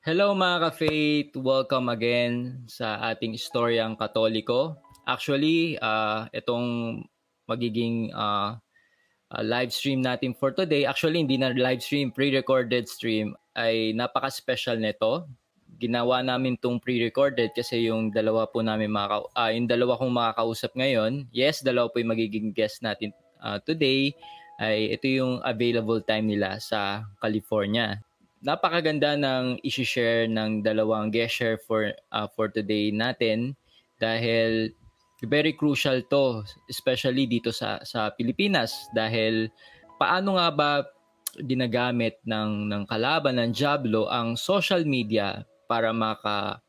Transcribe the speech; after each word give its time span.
Hello 0.00 0.32
mga 0.32 0.64
ka-faith! 0.64 1.36
Welcome 1.36 1.92
again 1.92 2.64
sa 2.64 2.96
ating 3.12 3.36
Istoryang 3.36 4.00
Katoliko. 4.00 4.80
Actually, 5.04 5.76
uh, 5.76 6.24
itong 6.32 7.04
magiging 7.44 8.08
uh, 8.16 8.56
uh, 9.28 9.42
live 9.44 9.68
stream 9.68 10.00
natin 10.00 10.32
for 10.32 10.56
today, 10.56 10.88
actually 10.88 11.20
hindi 11.20 11.36
na 11.36 11.52
live 11.52 11.84
stream, 11.84 12.08
pre-recorded 12.16 12.88
stream, 12.88 13.36
ay 13.60 13.92
napaka-special 13.92 14.80
nito. 14.80 15.28
Ginawa 15.76 16.24
namin 16.24 16.56
tong 16.56 16.80
pre-recorded 16.80 17.52
kasi 17.52 17.92
yung 17.92 18.08
dalawa 18.08 18.48
po 18.48 18.64
namin 18.64 18.88
maka, 18.88 19.20
uh, 19.36 19.52
yung 19.52 19.68
dalawa 19.68 20.00
kong 20.00 20.16
makakausap 20.16 20.72
ngayon, 20.80 21.28
yes, 21.28 21.60
dalawa 21.60 21.92
po 21.92 22.00
yung 22.00 22.16
magiging 22.16 22.56
guest 22.56 22.80
natin 22.80 23.12
uh, 23.44 23.60
today, 23.68 24.16
ay 24.64 24.96
ito 24.96 25.12
yung 25.12 25.44
available 25.44 26.00
time 26.00 26.24
nila 26.24 26.56
sa 26.56 27.04
California. 27.20 28.00
Napakaganda 28.40 29.20
ng 29.20 29.60
i-share 29.60 30.24
ng 30.24 30.64
dalawang 30.64 31.12
guest 31.12 31.36
share 31.36 31.60
for 31.60 31.92
uh, 32.08 32.24
for 32.32 32.48
today 32.48 32.88
natin 32.88 33.52
dahil 34.00 34.72
very 35.28 35.52
crucial 35.52 36.00
to 36.08 36.40
especially 36.72 37.28
dito 37.28 37.52
sa 37.52 37.84
sa 37.84 38.08
Pilipinas 38.16 38.88
dahil 38.96 39.52
paano 40.00 40.40
nga 40.40 40.48
ba 40.48 40.70
ginagamit 41.44 42.16
ng 42.24 42.72
ng 42.72 42.82
kalaban 42.88 43.36
ng 43.36 43.52
Diablo 43.52 44.08
ang 44.08 44.40
social 44.40 44.88
media 44.88 45.44
para 45.68 45.92
maka 45.92 46.64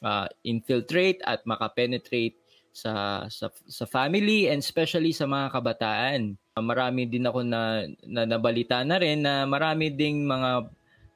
uh, 0.00 0.26
infiltrate 0.42 1.20
at 1.28 1.44
maka-penetrate 1.44 2.34
sa 2.72 3.28
sa 3.28 3.52
sa 3.52 3.84
family 3.84 4.48
and 4.48 4.64
especially 4.64 5.12
sa 5.12 5.28
mga 5.28 5.52
kabataan. 5.52 6.40
Marami 6.56 7.04
din 7.08 7.28
ako 7.28 7.44
na, 7.44 7.84
na 8.04 8.24
nabalita 8.24 8.80
na 8.84 8.96
rin 8.96 9.24
na 9.24 9.44
marami 9.44 9.92
ding 9.92 10.24
mga 10.24 10.68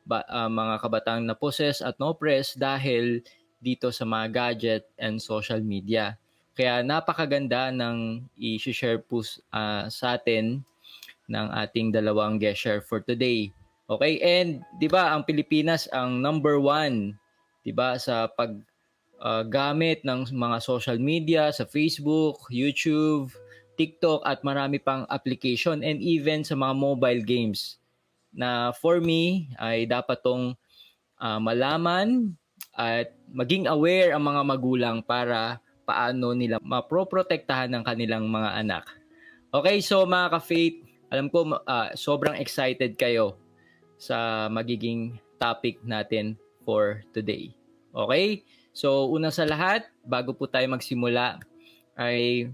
ba, 0.07 0.23
uh, 0.31 0.47
mga 0.47 0.79
kabataan 0.79 1.27
na 1.27 1.35
possess 1.35 1.83
at 1.83 1.99
no 1.99 2.15
press 2.15 2.55
dahil 2.55 3.21
dito 3.59 3.91
sa 3.91 4.07
mga 4.07 4.27
gadget 4.31 4.85
and 5.03 5.19
social 5.19 5.59
media. 5.59 6.15
Kaya 6.57 6.81
napakaganda 6.81 7.69
ng 7.75 8.25
i-share 8.39 9.03
po 9.03 9.21
uh, 9.53 9.91
sa 9.91 10.17
atin 10.17 10.63
ng 11.27 11.47
ating 11.53 11.91
dalawang 11.91 12.39
guest 12.39 12.63
share 12.63 12.81
for 12.81 13.03
today. 13.03 13.51
Okay? 13.91 14.23
And 14.23 14.63
'di 14.79 14.89
ba 14.89 15.13
ang 15.13 15.27
Pilipinas 15.27 15.91
ang 15.91 16.23
number 16.23 16.57
one 16.63 17.19
'di 17.67 17.75
ba 17.75 17.99
sa 17.99 18.31
pag 18.31 18.57
uh, 19.21 19.43
gamit 19.45 20.07
ng 20.07 20.31
mga 20.33 20.59
social 20.63 20.97
media 20.97 21.51
sa 21.51 21.67
Facebook, 21.67 22.41
YouTube, 22.49 23.35
TikTok 23.77 24.25
at 24.25 24.41
marami 24.41 24.81
pang 24.81 25.05
application 25.13 25.85
and 25.85 26.01
even 26.01 26.41
sa 26.41 26.57
mga 26.57 26.73
mobile 26.73 27.23
games 27.27 27.77
na 28.37 28.71
for 28.77 29.01
me 29.01 29.49
ay 29.57 29.89
dapat 29.89 30.21
tong 30.21 30.53
uh, 31.19 31.41
malaman 31.41 32.37
at 32.77 33.17
maging 33.33 33.65
aware 33.65 34.13
ang 34.13 34.29
mga 34.29 34.43
magulang 34.45 34.99
para 35.01 35.59
paano 35.89 36.37
nila 36.37 36.61
maproprotektahan 36.61 37.73
ng 37.73 37.83
kanilang 37.83 38.29
mga 38.29 38.51
anak. 38.61 38.85
Okay, 39.57 39.81
so 39.81 40.05
mga 40.05 40.37
ka-faith, 40.37 40.77
alam 41.09 41.33
ko 41.33 41.57
uh, 41.57 41.89
sobrang 41.97 42.37
excited 42.37 43.01
kayo 43.01 43.41
sa 43.97 44.47
magiging 44.53 45.17
topic 45.41 45.81
natin 45.81 46.37
for 46.69 47.01
today. 47.17 47.57
Okay? 47.97 48.45
So, 48.77 49.09
una 49.09 49.33
sa 49.33 49.49
lahat, 49.49 49.89
bago 50.05 50.37
po 50.37 50.45
tayo 50.45 50.69
magsimula, 50.69 51.41
ay 51.97 52.53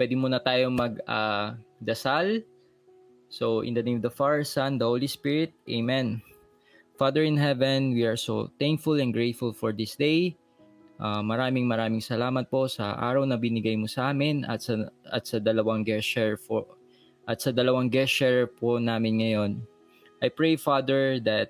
pwede 0.00 0.14
muna 0.16 0.40
tayo 0.40 0.72
mag-dasal. 0.72 2.40
Uh, 2.40 2.44
so, 3.30 3.62
in 3.62 3.72
the 3.72 3.82
name 3.82 3.96
of 3.96 4.04
the 4.04 4.12
Father, 4.12 4.44
Son, 4.44 4.76
the 4.76 4.84
Holy 4.84 5.06
Spirit, 5.06 5.54
Amen. 5.70 6.20
Father 7.00 7.24
in 7.24 7.40
heaven, 7.40 7.96
we 7.96 8.04
are 8.04 8.20
so 8.20 8.52
thankful 8.60 9.00
and 9.00 9.08
grateful 9.08 9.56
for 9.56 9.72
this 9.72 9.96
day. 9.96 10.36
Uh, 11.00 11.24
maraming 11.24 11.64
maraming 11.64 12.04
salamat 12.04 12.44
po 12.52 12.68
sa 12.68 12.92
araw 12.92 13.24
na 13.24 13.40
binigay 13.40 13.72
mo 13.72 13.88
sa 13.88 14.12
amin 14.12 14.44
at 14.44 14.60
sa 14.60 14.84
at 15.08 15.24
sa 15.24 15.40
dalawang 15.40 15.80
guest 15.80 16.04
share 16.04 16.36
for 16.36 16.68
at 17.24 17.40
sa 17.40 17.56
dalawang 17.56 17.88
guest 17.88 18.12
share 18.12 18.44
po 18.44 18.76
namin 18.76 19.24
ngayon. 19.24 19.64
I 20.20 20.28
pray 20.28 20.60
Father 20.60 21.16
that 21.24 21.48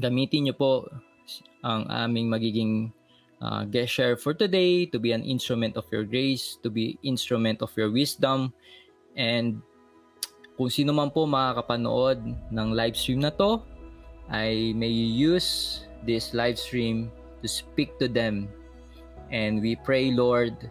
gamitin 0.00 0.48
niyo 0.48 0.56
po 0.56 0.88
ang 1.60 1.84
aming 1.92 2.32
magiging 2.32 2.96
uh, 3.44 3.68
guest 3.68 3.92
share 3.92 4.16
for 4.16 4.32
today 4.32 4.88
to 4.88 4.96
be 4.96 5.12
an 5.12 5.20
instrument 5.20 5.76
of 5.76 5.84
your 5.92 6.08
grace, 6.08 6.56
to 6.64 6.72
be 6.72 6.96
instrument 7.04 7.60
of 7.60 7.68
your 7.76 7.92
wisdom 7.92 8.56
and 9.20 9.60
kung 10.54 10.68
sino 10.68 10.92
man 10.92 11.08
po 11.08 11.24
makakapanood 11.24 12.18
ng 12.52 12.68
live 12.72 12.96
stream 12.96 13.24
na 13.24 13.32
to 13.32 13.60
ay 14.30 14.72
may 14.76 14.90
use 14.92 15.82
this 16.04 16.32
live 16.32 16.56
stream 16.60 17.08
to 17.40 17.46
speak 17.50 17.94
to 17.98 18.06
them 18.06 18.48
And 19.32 19.64
we 19.64 19.74
pray, 19.80 20.12
Lord, 20.12 20.68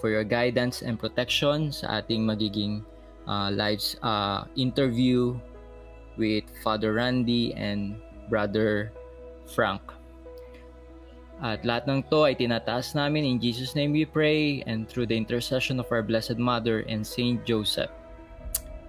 for 0.00 0.08
your 0.08 0.22
guidance 0.22 0.86
and 0.86 0.94
protection 0.94 1.74
sa 1.74 1.98
ating 1.98 2.22
magiging 2.22 2.86
uh, 3.26 3.50
live 3.50 3.82
uh, 4.06 4.46
interview 4.54 5.34
with 6.14 6.46
Father 6.62 6.94
Randy 6.94 7.52
and 7.58 7.98
Brother 8.30 8.94
Frank. 9.50 9.82
At 11.42 11.66
lahat 11.66 11.90
ng 11.90 12.06
to 12.10 12.30
ay 12.30 12.38
tinataas 12.38 12.94
namin 12.94 13.26
in 13.26 13.38
Jesus' 13.42 13.74
name 13.74 13.94
we 13.94 14.06
pray 14.06 14.62
and 14.66 14.86
through 14.86 15.10
the 15.10 15.18
intercession 15.18 15.82
of 15.82 15.90
our 15.90 16.02
Blessed 16.02 16.38
Mother 16.38 16.86
and 16.86 17.02
Saint 17.02 17.42
Joseph. 17.42 17.90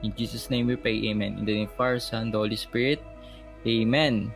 In 0.03 0.15
Jesus' 0.15 0.49
name 0.49 0.67
we 0.67 0.75
pray, 0.75 1.11
Amen. 1.11 1.39
In 1.39 1.45
the 1.45 1.55
name 1.63 1.69
of 1.69 1.79
our 1.79 1.99
Son, 1.99 2.31
the 2.31 2.37
Holy 2.37 2.55
Spirit, 2.55 3.03
Amen. 3.67 4.31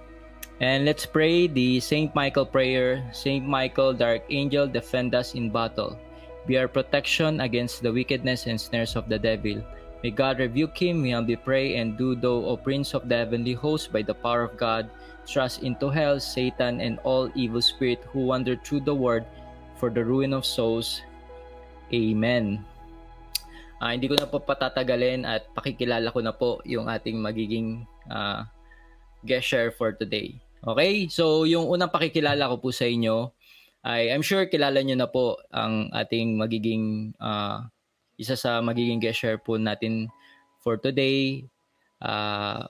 And 0.60 0.86
let's 0.86 1.06
pray 1.06 1.48
the 1.48 1.80
Saint 1.80 2.14
Michael 2.16 2.46
prayer. 2.46 3.04
Saint 3.12 3.48
Michael, 3.48 3.94
the 3.94 4.20
archangel, 4.20 4.68
defend 4.68 5.16
us 5.16 5.36
in 5.36 5.50
battle. 5.50 5.98
Be 6.46 6.58
our 6.58 6.68
protection 6.68 7.40
against 7.40 7.82
the 7.82 7.92
wickedness 7.92 8.48
and 8.48 8.60
snares 8.60 8.96
of 8.96 9.08
the 9.08 9.18
devil. 9.18 9.64
May 10.04 10.12
God 10.12 10.40
rebuke 10.40 10.76
him, 10.76 11.02
we 11.02 11.12
humbly 11.12 11.38
pray, 11.40 11.78
and 11.80 11.98
do 11.98 12.14
thou, 12.14 12.44
O 12.44 12.58
Prince 12.58 12.94
of 12.94 13.08
the 13.08 13.16
heavenly 13.16 13.54
host, 13.54 13.92
by 13.92 14.04
the 14.04 14.14
power 14.14 14.44
of 14.44 14.60
God, 14.60 14.92
thrust 15.26 15.64
into 15.64 15.88
hell 15.88 16.20
Satan 16.20 16.82
and 16.82 17.00
all 17.08 17.32
evil 17.36 17.64
spirit 17.64 18.04
who 18.12 18.28
wander 18.28 18.60
through 18.60 18.82
the 18.82 18.94
world 18.94 19.24
for 19.80 19.90
the 19.90 20.04
ruin 20.04 20.34
of 20.34 20.46
souls. 20.46 21.00
Amen. 21.94 22.66
Uh, 23.84 23.92
hindi 23.92 24.08
ko 24.08 24.16
na 24.16 24.32
po 24.32 24.40
patatagalin 24.40 25.28
at 25.28 25.44
pakikilala 25.52 26.08
ko 26.08 26.24
na 26.24 26.32
po 26.32 26.64
yung 26.64 26.88
ating 26.88 27.20
magiging 27.20 27.84
uh, 28.08 28.48
guest 29.28 29.52
share 29.52 29.76
for 29.76 29.92
today. 29.92 30.40
Okay? 30.64 31.12
So, 31.12 31.44
yung 31.44 31.68
unang 31.68 31.92
pakikilala 31.92 32.48
ko 32.48 32.64
po 32.64 32.72
sa 32.72 32.88
inyo 32.88 33.36
ay 33.84 34.16
I'm 34.16 34.24
sure 34.24 34.48
kilala 34.48 34.80
nyo 34.80 34.96
na 34.96 35.12
po 35.12 35.36
ang 35.52 35.92
ating 35.92 36.40
magiging 36.40 37.12
uh, 37.20 37.68
isa 38.16 38.40
sa 38.40 38.64
magiging 38.64 39.04
guest 39.04 39.20
share 39.20 39.36
po 39.36 39.60
natin 39.60 40.08
for 40.64 40.80
today. 40.80 41.44
Uh, 42.00 42.64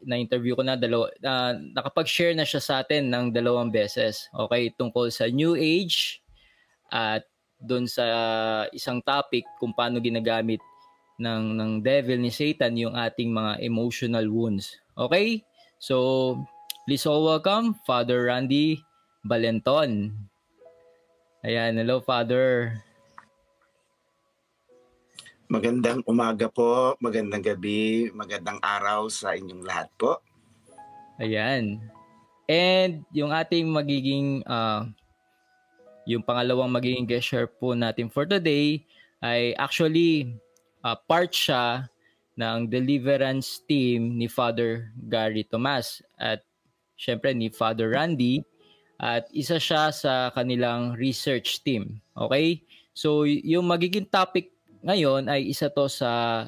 na-interview 0.00 0.56
ko 0.56 0.64
na 0.64 0.80
dalawa, 0.80 1.12
uh, 1.12 1.52
nakapag-share 1.76 2.32
na 2.32 2.48
siya 2.48 2.64
sa 2.64 2.74
atin 2.80 3.12
ng 3.12 3.36
dalawang 3.36 3.68
beses. 3.68 4.32
Okay, 4.32 4.72
tungkol 4.80 5.12
sa 5.12 5.28
new 5.28 5.52
age 5.52 6.24
at 6.88 7.28
doon 7.60 7.86
sa 7.86 8.04
isang 8.74 9.00
topic 9.04 9.46
kung 9.58 9.72
paano 9.72 10.02
ginagamit 10.02 10.60
ng 11.18 11.54
ng 11.54 11.72
devil 11.78 12.18
ni 12.18 12.30
Satan 12.30 12.74
yung 12.74 12.94
ating 12.98 13.30
mga 13.30 13.62
emotional 13.62 14.26
wounds. 14.26 14.74
Okay? 14.98 15.42
So, 15.78 16.38
please 16.86 17.06
all 17.06 17.22
welcome 17.22 17.78
Father 17.86 18.26
Randy 18.26 18.82
Balenton. 19.22 20.10
Ayan, 21.44 21.76
hello 21.76 22.00
Father. 22.00 22.80
Magandang 25.44 26.00
umaga 26.08 26.48
po, 26.48 26.96
magandang 27.04 27.44
gabi, 27.44 28.08
magandang 28.16 28.56
araw 28.64 29.12
sa 29.12 29.36
inyong 29.36 29.60
lahat 29.60 29.92
po. 30.00 30.24
Ayan. 31.20 31.84
And 32.48 33.04
yung 33.12 33.30
ating 33.30 33.68
magiging 33.68 34.40
uh, 34.48 34.88
yung 36.04 36.24
pangalawang 36.24 36.72
magiging 36.72 37.08
guest 37.08 37.32
share 37.32 37.48
po 37.48 37.72
natin 37.72 38.12
for 38.12 38.28
today 38.28 38.84
ay 39.24 39.56
actually 39.56 40.36
uh, 40.84 40.96
part 41.08 41.32
siya 41.32 41.88
ng 42.36 42.66
deliverance 42.68 43.62
team 43.64 44.18
ni 44.18 44.26
Father 44.26 44.90
Gary 45.06 45.46
Tomas 45.46 46.02
at 46.18 46.42
syempre 46.98 47.32
ni 47.32 47.48
Father 47.48 47.94
Randy 47.94 48.42
at 48.98 49.26
isa 49.34 49.58
siya 49.58 49.90
sa 49.90 50.30
kanilang 50.34 50.94
research 50.98 51.62
team. 51.62 51.98
Okay? 52.14 52.62
So 52.94 53.26
yung 53.26 53.66
magiging 53.70 54.10
topic 54.10 54.54
ngayon 54.84 55.30
ay 55.32 55.48
isa 55.48 55.72
to 55.72 55.88
sa 55.88 56.44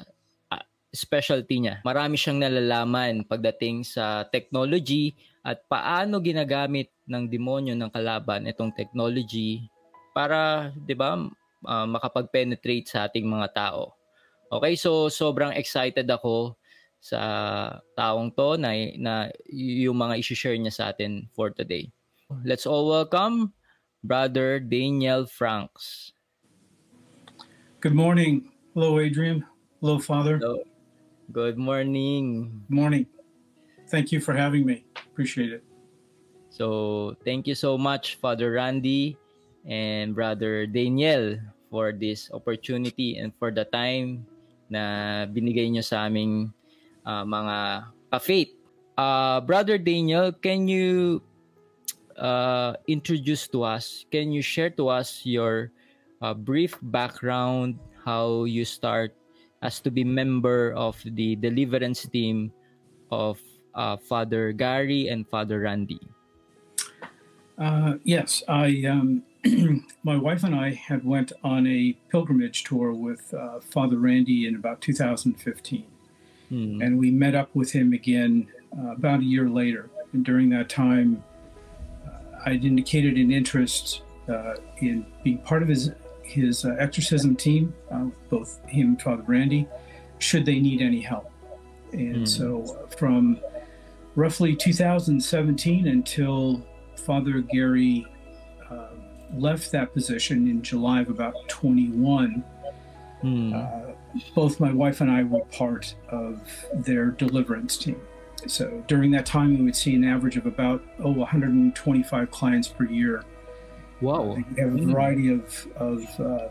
specialty 0.91 1.61
niya. 1.61 1.75
Marami 1.83 2.15
siyang 2.15 2.39
nalalaman 2.41 3.27
pagdating 3.27 3.83
sa 3.83 4.23
technology 4.27 5.13
at 5.43 5.63
paano 5.67 6.19
ginagamit 6.19 6.91
ng 7.07 7.27
demonyo 7.27 7.75
ng 7.75 7.91
kalaban 7.91 8.47
itong 8.47 8.75
technology 8.75 9.63
para 10.11 10.71
'di 10.75 10.95
ba 10.95 11.19
uh, 11.67 11.87
makapag-penetrate 11.87 12.87
sa 12.87 13.07
ating 13.07 13.27
mga 13.27 13.47
tao. 13.55 13.95
Okay, 14.47 14.79
so 14.79 15.11
sobrang 15.11 15.51
excited 15.55 16.07
ako 16.07 16.55
sa 17.03 17.19
taong 17.93 18.31
to 18.33 18.55
na, 18.57 18.73
na 18.97 19.13
yung 19.51 19.99
mga 19.99 20.17
isi-share 20.19 20.57
niya 20.57 20.73
sa 20.73 20.85
atin 20.91 21.27
for 21.35 21.51
today. 21.51 21.91
Let's 22.43 22.67
all 22.67 22.87
welcome 22.87 23.53
Brother 24.03 24.59
Daniel 24.59 25.27
Franks. 25.27 26.11
Good 27.79 27.95
morning. 27.95 28.49
Hello, 28.73 28.99
Adrian. 28.99 29.45
Hello, 29.79 29.99
Father. 29.99 30.39
Hello. 30.41 30.63
Good 31.27 31.59
morning. 31.59 32.63
Good 32.69 32.75
morning. 32.75 33.05
Thank 33.91 34.11
you 34.15 34.19
for 34.23 34.31
having 34.31 34.65
me. 34.65 34.87
Appreciate 35.11 35.51
it. 35.51 35.63
So, 36.47 37.15
thank 37.27 37.47
you 37.47 37.55
so 37.55 37.77
much, 37.77 38.15
Father 38.15 38.55
Randy 38.55 39.19
and 39.67 40.15
Brother 40.15 40.65
Daniel, 40.65 41.35
for 41.69 41.91
this 41.91 42.31
opportunity 42.31 43.19
and 43.19 43.35
for 43.35 43.51
the 43.51 43.67
time 43.67 44.23
na 44.71 45.27
binigay 45.27 45.67
nyo 45.67 45.83
sa 45.83 46.07
aming 46.07 46.47
uh, 47.03 47.27
mga 47.27 47.87
ka-faith. 48.11 48.51
Uh, 48.95 49.43
Brother 49.43 49.75
Daniel, 49.75 50.31
can 50.31 50.67
you 50.67 51.19
uh, 52.15 52.79
introduce 52.87 53.51
to 53.51 53.67
us, 53.67 54.07
can 54.11 54.31
you 54.31 54.41
share 54.41 54.71
to 54.79 54.87
us 54.87 55.27
your 55.27 55.75
uh, 56.23 56.33
brief 56.33 56.79
background, 56.81 57.77
how 58.07 58.47
you 58.47 58.63
start 58.63 59.11
as 59.61 59.79
to 59.81 59.91
be 59.91 60.03
member 60.03 60.73
of 60.73 61.01
the 61.03 61.35
deliverance 61.35 62.05
team 62.05 62.51
of 63.11 63.39
uh, 63.75 63.97
Father 63.97 64.51
Gary 64.51 65.07
and 65.07 65.27
Father 65.27 65.61
Randy? 65.61 65.99
Uh, 67.57 67.95
yes, 68.03 68.43
I 68.47 68.83
um, 68.87 69.23
my 70.03 70.15
wife 70.15 70.43
and 70.43 70.53
I 70.53 70.73
had 70.73 71.03
went 71.03 71.31
on 71.43 71.65
a 71.65 71.93
pilgrimage 72.09 72.63
tour 72.63 72.93
with 72.93 73.33
uh, 73.33 73.59
Father 73.59 73.97
Randy 73.97 74.47
in 74.47 74.55
about 74.55 74.81
2015, 74.81 75.85
hmm. 76.49 76.81
and 76.81 76.99
we 76.99 77.09
met 77.09 77.33
up 77.33 77.49
with 77.55 77.71
him 77.71 77.93
again 77.93 78.47
uh, 78.77 78.91
about 78.91 79.21
a 79.21 79.23
year 79.23 79.49
later. 79.49 79.89
And 80.13 80.23
during 80.23 80.49
that 80.51 80.69
time, 80.69 81.23
uh, 82.05 82.19
I'd 82.45 82.63
indicated 82.63 83.17
an 83.17 83.31
interest 83.31 84.01
uh, 84.29 84.55
in 84.77 85.05
being 85.23 85.39
part 85.39 85.63
of 85.63 85.67
his 85.67 85.91
his 86.27 86.65
uh, 86.65 86.75
exorcism 86.79 87.35
team, 87.35 87.73
both 88.29 88.59
him 88.67 88.89
and 88.89 89.01
Father 89.01 89.23
Randy, 89.25 89.67
should 90.19 90.45
they 90.45 90.59
need 90.59 90.81
any 90.81 91.01
help. 91.01 91.31
And 91.93 92.17
hmm. 92.17 92.25
so, 92.25 92.87
from 92.97 93.39
roughly 94.15 94.55
2017 94.55 95.87
until 95.87 96.61
Father 96.97 97.39
Gary 97.39 98.05
uh, 98.69 98.87
left 99.35 99.71
that 99.71 99.93
position 99.93 100.47
in 100.47 100.61
July 100.61 101.01
of 101.01 101.09
about 101.09 101.35
21, 101.47 102.43
mm. 103.23 103.53
uh, 103.53 103.93
both 104.35 104.59
my 104.59 104.73
wife 104.73 105.01
and 105.01 105.11
I 105.11 105.23
were 105.23 105.45
part 105.45 105.95
of 106.09 106.41
their 106.73 107.11
deliverance 107.11 107.77
team. 107.77 108.01
So 108.47 108.83
during 108.87 109.11
that 109.11 109.25
time, 109.25 109.57
we 109.57 109.63
would 109.63 109.75
see 109.75 109.95
an 109.95 110.03
average 110.03 110.37
of 110.37 110.45
about 110.45 110.83
oh 110.99 111.11
125 111.11 112.31
clients 112.31 112.67
per 112.67 112.85
year. 112.85 113.23
Wow! 114.01 114.31
Uh, 114.31 114.35
we 114.35 114.61
have 114.61 114.75
a 114.75 114.85
variety 114.85 115.29
of 115.31 115.67
of 115.77 116.19
uh, 116.19 116.47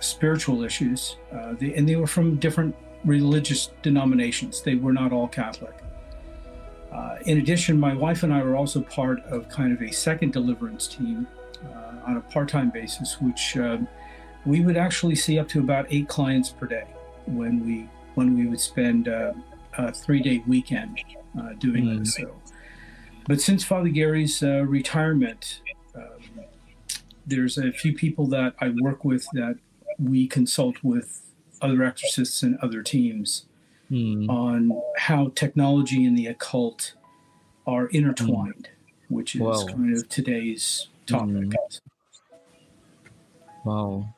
spiritual 0.00 0.62
issues, 0.62 1.16
uh, 1.32 1.54
they, 1.58 1.74
and 1.74 1.88
they 1.88 1.96
were 1.96 2.06
from 2.06 2.36
different 2.36 2.74
religious 3.04 3.70
denominations. 3.82 4.62
They 4.62 4.74
were 4.74 4.92
not 4.92 5.12
all 5.12 5.28
Catholic. 5.28 5.74
Uh, 6.92 7.16
in 7.26 7.38
addition, 7.38 7.78
my 7.78 7.94
wife 7.94 8.22
and 8.22 8.32
I 8.32 8.42
were 8.42 8.56
also 8.56 8.80
part 8.80 9.22
of 9.24 9.48
kind 9.48 9.72
of 9.72 9.82
a 9.82 9.92
second 9.92 10.32
deliverance 10.32 10.86
team 10.86 11.26
uh, 11.64 12.06
on 12.06 12.16
a 12.16 12.20
part 12.20 12.48
time 12.48 12.70
basis, 12.70 13.20
which 13.20 13.56
um, 13.56 13.86
we 14.44 14.60
would 14.60 14.76
actually 14.76 15.16
see 15.16 15.38
up 15.38 15.48
to 15.48 15.60
about 15.60 15.86
eight 15.90 16.08
clients 16.08 16.50
per 16.50 16.66
day 16.66 16.86
when 17.26 17.64
we 17.66 17.88
when 18.14 18.36
we 18.36 18.46
would 18.46 18.60
spend 18.60 19.08
uh, 19.08 19.32
a 19.76 19.92
three 19.92 20.20
day 20.20 20.42
weekend 20.46 21.02
uh, 21.38 21.52
doing 21.58 21.84
mm. 21.84 21.98
this. 21.98 22.14
So, 22.14 22.34
but 23.26 23.40
since 23.40 23.62
Father 23.62 23.88
Gary's 23.88 24.42
uh, 24.42 24.64
retirement, 24.64 25.60
there's 27.26 27.58
a 27.58 27.72
few 27.72 27.92
people 27.92 28.26
that 28.28 28.54
I 28.60 28.72
work 28.80 29.04
with 29.04 29.26
that 29.34 29.58
we 29.98 30.26
consult 30.26 30.76
with 30.82 31.22
other 31.60 31.82
exorcists 31.82 32.42
and 32.42 32.58
other 32.62 32.82
teams 32.82 33.46
mm. 33.90 34.28
on 34.28 34.70
how 34.96 35.32
technology 35.34 36.04
and 36.04 36.16
the 36.16 36.26
occult 36.26 36.94
are 37.66 37.86
intertwined, 37.88 38.68
mm. 38.68 39.14
which 39.16 39.34
is 39.34 39.40
wow. 39.40 39.66
kind 39.66 39.96
of 39.96 40.08
today's 40.08 40.88
topic. 41.06 41.50
Mm. 41.50 41.80
Wow. 43.64 44.08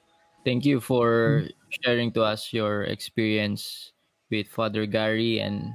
Thank 0.44 0.64
you 0.64 0.80
for 0.80 1.44
hmm. 1.44 1.48
sharing 1.82 2.12
to 2.12 2.22
us 2.22 2.52
your 2.52 2.84
experience 2.84 3.92
with 4.30 4.48
Father 4.48 4.86
Gary 4.86 5.40
and 5.40 5.72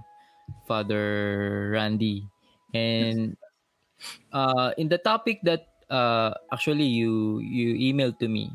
Father 0.67 1.71
Randy. 1.73 2.25
And 2.73 3.37
uh, 4.31 4.71
in 4.77 4.89
the 4.89 4.97
topic 4.97 5.41
that 5.43 5.72
uh, 5.93 6.33
actually 6.49 6.89
you 6.89 7.37
you 7.45 7.77
emailed 7.77 8.17
to 8.17 8.27
me, 8.27 8.49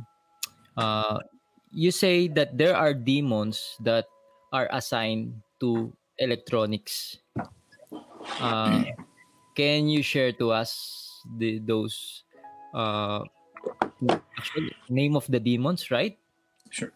uh, 0.77 1.23
you 1.71 1.95
say 1.95 2.27
that 2.35 2.59
there 2.59 2.75
are 2.75 2.93
demons 2.93 3.79
that 3.87 4.11
are 4.51 4.67
assigned 4.75 5.39
to 5.63 5.95
electronics. 6.19 7.23
Uh, 8.43 8.83
can 9.55 9.87
you 9.87 10.03
share 10.03 10.35
to 10.35 10.51
us 10.51 11.23
the 11.39 11.63
those 11.63 12.27
uh, 12.75 13.23
actually 14.37 14.75
name 14.89 15.15
of 15.15 15.27
the 15.31 15.39
demons, 15.39 15.91
right? 15.91 16.19
Sure. 16.71 16.93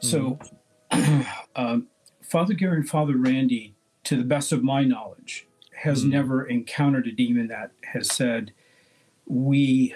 So, 0.00 0.38
mm. 0.92 1.26
um, 1.56 1.88
Father 2.22 2.54
Gary 2.54 2.76
and 2.76 2.88
Father 2.88 3.16
Randy, 3.16 3.74
to 4.04 4.16
the 4.16 4.24
best 4.24 4.52
of 4.52 4.62
my 4.62 4.84
knowledge, 4.84 5.46
has 5.76 6.04
mm. 6.04 6.10
never 6.10 6.46
encountered 6.46 7.06
a 7.06 7.12
demon 7.12 7.48
that 7.48 7.72
has 7.92 8.08
said, 8.12 8.52
"We 9.30 9.94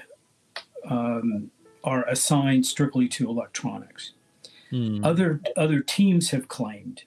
um, 0.89 1.51
are 1.83 2.05
assigned 2.09 2.67
strictly 2.67 3.09
to 3.09 3.29
electronics." 3.29 4.13
Mm. 4.73 5.05
Other 5.05 5.41
other 5.57 5.81
teams 5.81 6.31
have 6.31 6.47
claimed 6.49 7.03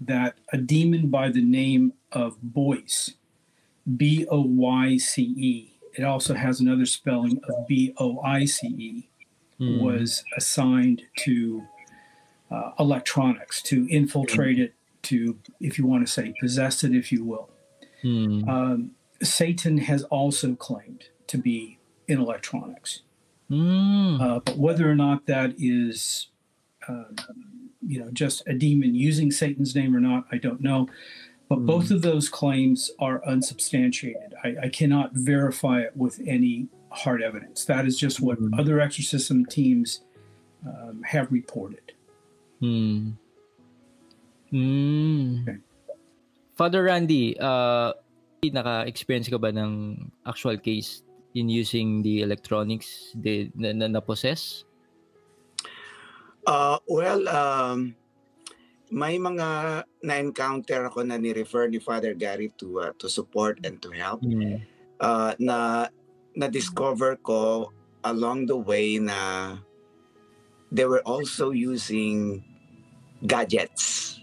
that 0.00 0.34
a 0.52 0.56
demon 0.58 1.08
by 1.08 1.28
the 1.30 1.42
name 1.42 1.92
of 2.12 2.36
Boyce, 2.42 3.14
B 3.96 4.26
O 4.30 4.40
Y 4.42 4.96
C 4.96 5.22
E, 5.36 5.72
it 5.94 6.04
also 6.04 6.34
has 6.34 6.60
another 6.60 6.86
spelling 6.86 7.40
of 7.48 7.66
B 7.68 7.94
O 7.98 8.20
I 8.20 8.46
C 8.46 8.66
E, 8.66 9.08
mm. 9.60 9.80
was 9.80 10.24
assigned 10.36 11.02
to 11.18 11.62
uh, 12.50 12.72
electronics 12.78 13.62
to 13.62 13.86
infiltrate 13.88 14.56
mm. 14.56 14.64
it, 14.64 14.74
to, 15.02 15.38
if 15.60 15.78
you 15.78 15.86
want 15.86 16.06
to 16.06 16.12
say, 16.12 16.34
possess 16.40 16.82
it, 16.84 16.94
if 16.94 17.12
you 17.12 17.24
will. 17.24 17.48
Mm. 18.02 18.48
Um, 18.48 18.90
Satan 19.22 19.78
has 19.78 20.02
also 20.04 20.54
claimed 20.54 21.04
to 21.30 21.38
be 21.38 21.78
in 22.06 22.18
electronics. 22.20 23.02
Hmm. 23.48 24.20
Uh, 24.20 24.40
but 24.40 24.58
whether 24.58 24.90
or 24.90 24.94
not 24.94 25.26
that 25.26 25.54
is 25.58 26.28
uh, 26.88 27.04
you 27.86 27.98
know, 27.98 28.10
just 28.12 28.42
a 28.46 28.54
demon 28.54 28.94
using 28.94 29.30
Satan's 29.30 29.74
name 29.74 29.96
or 29.96 30.00
not, 30.00 30.26
I 30.30 30.38
don't 30.38 30.60
know. 30.60 30.88
But 31.48 31.60
mm. 31.60 31.66
both 31.66 31.90
of 31.90 32.02
those 32.02 32.28
claims 32.28 32.90
are 32.98 33.24
unsubstantiated. 33.26 34.34
I, 34.44 34.54
I, 34.64 34.68
cannot 34.68 35.10
verify 35.14 35.80
it 35.80 35.96
with 35.96 36.20
any 36.26 36.68
hard 36.90 37.22
evidence. 37.22 37.64
That 37.64 37.86
is 37.86 37.98
just 37.98 38.20
what 38.20 38.40
mm. 38.40 38.58
other 38.58 38.78
exorcism 38.80 39.46
teams 39.46 40.02
um, 40.64 41.02
have 41.04 41.32
reported. 41.32 41.92
Mm. 42.62 43.14
Mm. 44.52 45.42
Okay. 45.42 45.58
Father 46.54 46.84
Randy, 46.84 47.36
uh, 47.40 47.94
naka-experience 48.44 49.28
ka 49.28 49.38
ba 49.38 49.48
ng 49.50 50.12
actual 50.26 50.56
case 50.58 51.02
in 51.34 51.48
using 51.48 52.02
the 52.02 52.22
electronics 52.22 53.12
the, 53.14 53.50
na, 53.54 53.72
na, 53.72 53.86
na 53.86 54.00
possess? 54.00 54.64
Uh, 56.46 56.78
well, 56.88 57.28
um, 57.28 57.94
may 58.90 59.18
mga 59.18 59.84
na-encounter 60.02 60.90
ako 60.90 61.06
na 61.06 61.16
ni-refer 61.16 61.70
ni 61.70 61.78
Father 61.78 62.14
Gary 62.14 62.50
to 62.58 62.80
uh, 62.82 62.92
to 62.98 63.06
support 63.06 63.62
and 63.62 63.78
to 63.78 63.94
help. 63.94 64.18
Mm. 64.26 64.66
Uh, 64.98 65.32
na 65.38 65.86
na-discover 66.34 67.16
ko 67.22 67.70
along 68.02 68.50
the 68.50 68.56
way 68.56 68.98
na 68.98 69.56
they 70.72 70.84
were 70.84 71.02
also 71.06 71.50
using 71.50 72.42
gadgets. 73.26 74.18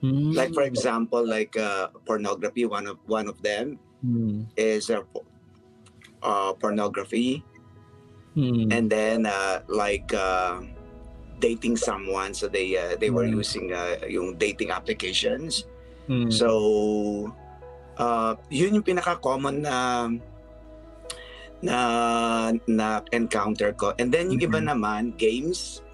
Mm. 0.00 0.32
Like 0.32 0.54
for 0.54 0.62
example, 0.62 1.20
like 1.20 1.58
uh, 1.58 1.92
pornography. 2.06 2.64
One 2.64 2.86
of 2.86 2.96
one 3.04 3.26
of 3.26 3.42
them 3.42 3.78
mm. 4.00 4.46
is 4.56 4.88
uh, 4.88 5.04
uh, 6.22 6.52
pornography, 6.54 7.44
mm. 8.36 8.72
and 8.72 8.90
then 8.90 9.26
uh, 9.26 9.60
like. 9.68 10.12
Uh, 10.14 10.62
dating 11.38 11.78
someone 11.78 12.34
so 12.34 12.50
they 12.50 12.74
uh, 12.74 12.98
they 12.98 13.14
were 13.14 13.22
mm. 13.22 13.38
using 13.38 13.70
uh, 13.70 13.94
yung 14.10 14.34
dating 14.42 14.74
applications 14.74 15.70
mm. 16.10 16.26
so 16.26 17.30
uh, 17.94 18.34
yun 18.50 18.74
yung 18.74 18.82
pinaka 18.82 19.14
common 19.22 19.62
na 19.62 20.10
na 21.62 21.78
na 22.66 23.06
encounter 23.14 23.70
ko 23.70 23.94
and 24.02 24.10
then 24.10 24.34
yung 24.34 24.50
mm-hmm. 24.50 24.50
iba 24.50 24.66
naman 24.66 25.14
games 25.14 25.86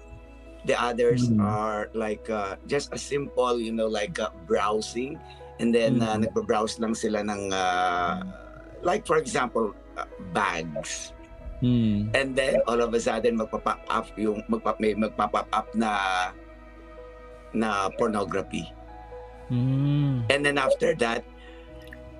the 0.65 0.73
others 0.73 1.29
mm-hmm. 1.29 1.45
are 1.45 1.93
like 1.93 2.25
uh, 2.33 2.57
just 2.65 2.89
a 2.89 2.97
simple 2.97 3.61
you 3.61 3.69
know 3.69 3.85
like 3.85 4.17
uh, 4.17 4.33
browsing 4.49 5.21
And 5.59 5.71
then 5.71 6.03
uh, 6.03 6.19
Mm. 6.19 6.27
nagbo-browse 6.27 6.83
lang 6.83 6.95
sila 6.95 7.23
ng 7.23 7.53
uh, 7.55 8.19
like 8.83 9.07
for 9.07 9.15
example 9.15 9.71
uh, 9.71 9.84
bags. 10.33 11.13
Mm. 11.63 12.11
And 12.11 12.35
then 12.35 12.59
all 12.67 12.81
of 12.83 12.93
a 12.93 12.99
sudden 12.99 13.39
magpa-pop 13.39 13.79
up 13.87 14.11
yung 14.19 14.43
magpa 14.51 14.75
may 14.77 14.93
magpa-pop 14.93 15.47
up 15.55 15.67
na 15.73 15.91
na 17.55 17.87
pornography. 17.95 18.67
Mm. 19.47 20.27
And 20.27 20.41
then 20.43 20.57
after 20.59 20.91
that 20.99 21.23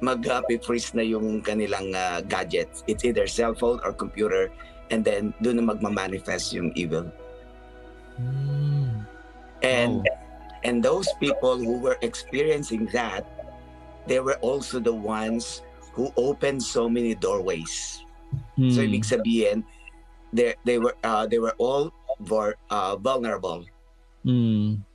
mag 0.03 0.27
uh, 0.27 0.43
freeze 0.63 0.93
na 0.93 1.03
yung 1.03 1.41
kanilang 1.41 1.95
uh, 1.95 2.21
gadgets. 2.27 2.83
It's 2.87 3.03
either 3.03 3.25
cellphone 3.25 3.79
or 3.83 3.91
computer 3.95 4.51
and 4.91 5.03
then 5.03 5.33
doon 5.41 5.63
na 5.63 5.65
magma-manifest 5.73 6.53
yung 6.53 6.71
evil. 6.75 7.09
Mm. 8.19 9.07
And 9.65 10.05
Wow. 10.05 10.23
and 10.65 10.75
those 10.81 11.09
people 11.19 11.57
who 11.57 11.81
were 11.81 11.97
experiencing 12.01 12.89
that, 12.93 13.25
they 14.05 14.21
were 14.21 14.37
also 14.45 14.77
the 14.77 14.93
ones 14.93 15.64
who 15.95 16.11
opened 16.17 16.61
so 16.61 16.89
many 16.89 17.15
doorways. 17.15 18.03
So 18.67 18.81
Mm. 18.81 18.85
ibig 18.85 19.07
sabihin, 19.07 19.63
they 20.33 20.55
they 20.65 20.77
were 20.79 20.95
uh, 21.03 21.27
they 21.27 21.39
were 21.39 21.55
all 21.57 21.91
vor, 22.19 22.55
uh, 22.69 22.97
vulnerable. 22.99 23.65
Mm. 24.25 24.85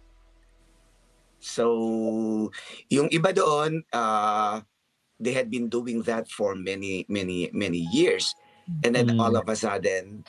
So 1.40 2.50
yung 2.92 3.08
iba 3.10 3.32
doon, 3.32 3.82
uh, 3.92 4.60
they 5.20 5.32
had 5.32 5.50
been 5.50 5.68
doing 5.68 6.02
that 6.04 6.28
for 6.30 6.54
many 6.56 7.06
many 7.08 7.50
many 7.52 7.80
years, 7.80 8.34
and 8.84 8.94
then 8.96 9.08
Mm. 9.08 9.18
all 9.18 9.36
of 9.36 9.48
a 9.48 9.56
sudden, 9.56 10.24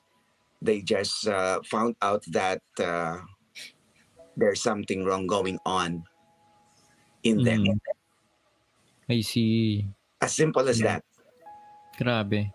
they 0.61 0.81
just 0.81 1.27
uh, 1.27 1.61
found 1.67 1.95
out 2.01 2.23
that 2.31 2.61
uh, 2.79 3.19
there's 4.35 4.61
something 4.61 5.03
wrong 5.05 5.27
going 5.27 5.59
on 5.65 6.03
in 7.23 7.41
them. 7.43 7.59
Mm. 7.63 7.79
I 9.09 9.21
see. 9.21 9.85
As 10.21 10.37
simple 10.37 10.63
as 10.69 10.77
Yeah. 10.77 11.01
that. 11.01 11.03
Grabe. 11.97 12.53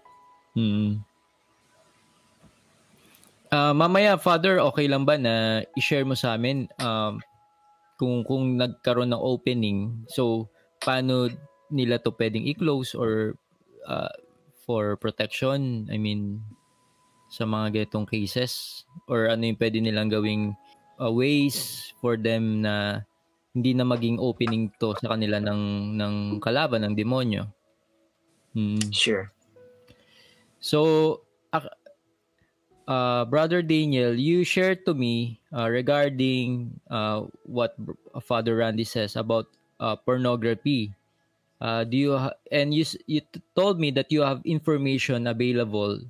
Mm. 0.55 1.03
Ah, 3.51 3.75
mamaya, 3.75 4.19
Father, 4.19 4.59
okay 4.59 4.91
lang 4.91 5.07
ba 5.07 5.15
na 5.19 5.63
i-share 5.79 6.03
mo 6.03 6.19
sa 6.19 6.35
amin 6.35 6.67
um, 6.83 7.23
kung 7.95 8.27
kung 8.27 8.59
nagkaroon 8.59 9.15
ng 9.15 9.23
opening, 9.23 10.03
so 10.11 10.51
paano 10.83 11.31
nila 11.71 11.99
to 12.03 12.11
pwedeng 12.19 12.43
i-close 12.47 12.95
or 12.95 13.39
uh, 13.87 14.11
for 14.67 14.99
protection? 14.99 15.87
I 15.91 15.99
mean, 15.99 16.43
sa 17.31 17.47
mga 17.47 17.87
getong 17.87 18.07
cases? 18.07 18.83
Or 19.07 19.31
ano 19.31 19.47
yung 19.47 19.59
pwede 19.59 19.79
nilang 19.79 20.11
gawing 20.11 20.55
uh, 20.99 21.11
ways 21.11 21.91
for 22.03 22.19
them 22.19 22.63
na 22.67 23.03
hindi 23.57 23.73
na 23.73 23.89
maging 23.89 24.21
opening 24.21 24.69
to 24.77 24.93
sa 25.01 25.17
kanila 25.17 25.41
ng, 25.41 25.95
ng 25.97 26.15
kalaban, 26.45 26.85
ng 26.85 26.95
demonyo? 26.99 27.49
Mm. 28.57 28.93
Sure. 28.93 29.31
So, 30.61 31.23
ak- 31.53 31.71
uh, 32.89 33.25
Brother 33.27 33.63
Daniel, 33.63 34.15
you 34.15 34.45
shared 34.45 34.85
to 34.87 34.95
me 34.95 35.41
uh, 35.53 35.69
regarding 35.69 36.81
uh, 36.91 37.27
what 37.45 37.77
Father 38.23 38.57
Randy 38.57 38.85
says 38.85 39.17
about 39.17 39.47
uh, 39.81 39.97
pornography. 39.97 40.95
Uh, 41.61 41.85
do 41.85 41.97
you 41.97 42.13
ha- 42.19 42.37
and 42.53 42.75
you 42.75 42.85
you 43.07 43.21
t- 43.21 43.41
told 43.57 43.81
me 43.81 43.91
that 43.93 44.13
you 44.13 44.21
have 44.21 44.45
information 44.45 45.27
available, 45.27 46.01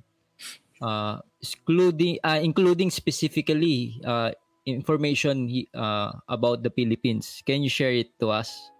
uh, 0.81 1.21
including 1.41 2.19
uh, 2.23 2.39
including 2.43 2.91
specifically 2.91 3.99
uh, 4.03 4.31
information 4.65 5.47
he- 5.47 5.69
uh, 5.75 6.11
about 6.27 6.63
the 6.63 6.71
Philippines. 6.71 7.43
Can 7.45 7.63
you 7.63 7.69
share 7.71 7.93
it 7.95 8.11
to 8.19 8.31
us? 8.31 8.71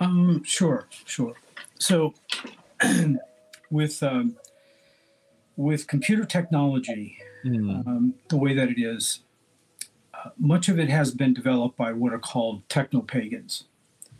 Um, 0.00 0.42
sure, 0.44 0.86
sure. 1.04 1.36
So, 1.78 2.14
with 3.70 4.02
um, 4.02 4.36
with 5.56 5.86
computer 5.86 6.24
technology, 6.24 7.18
Mm. 7.44 7.86
um, 7.86 8.14
the 8.28 8.36
way 8.36 8.54
that 8.54 8.68
it 8.70 8.80
is, 8.80 9.20
uh, 10.12 10.30
much 10.36 10.68
of 10.68 10.80
it 10.80 10.88
has 10.88 11.12
been 11.14 11.32
developed 11.32 11.76
by 11.76 11.92
what 11.92 12.12
are 12.12 12.18
called 12.18 12.68
techno 12.68 13.00
pagans, 13.02 13.64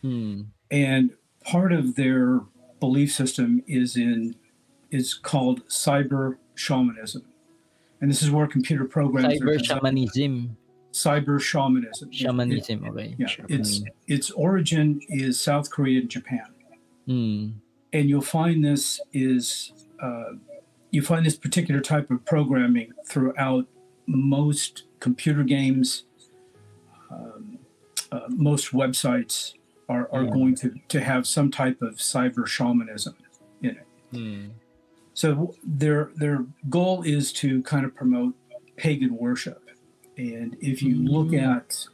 Mm. 0.05 0.47
and 0.71 1.11
part 1.43 1.73
of 1.73 1.97
their 1.97 2.43
belief 2.79 3.13
system 3.13 3.63
is 3.67 3.97
in 3.97 4.37
is 4.93 5.13
called 5.15 5.67
cyber 5.67 6.37
shamanism, 6.55 7.25
and 8.01 8.09
this 8.11 8.23
is 8.23 8.31
where 8.31 8.47
computer 8.47 8.85
programs 8.85 9.41
Cyber 9.41 9.65
shamanism. 9.65 10.57
cyber 10.93 11.41
shamanism. 11.41 12.09
It- 12.13 12.71
it- 12.71 12.83
okay. 12.91 13.15
yeah, 13.19 13.27
Sure. 13.27 13.47
its 13.49 13.83
its 14.07 14.31
origin 14.31 15.01
is 15.09 15.41
South 15.41 15.71
Korea 15.71 16.01
and 16.01 16.09
Japan. 16.09 16.47
Mm. 17.09 17.55
and 17.93 18.09
you'll 18.09 18.21
find 18.21 18.65
this 18.65 19.01
is 19.13 19.73
uh, 20.03 20.33
you 20.91 21.03
find 21.03 21.25
this 21.25 21.37
particular 21.37 21.81
type 21.81 22.11
of 22.11 22.25
programming 22.25 22.93
throughout 23.07 23.67
most 24.07 24.85
computer 25.01 25.45
games 25.45 26.05
um, 27.11 27.59
uh, 28.13 28.21
most 28.29 28.73
websites 28.73 29.55
are, 29.89 30.09
are 30.13 30.25
Yeah. 30.25 30.31
going 30.31 30.55
to, 30.57 30.75
to 30.89 31.01
have 31.01 31.27
some 31.27 31.51
type 31.51 31.81
of 31.83 31.95
cyber 31.97 32.47
shamanism 32.47 33.15
in 33.63 33.71
it 33.71 33.87
Mm. 34.13 34.51
so 35.15 35.55
their 35.65 36.11
their 36.17 36.47
goal 36.69 37.03
is 37.03 37.33
to 37.35 37.63
kind 37.63 37.85
of 37.85 37.95
promote 37.95 38.35
pagan 38.77 39.17
worship 39.17 39.63
and 40.17 40.57
if 40.61 40.83
you 40.83 40.95
look 40.97 41.29
Mm. 41.29 41.57
at 41.57 41.87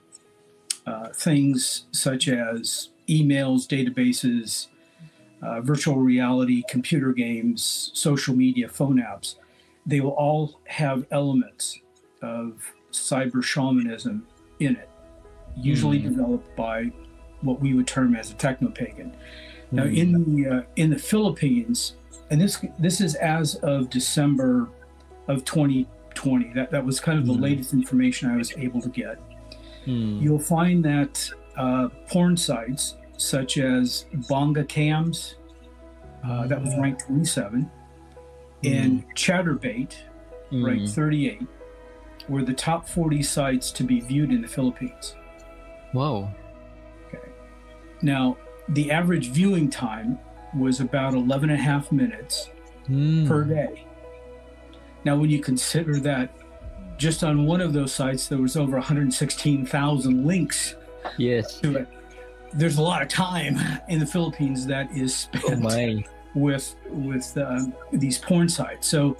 uh, 0.86 1.08
things 1.14 1.86
such 1.92 2.28
as 2.28 2.90
emails 3.08 3.66
databases 3.66 4.68
uh, 5.42 5.60
virtual 5.60 5.96
reality, 5.96 6.62
computer 6.68 7.12
games, 7.12 7.90
social 7.94 8.34
media, 8.34 8.68
phone 8.68 8.98
apps, 8.98 9.36
they 9.86 10.00
will 10.00 10.10
all 10.12 10.60
have 10.66 11.04
elements 11.10 11.80
of 12.22 12.62
cyber 12.92 13.42
shamanism 13.42 14.26
in 14.60 14.76
it, 14.76 14.88
usually 15.56 15.98
Mm. 15.98 16.04
developed 16.04 16.56
by 16.56 16.92
what 17.40 17.60
we 17.60 17.74
would 17.74 17.86
term 17.86 18.14
as 18.14 18.30
a 18.30 18.34
techno 18.34 18.68
pagan. 18.70 19.12
Now, 19.72 19.84
Mm. 19.84 19.96
in 19.96 20.36
the 20.36 20.48
uh, 20.48 20.62
in 20.76 20.90
the 20.90 20.98
Philippines, 20.98 21.96
and 22.30 22.40
this 22.40 22.64
this 22.78 23.00
is 23.00 23.14
as 23.16 23.56
of 23.56 23.90
December 23.90 24.68
of 25.28 25.44
2020. 25.44 26.52
That 26.54 26.70
that 26.70 26.84
was 26.84 27.00
kind 27.00 27.18
of 27.18 27.26
the 27.26 27.32
Mm. 27.32 27.40
latest 27.40 27.72
information 27.72 28.30
I 28.30 28.36
was 28.36 28.52
able 28.56 28.80
to 28.82 28.88
get 28.90 29.18
Mm. 29.86 30.22
you'll 30.22 30.38
find 30.38 30.84
that 30.84 31.28
uh, 31.56 31.88
porn 32.08 32.36
sites 32.36 32.96
such 33.16 33.58
as 33.58 34.06
Bonga 34.28 34.64
Cams, 34.64 35.36
uh, 36.24 36.46
that 36.46 36.60
was 36.62 36.76
ranked 36.78 37.06
27, 37.06 37.70
and 38.64 39.04
Chaturbate, 39.16 39.94
Mm. 40.50 40.64
ranked 40.66 40.88
38, 40.90 41.40
were 42.28 42.42
the 42.42 42.52
top 42.52 42.86
40 42.88 43.22
sites 43.22 43.70
to 43.72 43.82
be 43.84 44.00
viewed 44.00 44.30
in 44.30 44.42
the 44.42 44.48
Philippines. 44.48 45.16
Wow. 45.94 46.32
Now, 48.02 48.36
the 48.68 48.90
average 48.90 49.30
viewing 49.30 49.70
time 49.70 50.18
was 50.56 50.80
about 50.80 51.14
11 51.14 51.50
and 51.50 51.58
a 51.58 51.62
half 51.62 51.90
minutes 51.92 52.50
Mm. 52.88 53.26
per 53.28 53.44
day. 53.44 53.86
Now, 55.04 55.16
when 55.16 55.30
you 55.30 55.38
consider 55.40 55.98
that 56.00 56.34
just 56.98 57.24
on 57.24 57.46
one 57.46 57.60
of 57.60 57.72
those 57.72 57.92
sites, 57.92 58.28
there 58.28 58.38
was 58.38 58.56
over 58.56 58.76
116,000 58.76 60.26
links 60.26 60.76
Yes. 61.16 61.60
to 61.60 61.76
it. 61.78 61.88
There's 62.54 62.76
a 62.78 62.82
lot 62.82 63.02
of 63.02 63.08
time 63.08 63.58
in 63.88 63.98
the 63.98 64.06
Philippines 64.06 64.66
that 64.66 64.90
is 64.96 65.28
Oh 65.34 65.38
spent 65.38 65.62
my. 65.62 66.04
with 66.34 66.74
with 66.88 67.36
um, 67.38 67.72
these 67.92 68.18
porn 68.18 68.48
sites. 68.48 68.86
So 68.88 69.16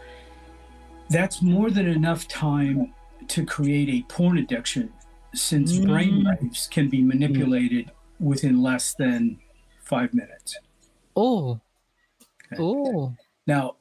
that's 1.11 1.43
more 1.43 1.71
than 1.71 1.87
enough 1.87 2.29
time 2.29 2.93
to 3.29 3.45
create 3.47 3.89
a 3.89 4.03
porn 4.12 4.39
addiction, 4.39 4.93
since 5.35 5.79
Mm. 5.79 5.87
brainwaves 5.87 6.71
can 6.71 6.89
be 6.89 7.03
manipulated 7.03 7.91
within 8.21 8.62
less 8.62 8.95
than 8.95 9.39
five 9.83 10.12
minutes. 10.15 10.57
Oh. 11.17 11.61
Okay. 12.53 12.62
Oh. 12.62 13.15
Now, 13.47 13.77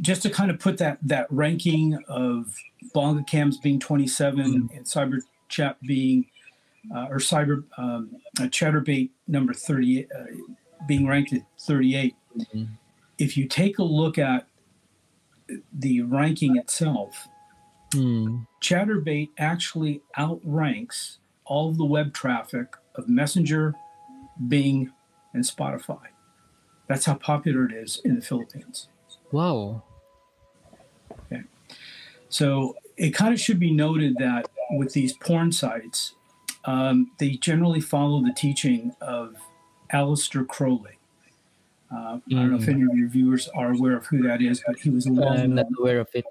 just 0.00 0.22
to 0.22 0.30
kind 0.30 0.50
of 0.50 0.58
put 0.58 0.78
that 0.78 0.98
that 1.02 1.26
ranking 1.30 1.98
of 2.08 2.54
Bonga 2.94 3.22
Cams 3.24 3.58
being 3.58 3.78
27 3.80 4.40
and 4.74 4.84
Cyber 4.84 5.20
Chat 5.48 5.76
being 5.82 6.26
uh, 6.94 7.06
or 7.10 7.18
Cyber 7.18 7.64
um, 7.78 8.16
uh, 8.40 8.44
Chaturbate 8.44 9.10
number 9.28 9.52
30 9.52 10.06
uh, 10.06 10.24
being 10.88 11.06
ranked 11.06 11.32
at 11.32 11.42
38. 11.60 12.14
Mhm. 12.36 12.68
If 13.18 13.36
you 13.36 13.46
take 13.46 13.78
a 13.78 13.84
look 13.84 14.18
at 14.18 14.46
the 15.72 16.02
ranking 16.02 16.56
itself, 16.56 17.28
Mm. 17.90 18.46
Chaturbate 18.60 19.30
actually 19.38 20.02
outranks 20.18 21.18
all 21.44 21.68
of 21.68 21.76
the 21.76 21.84
web 21.84 22.12
traffic 22.12 22.74
of 22.96 23.08
Messenger, 23.08 23.72
Bing, 24.48 24.90
and 25.32 25.44
Spotify. 25.44 26.08
That's 26.88 27.04
how 27.04 27.14
popular 27.14 27.66
it 27.66 27.72
is 27.72 28.00
in 28.04 28.16
the 28.16 28.20
Philippines. 28.22 28.88
Wow. 29.30 29.84
So 32.30 32.74
it 32.96 33.10
kind 33.10 33.32
of 33.32 33.38
should 33.38 33.60
be 33.60 33.70
noted 33.70 34.16
that 34.18 34.48
with 34.72 34.92
these 34.92 35.12
porn 35.12 35.52
sites, 35.52 36.16
um, 36.66 37.10
they 37.18 37.30
generally 37.30 37.80
follow 37.80 38.22
the 38.22 38.32
teaching 38.32 38.94
of 39.00 39.36
Aleister 39.92 40.46
Crowley. 40.46 40.98
Uh, 41.90 41.94
mm. 41.94 42.20
I 42.30 42.34
don't 42.34 42.50
know 42.50 42.56
if 42.56 42.68
any 42.68 42.82
of 42.82 42.96
your 42.96 43.08
viewers 43.08 43.48
are 43.48 43.72
aware 43.72 43.96
of 43.96 44.06
who 44.06 44.22
that 44.22 44.42
is, 44.42 44.62
but 44.66 44.78
he 44.80 44.90
was 44.90 45.06
a 45.06 45.12
well 45.12 45.28
I'm 45.28 45.54
not 45.54 45.66
aware 45.78 46.00
of 46.00 46.08
it. 46.14 46.24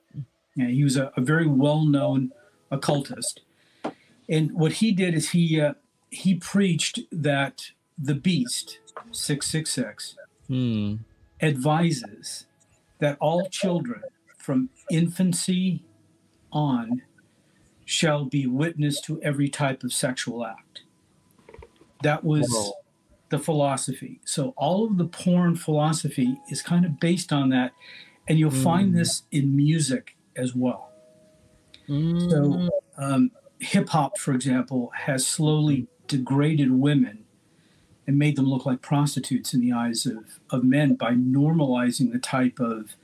Yeah, 0.56 0.68
he 0.68 0.84
was 0.84 0.98
a, 0.98 1.12
a 1.16 1.22
very 1.22 1.48
well-known 1.48 2.32
occultist, 2.70 3.42
and 4.28 4.52
what 4.54 4.74
he 4.74 4.92
did 4.92 5.13
is 5.13 5.30
he 5.30 5.62
uh, 5.62 5.74
he 6.10 6.36
preached 6.36 7.00
that 7.12 7.72
the 7.98 8.16
beast 8.16 8.80
six 9.12 9.48
six 9.48 9.72
six 9.72 10.16
hmm. 10.48 10.96
advises 11.42 12.46
that 13.00 13.18
all 13.20 13.48
children 13.50 14.02
from 14.38 14.70
infancy 14.92 15.84
on 16.52 17.02
shall 17.86 18.25
be 18.25 18.48
witness 18.48 19.02
to 19.02 19.22
every 19.22 19.50
type 19.50 19.84
of 19.84 19.94
sexual 19.94 20.46
act. 20.46 20.82
That 22.04 22.24
was 22.24 22.48
Whoa. 22.50 22.74
the 23.30 23.40
philosophy. 23.40 24.20
So 24.25 24.54
all 24.58 24.86
of 24.86 24.98
the 24.98 25.06
porn 25.06 25.56
philosophy 25.56 26.38
is 26.50 26.62
kind 26.62 26.86
of 26.86 27.00
based 27.00 27.32
on 27.32 27.50
that. 27.50 27.72
And 28.28 28.40
you'll 28.40 28.52
mm. 28.52 28.63
find 28.63 28.96
this 28.96 29.24
in 29.32 29.56
music 29.56 30.16
as 30.36 30.56
well. 30.56 30.92
Mm. 31.90 32.30
So 32.30 32.70
um, 32.98 33.32
hip 33.60 33.90
hop, 33.90 34.18
for 34.18 34.34
example, 34.34 34.92
has 34.96 35.28
slowly 35.28 35.88
degraded 36.08 36.72
women 36.72 37.25
and 38.08 38.18
made 38.18 38.36
them 38.36 38.46
look 38.46 38.66
like 38.66 38.82
prostitutes 38.82 39.54
in 39.54 39.62
the 39.62 39.72
eyes 39.72 40.06
of, 40.06 40.40
of 40.50 40.63
men 40.63 40.96
by 40.96 41.12
normalizing 41.13 42.12
the 42.12 42.20
type 42.20 42.60
of 42.60 42.96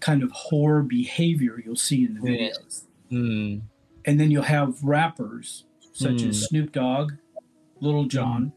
kind 0.00 0.22
of 0.22 0.30
horror 0.32 0.82
behavior 0.82 1.60
you'll 1.62 1.76
see 1.76 2.04
in 2.04 2.14
the 2.14 2.20
videos. 2.20 2.84
Mm. 3.12 3.62
And 4.04 4.18
then 4.18 4.30
you'll 4.30 4.42
have 4.42 4.82
rappers 4.82 5.64
such 5.92 6.16
mm. 6.16 6.28
as 6.28 6.46
Snoop 6.46 6.72
Dogg, 6.72 7.12
Lil 7.80 8.04
Jon, 8.04 8.52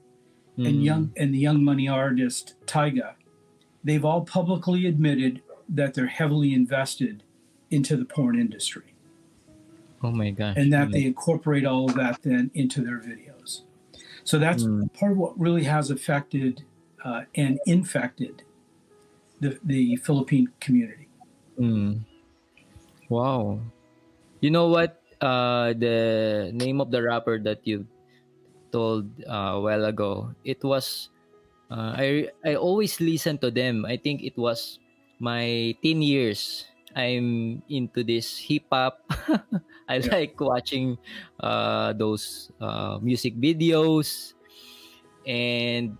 mm. 0.58 0.68
and 0.68 0.84
young 0.84 1.12
and 1.18 1.34
the 1.34 1.40
young 1.40 1.64
money 1.64 1.88
artist 1.88 2.56
Tyga. 2.66 3.16
They've 3.84 4.06
all 4.06 4.22
publicly 4.22 4.86
admitted 4.86 5.42
that 5.68 5.94
they're 5.94 6.08
heavily 6.08 6.54
invested 6.54 7.24
into 7.70 7.98
the 7.98 8.06
porn 8.06 8.40
industry. 8.40 8.94
Oh 10.04 10.12
my 10.12 10.32
gosh. 10.32 10.56
And 10.58 10.72
that 10.74 10.92
they 10.92 11.06
incorporate 11.06 11.66
all 11.66 11.90
of 11.90 11.96
that 11.96 12.22
then 12.24 12.52
into 12.54 12.82
their 12.82 13.00
videos. 13.00 13.62
So 14.24 14.38
that's 14.40 14.64
mm. 14.64 14.92
part 14.94 15.14
of 15.14 15.18
what 15.18 15.40
really 15.40 15.64
has 15.64 15.90
affected 15.90 16.64
uh, 17.04 17.24
and 17.36 17.60
infected 17.66 18.44
the, 19.40 19.60
the 19.64 19.98
Philippine 19.98 20.50
community. 20.60 21.08
Mm. 21.60 22.02
Wow. 23.10 23.60
You 24.40 24.52
know 24.52 24.68
what? 24.68 25.03
Uh, 25.24 25.72
the 25.80 26.52
name 26.52 26.84
of 26.84 26.92
the 26.92 27.00
rapper 27.00 27.40
that 27.40 27.64
you 27.64 27.88
told 28.76 29.08
uh, 29.24 29.56
a 29.56 29.62
while 29.62 29.88
ago, 29.88 30.36
it 30.44 30.60
was. 30.68 31.08
Uh, 31.72 31.96
I 31.96 32.08
I 32.44 32.60
always 32.60 33.00
listen 33.00 33.40
to 33.40 33.48
them. 33.48 33.88
I 33.88 33.96
think 33.96 34.20
it 34.20 34.36
was 34.36 34.84
my 35.24 35.72
teen 35.80 36.04
years. 36.04 36.68
I'm 36.92 37.64
into 37.72 38.04
this 38.04 38.36
hip 38.36 38.68
hop. 38.68 39.00
I 39.88 40.04
yeah. 40.04 40.12
like 40.12 40.36
watching 40.44 41.00
uh, 41.40 41.96
those 41.96 42.52
uh, 42.60 43.00
music 43.00 43.40
videos, 43.40 44.36
and 45.24 45.96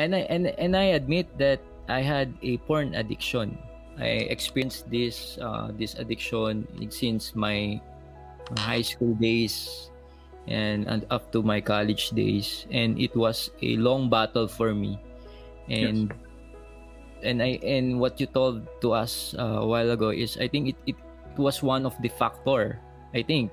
and 0.00 0.16
I 0.16 0.24
and 0.32 0.48
and 0.56 0.72
I 0.72 0.96
admit 0.96 1.28
that 1.36 1.60
I 1.92 2.00
had 2.00 2.32
a 2.40 2.56
porn 2.64 2.96
addiction 2.96 3.60
I 3.98 4.24
experienced 4.32 4.88
this 4.88 5.36
uh, 5.40 5.68
this 5.76 5.94
addiction 6.00 6.64
since 6.88 7.34
my 7.36 7.80
high 8.58 8.82
school 8.82 9.14
days 9.14 9.90
and, 10.48 10.86
and 10.88 11.06
up 11.10 11.30
to 11.32 11.42
my 11.42 11.60
college 11.60 12.10
days 12.10 12.66
and 12.70 12.98
it 13.00 13.14
was 13.16 13.50
a 13.62 13.76
long 13.76 14.10
battle 14.10 14.48
for 14.48 14.74
me 14.74 14.98
and 15.68 16.10
yes. 16.10 16.18
and 17.22 17.42
I 17.42 17.58
and 17.62 18.00
what 18.00 18.18
you 18.20 18.26
told 18.26 18.66
to 18.82 18.92
us 18.92 19.34
uh, 19.38 19.62
a 19.62 19.66
while 19.66 19.90
ago 19.90 20.10
is 20.10 20.36
I 20.38 20.48
think 20.48 20.74
it, 20.74 20.76
it 20.86 20.96
was 21.38 21.62
one 21.62 21.86
of 21.86 21.94
the 22.02 22.08
factor 22.08 22.80
I 23.14 23.22
think 23.22 23.52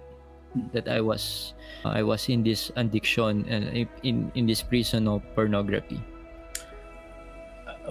that 0.74 0.90
I 0.90 1.02
was 1.02 1.54
uh, 1.86 1.90
I 1.90 2.02
was 2.02 2.28
in 2.30 2.44
this 2.44 2.72
addiction 2.76 3.46
and 3.48 3.70
uh, 3.70 3.90
in 4.02 4.32
in 4.34 4.48
this 4.48 4.64
prison 4.64 5.08
of 5.08 5.22
pornography 5.36 6.02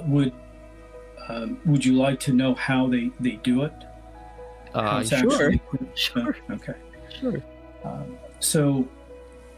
would 0.06 0.32
um, 1.28 1.61
would 1.66 1.85
you 1.85 1.92
like 1.92 2.20
to 2.20 2.32
know 2.32 2.54
how 2.54 2.87
they, 2.87 3.11
they 3.20 3.37
do 3.42 3.64
it? 3.64 3.72
Uh, 4.74 5.04
sure. 5.04 5.18
Actually, 5.18 5.61
sure. 5.94 6.37
okay. 6.50 6.74
Sure. 7.20 7.42
Um, 7.84 8.18
so 8.40 8.88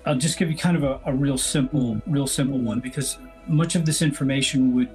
I'll 0.06 0.16
just 0.16 0.38
give 0.38 0.50
you 0.50 0.56
kind 0.56 0.76
of 0.76 0.82
a, 0.82 1.00
a 1.06 1.12
real 1.12 1.38
simple, 1.38 2.00
real 2.06 2.26
simple 2.26 2.58
one 2.58 2.80
because 2.80 3.18
much 3.46 3.74
of 3.74 3.84
this 3.84 4.02
information 4.02 4.74
would 4.74 4.88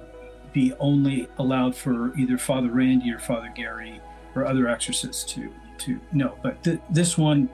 be 0.52 0.72
only 0.80 1.28
allowed 1.38 1.76
for 1.76 2.16
either 2.16 2.38
Father 2.38 2.70
Randy 2.70 3.12
or 3.12 3.18
Father 3.18 3.52
Gary 3.54 4.00
or 4.34 4.46
other 4.46 4.68
exorcists 4.68 5.24
to 5.34 5.52
to 5.78 6.00
know. 6.12 6.38
But 6.42 6.62
th- 6.64 6.80
this 6.90 7.18
one, 7.18 7.48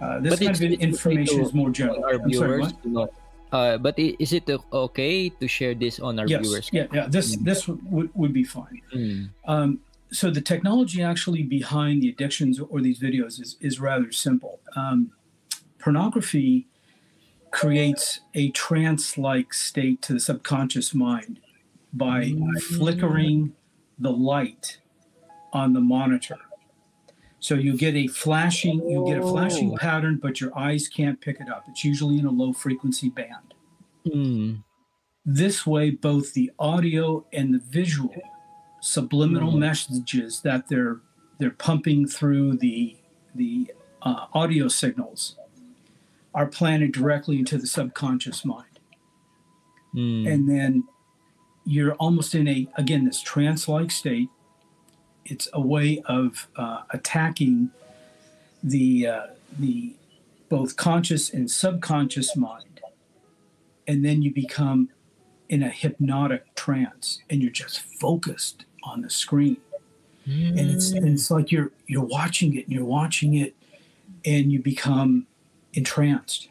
uh, 0.00 0.20
this 0.20 0.38
but 0.38 0.46
kind 0.46 0.56
of 0.56 0.80
information 0.80 1.40
is 1.40 1.52
more 1.52 1.70
general. 1.70 2.04
Our 2.04 2.18
viewers 2.18 2.72
sorry, 2.82 3.08
uh, 3.52 3.76
but 3.76 3.98
is 3.98 4.32
it 4.32 4.48
okay 4.72 5.28
to 5.28 5.46
share 5.46 5.74
this 5.74 6.00
on 6.00 6.18
our 6.18 6.26
yes, 6.26 6.40
viewers? 6.40 6.70
Yeah, 6.72 6.86
yeah. 6.92 7.06
This 7.06 7.36
mm. 7.36 7.44
this 7.44 7.68
would 7.68 8.08
would 8.14 8.32
be 8.32 8.44
fine. 8.44 8.80
Mm. 8.94 9.28
Um, 9.44 9.80
so 10.12 10.30
the 10.30 10.40
technology 10.40 11.02
actually 11.02 11.42
behind 11.42 12.02
the 12.02 12.08
addictions 12.10 12.60
or 12.60 12.80
these 12.80 13.00
videos 13.00 13.40
is 13.40 13.56
is 13.60 13.80
rather 13.80 14.12
simple. 14.12 14.60
Um, 14.76 15.12
pornography 15.78 16.68
creates 17.50 18.20
a 18.34 18.50
trance-like 18.50 19.52
state 19.52 20.00
to 20.02 20.14
the 20.14 20.20
subconscious 20.20 20.94
mind 20.94 21.40
by 21.92 22.34
flickering 22.60 23.52
the 23.98 24.10
light 24.10 24.78
on 25.52 25.72
the 25.72 25.80
monitor. 25.80 26.38
So 27.40 27.54
you 27.54 27.76
get 27.76 27.94
a 27.94 28.06
flashing, 28.06 28.88
you 28.88 29.04
get 29.06 29.18
a 29.18 29.22
flashing 29.22 29.76
pattern, 29.76 30.18
but 30.22 30.40
your 30.40 30.56
eyes 30.56 30.88
can't 30.88 31.20
pick 31.20 31.40
it 31.40 31.48
up. 31.50 31.64
It's 31.68 31.84
usually 31.84 32.18
in 32.18 32.24
a 32.24 32.30
low 32.30 32.52
frequency 32.52 33.10
band. 33.10 33.54
Mm. 34.06 34.62
This 35.26 35.66
way, 35.66 35.90
both 35.90 36.32
the 36.32 36.50
audio 36.58 37.26
and 37.32 37.52
the 37.52 37.58
visual 37.58 38.14
subliminal 38.82 39.52
mm. 39.52 39.58
messages 39.58 40.40
that 40.40 40.68
they're 40.68 41.00
they're 41.38 41.50
pumping 41.50 42.06
through 42.06 42.56
the 42.56 42.96
the 43.34 43.72
uh, 44.02 44.26
audio 44.34 44.68
signals 44.68 45.36
are 46.34 46.46
planted 46.46 46.92
directly 46.92 47.38
into 47.38 47.56
the 47.56 47.66
subconscious 47.66 48.44
mind, 48.44 48.80
mm. 49.94 50.30
and 50.30 50.48
then 50.48 50.84
you're 51.64 51.94
almost 51.94 52.34
in 52.34 52.48
a 52.48 52.66
again 52.76 53.04
this 53.04 53.22
trance-like 53.22 53.90
state 53.90 54.28
it's 55.24 55.48
a 55.52 55.60
way 55.60 56.02
of 56.06 56.48
uh, 56.56 56.82
attacking 56.90 57.70
the 58.64 59.06
uh, 59.06 59.26
the 59.60 59.94
both 60.48 60.76
conscious 60.76 61.30
and 61.32 61.48
subconscious 61.48 62.36
mind, 62.36 62.80
and 63.86 64.04
then 64.04 64.22
you 64.22 64.34
become 64.34 64.88
in 65.48 65.62
a 65.62 65.68
hypnotic 65.68 66.52
trance, 66.56 67.20
and 67.30 67.42
you're 67.42 67.52
just 67.52 67.78
focused 67.78 68.64
on 68.82 69.02
the 69.02 69.10
screen, 69.10 69.58
mm. 70.28 70.48
and 70.50 70.70
it's 70.70 70.92
and 70.92 71.08
it's 71.08 71.30
like 71.30 71.50
you're 71.50 71.70
you're 71.86 72.04
watching 72.04 72.56
it 72.56 72.64
and 72.64 72.72
you're 72.72 72.84
watching 72.84 73.34
it, 73.34 73.54
and 74.24 74.52
you 74.52 74.60
become 74.60 75.26
entranced, 75.74 76.48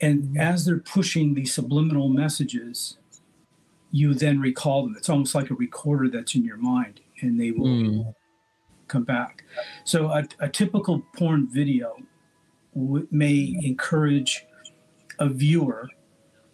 and 0.00 0.36
as 0.38 0.64
they're 0.64 0.78
pushing 0.78 1.34
these 1.34 1.52
subliminal 1.52 2.08
messages, 2.08 2.98
you 3.90 4.12
then 4.12 4.40
recall 4.40 4.82
them. 4.82 4.94
It's 4.96 5.08
almost 5.08 5.34
like 5.34 5.50
a 5.50 5.54
recorder 5.54 6.08
that's 6.08 6.34
in 6.34 6.44
your 6.44 6.56
mind 6.56 7.00
and 7.20 7.40
they 7.40 7.50
will 7.50 7.66
mm. 7.66 8.14
come 8.88 9.04
back. 9.04 9.44
So 9.84 10.08
a, 10.08 10.24
a 10.40 10.48
typical 10.48 11.02
porn 11.16 11.48
video 11.50 11.96
w- 12.74 13.06
may 13.10 13.56
encourage 13.62 14.46
a 15.18 15.28
viewer 15.28 15.88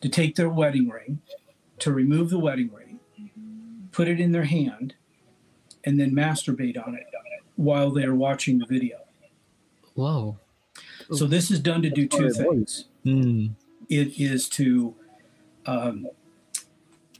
to 0.00 0.08
take 0.08 0.36
their 0.36 0.50
wedding 0.50 0.88
ring, 0.88 1.20
to 1.78 1.92
remove 1.92 2.30
the 2.30 2.38
wedding 2.38 2.70
ring, 2.72 2.79
put 3.92 4.08
it 4.08 4.20
in 4.20 4.32
their 4.32 4.44
hand, 4.44 4.94
and 5.84 5.98
then 5.98 6.12
masturbate 6.12 6.76
on 6.84 6.94
it 6.94 7.06
while 7.56 7.90
they're 7.90 8.14
watching 8.14 8.58
the 8.58 8.66
video. 8.66 8.98
Whoa. 9.94 10.38
So 11.12 11.26
this 11.26 11.50
is 11.50 11.60
done 11.60 11.82
to 11.82 11.90
do 11.90 12.06
two 12.06 12.30
things. 12.30 12.86
Mm. 13.04 13.52
It 13.88 14.18
is 14.20 14.48
to 14.50 14.94
um, 15.66 16.06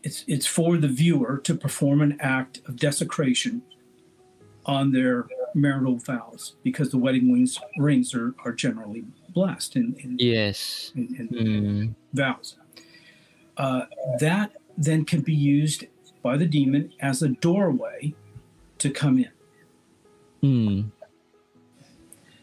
it's 0.03 0.25
it's 0.27 0.47
for 0.47 0.77
the 0.77 0.89
viewer 0.89 1.39
to 1.39 1.55
perform 1.55 2.01
an 2.01 2.17
act 2.21 2.61
of 2.67 2.77
desecration 2.77 3.63
on 4.67 4.93
their 4.93 5.27
marital 5.55 5.97
vows 5.97 6.55
because 6.63 6.91
the 6.91 6.99
wedding 6.99 7.33
rings 7.33 7.59
rings 7.77 8.15
are, 8.15 8.35
are 8.45 8.53
generally 8.53 9.05
blessed 9.31 9.77
in, 9.77 9.95
in 9.99 10.17
yes 10.19 10.93
in, 10.95 11.17
in 11.17 11.29
mm. 11.29 11.95
vows. 12.13 12.57
Uh, 13.57 13.83
that 14.21 14.53
then 14.79 15.05
can 15.05 15.21
be 15.21 15.35
used 15.35 15.85
by 16.23 16.37
the 16.37 16.47
demon 16.47 16.93
as 17.01 17.23
a 17.23 17.29
doorway 17.29 18.15
to 18.79 18.91
come 18.91 19.19
in. 19.19 19.31
Mm. 20.43 20.91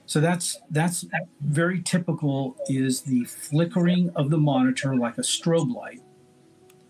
So 0.06 0.22
that's 0.22 0.58
that's 0.72 1.06
very 1.42 1.82
typical. 1.82 2.56
Is 2.70 3.02
the 3.02 3.26
flickering 3.26 4.12
of 4.16 4.30
the 4.30 4.38
monitor 4.38 4.96
like 4.96 5.18
a 5.18 5.22
strobe 5.22 5.74
light 5.76 6.02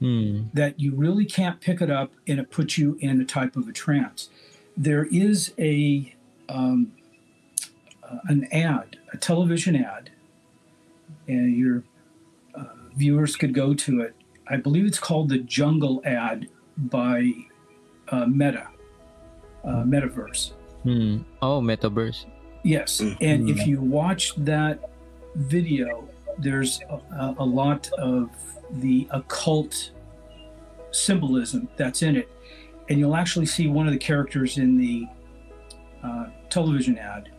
mm. 0.01 0.47
that 0.53 0.79
you 0.79 0.93
really 0.93 1.25
can't 1.25 1.59
pick 1.59 1.81
it 1.81 1.89
up 1.89 2.11
and 2.27 2.39
it 2.39 2.51
puts 2.51 2.77
you 2.77 2.97
in 2.99 3.19
a 3.19 3.25
type 3.25 3.55
of 3.55 3.67
a 3.67 3.71
trance. 3.71 4.29
There 4.75 5.05
is 5.05 5.53
a 5.57 6.13
um, 6.49 6.93
uh, 8.03 8.19
an 8.25 8.47
ad, 8.53 8.97
a 9.11 9.17
television 9.17 9.75
ad, 9.75 10.11
and 11.27 11.57
your 11.57 11.83
uh, 12.55 12.65
viewers 12.95 13.35
could 13.35 13.53
go 13.53 13.73
to 13.73 14.01
it. 14.01 14.15
I 14.47 14.57
believe 14.57 14.85
it's 14.85 14.99
called 14.99 15.29
the 15.29 15.39
Jungle 15.39 16.01
Ad 16.05 16.47
by 16.77 17.33
uh, 18.09 18.25
Meta, 18.25 18.67
uh, 19.63 19.83
Metaverse. 19.83 20.51
Hmm. 20.83 21.19
Oh, 21.41 21.59
Metaverse. 21.61 22.25
Yes, 22.63 23.01
Mm. 23.01 23.17
and 23.21 23.49
if 23.49 23.65
you 23.65 23.81
watch 23.81 24.35
that 24.37 24.89
video, 25.35 26.07
there's 26.37 26.81
a, 27.11 27.35
a 27.37 27.45
lot 27.45 27.89
of 27.97 28.29
the 28.81 29.07
occult 29.11 29.91
symbolism 30.91 31.67
that's 31.77 32.01
in 32.01 32.15
it, 32.15 32.29
and 32.89 32.99
you'll 32.99 33.15
actually 33.15 33.45
see 33.45 33.67
one 33.67 33.87
of 33.87 33.93
the 33.93 33.99
characters 33.99 34.57
in 34.57 34.77
the 34.77 35.07
uh, 36.03 36.27
television 36.49 36.97
ad 36.97 37.29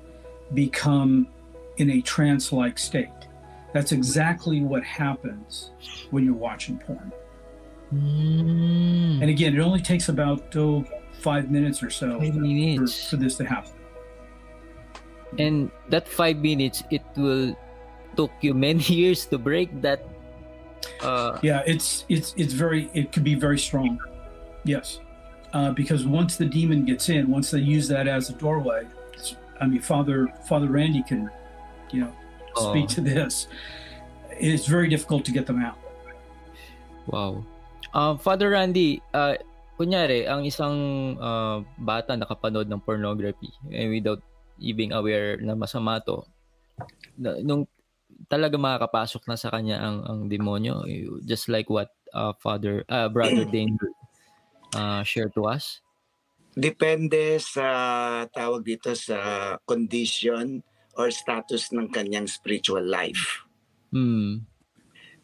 become 0.55 1.29
in 1.77 1.90
a 1.90 2.01
trance-like 2.01 2.79
state. 2.79 3.09
That's 3.72 3.92
exactly 3.92 4.62
what 4.62 4.83
happens 4.83 5.70
when 6.11 6.24
you're 6.24 6.35
watching 6.35 6.79
porn. 6.79 7.12
Mm. 7.94 9.20
And 9.22 9.31
again, 9.31 9.55
it 9.57 9.61
only 9.61 9.81
takes 9.81 10.09
about 10.09 10.55
oh, 10.57 10.85
five 11.20 11.51
minutes 11.51 11.83
or 11.83 11.90
so 11.90 12.18
Five 12.20 12.35
for, 12.35 12.40
minutes. 12.40 13.09
for 13.11 13.16
this 13.16 13.37
to 13.37 13.44
happen. 13.44 13.72
And 15.38 15.70
that 15.88 16.09
five 16.09 16.38
minutes, 16.38 16.83
it 16.90 17.03
will 17.16 17.57
took 18.16 18.31
you 18.40 18.55
many 18.55 18.83
years 19.03 19.27
to 19.27 19.38
break 19.38 19.81
that. 19.83 20.03
Uh, 21.03 21.38
Yeah, 21.42 21.62
it's 21.66 22.05
it's 22.09 22.35
it's 22.37 22.53
very 22.53 22.90
it 22.94 23.12
could 23.12 23.24
be 23.24 23.35
very 23.35 23.59
strong. 23.59 23.98
Yes, 24.64 25.01
uh, 25.53 25.72
because 25.72 26.05
once 26.07 26.37
the 26.37 26.44
demon 26.46 26.85
gets 26.85 27.09
in, 27.09 27.29
once 27.31 27.51
they 27.51 27.61
use 27.61 27.88
that 27.88 28.07
as 28.09 28.31
a 28.31 28.33
doorway, 28.35 28.85
it's- 29.14 29.37
I 29.61 29.66
mean, 29.66 29.81
Father 29.81 30.29
Father 30.48 30.68
Randy 30.68 31.03
can, 31.03 31.31
you 31.90 32.01
know, 32.03 32.12
speak 32.57 32.85
Oh. 32.90 32.94
to 32.94 33.01
this. 33.01 33.48
It's 34.31 34.66
very 34.66 34.88
difficult 34.88 35.24
to 35.24 35.33
get 35.33 35.46
them 35.46 35.61
out. 35.62 35.79
Wow. 37.07 37.44
Um, 37.94 38.20
Father 38.20 38.53
Randy, 38.53 39.01
uh, 39.16 39.37
kunyari, 39.79 40.29
ang 40.29 40.44
isang 40.44 40.77
uh, 41.16 41.64
bata 41.81 42.18
nakapanood 42.18 42.68
ng 42.68 42.83
pornography 42.83 43.48
eh, 43.72 43.88
without 43.88 44.20
even 44.59 44.92
aware 44.92 45.38
na 45.40 45.55
masama 45.55 46.03
to, 46.03 46.27
na- 47.16 47.40
nung 47.40 47.64
talaga 48.27 48.59
makakapasok 48.59 49.22
na 49.31 49.37
sa 49.38 49.48
kanya 49.48 49.79
ang, 49.79 50.03
ang 50.05 50.20
demonyo, 50.27 50.83
just 51.24 51.48
like 51.48 51.70
what 51.70 51.94
uh, 52.12 52.35
Father, 52.42 52.85
uh, 52.90 53.09
Brother 53.09 53.46
Dane 53.55 53.79
uh, 54.74 55.01
shared 55.07 55.33
to 55.38 55.46
us. 55.46 55.81
Depende 56.59 57.38
sa 57.38 58.27
tawag 58.35 58.66
dito 58.66 58.90
sa 58.98 59.55
condition 59.62 60.59
or 60.98 61.14
status 61.14 61.70
ng 61.70 61.87
kanyang 61.94 62.27
spiritual 62.27 62.83
life. 62.83 63.46
Hmm. 63.94 64.42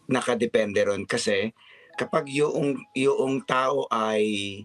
Nakadepende 0.07 0.87
ron 0.87 1.03
kasi 1.11 1.51
kapag 1.95 2.31
yung 2.31 2.83
yung 2.95 3.43
tao 3.47 3.87
ay 3.91 4.63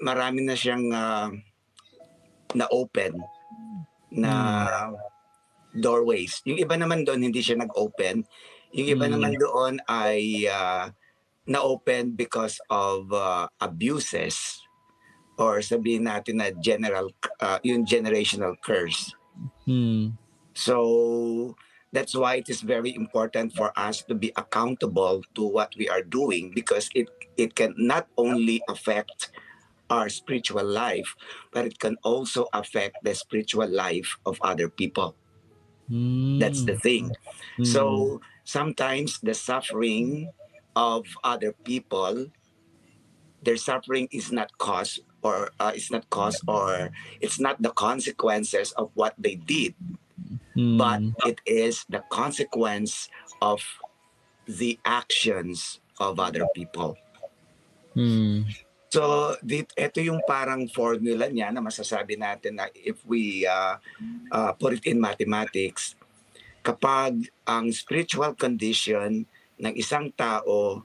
marami 0.00 0.44
na 0.44 0.54
siyang 0.54 0.86
ah, 0.92 1.28
na 2.54 2.66
open 2.70 3.16
na 4.12 4.32
doorways. 5.76 6.40
Yung 6.48 6.56
iba 6.56 6.78
naman 6.78 7.04
doon 7.04 7.20
hindi 7.20 7.44
siya 7.44 7.60
nag-open. 7.60 8.24
Yung 8.72 8.88
iba 8.96 9.06
Mm. 9.08 9.12
naman 9.12 9.32
doon 9.36 9.74
ay 9.88 10.48
ah, 10.48 10.88
na-open 11.44 12.16
because 12.16 12.56
of 12.72 13.10
ah, 13.12 13.46
abuses 13.60 14.62
or 15.36 15.60
sabihin 15.60 16.08
natin 16.08 16.40
na 16.40 16.48
general 16.56 17.12
ah, 17.44 17.60
yung 17.60 17.84
generational 17.84 18.56
curse. 18.64 19.12
Hmm. 19.68 20.16
So 20.56 21.52
that's 21.92 22.14
why 22.14 22.36
it 22.36 22.48
is 22.48 22.60
very 22.60 22.94
important 22.94 23.54
for 23.54 23.72
us 23.76 24.02
to 24.02 24.14
be 24.14 24.32
accountable 24.36 25.22
to 25.34 25.42
what 25.42 25.74
we 25.78 25.88
are 25.88 26.02
doing 26.02 26.52
because 26.54 26.90
it 26.94 27.08
it 27.36 27.54
can 27.54 27.74
not 27.76 28.06
only 28.16 28.62
affect 28.68 29.30
our 29.88 30.08
spiritual 30.08 30.64
life 30.64 31.14
but 31.52 31.64
it 31.64 31.78
can 31.78 31.96
also 32.02 32.48
affect 32.52 32.96
the 33.02 33.14
spiritual 33.14 33.68
life 33.68 34.18
of 34.26 34.38
other 34.42 34.68
people. 34.68 35.14
Hmm. 35.88 36.38
That's 36.38 36.64
the 36.64 36.74
thing. 36.74 37.12
Hmm. 37.56 37.64
So 37.64 38.20
sometimes 38.44 39.20
the 39.20 39.34
suffering 39.34 40.30
of 40.74 41.06
other 41.22 41.52
people, 41.64 42.26
their 43.42 43.56
suffering 43.56 44.08
is 44.10 44.32
not 44.32 44.50
caused 44.58 45.00
or 45.22 45.50
uh, 45.58 45.72
it's 45.74 45.90
not 45.90 46.08
cause 46.10 46.38
or 46.46 46.90
it's 47.20 47.40
not 47.40 47.60
the 47.62 47.70
consequences 47.70 48.72
of 48.72 48.90
what 48.94 49.14
they 49.18 49.34
did, 49.34 49.74
Hmm. 50.56 50.80
but 50.80 51.00
it 51.28 51.38
is 51.44 51.84
the 51.92 52.00
consequence 52.08 53.12
of 53.44 53.60
the 54.48 54.80
actions 54.88 55.84
of 56.00 56.16
other 56.16 56.48
people. 56.56 56.96
Hmm. 57.92 58.48
So, 58.88 59.34
dit, 59.44 59.68
ito 59.76 60.00
yung 60.00 60.24
parang 60.24 60.64
formula 60.72 61.28
niya 61.28 61.52
na 61.52 61.60
masasabi 61.60 62.16
natin 62.16 62.56
na 62.56 62.72
if 62.72 62.96
we 63.04 63.44
uh, 63.44 63.76
uh, 64.32 64.52
put 64.56 64.80
it 64.80 64.84
in 64.88 64.96
mathematics, 64.96 65.98
kapag 66.64 67.28
ang 67.44 67.68
spiritual 67.74 68.32
condition 68.32 69.28
ng 69.60 69.74
isang 69.76 70.08
tao 70.16 70.80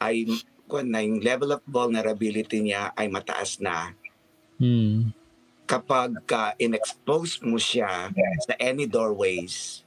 ay 0.00 0.24
kung 0.70 0.88
na 0.88 1.04
yung 1.04 1.20
level 1.20 1.52
of 1.52 1.60
vulnerability 1.68 2.64
niya 2.64 2.94
ay 2.96 3.10
mataas 3.12 3.60
na, 3.60 3.92
Hmm. 4.60 5.08
Kapag 5.70 6.18
ka 6.26 6.58
in-expose 6.58 7.38
mo 7.46 7.54
siya 7.54 8.10
sa 8.42 8.54
any 8.58 8.90
doorways, 8.90 9.86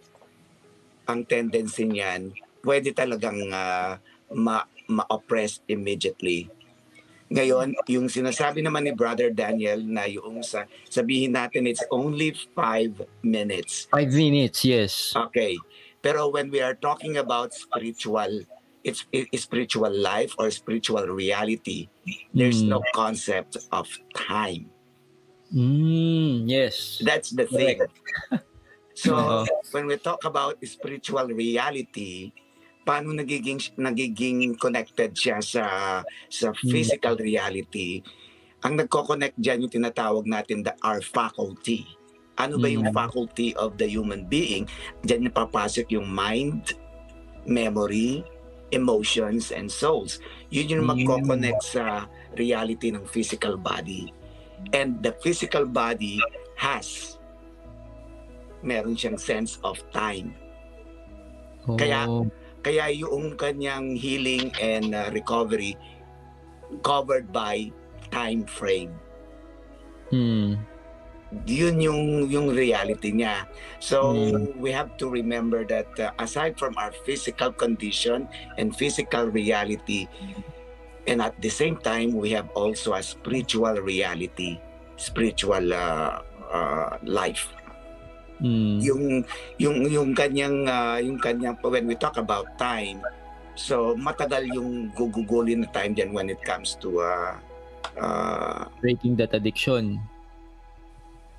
ang 1.04 1.28
tendency 1.28 1.84
niyan, 1.84 2.32
pwede 2.64 2.96
talagang 2.96 3.52
uh, 3.52 4.00
ma- 4.32 4.64
ma-oppress 4.88 5.60
immediately. 5.68 6.48
Ngayon, 7.28 7.76
yung 7.92 8.08
sinasabi 8.08 8.64
naman 8.64 8.88
ni 8.88 8.96
Brother 8.96 9.28
Daniel 9.28 9.84
na 9.84 10.08
yung 10.08 10.40
sa, 10.40 10.64
sabihin 10.88 11.36
natin 11.36 11.68
it's 11.68 11.84
only 11.92 12.32
five 12.56 12.96
minutes. 13.20 13.92
Five 13.92 14.16
minutes, 14.16 14.64
yes. 14.64 15.12
Okay. 15.12 15.60
Pero 16.00 16.32
when 16.32 16.48
we 16.48 16.64
are 16.64 16.76
talking 16.80 17.20
about 17.20 17.52
spiritual, 17.52 18.48
it's, 18.88 19.04
it's 19.12 19.44
spiritual 19.44 19.92
life 19.92 20.32
or 20.40 20.48
spiritual 20.52 21.04
reality, 21.12 21.92
there's 22.32 22.64
Hmm. 22.64 22.80
no 22.80 22.80
concept 22.96 23.60
of 23.76 23.92
time. 24.16 24.73
Hmm. 25.54 26.50
Yes. 26.50 26.98
That's 27.06 27.30
the 27.30 27.46
thing. 27.46 27.78
so, 28.98 29.14
Oo. 29.14 29.46
when 29.70 29.86
we 29.86 30.02
talk 30.02 30.26
about 30.26 30.58
spiritual 30.66 31.30
reality, 31.30 32.34
paano 32.82 33.14
nagiging 33.14 33.62
nagiging 33.78 34.58
connected 34.58 35.14
siya 35.14 35.38
sa 35.40 35.66
sa 36.28 36.48
physical 36.58 37.16
reality? 37.22 38.02
Ang 38.66 38.82
nagko-connect 38.82 39.38
diyan 39.38 39.68
yung 39.68 39.74
tinatawag 39.74 40.26
natin 40.26 40.66
the 40.66 40.74
our 40.82 41.06
faculty. 41.06 41.86
Ano 42.34 42.58
ba 42.58 42.66
yung 42.66 42.90
Mm. 42.90 42.96
faculty 42.98 43.54
of 43.54 43.78
the 43.78 43.86
human 43.86 44.26
being? 44.26 44.66
Diyan 45.06 45.30
napapasok 45.30 45.94
yung 45.94 46.10
mind, 46.10 46.74
memory, 47.46 48.26
emotions, 48.74 49.54
and 49.54 49.70
souls. 49.70 50.18
Yun 50.50 50.66
yung 50.74 50.84
Mm. 50.88 50.90
magko-connect 50.98 51.62
sa 51.62 52.10
reality 52.34 52.90
ng 52.90 53.06
physical 53.06 53.54
body. 53.54 54.10
And 54.72 55.04
the 55.04 55.12
physical 55.20 55.66
body 55.66 56.24
has 56.56 57.18
meron 58.64 58.96
siyang 58.96 59.20
sense 59.20 59.60
of 59.62 59.76
time. 59.92 60.32
Kaya- 61.76 62.08
Oh. 62.08 62.28
Kaya 62.64 62.88
yung 62.96 63.36
kanyang 63.36 63.92
healing 63.92 64.48
and 64.56 64.96
uh, 64.96 65.12
recovery 65.12 65.76
covered 66.80 67.28
by 67.28 67.68
time 68.08 68.48
frame. 68.48 68.96
Hmm. 70.08 70.64
Yun 71.44 71.82
yung 71.82 72.02
yung 72.32 72.48
reality 72.54 73.12
niya. 73.12 73.50
So 73.82 74.14
Mm. 74.16 74.62
we 74.64 74.70
have 74.72 74.96
to 75.02 75.10
remember 75.10 75.66
that 75.66 75.90
uh, 75.98 76.14
aside 76.22 76.56
from 76.56 76.78
our 76.78 76.94
physical 77.04 77.52
condition 77.52 78.30
and 78.56 78.72
physical 78.72 79.28
reality 79.28 80.06
and 81.08 81.22
at 81.22 81.36
the 81.42 81.52
same 81.52 81.76
time 81.78 82.16
we 82.16 82.32
have 82.32 82.50
also 82.56 82.94
a 82.96 83.04
spiritual 83.04 83.76
reality, 83.82 84.60
spiritual 84.96 85.74
uh, 85.74 86.22
uh, 86.52 86.98
life. 87.04 87.50
Hmm. 88.44 88.76
yung 88.84 89.24
yung 89.56 89.88
yung 89.88 90.10
kanyang 90.12 90.68
ah, 90.68 91.00
yung 91.00 91.16
kanyang 91.16 91.56
when 91.64 91.88
we 91.88 91.96
talk 91.96 92.20
about 92.20 92.44
time 92.60 93.00
so 93.56 93.96
matagal 93.96 94.44
yung 94.52 94.92
gugugulin 94.92 95.64
na 95.64 95.70
time 95.72 95.96
diyan 95.96 96.12
when 96.12 96.28
it 96.28 96.42
comes 96.44 96.76
to 96.84 97.00
uh, 97.00 97.40
uh, 97.96 98.68
Breaking 98.84 99.16
that 99.16 99.32
addiction. 99.32 100.02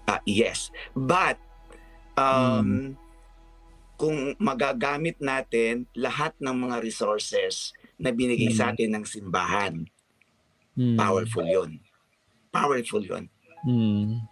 ah, 0.08 0.22
yes 0.24 0.72
but 0.96 1.36
um 2.16 2.96
kung 4.00 4.32
magagamit 4.40 5.20
natin 5.20 5.84
lahat 5.92 6.32
ng 6.40 6.56
mga 6.56 6.80
resources 6.80 7.76
na 7.98 8.10
binigay 8.10 8.50
mm. 8.50 8.58
sa 8.58 8.74
atin 8.74 8.90
ng 8.94 9.04
simbahan. 9.06 9.74
Mm. 10.74 10.98
Powerful 10.98 11.46
yun. 11.46 11.70
Powerful 12.50 13.02
yun. 13.02 13.24
Mm. 13.66 14.26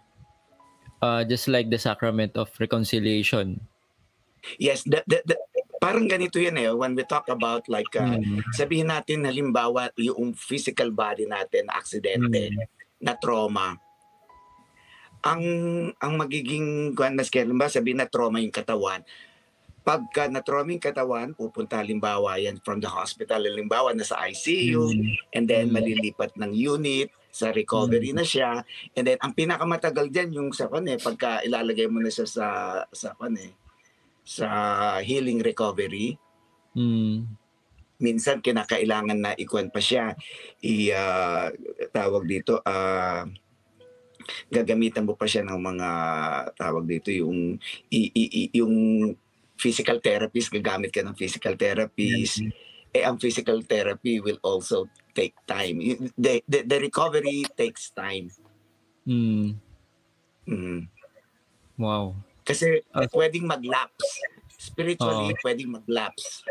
Uh, 1.03 1.23
just 1.27 1.51
like 1.51 1.67
the 1.67 1.79
sacrament 1.79 2.35
of 2.39 2.51
reconciliation. 2.59 3.59
Yes, 4.59 4.83
the, 4.83 5.03
the, 5.07 5.23
the, 5.23 5.35
parang 5.83 6.07
ganito 6.07 6.39
yan 6.39 6.55
eh 6.55 6.71
when 6.71 6.95
we 6.95 7.03
talk 7.03 7.27
about 7.27 7.67
like 7.67 7.91
uh, 7.99 8.15
mm. 8.15 8.39
sabihin 8.55 8.87
natin 8.87 9.27
halimbawa 9.27 9.91
yung 9.99 10.31
physical 10.31 10.95
body 10.95 11.27
natin 11.27 11.67
aksidente 11.67 12.55
mm. 12.55 12.63
na 13.03 13.19
trauma 13.19 13.75
ang 15.27 15.43
ang 15.99 16.13
magiging 16.15 16.95
kuan 16.95 17.19
mas 17.19 17.27
ba 17.27 17.67
sabihin 17.67 17.99
na 17.99 18.07
trauma 18.07 18.39
yung 18.39 18.55
katawan 18.55 19.03
pagka 19.83 20.31
na-trauma 20.31 20.71
yung 20.71 20.81
katawan, 20.81 21.35
pupunta 21.35 21.83
halimbawa 21.83 22.39
yan 22.39 22.57
from 22.63 22.79
the 22.79 22.87
hospital, 22.87 23.43
halimbawa 23.43 23.91
na 23.91 24.07
sa 24.07 24.23
ICU, 24.25 24.79
mm. 24.95 25.35
and 25.35 25.45
then 25.51 25.69
mm. 25.69 25.75
malilipat 25.75 26.31
ng 26.39 26.55
unit, 26.55 27.11
sa 27.33 27.49
recovery 27.49 28.13
mm. 28.13 28.17
na 28.21 28.25
siya. 28.25 28.61
And 28.93 29.09
then 29.09 29.17
ang 29.17 29.33
pinakamatagal 29.33 30.13
diyan 30.13 30.37
yung 30.37 30.49
sa 30.53 30.69
kan 30.69 30.85
eh 30.85 31.01
pagka 31.01 31.41
ilalagay 31.41 31.89
mo 31.89 31.97
na 31.97 32.13
siya 32.13 32.29
sa 32.29 32.47
sa 32.93 33.17
kan 33.17 33.33
eh 33.33 33.57
sa 34.21 34.47
healing 35.01 35.41
recovery. 35.41 36.13
Mm. 36.77 37.25
Minsan 37.97 38.45
kinakailangan 38.45 39.17
na 39.17 39.31
ikuan 39.33 39.73
pa 39.73 39.81
siya 39.81 40.13
i 40.61 40.93
uh, 40.93 41.49
tawag 41.89 42.29
dito 42.29 42.61
uh, 42.61 43.25
gagamitan 44.53 45.03
mo 45.03 45.17
pa 45.17 45.27
siya 45.27 45.43
ng 45.43 45.59
mga 45.59 45.89
tawag 46.55 46.85
dito 46.87 47.09
yung 47.11 47.57
i, 47.91 48.01
i, 48.13 48.23
i, 48.29 48.41
yung 48.55 48.75
physical 49.57 49.99
therapist, 49.99 50.51
gagamit 50.51 50.91
ka 50.91 51.01
ng 51.01 51.15
physical 51.15 51.55
therapist. 51.55 52.41
Mm-hmm. 52.41 52.93
Eh, 52.93 53.01
ang 53.01 53.17
physical 53.17 53.57
therapy 53.65 54.21
will 54.21 54.37
also 54.45 54.85
take 55.17 55.33
time. 55.49 55.81
The, 56.13 56.45
the, 56.45 56.61
the 56.61 56.77
recovery 56.77 57.41
takes 57.57 57.89
time. 57.89 58.29
Mm. 59.07 59.57
Mm. 60.45 60.87
Wow. 61.77 62.15
Kasi 62.45 62.85
uh, 62.93 63.07
pwedeng 63.09 63.49
mag-lapse. 63.49 64.21
Spiritually, 64.61 65.33
oh. 65.33 65.41
pwedeng 65.41 65.73
mag-lapse. 65.73 66.45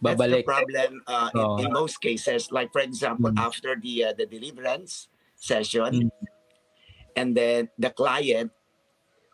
Babalik. 0.00 0.16
That's 0.16 0.32
the 0.32 0.42
problem 0.44 0.90
uh, 1.06 1.30
oh. 1.34 1.56
in, 1.56 1.66
in 1.66 1.72
most 1.72 2.00
cases. 2.00 2.52
Like 2.52 2.72
for 2.72 2.80
example, 2.80 3.32
mm. 3.32 3.40
after 3.40 3.76
the 3.76 4.12
uh, 4.12 4.14
the 4.16 4.24
deliverance 4.24 5.08
session, 5.36 6.08
mm. 6.08 6.10
and 7.16 7.36
then 7.36 7.68
the 7.76 7.92
client 7.92 8.52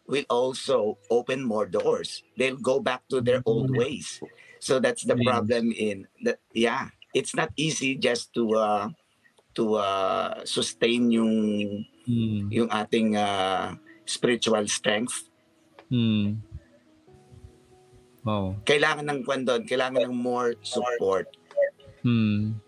will 0.06 0.26
also 0.30 0.98
open 1.10 1.42
more 1.42 1.66
doors. 1.66 2.22
They'll 2.36 2.60
go 2.60 2.80
back 2.80 3.06
to 3.10 3.20
their 3.20 3.42
old 3.44 3.70
mm-hmm. 3.70 3.78
ways. 3.78 4.20
So 4.60 4.78
that's 4.78 5.04
the 5.04 5.18
problem 5.18 5.72
in 5.72 6.06
that 6.24 6.38
yeah, 6.54 6.90
it's 7.14 7.34
not 7.34 7.50
easy 7.56 7.94
just 7.94 8.32
to 8.34 8.54
uh 8.56 8.88
to 9.54 9.76
uh 9.76 10.44
sustain 10.44 11.10
yung 11.10 11.34
mm. 12.08 12.50
yung 12.50 12.70
ating 12.70 13.16
uh 13.16 13.74
spiritual 14.06 14.66
strength. 14.68 15.28
Mm. 15.90 16.42
Wow. 18.26 18.58
Kailangan 18.66 19.06
ng 19.06 19.20
kwan 19.22 19.46
doon, 19.46 19.62
kailangan 19.70 20.10
ng 20.10 20.16
more 20.16 20.58
support. 20.66 21.30
Mm. 22.02 22.58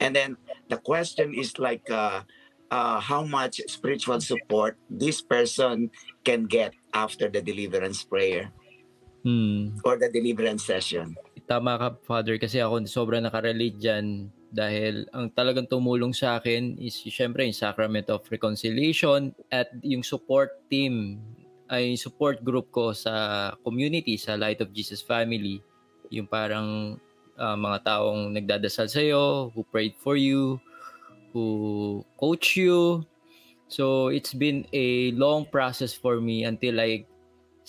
And 0.00 0.12
then 0.16 0.36
the 0.68 0.80
question 0.80 1.36
is 1.36 1.56
like 1.60 1.88
uh 1.92 2.24
uh, 2.70 2.98
how 3.00 3.22
much 3.24 3.60
spiritual 3.66 4.20
support 4.20 4.76
this 4.90 5.20
person 5.20 5.90
can 6.24 6.44
get 6.44 6.74
after 6.94 7.28
the 7.28 7.42
deliverance 7.42 8.02
prayer 8.02 8.50
hmm. 9.22 9.76
or 9.84 9.98
the 9.98 10.10
deliverance 10.10 10.64
session. 10.64 11.14
Tama 11.46 11.78
ka, 11.78 11.88
Father, 12.02 12.38
kasi 12.42 12.58
ako 12.58 12.82
sobrang 12.90 13.22
nakarelate 13.22 13.78
dyan 13.78 14.34
dahil 14.50 15.06
ang 15.14 15.30
talagang 15.30 15.66
tumulong 15.66 16.10
sa 16.10 16.38
akin 16.38 16.78
is 16.78 16.96
syempre 17.06 17.46
yung 17.46 17.54
Sacrament 17.54 18.10
of 18.10 18.26
Reconciliation 18.26 19.30
at 19.50 19.70
yung 19.82 20.02
support 20.02 20.58
team 20.66 21.22
ay 21.66 21.98
support 21.98 22.42
group 22.46 22.70
ko 22.70 22.94
sa 22.94 23.54
community, 23.66 24.14
sa 24.14 24.38
Light 24.38 24.62
of 24.62 24.70
Jesus 24.70 25.02
Family. 25.02 25.58
Yung 26.14 26.30
parang 26.30 26.98
uh, 27.34 27.58
mga 27.58 27.78
taong 27.82 28.30
nagdadasal 28.30 28.86
sa'yo, 28.86 29.50
who 29.50 29.66
prayed 29.66 29.98
for 29.98 30.14
you, 30.14 30.62
who 31.36 32.00
coach 32.16 32.56
you. 32.56 33.04
So 33.68 34.08
it's 34.08 34.32
been 34.32 34.64
a 34.72 35.12
long 35.12 35.44
process 35.52 35.92
for 35.92 36.16
me 36.16 36.48
until 36.48 36.80
I 36.80 37.04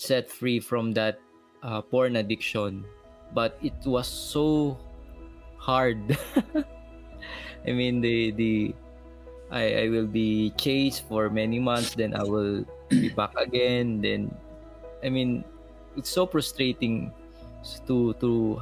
set 0.00 0.32
free 0.32 0.56
from 0.56 0.96
that 0.96 1.20
uh, 1.60 1.84
porn 1.84 2.16
addiction. 2.16 2.88
But 3.36 3.60
it 3.60 3.76
was 3.84 4.08
so 4.08 4.80
hard. 5.60 6.00
I 7.68 7.76
mean 7.76 8.00
the 8.00 8.32
the 8.32 8.52
I, 9.52 9.84
I 9.84 9.92
will 9.92 10.08
be 10.08 10.56
chased 10.56 11.04
for 11.04 11.28
many 11.28 11.60
months, 11.60 11.92
then 11.92 12.16
I 12.16 12.24
will 12.24 12.64
be 12.88 13.12
back 13.12 13.36
again. 13.36 14.00
Then 14.00 14.32
I 15.04 15.12
mean 15.12 15.44
it's 15.92 16.08
so 16.08 16.24
frustrating 16.24 17.12
to 17.84 18.16
to 18.24 18.56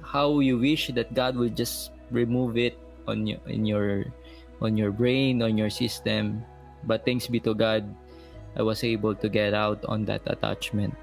how 0.00 0.40
you 0.40 0.56
wish 0.56 0.88
that 0.96 1.12
God 1.12 1.36
will 1.36 1.52
just 1.52 1.92
remove 2.08 2.56
it 2.56 2.80
on 3.04 3.26
you 3.26 3.36
in 3.44 3.66
your 3.66 4.08
on 4.62 4.78
your 4.78 4.94
brain, 4.94 5.42
on 5.42 5.58
your 5.58 5.70
system. 5.70 6.46
But 6.86 7.04
thanks 7.04 7.26
be 7.26 7.42
to 7.44 7.54
God, 7.54 7.84
I 8.56 8.62
was 8.62 8.82
able 8.86 9.14
to 9.18 9.28
get 9.28 9.54
out 9.54 9.84
on 9.84 10.06
that 10.06 10.22
attachment. 10.26 10.94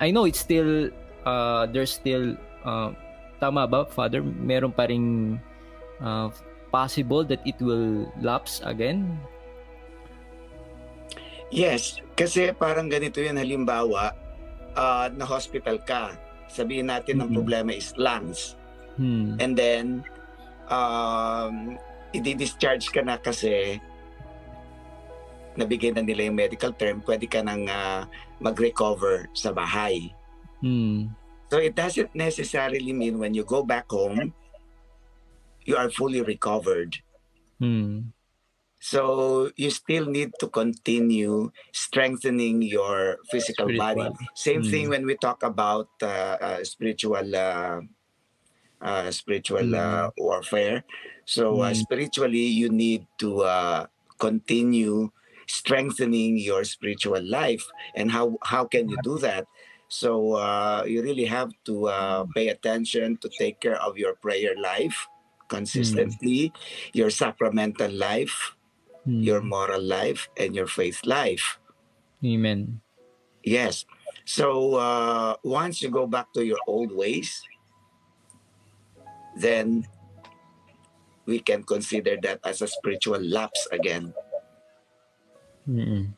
I 0.00 0.10
know 0.10 0.24
it's 0.24 0.40
still, 0.40 0.88
uh, 1.26 1.66
there's 1.66 1.92
still, 1.92 2.38
uh, 2.64 2.94
tama 3.42 3.66
ba, 3.66 3.84
Father? 3.84 4.22
Meron 4.22 4.72
pa 4.72 4.86
rin 4.88 5.36
uh, 6.00 6.30
possible 6.70 7.24
that 7.26 7.42
it 7.44 7.58
will 7.60 8.06
lapse 8.22 8.62
again? 8.64 9.18
Yes, 11.50 11.98
kasi 12.14 12.54
parang 12.54 12.86
ganito 12.86 13.18
yun 13.18 13.34
halimbawa, 13.34 14.14
uh, 14.78 15.10
na 15.10 15.26
hospital 15.26 15.82
ka, 15.82 16.14
sabihin 16.46 16.86
natin 16.86 17.18
mm-hmm. 17.18 17.26
ang 17.26 17.30
problema 17.34 17.70
is 17.74 17.90
lungs. 17.98 18.54
Hmm. 18.94 19.34
And 19.42 19.58
then, 19.58 20.06
um, 20.70 21.74
i-discharge 22.12 22.90
ka 22.90 23.02
na 23.02 23.16
kasi 23.18 23.78
nabigay 25.58 25.90
na 25.94 26.02
nila 26.02 26.30
yung 26.30 26.38
medical 26.38 26.72
term, 26.74 27.02
pwede 27.04 27.26
ka 27.26 27.42
nang 27.42 27.66
uh, 27.66 28.06
mag-recover 28.38 29.26
sa 29.34 29.50
bahay. 29.50 30.14
Hmm. 30.62 31.12
So 31.50 31.58
it 31.58 31.74
doesn't 31.74 32.14
necessarily 32.14 32.94
mean 32.94 33.18
when 33.18 33.34
you 33.34 33.42
go 33.42 33.66
back 33.66 33.90
home, 33.90 34.32
you 35.66 35.74
are 35.74 35.90
fully 35.90 36.22
recovered. 36.22 37.02
Hmm. 37.58 38.14
So 38.80 39.50
you 39.60 39.68
still 39.68 40.06
need 40.06 40.32
to 40.40 40.48
continue 40.48 41.52
strengthening 41.74 42.62
your 42.62 43.18
physical 43.28 43.68
spiritual. 43.68 44.14
body. 44.14 44.26
Same 44.34 44.62
hmm. 44.62 44.70
thing 44.70 44.84
when 44.88 45.04
we 45.04 45.18
talk 45.20 45.42
about 45.42 45.90
uh, 46.00 46.38
uh, 46.40 46.58
spiritual 46.64 47.28
uh, 47.36 47.84
uh, 48.80 49.10
spiritual 49.10 49.76
uh, 49.76 50.08
warfare. 50.16 50.84
So 51.30 51.62
uh, 51.62 51.70
mm. 51.70 51.78
spiritually, 51.78 52.50
you 52.50 52.74
need 52.74 53.06
to 53.22 53.46
uh, 53.46 53.86
continue 54.18 55.14
strengthening 55.46 56.42
your 56.42 56.66
spiritual 56.66 57.22
life. 57.22 57.62
And 57.94 58.10
how 58.10 58.34
how 58.42 58.66
can 58.66 58.90
you 58.90 58.98
do 59.06 59.14
that? 59.22 59.46
So 59.86 60.34
uh, 60.34 60.82
you 60.90 61.06
really 61.06 61.30
have 61.30 61.54
to 61.70 61.86
uh, 61.86 62.26
pay 62.34 62.50
attention 62.50 63.14
to 63.22 63.30
take 63.30 63.62
care 63.62 63.78
of 63.78 63.94
your 63.94 64.18
prayer 64.18 64.58
life 64.58 65.06
consistently, 65.46 66.50
mm. 66.50 66.54
your 66.98 67.14
sacramental 67.14 67.94
life, 67.94 68.58
mm. 69.06 69.22
your 69.22 69.38
moral 69.38 69.82
life, 69.82 70.26
and 70.34 70.50
your 70.50 70.66
faith 70.66 71.06
life. 71.06 71.62
Amen. 72.26 72.82
Yes. 73.46 73.86
So 74.26 74.82
uh, 74.82 75.38
once 75.46 75.78
you 75.78 75.94
go 75.94 76.10
back 76.10 76.34
to 76.34 76.42
your 76.42 76.58
old 76.66 76.90
ways, 76.90 77.38
then 79.38 79.86
we 81.26 81.40
can 81.40 81.62
consider 81.62 82.16
that 82.24 82.40
as 82.44 82.62
a 82.62 82.68
spiritual 82.68 83.20
lapse 83.20 83.68
again. 83.72 84.12
Mm-mm. 85.68 86.12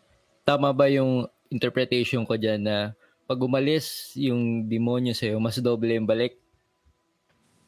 Tama 0.47 0.73
ba 0.73 0.91
yung 0.91 1.27
interpretation 1.53 2.25
ko 2.25 2.35
dyan 2.35 2.65
na 2.65 2.97
pag 3.29 3.39
umalis 3.41 4.13
yung 4.19 4.67
demonyo 4.67 5.15
sa'yo, 5.15 5.39
mas 5.39 5.61
doble 5.61 5.95
yung 5.95 6.09
balik? 6.09 6.41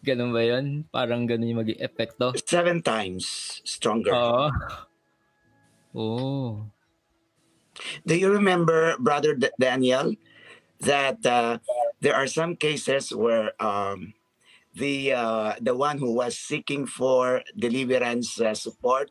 Ganun 0.05 0.37
ba 0.37 0.45
yun? 0.45 0.85
Parang 0.93 1.25
ganun 1.25 1.49
yung 1.49 1.61
maging 1.65 1.81
epekto? 1.81 2.37
Seven 2.45 2.85
times 2.85 3.61
stronger. 3.65 4.13
Oo. 4.13 4.49
Oh. 5.95 6.67
Do 8.03 8.19
you 8.19 8.27
remember, 8.27 8.99
Brother 8.99 9.39
Daniel, 9.63 10.19
that 10.83 11.23
uh, 11.23 11.63
there 12.03 12.19
are 12.19 12.27
some 12.27 12.59
cases 12.59 13.15
where 13.15 13.55
um, 13.63 14.11
the 14.75 15.13
uh, 15.13 15.55
the 15.61 15.77
one 15.77 15.99
who 15.99 16.13
was 16.15 16.39
seeking 16.39 16.87
for 16.87 17.43
deliverance 17.59 18.41
uh, 18.41 18.55
support 18.55 19.11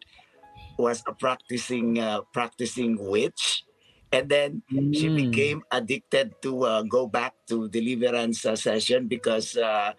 was 0.77 1.03
a 1.07 1.13
practicing 1.13 1.99
uh, 1.99 2.21
practicing 2.33 2.97
witch 2.99 3.63
and 4.11 4.29
then 4.29 4.63
Mm. 4.71 4.91
she 4.91 5.09
became 5.09 5.63
addicted 5.71 6.35
to 6.41 6.63
uh, 6.65 6.83
go 6.83 7.07
back 7.07 7.33
to 7.47 7.69
deliverance 7.69 8.45
uh, 8.45 8.55
session 8.55 9.07
because 9.07 9.55
uh, 9.57 9.93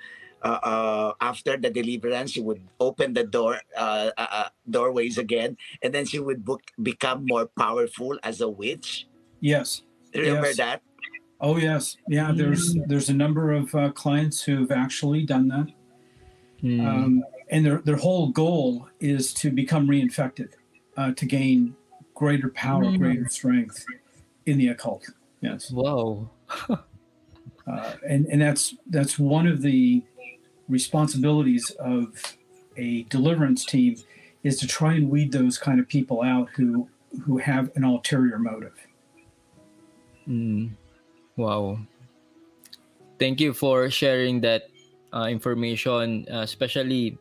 after 1.21 1.57
the 1.57 1.71
deliverance 1.71 2.33
she 2.33 2.41
would 2.41 2.61
open 2.81 3.15
the 3.15 3.25
door 3.25 3.61
uh, 3.77 4.11
uh, 4.17 4.27
uh, 4.31 4.49
doorways 4.69 5.19
again 5.19 5.57
and 5.83 5.95
then 5.95 6.05
she 6.05 6.19
would 6.19 6.45
book, 6.45 6.63
become 6.83 7.27
more 7.27 7.49
powerful 7.59 8.19
as 8.23 8.41
a 8.41 8.49
witch 8.49 9.07
Yes. 9.41 9.83
remember 10.15 10.53
Yes. 10.53 10.57
that 10.57 10.83
Oh 11.41 11.57
yes. 11.59 11.97
Yeah. 12.09 12.33
There's 12.35 12.75
there's 12.87 13.09
a 13.09 13.15
number 13.15 13.53
of 13.53 13.75
uh, 13.75 13.91
clients 13.93 14.43
who've 14.43 14.71
actually 14.71 15.25
done 15.27 15.49
that, 15.49 15.69
Mm. 16.63 16.87
um, 16.87 17.25
and 17.51 17.65
their 17.67 17.79
their 17.83 17.97
whole 17.97 18.29
goal 18.29 18.89
is 19.01 19.35
to 19.35 19.51
become 19.51 19.87
reinfected, 19.87 20.51
uh, 20.97 21.13
to 21.13 21.27
gain 21.27 21.77
greater 22.15 22.49
power, 22.51 22.85
Mm. 22.85 22.99
greater 22.99 23.29
strength 23.29 23.85
in 24.47 24.57
the 24.59 24.69
occult. 24.69 25.11
Yes. 25.41 25.71
wow. 25.71 26.31
uh, 26.71 27.93
and 28.09 28.27
and 28.27 28.41
that's 28.41 28.75
that's 28.87 29.19
one 29.19 29.47
of 29.47 29.61
the 29.61 30.03
responsibilities 30.69 31.71
of 31.79 32.37
a 32.79 33.03
deliverance 33.05 33.65
team 33.67 33.97
is 34.43 34.59
to 34.59 34.67
try 34.67 34.95
and 34.95 35.11
weed 35.11 35.33
those 35.33 35.59
kind 35.59 35.79
of 35.81 35.87
people 35.89 36.23
out 36.23 36.49
who 36.57 36.89
who 37.25 37.37
have 37.39 37.71
an 37.77 37.85
ulterior 37.85 38.39
motive. 38.39 38.75
Mm. 40.27 40.71
Wow. 41.37 41.79
Thank 43.19 43.41
you 43.41 43.53
for 43.55 43.91
sharing 43.91 44.41
that 44.43 44.71
uh, 45.15 45.27
information, 45.31 46.27
uh, 46.31 46.43
especially 46.43 47.17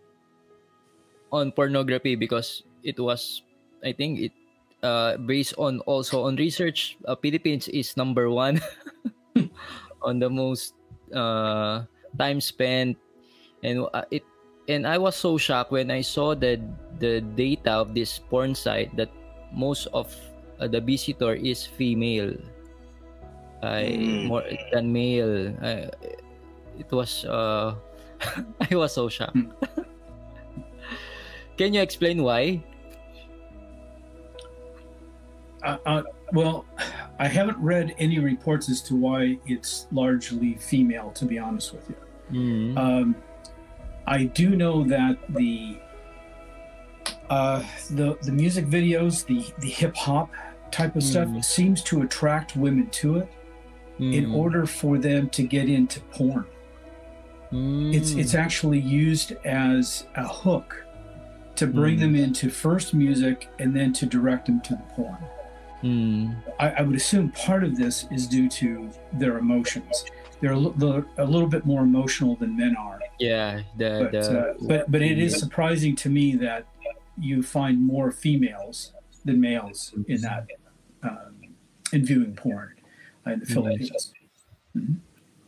on 1.32 1.52
pornography, 1.52 2.16
because 2.16 2.64
it 2.84 3.00
was, 3.00 3.42
I 3.84 3.94
think, 3.94 4.20
it 4.20 4.34
uh, 4.82 5.18
based 5.18 5.54
on 5.58 5.80
also 5.86 6.24
on 6.26 6.36
research. 6.36 6.98
Uh, 7.06 7.16
Philippines 7.16 7.68
is 7.70 7.96
number 7.98 8.30
one 8.30 8.62
on 10.02 10.20
the 10.20 10.30
most 10.30 10.76
uh, 11.14 11.86
time 12.18 12.42
spent, 12.42 12.98
and 13.64 13.88
uh, 13.94 14.06
it. 14.12 14.24
And 14.70 14.88
I 14.88 14.98
was 14.98 15.16
so 15.20 15.36
shocked 15.38 15.72
when 15.76 15.92
I 15.92 16.00
saw 16.02 16.36
the 16.36 16.56
the 17.00 17.20
data 17.36 17.84
of 17.84 17.92
this 17.94 18.16
porn 18.18 18.56
site 18.56 18.96
that 18.96 19.12
most 19.52 19.92
of 19.92 20.08
uh, 20.60 20.68
the 20.68 20.80
visitor 20.80 21.36
is 21.36 21.68
female. 21.68 22.32
I 23.64 23.84
Mm. 23.96 24.28
more 24.28 24.44
than 24.72 24.92
male. 24.92 25.56
I, 25.64 25.90
it 26.78 26.92
was 26.92 27.24
uh 27.26 27.76
I 28.72 28.76
was 28.76 28.94
so 28.94 29.10
shocked. 29.10 29.36
Mm. 29.36 29.52
Can 31.58 31.74
you 31.74 31.82
explain 31.82 32.24
why? 32.24 32.64
Uh, 35.64 35.78
uh, 35.86 36.04
well, 36.34 36.66
I 37.20 37.28
haven't 37.28 37.58
read 37.58 37.96
any 37.98 38.20
reports 38.20 38.70
as 38.70 38.82
to 38.84 38.96
why 38.96 39.38
it's 39.46 39.88
largely 39.92 40.56
female. 40.56 41.12
To 41.12 41.26
be 41.26 41.40
honest 41.40 41.74
with 41.74 41.90
you. 41.90 41.96
Mm. 42.32 42.78
Um, 42.78 43.16
I 44.08 44.26
do 44.26 44.56
know 44.56 44.84
that 44.86 45.18
the 45.30 45.78
uh, 47.30 47.64
the 47.92 48.18
the 48.24 48.32
music 48.32 48.66
videos, 48.66 49.26
the 49.26 49.46
the 49.60 49.70
hip 49.70 49.96
hop 49.96 50.30
type 50.72 50.96
of 50.96 51.04
stuff, 51.04 51.28
Mm. 51.30 51.46
seems 51.46 51.84
to 51.84 52.02
attract 52.02 52.56
women 52.58 52.88
to 53.02 53.18
it 53.20 53.28
in 54.00 54.26
Mm. 54.26 54.34
order 54.36 54.66
for 54.66 54.98
them 54.98 55.30
to 55.30 55.44
get 55.44 55.70
into 55.70 56.00
porn. 56.02 56.46
It's 57.52 58.14
Mm. 58.14 58.20
it's 58.20 58.34
actually 58.34 58.80
used 58.80 59.34
as 59.46 60.06
a 60.16 60.28
hook 60.28 60.84
to 61.56 61.68
bring 61.68 61.98
Mm. 61.98 62.00
them 62.00 62.16
into 62.16 62.50
first 62.50 62.94
music 62.96 63.48
and 63.60 63.76
then 63.76 63.94
to 63.94 64.06
direct 64.08 64.48
them 64.48 64.60
to 64.62 64.74
the 64.74 64.82
porn. 64.96 65.18
Mm. 65.84 66.36
I, 66.60 66.70
I 66.72 66.82
would 66.82 66.96
assume 66.96 67.30
part 67.32 67.64
of 67.64 67.76
this 67.78 68.08
is 68.12 68.26
due 68.28 68.50
to 68.50 68.90
their 69.14 69.38
emotions. 69.38 70.06
They're 70.42 70.54
a, 70.54 70.70
they're 70.78 71.06
a 71.18 71.26
little 71.26 71.48
bit 71.48 71.66
more 71.66 71.84
emotional 71.84 72.36
than 72.36 72.58
men 72.58 72.76
are. 72.76 73.00
Yeah, 73.20 73.62
the 73.78 74.10
but 74.12 74.12
the 74.12 74.40
uh, 74.40 74.54
but 74.68 74.92
but 74.92 75.02
it 75.04 75.20
is 75.20 75.38
surprising 75.38 75.96
to 75.98 76.10
me 76.10 76.36
that 76.38 76.66
you 77.18 77.44
find 77.44 77.80
more 77.80 78.12
females 78.12 78.92
than 79.24 79.40
males 79.40 79.94
in 80.08 80.22
that 80.22 80.48
um, 81.04 81.36
in 81.94 82.04
viewing 82.04 82.34
porn 82.36 82.72
in 83.26 83.40
the 83.40 83.46
Yes. 83.48 83.84
Philippines. 83.86 84.14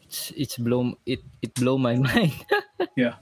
it's 0.04 0.32
it's 0.36 0.58
blow 0.58 0.94
it 1.06 1.22
it 1.42 1.54
blow 1.56 1.78
my 1.78 1.96
mind. 2.08 2.34
Yeah. 2.96 3.18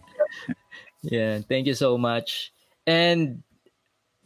yeah, 1.02 1.40
thank 1.48 1.68
you 1.68 1.74
so 1.74 1.98
much. 1.98 2.54
And 2.86 3.44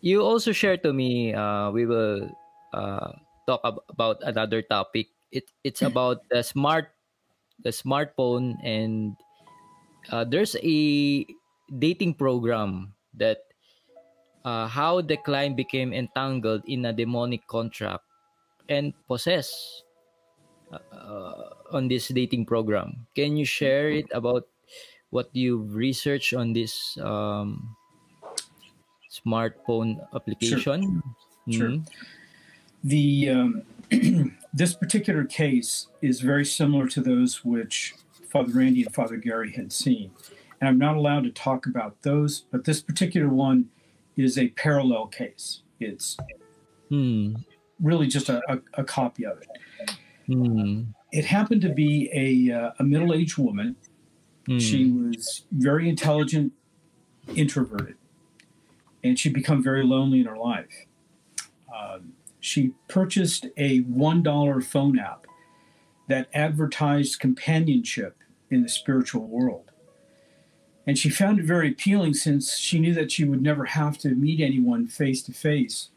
you 0.01 0.21
also 0.23 0.51
shared 0.53 0.83
to 0.83 0.93
me 0.93 1.33
uh 1.33 1.71
we 1.71 1.85
will 1.85 2.29
uh 2.73 3.13
talk 3.47 3.61
ab- 3.65 3.83
about 3.89 4.21
another 4.23 4.61
topic. 4.61 5.09
It 5.31 5.51
it's 5.63 5.81
about 5.83 6.29
the 6.29 6.43
smart 6.43 6.93
the 7.63 7.71
smartphone 7.71 8.57
and 8.63 9.17
uh, 10.11 10.23
there's 10.25 10.55
a 10.63 11.25
dating 11.79 12.15
program 12.15 12.95
that 13.15 13.39
uh, 14.45 14.67
how 14.67 15.01
the 15.01 15.17
client 15.17 15.55
became 15.57 15.93
entangled 15.93 16.63
in 16.67 16.85
a 16.85 16.93
demonic 16.93 17.45
contract 17.47 18.03
and 18.69 18.93
possessed 19.07 19.83
uh, 20.71 21.43
on 21.71 21.87
this 21.87 22.07
dating 22.09 22.45
program. 22.45 23.07
Can 23.15 23.37
you 23.37 23.45
share 23.45 23.89
it 23.89 24.07
about 24.11 24.47
what 25.09 25.29
you've 25.33 25.75
researched 25.75 26.33
on 26.33 26.53
this 26.53 26.97
um, 27.01 27.75
smartphone 29.09 29.99
application? 30.13 31.01
Sure. 31.49 31.69
Mhm. 31.69 31.87
The 32.83 33.29
um, 33.29 33.63
this 34.53 34.73
particular 34.75 35.23
case 35.25 35.87
is 36.01 36.19
very 36.21 36.45
similar 36.45 36.87
to 36.89 37.01
those 37.01 37.43
which 37.45 37.95
Father 38.29 38.51
Randy 38.53 38.83
and 38.83 38.93
Father 38.93 39.15
Gary 39.17 39.51
had 39.53 39.71
seen, 39.71 40.11
and 40.59 40.67
I'm 40.69 40.77
not 40.77 40.97
allowed 40.97 41.23
to 41.23 41.31
talk 41.31 41.65
about 41.65 42.01
those. 42.01 42.43
But 42.51 42.65
this 42.65 42.81
particular 42.81 43.29
one 43.29 43.69
is 44.17 44.37
a 44.37 44.49
parallel 44.49 45.07
case. 45.07 45.61
It's 45.79 46.17
Hmm. 46.89 47.35
really 47.81 48.07
just 48.07 48.29
a, 48.29 48.41
a, 48.49 48.59
a 48.75 48.83
copy 48.83 49.25
of 49.25 49.37
it. 49.41 49.47
Hmm. 50.27 50.83
It 51.11 51.25
happened 51.25 51.61
to 51.61 51.69
be 51.69 52.09
a, 52.13 52.53
uh, 52.53 52.71
a 52.79 52.83
middle 52.83 53.13
aged 53.13 53.37
woman. 53.37 53.75
Hmm. 54.45 54.59
She 54.59 54.91
was 54.91 55.45
very 55.51 55.89
intelligent, 55.89 56.53
introverted, 57.35 57.95
and 59.03 59.17
she'd 59.17 59.33
become 59.33 59.63
very 59.63 59.83
lonely 59.83 60.19
in 60.19 60.25
her 60.25 60.37
life. 60.37 60.85
Um, 61.75 62.13
she 62.39 62.73
purchased 62.87 63.47
a 63.57 63.81
$1 63.83 64.63
phone 64.63 64.99
app 64.99 65.27
that 66.07 66.29
advertised 66.33 67.19
companionship 67.19 68.17
in 68.49 68.63
the 68.63 68.69
spiritual 68.69 69.27
world. 69.27 69.71
And 70.85 70.97
she 70.97 71.09
found 71.09 71.39
it 71.39 71.45
very 71.45 71.71
appealing 71.71 72.13
since 72.13 72.57
she 72.57 72.79
knew 72.79 72.93
that 72.93 73.11
she 73.11 73.25
would 73.25 73.41
never 73.41 73.65
have 73.65 73.97
to 73.99 74.15
meet 74.15 74.39
anyone 74.39 74.87
face 74.87 75.21
to 75.23 75.33
face 75.33 75.89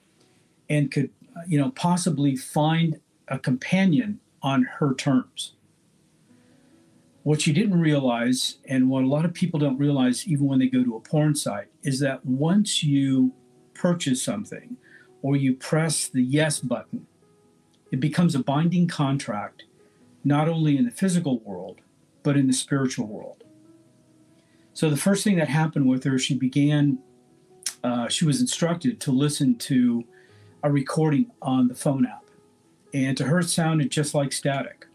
and 0.69 0.91
could, 0.91 1.11
uh, 1.37 1.43
you 1.47 1.61
know, 1.61 1.71
possibly 1.71 2.35
find 2.35 3.01
a 3.31 3.39
companion 3.39 4.21
on 4.43 4.65
her 4.65 4.95
terms. 4.95 5.55
What 7.23 7.43
she 7.43 7.53
didn't 7.53 7.81
realize, 7.81 8.59
and 8.67 8.89
what 8.89 9.05
a 9.05 9.07
lot 9.07 9.25
of 9.25 9.35
people 9.35 9.61
don't 9.61 9.79
realize 9.79 10.27
even 10.27 10.47
when 10.47 10.59
they 10.59 10.67
go 10.67 10.83
to 10.83 10.97
a 10.97 11.01
porn 11.01 11.35
site, 11.35 11.69
is 11.83 12.01
that 12.01 12.25
once 12.25 12.83
you 12.83 13.33
purchase 13.75 14.23
something 14.23 14.77
or 15.23 15.37
you 15.37 15.55
press 15.55 16.09
the 16.09 16.23
yes 16.23 16.61
button, 16.61 17.07
it 17.93 18.01
becomes 18.01 18.35
a 18.35 18.39
binding 18.43 18.89
contract, 18.89 19.65
not 20.25 20.49
only 20.49 20.77
in 20.79 20.85
the 20.87 20.91
physical 20.91 21.41
world, 21.41 21.81
but 22.23 22.37
in 22.37 22.47
the 22.47 22.53
spiritual 22.53 23.07
world. 23.07 23.45
So 24.73 24.89
the 24.89 24.97
first 24.97 25.25
thing 25.25 25.37
that 25.37 25.49
happened 25.49 25.89
with 25.89 26.05
her, 26.05 26.19
she 26.19 26.35
began, 26.35 26.99
uh, 27.85 28.09
she 28.09 28.25
was 28.25 28.41
instructed 28.41 29.01
to 29.01 29.13
listen 29.13 29.57
to 29.57 30.05
a 30.63 30.71
recording 30.71 31.31
on 31.43 31.69
the 31.69 31.75
phone 31.75 32.07
app. 32.07 32.20
And 32.93 33.17
to 33.17 33.25
her, 33.25 33.41
it 33.41 33.49
sounded 33.49 33.91
just 33.91 34.15
like 34.15 34.33
static. 34.33 34.87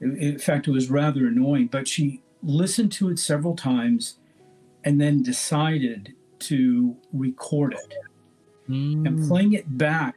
In 0.00 0.38
fact, 0.38 0.66
it 0.66 0.72
was 0.72 0.90
rather 0.90 1.26
annoying, 1.26 1.68
but 1.68 1.86
she 1.86 2.22
listened 2.42 2.90
to 2.92 3.08
it 3.10 3.18
several 3.18 3.54
times 3.54 4.18
and 4.84 5.00
then 5.00 5.22
decided 5.22 6.14
to 6.40 6.96
record 7.12 7.74
it. 7.74 7.94
Hmm. 8.66 9.06
And 9.06 9.28
playing 9.28 9.52
it 9.52 9.78
back 9.78 10.16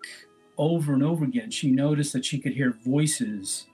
over 0.58 0.94
and 0.94 1.04
over 1.04 1.24
again, 1.24 1.52
she 1.52 1.70
noticed 1.70 2.14
that 2.14 2.26
she 2.26 2.40
could 2.40 2.54
hear 2.54 2.72
voices 2.84 3.68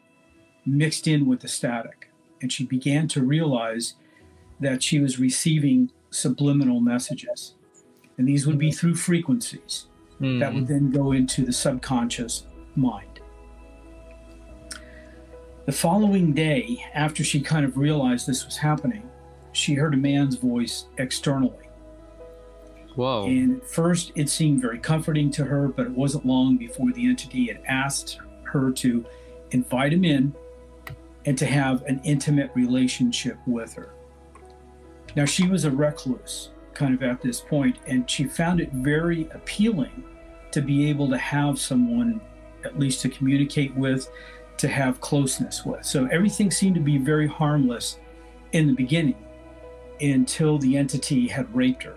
mixed 0.66 1.08
in 1.08 1.26
with 1.28 1.40
the 1.40 1.48
static. 1.48 2.12
And 2.42 2.52
she 2.52 2.66
began 2.66 3.08
to 3.10 3.24
realize 3.24 3.94
that 4.60 4.84
she 4.84 5.00
was 5.00 5.20
receiving 5.20 5.92
subliminal 6.10 6.82
messages. 6.82 7.56
And 8.18 8.28
these 8.28 8.46
would 8.46 8.58
be 8.58 8.72
through 8.72 8.96
frequencies 8.96 9.86
Hmm. 10.22 10.38
that 10.38 10.54
would 10.54 10.68
then 10.68 10.92
go 10.92 11.14
into 11.14 11.44
the 11.44 11.52
subconscious 11.52 12.46
mind. 12.76 13.20
The 15.66 15.72
following 15.72 16.34
day, 16.34 16.84
after 16.94 17.24
she 17.24 17.40
kind 17.40 17.66
of 17.66 17.78
realized 17.78 18.28
this 18.28 18.46
was 18.46 18.58
happening, 18.58 19.10
she 19.54 19.74
heard 19.76 19.94
a 19.94 19.98
man's 19.98 20.36
voice 20.36 20.86
externally. 20.98 21.70
Wow. 22.96 23.26
And 23.26 23.64
first, 23.64 24.12
it 24.16 24.30
seemed 24.30 24.62
very 24.62 24.80
comforting 24.80 25.32
to 25.32 25.46
her, 25.46 25.68
but 25.68 25.86
it 25.86 25.92
wasn't 25.92 26.26
long 26.26 26.58
before 26.58 26.92
the 26.92 27.08
entity 27.08 27.48
had 27.48 27.62
asked 27.68 28.20
her 28.44 28.72
to 28.72 29.06
invite 29.52 29.94
him 29.94 30.04
in 30.04 30.34
and 31.26 31.38
to 31.38 31.46
have 31.46 31.84
an 31.84 32.02
intimate 32.04 32.52
relationship 32.56 33.38
with 33.46 33.74
her. 33.74 33.94
Now, 35.16 35.26
she 35.26 35.48
was 35.48 35.66
a 35.66 35.72
recluse 35.72 36.50
kind 36.74 36.94
of 36.96 37.04
at 37.04 37.22
this 37.22 37.42
point, 37.42 37.78
and 37.86 38.10
she 38.10 38.24
found 38.24 38.60
it 38.60 38.72
very 38.72 39.30
appealing 39.34 40.04
to 40.52 40.62
be 40.62 40.90
able 40.90 41.10
to 41.10 41.18
have 41.18 41.60
someone 41.60 42.20
at 42.66 42.80
least 42.80 43.02
to 43.02 43.10
communicate 43.10 43.76
with, 43.76 44.10
to 44.58 44.68
have 44.68 45.02
closeness 45.02 45.66
with. 45.66 45.86
So 45.86 46.06
everything 46.12 46.52
seemed 46.52 46.76
to 46.76 46.82
be 46.82 46.98
very 46.98 47.28
harmless 47.28 48.00
in 48.52 48.68
the 48.68 48.74
beginning 48.74 49.16
until 50.02 50.58
the 50.58 50.78
entity 50.78 51.28
had 51.28 51.54
raped 51.56 51.84
her. 51.84 51.96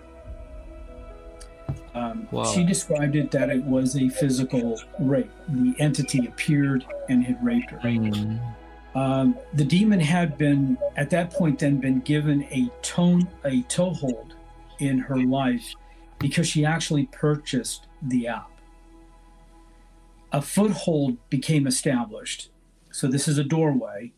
Um, 1.93 2.27
wow. 2.31 2.43
She 2.43 2.63
described 2.63 3.15
it 3.15 3.31
that 3.31 3.49
it 3.49 3.63
was 3.63 3.95
a 3.95 4.09
physical 4.09 4.79
rape. 4.99 5.31
The 5.47 5.73
entity 5.79 6.27
appeared 6.27 6.85
and 7.09 7.23
had 7.23 7.43
raped 7.43 7.71
her. 7.71 7.79
Mm. 7.79 8.55
Um, 8.95 9.37
the 9.53 9.63
demon 9.65 9.99
had 9.99 10.37
been, 10.37 10.77
at 10.95 11.09
that 11.09 11.31
point, 11.31 11.59
then 11.59 11.77
been 11.77 12.01
given 12.01 12.43
a 12.51 12.69
tone, 12.81 13.27
a 13.43 13.61
toehold 13.63 14.35
in 14.79 14.97
her 14.97 15.17
life 15.17 15.73
because 16.19 16.47
she 16.47 16.65
actually 16.65 17.05
purchased 17.07 17.87
the 18.01 18.27
app. 18.27 18.49
A 20.35 20.41
foothold 20.41 21.17
became 21.29 21.65
established. 21.65 22.49
So 22.91 23.07
this 23.07 23.25
is 23.25 23.37
a 23.37 23.43
doorway. 23.45 24.11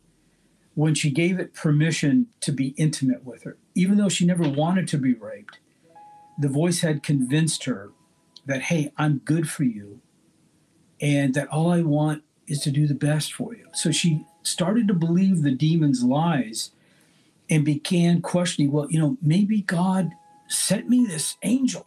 When 0.73 0.95
she 0.95 1.11
gave 1.11 1.37
it 1.37 1.53
permission 1.53 2.25
to 2.41 2.51
be 2.51 2.69
intimate 2.69 3.23
with 3.23 3.43
her, 3.43 3.57
even 3.75 3.97
though 3.97 4.09
she 4.09 4.25
never 4.25 4.49
wanted 4.49 4.87
to 4.87 4.97
be 4.97 5.13
raped, 5.13 5.59
the 6.39 6.49
voice 6.49 6.81
had 6.81 7.03
convinced 7.03 7.65
her 7.65 7.91
that, 8.47 8.63
hey, 8.63 8.91
I'm 8.97 9.19
good 9.19 9.47
for 9.47 9.63
you 9.63 10.01
and 10.99 11.35
that 11.35 11.49
all 11.49 11.71
I 11.71 11.83
want 11.83 12.23
is 12.47 12.61
to 12.61 12.71
do 12.71 12.87
the 12.87 12.95
best 12.95 13.31
for 13.31 13.53
you. 13.53 13.67
So 13.75 13.91
she 13.91 14.25
started 14.41 14.87
to 14.87 14.95
believe 14.95 15.43
the 15.43 15.51
demon's 15.51 16.03
lies 16.03 16.71
and 17.47 17.63
began 17.63 18.23
questioning, 18.23 18.71
well, 18.71 18.89
you 18.89 18.99
know, 18.99 19.17
maybe 19.21 19.61
God 19.61 20.13
sent 20.47 20.89
me 20.89 21.05
this 21.05 21.37
angel 21.43 21.85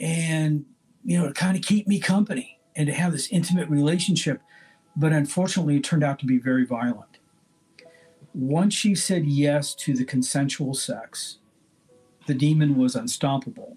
and, 0.00 0.64
you 1.04 1.16
know, 1.16 1.28
to 1.28 1.32
kind 1.32 1.56
of 1.56 1.62
keep 1.62 1.86
me 1.86 2.00
company 2.00 2.57
and 2.78 2.86
to 2.86 2.92
have 2.94 3.12
this 3.12 3.28
intimate 3.30 3.68
relationship. 3.68 4.40
But 4.96 5.12
unfortunately, 5.12 5.76
it 5.76 5.84
turned 5.84 6.04
out 6.04 6.18
to 6.20 6.26
be 6.26 6.38
very 6.38 6.64
violent. 6.64 7.18
Once 8.32 8.72
she 8.72 8.94
said 8.94 9.26
yes 9.26 9.74
to 9.74 9.94
the 9.94 10.04
consensual 10.04 10.72
sex, 10.72 11.38
the 12.26 12.34
demon 12.34 12.76
was 12.76 12.94
unstoppable 12.94 13.76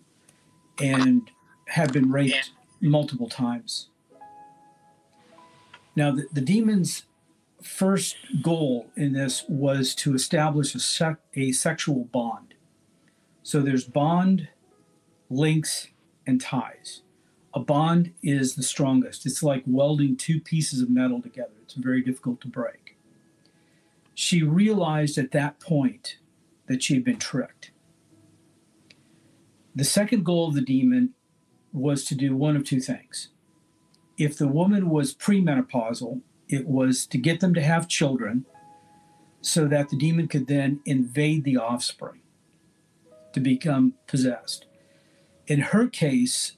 and 0.80 1.30
had 1.68 1.92
been 1.92 2.12
raped 2.12 2.52
multiple 2.80 3.28
times. 3.28 3.90
Now, 5.96 6.12
the, 6.12 6.28
the 6.32 6.42
demon's 6.42 7.04
first 7.62 8.18
goal 8.42 8.88
in 8.96 9.14
this 9.14 9.46
was 9.50 9.96
to 9.96 10.14
establish 10.14 10.76
a, 10.76 10.80
sec- 10.80 11.22
a 11.36 11.52
sexual 11.52 12.06
bond. 12.06 12.54
So 13.44 13.62
there's 13.62 13.84
bond, 13.84 14.48
links, 15.30 15.88
and 16.28 16.40
ties. 16.40 17.02
A 17.54 17.60
bond 17.60 18.14
is 18.24 18.56
the 18.56 18.64
strongest. 18.64 19.26
It's 19.26 19.44
like 19.44 19.64
welding 19.66 20.16
two 20.16 20.40
pieces 20.40 20.82
of 20.82 20.90
metal 20.90 21.22
together, 21.22 21.52
it's 21.62 21.74
very 21.74 22.02
difficult 22.02 22.42
to 22.42 22.48
break. 22.48 22.98
She 24.14 24.44
realized 24.44 25.18
at 25.18 25.32
that 25.32 25.60
point 25.60 26.18
that 26.68 26.84
she 26.84 26.94
had 26.94 27.04
been 27.04 27.18
tricked. 27.18 27.72
The 29.76 29.84
second 29.84 30.26
goal 30.26 30.50
of 30.50 30.56
the 30.56 30.62
demon 30.62 31.14
was 31.74 32.04
to 32.06 32.16
do 32.16 32.36
one 32.36 32.56
of 32.56 32.66
two 32.66 32.82
things. 32.82 33.30
If 34.18 34.38
the 34.38 34.48
woman 34.48 34.90
was 34.90 35.14
premenopausal, 35.14 36.22
it 36.48 36.68
was 36.68 37.06
to 37.08 37.18
get 37.18 37.40
them 37.40 37.54
to 37.54 37.62
have 37.62 37.88
children 37.88 38.46
so 39.42 39.68
that 39.68 39.90
the 39.90 39.98
demon 39.98 40.28
could 40.28 40.48
then 40.48 40.82
invade 40.86 41.44
the 41.44 41.58
offspring 41.58 42.22
to 43.34 43.40
become 43.40 43.94
possessed. 44.08 44.66
In 45.48 45.60
her 45.60 45.88
case, 45.88 46.58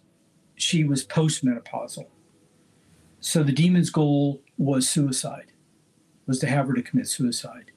she 0.55 0.83
was 0.83 1.05
postmenopausal. 1.05 2.07
So 3.19 3.43
the 3.43 3.51
demon's 3.51 3.89
goal 3.89 4.41
was 4.57 4.89
suicide, 4.89 5.51
was 6.27 6.39
to 6.39 6.47
have 6.47 6.67
her 6.67 6.73
to 6.73 6.81
commit 6.81 7.07
suicide. 7.07 7.71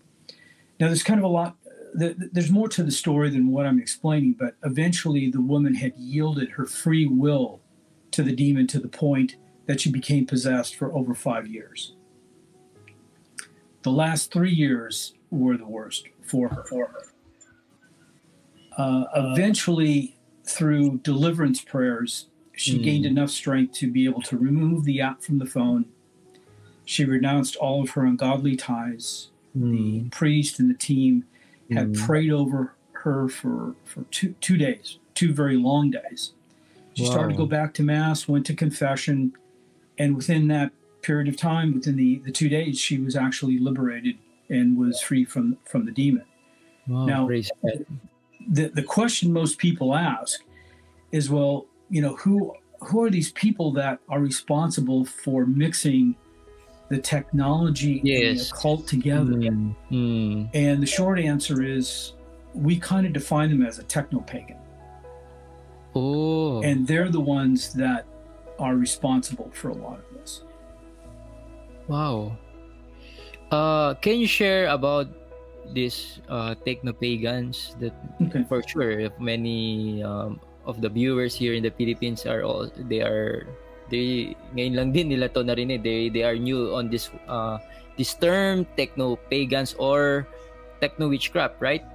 Now, 0.79 0.89
there's 0.89 1.03
kind 1.03 1.19
of 1.19 1.25
a 1.25 1.29
lot 1.29 1.57
there's 1.97 2.51
more 2.51 2.69
to 2.69 2.83
the 2.83 2.91
story 2.91 3.31
than 3.31 3.51
what 3.51 3.65
I'm 3.65 3.79
explaining, 3.79 4.35
but 4.35 4.55
eventually 4.65 5.31
the 5.31 5.41
woman 5.41 5.75
had 5.75 5.95
yielded 5.97 6.51
her 6.51 6.67
free 6.67 7.07
will 7.07 7.61
to 8.11 8.23
the 8.23 8.33
demon 8.33 8.67
to 8.69 8.79
the 8.79 8.89
point 8.89 9.37
that 9.67 9.81
she 9.81 9.91
became 9.91 10.27
possessed 10.27 10.77
for 10.77 10.95
over 10.95 11.15
five 11.15 11.47
years. 11.47 11.95
The 13.83 13.91
last 13.91 14.33
three 14.33 14.53
years 14.53 15.15
were 15.31 15.57
the 15.57 15.67
worst 15.67 16.09
for 16.23 16.49
her. 16.49 16.65
For 16.65 16.89
her. 16.89 17.03
Uh, 18.77 19.05
eventually, 19.15 20.19
through 20.45 20.99
deliverance 20.99 21.63
prayers, 21.63 22.27
she 22.57 22.79
mm. 22.79 22.83
gained 22.83 23.07
enough 23.07 23.31
strength 23.31 23.75
to 23.75 23.91
be 23.91 24.07
able 24.07 24.23
to 24.23 24.37
remove 24.37 24.85
the 24.85 25.01
app 25.01 25.23
from 25.23 25.39
the 25.39 25.47
phone. 25.47 25.85
She 26.87 27.05
renounced 27.05 27.55
all 27.57 27.83
of 27.83 27.91
her 27.91 28.05
ungodly 28.05 28.57
ties. 28.57 29.29
Mm. 29.57 29.71
The 29.73 29.99
hmm. 30.01 30.09
priest 30.09 30.59
and 30.59 30.71
the 30.71 30.75
team 30.75 31.25
had 31.71 31.93
mm. 31.93 32.07
prayed 32.07 32.31
over 32.31 32.75
her 32.93 33.29
for, 33.29 33.75
for 33.85 34.03
two, 34.11 34.35
two 34.41 34.57
days, 34.57 34.99
two 35.15 35.33
very 35.33 35.57
long 35.57 35.91
days. 35.91 36.33
She 36.95 37.05
wow. 37.05 37.11
started 37.11 37.33
to 37.33 37.37
go 37.37 37.47
back 37.47 37.75
to 37.75 37.83
Mass, 37.83 38.27
went 38.27 38.47
to 38.47 38.55
confession, 38.55 39.35
and 39.99 40.17
within 40.17 40.49
that 40.49 40.73
period 41.03 41.29
of 41.29 41.37
time, 41.37 41.75
within 41.75 41.97
the, 41.97 42.21
the 42.25 42.33
two 42.33 42.49
days, 42.49 42.79
she 42.79 42.99
was 42.99 43.17
actually 43.17 43.59
liberated 43.59 44.17
and 44.49 44.79
was 44.79 45.01
free 45.01 45.25
from, 45.25 45.59
from 45.65 45.85
the 45.85 45.93
demon. 45.93 46.25
Wow, 46.87 47.05
now, 47.07 47.29
the, 47.29 48.69
the 48.69 48.83
question 48.83 49.33
most 49.33 49.59
people 49.59 49.95
ask 49.95 50.41
is, 51.13 51.29
well, 51.29 51.67
you 51.91 52.03
know, 52.03 52.17
who 52.17 52.55
who 52.81 53.03
are 53.03 53.11
these 53.11 53.33
people 53.33 53.73
that 53.73 53.99
are 54.09 54.21
responsible 54.21 55.05
for 55.05 55.47
mixing 55.47 56.15
the 56.89 56.99
technology 56.99 58.01
yes. 58.05 58.23
and 58.23 58.39
the 58.39 58.51
occult 58.53 58.87
together? 58.87 59.33
Mm. 59.33 59.75
Mm. 59.91 60.51
And 60.55 60.83
the 60.83 60.87
short 60.87 61.19
answer 61.19 61.63
is 61.63 62.13
we 62.55 62.79
kind 62.79 63.07
of 63.07 63.13
define 63.13 63.51
them 63.51 63.65
as 63.65 63.79
a 63.79 63.83
techno 63.83 64.21
pagan. 64.21 64.59
Oh. 65.95 66.63
And 66.63 66.87
they're 66.87 67.11
the 67.11 67.21
ones 67.21 67.73
that 67.75 68.07
are 68.59 68.77
responsible 68.77 69.51
for 69.53 69.69
a 69.69 69.75
lot 69.75 69.99
of 69.99 70.05
this. 70.15 70.43
Wow. 71.89 72.37
Uh, 73.51 73.95
can 73.95 74.19
you 74.19 74.27
share 74.27 74.69
about 74.69 75.09
these 75.73 76.21
uh, 76.29 76.55
techno 76.65 76.93
pagans 76.93 77.77
that 77.81 77.95
okay. 78.23 78.45
for 78.49 78.63
sure 78.63 79.09
many 79.19 80.03
um, 80.03 80.41
of 80.67 80.83
the 80.83 80.89
viewers 80.91 81.35
here 81.35 81.55
in 81.55 81.63
the 81.63 81.71
Philippines 81.71 82.27
are 82.27 82.43
all 82.43 82.69
they 82.91 83.01
are 83.01 83.47
they 83.91 84.35
ngayon 84.55 84.75
lang 84.75 84.89
din 84.93 85.09
nila 85.09 85.31
to 85.31 85.47
narinig. 85.47 85.83
They 85.83 86.11
they 86.11 86.27
are 86.27 86.37
new 86.37 86.75
on 86.75 86.91
this 86.91 87.11
uh 87.31 87.59
this 87.97 88.15
term 88.15 88.67
techno 88.77 89.17
pagans 89.31 89.75
or 89.79 90.27
techno 90.81 91.09
witchcraft, 91.09 91.57
right? 91.63 91.87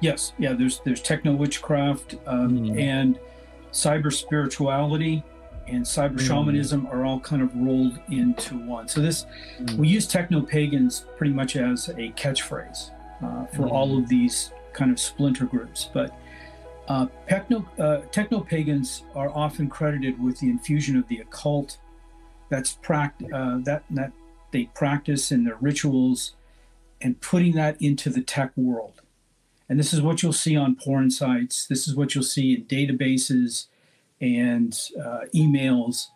Yes, 0.00 0.32
yeah. 0.38 0.52
There's 0.52 0.80
there's 0.84 1.00
techno 1.00 1.32
witchcraft 1.32 2.16
um, 2.26 2.68
mm. 2.68 2.80
and 2.80 3.18
cyber 3.72 4.12
spirituality 4.12 5.22
and 5.68 5.84
cyber 5.84 6.18
mm. 6.18 6.26
shamanism 6.26 6.86
are 6.90 7.04
all 7.04 7.20
kind 7.20 7.42
of 7.42 7.54
rolled 7.54 8.00
into 8.10 8.58
one. 8.58 8.88
So 8.88 9.00
this 9.00 9.26
mm. 9.60 9.76
we 9.76 9.88
use 9.88 10.06
techno 10.06 10.42
pagans 10.42 11.06
pretty 11.16 11.32
much 11.32 11.56
as 11.56 11.88
a 11.90 12.10
catchphrase 12.16 12.90
uh, 13.22 13.46
for 13.46 13.68
mm. 13.68 13.70
all 13.70 13.96
of 13.96 14.08
these 14.08 14.50
kind 14.72 14.90
of 14.90 14.98
splinter 14.98 15.44
groups, 15.44 15.88
but 15.92 16.16
uh, 16.90 17.06
techno, 17.28 17.64
uh, 17.78 17.98
techno 18.10 18.40
pagans 18.40 19.04
are 19.14 19.30
often 19.30 19.68
credited 19.68 20.20
with 20.20 20.40
the 20.40 20.50
infusion 20.50 20.96
of 20.96 21.06
the 21.06 21.20
occult. 21.20 21.78
That's 22.48 22.78
pract- 22.82 23.32
uh, 23.32 23.62
that 23.62 23.84
that 23.90 24.12
they 24.50 24.64
practice 24.74 25.30
in 25.30 25.44
their 25.44 25.56
rituals, 25.60 26.34
and 27.00 27.20
putting 27.20 27.54
that 27.54 27.80
into 27.80 28.10
the 28.10 28.22
tech 28.22 28.50
world. 28.56 29.02
And 29.68 29.78
this 29.78 29.92
is 29.92 30.02
what 30.02 30.20
you'll 30.20 30.32
see 30.32 30.56
on 30.56 30.74
porn 30.74 31.12
sites. 31.12 31.64
This 31.68 31.86
is 31.86 31.94
what 31.94 32.12
you'll 32.16 32.24
see 32.24 32.54
in 32.54 32.64
databases 32.64 33.68
and 34.20 34.76
uh, 35.00 35.26
emails. 35.32 36.06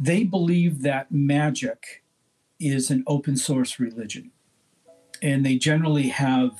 They 0.00 0.24
believe 0.24 0.80
that 0.82 1.12
magic 1.12 2.02
is 2.58 2.90
an 2.90 3.04
open 3.06 3.36
source 3.36 3.78
religion, 3.78 4.30
and 5.20 5.44
they 5.44 5.58
generally 5.58 6.08
have 6.08 6.52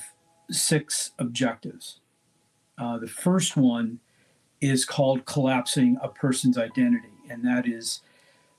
six 0.51 1.13
objectives. 1.17 1.99
Uh, 2.77 2.97
the 2.97 3.07
first 3.07 3.57
one 3.57 3.99
is 4.61 4.85
called 4.85 5.25
collapsing 5.25 5.97
a 6.01 6.07
person's 6.09 6.57
identity, 6.57 7.09
and 7.29 7.43
that 7.45 7.67
is 7.67 8.01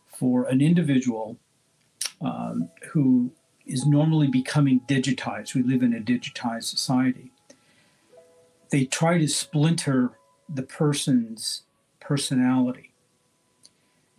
for 0.06 0.44
an 0.46 0.60
individual 0.60 1.36
um, 2.20 2.68
who 2.90 3.30
is 3.66 3.86
normally 3.86 4.28
becoming 4.28 4.80
digitized. 4.88 5.54
We 5.54 5.62
live 5.62 5.82
in 5.82 5.94
a 5.94 6.00
digitized 6.00 6.64
society. 6.64 7.30
they 8.70 8.84
try 8.84 9.18
to 9.18 9.28
splinter 9.28 10.12
the 10.48 10.62
person's 10.62 11.62
personality 12.00 12.92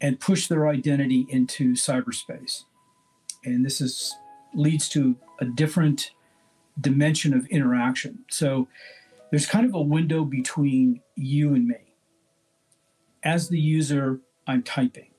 and 0.01 0.19
push 0.19 0.47
their 0.47 0.67
identity 0.67 1.25
into 1.29 1.73
cyberspace. 1.73 2.63
And 3.43 3.65
this 3.65 3.81
is 3.81 4.15
leads 4.53 4.89
to 4.89 5.15
a 5.39 5.45
different 5.45 6.11
dimension 6.79 7.33
of 7.33 7.45
interaction. 7.47 8.19
So 8.29 8.67
there's 9.31 9.45
kind 9.45 9.65
of 9.65 9.73
a 9.73 9.81
window 9.81 10.23
between 10.25 11.01
you 11.15 11.53
and 11.53 11.67
me. 11.67 11.93
As 13.23 13.49
the 13.49 13.59
user, 13.59 14.19
I'm 14.47 14.63
typing. 14.63 15.09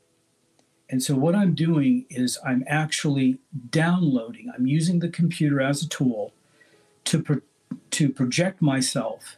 And 0.88 1.02
so 1.02 1.14
what 1.14 1.36
I'm 1.36 1.54
doing 1.54 2.06
is 2.10 2.38
I'm 2.44 2.64
actually 2.66 3.38
downloading, 3.70 4.50
I'm 4.56 4.66
using 4.66 4.98
the 4.98 5.08
computer 5.08 5.60
as 5.60 5.82
a 5.82 5.88
tool 5.88 6.32
to, 7.04 7.22
pro- 7.22 7.42
to 7.90 8.08
project 8.10 8.60
myself 8.60 9.36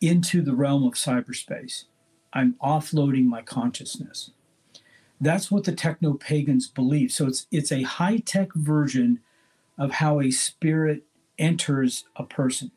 into 0.00 0.42
the 0.42 0.54
realm 0.54 0.84
of 0.84 0.94
cyberspace. 0.94 1.84
I'm 2.32 2.54
offloading 2.62 3.26
my 3.26 3.42
consciousness. 3.42 4.30
That's 5.20 5.50
what 5.50 5.64
the 5.64 5.72
techno 5.72 6.14
pagans 6.14 6.68
believe. 6.68 7.10
So 7.10 7.26
it's 7.26 7.46
it's 7.50 7.72
a 7.72 7.82
high 7.82 8.18
tech 8.18 8.52
version 8.54 9.20
of 9.76 9.92
how 9.92 10.20
a 10.20 10.30
spirit 10.30 11.04
enters 11.38 12.04
a 12.16 12.24
person. 12.24 12.70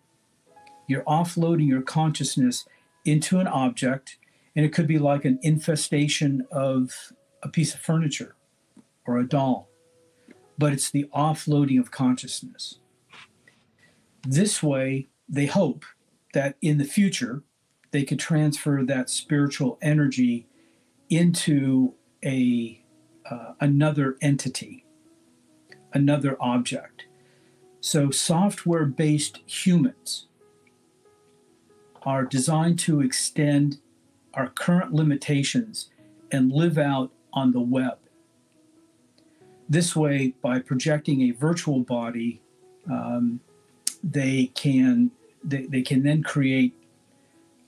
You're 0.87 1.03
offloading 1.03 1.67
your 1.67 1.81
consciousness 1.81 2.65
into 3.05 3.39
an 3.39 3.47
object, 3.47 4.17
and 4.55 4.65
it 4.65 4.73
could 4.73 4.87
be 4.87 4.99
like 4.99 5.25
an 5.25 5.39
infestation 5.41 6.45
of 6.51 7.13
a 7.43 7.49
piece 7.49 7.73
of 7.73 7.79
furniture 7.79 8.35
or 9.05 9.17
a 9.17 9.27
doll, 9.27 9.69
but 10.57 10.73
it's 10.73 10.91
the 10.91 11.09
offloading 11.15 11.79
of 11.79 11.91
consciousness. 11.91 12.79
This 14.27 14.61
way, 14.61 15.07
they 15.27 15.47
hope 15.47 15.85
that 16.33 16.55
in 16.61 16.77
the 16.77 16.83
future, 16.83 17.43
they 17.91 18.03
could 18.03 18.19
transfer 18.19 18.83
that 18.83 19.09
spiritual 19.09 19.77
energy 19.81 20.47
into 21.09 21.93
a 22.23 22.83
uh, 23.29 23.53
another 23.59 24.17
entity, 24.21 24.85
another 25.93 26.37
object. 26.39 27.05
So 27.79 28.11
software-based 28.11 29.39
humans 29.45 30.27
are 32.03 32.25
designed 32.25 32.79
to 32.79 33.01
extend 33.01 33.79
our 34.33 34.47
current 34.47 34.93
limitations 34.93 35.89
and 36.31 36.51
live 36.51 36.77
out 36.77 37.11
on 37.33 37.51
the 37.51 37.59
web. 37.59 37.97
This 39.69 39.95
way, 39.95 40.33
by 40.41 40.59
projecting 40.59 41.21
a 41.21 41.31
virtual 41.31 41.79
body, 41.79 42.41
um, 42.89 43.39
they 44.03 44.51
can 44.55 45.11
they, 45.43 45.65
they 45.65 45.81
can 45.81 46.03
then 46.03 46.23
create 46.23 46.73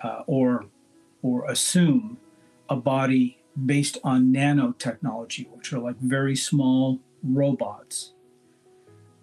uh, 0.01 0.23
or 0.27 0.65
or 1.21 1.49
assume 1.49 2.17
a 2.69 2.75
body 2.75 3.37
based 3.65 3.97
on 4.03 4.33
nanotechnology, 4.33 5.47
which 5.49 5.71
are 5.71 5.79
like 5.79 5.97
very 5.99 6.35
small 6.35 6.99
robots 7.23 8.13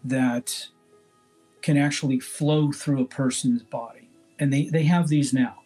that 0.04 0.68
can 1.62 1.76
actually 1.76 2.18
flow 2.18 2.72
through 2.72 3.02
a 3.02 3.04
person's 3.04 3.62
body. 3.62 4.09
And 4.40 4.52
they, 4.52 4.64
they 4.64 4.82
have 4.84 5.06
these 5.08 5.32
now, 5.32 5.60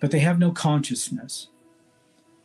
but 0.00 0.10
they 0.10 0.18
have 0.18 0.38
no 0.38 0.50
consciousness. 0.50 1.48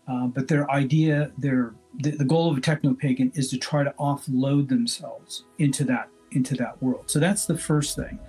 Uh, 0.07 0.27
but 0.27 0.47
their 0.47 0.69
idea, 0.71 1.31
their 1.37 1.73
the, 1.99 2.11
the 2.11 2.23
goal 2.23 2.49
of 2.49 2.57
a 2.57 2.61
techno 2.61 2.93
pagan 2.93 3.31
is 3.35 3.49
to 3.49 3.57
try 3.57 3.83
to 3.83 3.93
offload 3.99 4.69
themselves 4.69 5.43
into 5.57 5.83
that 5.83 6.09
into 6.31 6.55
that 6.55 6.81
world. 6.81 7.09
So 7.09 7.19
that's 7.19 7.45
the 7.45 7.57
first 7.57 7.95
thing. 7.95 8.19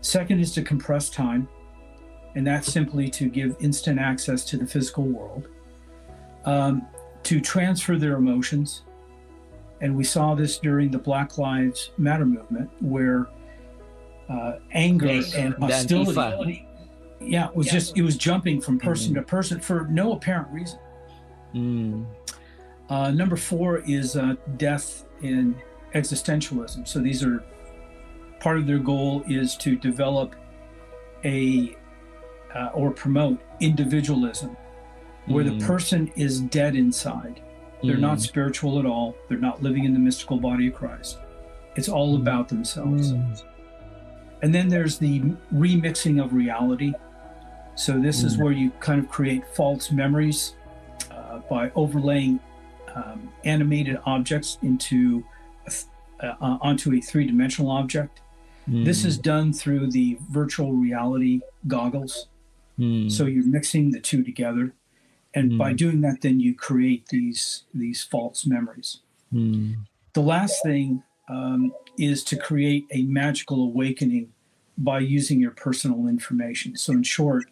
Second 0.00 0.40
is 0.40 0.52
to 0.52 0.62
compress 0.62 1.08
time, 1.08 1.48
and 2.34 2.46
that's 2.46 2.72
simply 2.72 3.08
to 3.10 3.28
give 3.28 3.56
instant 3.60 3.98
access 3.98 4.44
to 4.46 4.56
the 4.56 4.66
physical 4.66 5.04
world, 5.04 5.48
um, 6.44 6.86
to 7.24 7.40
transfer 7.40 7.96
their 7.96 8.16
emotions. 8.16 8.82
And 9.80 9.96
we 9.96 10.04
saw 10.04 10.34
this 10.34 10.58
during 10.58 10.90
the 10.90 10.98
Black 10.98 11.38
Lives 11.38 11.90
Matter 11.98 12.26
movement, 12.26 12.70
where 12.80 13.26
uh, 14.28 14.58
anger 14.72 15.06
yes, 15.06 15.34
and 15.34 15.54
hostility, 15.54 16.66
yeah, 17.26 17.48
it 17.48 17.56
was 17.56 17.66
yeah. 17.66 17.72
just 17.72 17.96
it 17.96 18.02
was 18.02 18.16
jumping 18.16 18.60
from 18.60 18.78
person 18.78 19.12
mm-hmm. 19.12 19.20
to 19.20 19.26
person 19.26 19.60
for 19.60 19.86
no 19.88 20.12
apparent 20.12 20.48
reason. 20.50 20.78
Mm. 21.54 22.06
Uh, 22.88 23.10
number 23.10 23.36
four 23.36 23.78
is 23.78 24.16
uh, 24.16 24.34
death 24.56 25.04
in 25.22 25.56
existentialism. 25.94 26.86
So 26.86 26.98
these 26.98 27.24
are 27.24 27.42
part 28.40 28.58
of 28.58 28.66
their 28.66 28.78
goal 28.78 29.24
is 29.26 29.56
to 29.56 29.76
develop 29.76 30.36
a 31.24 31.76
uh, 32.54 32.70
or 32.74 32.90
promote 32.90 33.40
individualism, 33.60 34.56
where 35.26 35.44
mm. 35.44 35.58
the 35.58 35.66
person 35.66 36.12
is 36.16 36.40
dead 36.40 36.76
inside. 36.76 37.40
They're 37.82 37.96
mm. 37.96 38.00
not 38.00 38.20
spiritual 38.20 38.78
at 38.78 38.86
all. 38.86 39.16
They're 39.28 39.38
not 39.38 39.62
living 39.62 39.84
in 39.84 39.92
the 39.92 39.98
mystical 39.98 40.38
body 40.38 40.68
of 40.68 40.74
Christ. 40.74 41.18
It's 41.76 41.88
all 41.88 42.16
mm. 42.16 42.20
about 42.20 42.48
themselves. 42.48 43.12
Mm. 43.12 43.42
And 44.42 44.54
then 44.54 44.68
there's 44.68 44.98
the 44.98 45.20
remixing 45.54 46.22
of 46.22 46.34
reality. 46.34 46.92
So 47.76 47.98
this 47.98 48.22
is 48.22 48.36
mm. 48.36 48.42
where 48.42 48.52
you 48.52 48.70
kind 48.80 49.00
of 49.00 49.08
create 49.08 49.46
false 49.46 49.90
memories 49.90 50.54
uh, 51.10 51.38
by 51.50 51.70
overlaying 51.74 52.40
um, 52.94 53.28
animated 53.44 53.98
objects 54.04 54.58
into 54.62 55.24
uh, 56.20 56.34
onto 56.40 56.94
a 56.94 57.00
three-dimensional 57.00 57.70
object. 57.70 58.20
Mm. 58.68 58.84
This 58.84 59.04
is 59.04 59.18
done 59.18 59.52
through 59.52 59.90
the 59.90 60.16
virtual 60.30 60.72
reality 60.72 61.40
goggles. 61.66 62.28
Mm. 62.78 63.10
So 63.10 63.26
you're 63.26 63.46
mixing 63.46 63.90
the 63.90 64.00
two 64.00 64.22
together, 64.22 64.72
and 65.34 65.52
mm. 65.52 65.58
by 65.58 65.72
doing 65.72 66.00
that, 66.02 66.20
then 66.22 66.40
you 66.40 66.54
create 66.54 67.06
these 67.08 67.64
these 67.74 68.02
false 68.02 68.46
memories. 68.46 69.00
Mm. 69.32 69.76
The 70.12 70.22
last 70.22 70.62
thing 70.62 71.02
um, 71.28 71.72
is 71.98 72.24
to 72.24 72.36
create 72.36 72.86
a 72.90 73.02
magical 73.02 73.62
awakening 73.62 74.32
by 74.78 75.00
using 75.00 75.40
your 75.40 75.52
personal 75.52 76.08
information. 76.08 76.76
So, 76.76 76.92
in 76.92 77.02
short, 77.02 77.44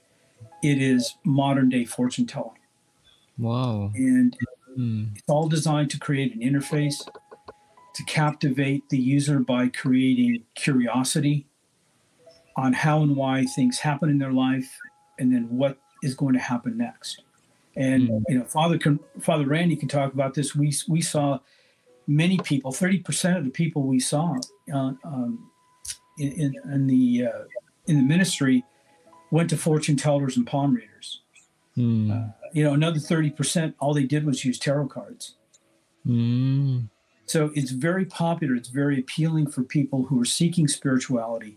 it 0.62 0.80
is 0.80 1.16
modern 1.24 1.68
day 1.68 1.84
fortune 1.84 2.26
telling. 2.26 2.58
Wow! 3.38 3.90
And 3.94 4.36
mm. 4.78 5.16
it's 5.16 5.28
all 5.28 5.48
designed 5.48 5.90
to 5.90 5.98
create 5.98 6.34
an 6.34 6.40
interface 6.40 7.06
to 7.94 8.04
captivate 8.04 8.88
the 8.88 8.98
user 8.98 9.38
by 9.38 9.68
creating 9.68 10.42
curiosity 10.54 11.46
on 12.56 12.72
how 12.72 13.02
and 13.02 13.16
why 13.16 13.44
things 13.44 13.78
happen 13.78 14.08
in 14.08 14.18
their 14.18 14.32
life 14.32 14.78
and 15.18 15.32
then 15.32 15.44
what 15.50 15.78
is 16.02 16.14
going 16.14 16.34
to 16.34 16.40
happen 16.40 16.76
next. 16.76 17.22
And 17.76 18.08
mm. 18.08 18.22
you 18.28 18.38
know, 18.38 18.44
Father 18.44 18.78
can, 18.78 19.00
Father 19.20 19.46
Randy 19.46 19.76
can 19.76 19.88
talk 19.88 20.12
about 20.12 20.34
this. 20.34 20.54
We 20.54 20.72
we 20.88 21.00
saw 21.00 21.38
many 22.06 22.38
people, 22.38 22.72
thirty 22.72 22.98
percent 22.98 23.38
of 23.38 23.44
the 23.44 23.50
people 23.50 23.82
we 23.82 24.00
saw 24.00 24.36
uh, 24.72 24.92
um, 25.04 25.50
in, 26.18 26.32
in, 26.32 26.54
in, 26.72 26.86
the 26.86 27.26
uh, 27.26 27.44
in 27.86 27.96
the 27.96 28.02
ministry 28.02 28.64
went 29.32 29.50
to 29.50 29.56
fortune 29.56 29.96
tellers 29.96 30.36
and 30.36 30.46
palm 30.46 30.74
readers. 30.74 31.22
Mm. 31.76 32.10
Uh, 32.12 32.32
you 32.52 32.62
know, 32.62 32.74
another 32.74 33.00
thirty 33.00 33.30
percent, 33.30 33.74
all 33.80 33.94
they 33.94 34.04
did 34.04 34.24
was 34.24 34.44
use 34.44 34.58
tarot 34.58 34.88
cards. 34.88 35.34
Mm. 36.06 36.88
So 37.26 37.50
it's 37.54 37.70
very 37.70 38.04
popular. 38.04 38.54
It's 38.54 38.68
very 38.68 39.00
appealing 39.00 39.50
for 39.50 39.62
people 39.62 40.04
who 40.04 40.20
are 40.20 40.26
seeking 40.26 40.68
spirituality 40.68 41.56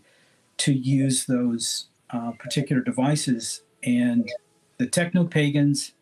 to 0.58 0.72
use 0.72 1.26
those 1.26 1.88
uh, 2.10 2.32
particular 2.38 2.80
devices. 2.80 3.62
And 3.82 4.32
the 4.78 4.86
techno 4.86 5.24
pagans 5.24 5.92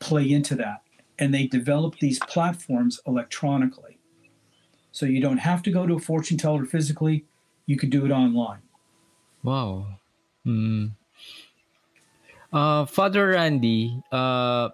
play 0.00 0.30
into 0.30 0.54
that. 0.56 0.82
And 1.18 1.32
they 1.32 1.46
develop 1.46 1.98
these 1.98 2.18
platforms 2.18 3.00
electronically. 3.06 3.98
So 4.90 5.06
you 5.06 5.20
don't 5.22 5.38
have 5.38 5.62
to 5.62 5.70
go 5.70 5.86
to 5.86 5.94
a 5.94 6.00
fortune 6.00 6.36
teller 6.36 6.66
physically, 6.66 7.24
you 7.64 7.78
could 7.78 7.90
do 7.90 8.04
it 8.04 8.10
online. 8.10 8.62
Wow. 9.42 9.86
Mm. 10.46 10.92
Uh, 12.52 12.84
Father 12.84 13.32
Randy, 13.38 13.96
uh, 14.12 14.68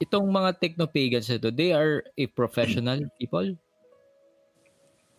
itong 0.00 0.26
mga 0.28 0.58
techno-pagans 0.58 1.30
ito, 1.30 1.50
they 1.50 1.72
are 1.72 2.02
a 2.18 2.26
professional 2.26 3.00
people? 3.20 3.54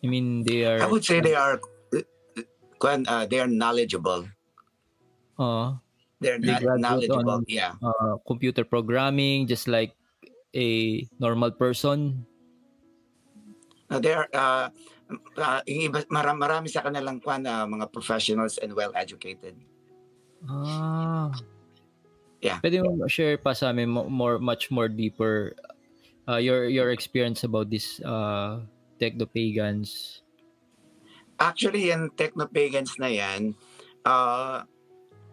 I 0.03 0.05
mean, 0.05 0.43
they 0.43 0.65
are... 0.65 0.81
I 0.83 0.87
would 0.87 1.05
say 1.05 1.21
they 1.21 1.35
are 1.35 1.59
uh, 2.81 3.25
they 3.25 3.39
are 3.39 3.47
knowledgeable. 3.47 4.27
Uh, 5.39 5.77
They're 6.19 6.39
they 6.39 6.57
not 6.57 6.79
knowledgeable, 6.79 7.29
on, 7.29 7.45
yeah. 7.47 7.73
Uh, 7.81 8.17
computer 8.25 8.65
programming, 8.65 9.47
just 9.47 9.67
like 9.67 9.93
a 10.55 11.05
normal 11.19 11.51
person. 11.51 12.25
Uh, 13.89 13.99
they 13.99 14.13
are, 14.13 14.27
uh, 14.33 14.69
uh, 15.09 15.61
marami, 16.11 16.37
marami 16.37 16.67
sa 16.67 16.83
kanilang 16.83 17.23
kwan, 17.23 17.47
uh, 17.47 17.65
mga 17.67 17.91
professionals 17.91 18.59
and 18.59 18.75
well-educated. 18.75 19.55
Ah. 20.45 21.31
Yeah. 22.41 22.61
Pwede 22.61 22.85
mo 22.85 22.93
share 23.09 23.41
pa 23.41 23.57
sa 23.57 23.73
amin 23.73 23.89
more, 23.89 24.37
much 24.37 24.69
more 24.69 24.85
deeper 24.85 25.57
uh, 26.29 26.37
your 26.37 26.69
your 26.69 26.93
experience 26.93 27.41
about 27.41 27.73
this 27.73 27.97
uh, 28.05 28.61
techno-pagans? 29.01 30.21
Actually, 31.41 31.89
yung 31.89 32.13
techno-pagans 32.13 32.97
na 33.01 33.09
yan, 33.09 33.57
uh, 34.05 34.61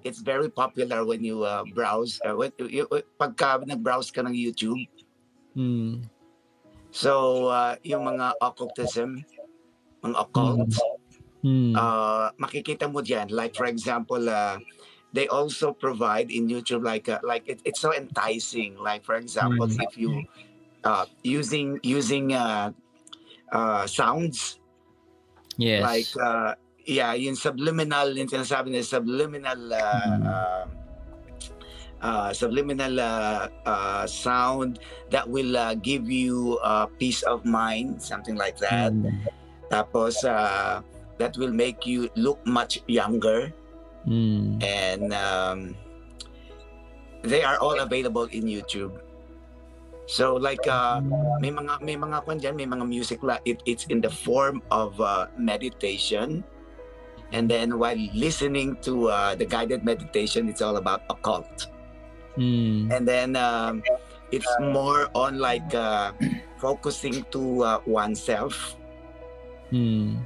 it's 0.04 0.20
very 0.20 0.48
popular 0.48 1.04
when 1.04 1.24
you 1.24 1.44
uh, 1.44 1.64
browse 1.72 2.20
uh, 2.24 2.36
when 2.36 2.52
you, 2.56 2.88
pagka 3.20 3.60
nag-browse 3.64 4.12
ka 4.12 4.24
ng 4.24 4.32
YouTube. 4.32 4.80
Mm. 5.56 6.08
So 6.94 7.46
uh, 7.50 7.76
yung 7.82 8.06
mga 8.06 8.38
occultism, 8.38 9.24
mga 10.04 10.16
occult, 10.20 10.68
Mm. 11.44 11.76
uh, 11.76 12.32
makikita 12.40 12.88
mo 12.88 13.04
diyan. 13.04 13.28
Like 13.28 13.52
for 13.52 13.68
example, 13.68 14.28
uh, 14.32 14.56
they 15.12 15.28
also 15.28 15.76
provide 15.76 16.32
in 16.32 16.48
YouTube 16.48 16.84
like 16.84 17.08
uh, 17.08 17.20
like 17.20 17.44
it, 17.44 17.60
it's 17.68 17.84
so 17.84 17.92
enticing. 17.92 18.80
Like 18.80 19.04
for 19.04 19.20
example, 19.20 19.68
if 19.68 19.92
you 20.00 20.24
uh, 20.88 21.04
using 21.20 21.80
using 21.84 22.32
uh, 22.32 22.72
uh, 23.52 23.84
sounds 23.84 24.60
Yes. 25.54 25.84
like 25.86 26.10
uh, 26.18 26.58
yeah, 26.82 27.14
yung 27.14 27.38
subliminal, 27.38 28.10
yung 28.16 28.26
sinasabi 28.26 28.74
na 28.74 28.82
subliminal 28.82 29.60
uh, 29.70 30.08
Mm. 30.10 30.22
uh, 30.26 30.64
uh, 32.02 32.30
subliminal 32.34 32.98
uh, 32.98 33.46
uh, 33.64 34.04
sound 34.08 34.80
that 35.14 35.28
will 35.28 35.56
uh, 35.56 35.78
give 35.78 36.10
you 36.10 36.58
uh, 36.64 36.90
peace 36.98 37.22
of 37.22 37.44
mind, 37.46 38.02
something 38.02 38.34
like 38.34 38.58
that. 38.58 38.90
Mm. 38.90 39.12
Tapos 39.74 40.22
uh, 40.22 40.78
that 41.18 41.34
will 41.34 41.50
make 41.50 41.82
you 41.82 42.06
look 42.14 42.38
much 42.46 42.78
younger 42.86 43.50
Mm. 44.04 44.60
and 44.60 45.12
um, 45.16 45.76
they 47.24 47.42
are 47.42 47.56
all 47.56 47.80
available 47.80 48.28
in 48.28 48.44
YouTube. 48.44 49.00
So 50.04 50.36
like 50.36 50.60
uh, 50.68 51.00
may 51.40 51.48
mga 51.48 51.80
may 51.80 51.96
mga 51.96 52.28
kwan 52.28 52.36
dyan, 52.36 52.60
may 52.60 52.68
mga 52.68 52.84
music 52.84 53.24
la 53.24 53.40
it, 53.48 53.64
it's 53.64 53.88
in 53.88 54.04
the 54.04 54.12
form 54.12 54.60
of 54.68 55.00
uh, 55.00 55.32
meditation. 55.40 56.44
And 57.32 57.48
then 57.48 57.80
while 57.80 57.96
listening 58.12 58.76
to 58.84 59.08
uh, 59.08 59.32
the 59.34 59.48
guided 59.48 59.82
meditation, 59.82 60.52
it's 60.52 60.60
all 60.60 60.76
about 60.76 61.08
occult. 61.08 61.72
Mm. 62.36 62.92
And 62.92 63.08
then 63.08 63.34
um, 63.40 63.80
it's 64.28 64.46
more 64.60 65.08
on 65.16 65.40
like 65.40 65.72
uh, 65.72 66.12
focusing 66.60 67.24
to 67.32 67.64
uh, 67.64 67.80
oneself. 67.88 68.76
Mm. 69.74 70.22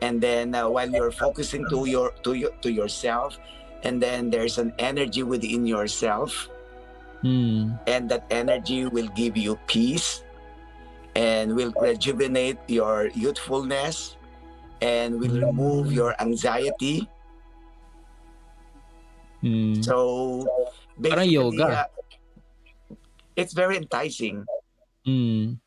And 0.00 0.16
then 0.16 0.54
uh, 0.56 0.64
while 0.72 0.88
you're 0.88 1.12
focusing 1.12 1.68
to 1.68 1.84
your 1.84 2.16
to 2.24 2.32
your 2.32 2.56
to 2.64 2.72
yourself, 2.72 3.36
and 3.84 4.00
then 4.00 4.30
there's 4.32 4.56
an 4.56 4.72
energy 4.80 5.22
within 5.22 5.68
yourself 5.68 6.48
Mm. 7.18 7.74
and 7.90 8.06
that 8.14 8.30
energy 8.30 8.86
will 8.86 9.10
give 9.18 9.34
you 9.36 9.58
peace 9.66 10.22
and 11.18 11.50
will 11.50 11.74
rejuvenate 11.82 12.62
your 12.70 13.10
youthfulness 13.10 14.14
and 14.78 15.18
will 15.18 15.34
remove 15.34 15.90
your 15.90 16.14
anxiety 16.22 17.10
Mm. 19.42 19.82
so 19.82 20.46
Parang 21.02 21.26
basically, 21.26 21.58
yoga. 21.58 21.66
uh, 21.66 22.94
it's 23.34 23.50
very 23.50 23.74
enticing 23.74 24.46
Mm. 25.02 25.58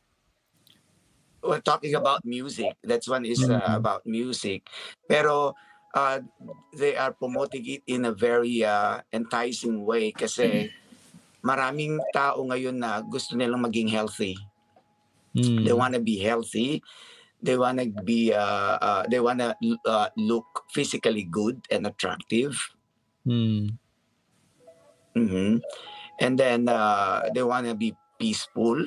We're 1.44 1.62
talking 1.64 1.96
about 1.96 2.24
music. 2.26 2.78
That's 2.84 3.08
one 3.10 3.26
is 3.26 3.50
uh, 3.50 3.60
Mhm. 3.62 3.78
about 3.78 4.06
music. 4.06 4.68
Pero 5.10 5.54
uh, 5.96 6.20
they 6.78 6.96
are 6.98 7.14
promoting 7.14 7.66
it 7.68 7.84
in 7.88 8.06
a 8.06 8.14
very 8.14 8.64
uh, 8.64 9.02
enticing 9.14 9.86
way 9.86 10.12
kasi 10.14 10.72
maraming 11.46 12.06
tao 12.14 12.42
ngayon 12.48 12.78
na 12.82 13.02
gusto 13.06 13.36
nilang 13.38 13.62
maging 13.64 13.90
healthy. 13.92 14.38
Mm. 15.36 15.66
they 15.66 15.74
want 15.74 15.94
to 15.94 16.00
be 16.02 16.20
healthy. 16.20 16.82
They 17.42 17.58
want 17.58 17.80
to 17.80 17.90
be 17.90 18.34
uh, 18.34 18.78
uh, 18.82 19.04
they 19.10 19.20
want 19.20 19.40
to 19.40 19.56
uh, 19.86 20.10
look 20.18 20.46
physically 20.74 21.24
good 21.24 21.66
and 21.72 21.88
attractive. 21.88 22.58
Mm. 23.26 23.78
hmm 25.16 25.58
and 26.22 26.40
then 26.40 26.70
uh, 26.70 27.24
they 27.34 27.44
want 27.44 27.68
to 27.68 27.76
be 27.76 27.94
peaceful 28.20 28.78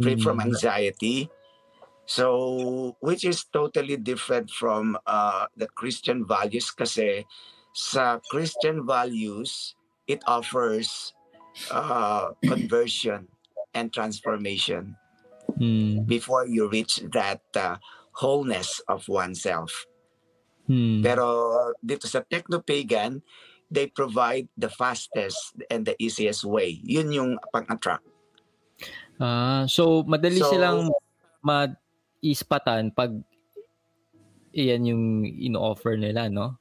free 0.00 0.16
from 0.16 0.38
Mm. 0.38 0.52
anxiety 0.52 1.30
so 2.08 2.96
which 3.00 3.24
is 3.24 3.44
totally 3.52 3.96
different 3.96 4.48
from 4.48 4.96
uh, 5.06 5.46
the 5.56 5.68
christian 5.76 6.24
values 6.24 6.70
kasi 6.72 7.26
sa 7.76 8.18
christian 8.32 8.86
values 8.86 9.76
it 10.08 10.24
offers 10.24 11.12
uh, 11.70 12.32
conversion 12.48 13.28
and 13.74 13.92
transformation 13.92 14.96
Mm. 15.58 16.06
before 16.06 16.46
you 16.46 16.70
reach 16.70 17.02
that 17.10 17.42
uh, 17.58 17.82
wholeness 18.14 18.78
of 18.86 19.10
oneself. 19.10 19.90
Mm. 20.70 21.02
Pero 21.02 21.26
dito 21.82 22.06
sa 22.06 22.22
techno-pagan, 22.22 23.26
they 23.66 23.90
provide 23.90 24.46
the 24.54 24.70
fastest 24.70 25.58
and 25.66 25.82
the 25.82 25.98
easiest 25.98 26.46
way. 26.46 26.78
Yun 26.86 27.10
yung 27.10 27.32
pang-attract. 27.50 28.06
Ah, 29.18 29.66
so 29.66 30.02
madali 30.06 30.38
So- 30.38 30.50
silang 30.50 30.90
ma-ispatan 31.42 32.90
pag 32.90 33.14
iyan 34.50 34.82
yung 34.86 35.04
ino-offer 35.22 35.94
nila, 35.94 36.26
no? 36.26 36.58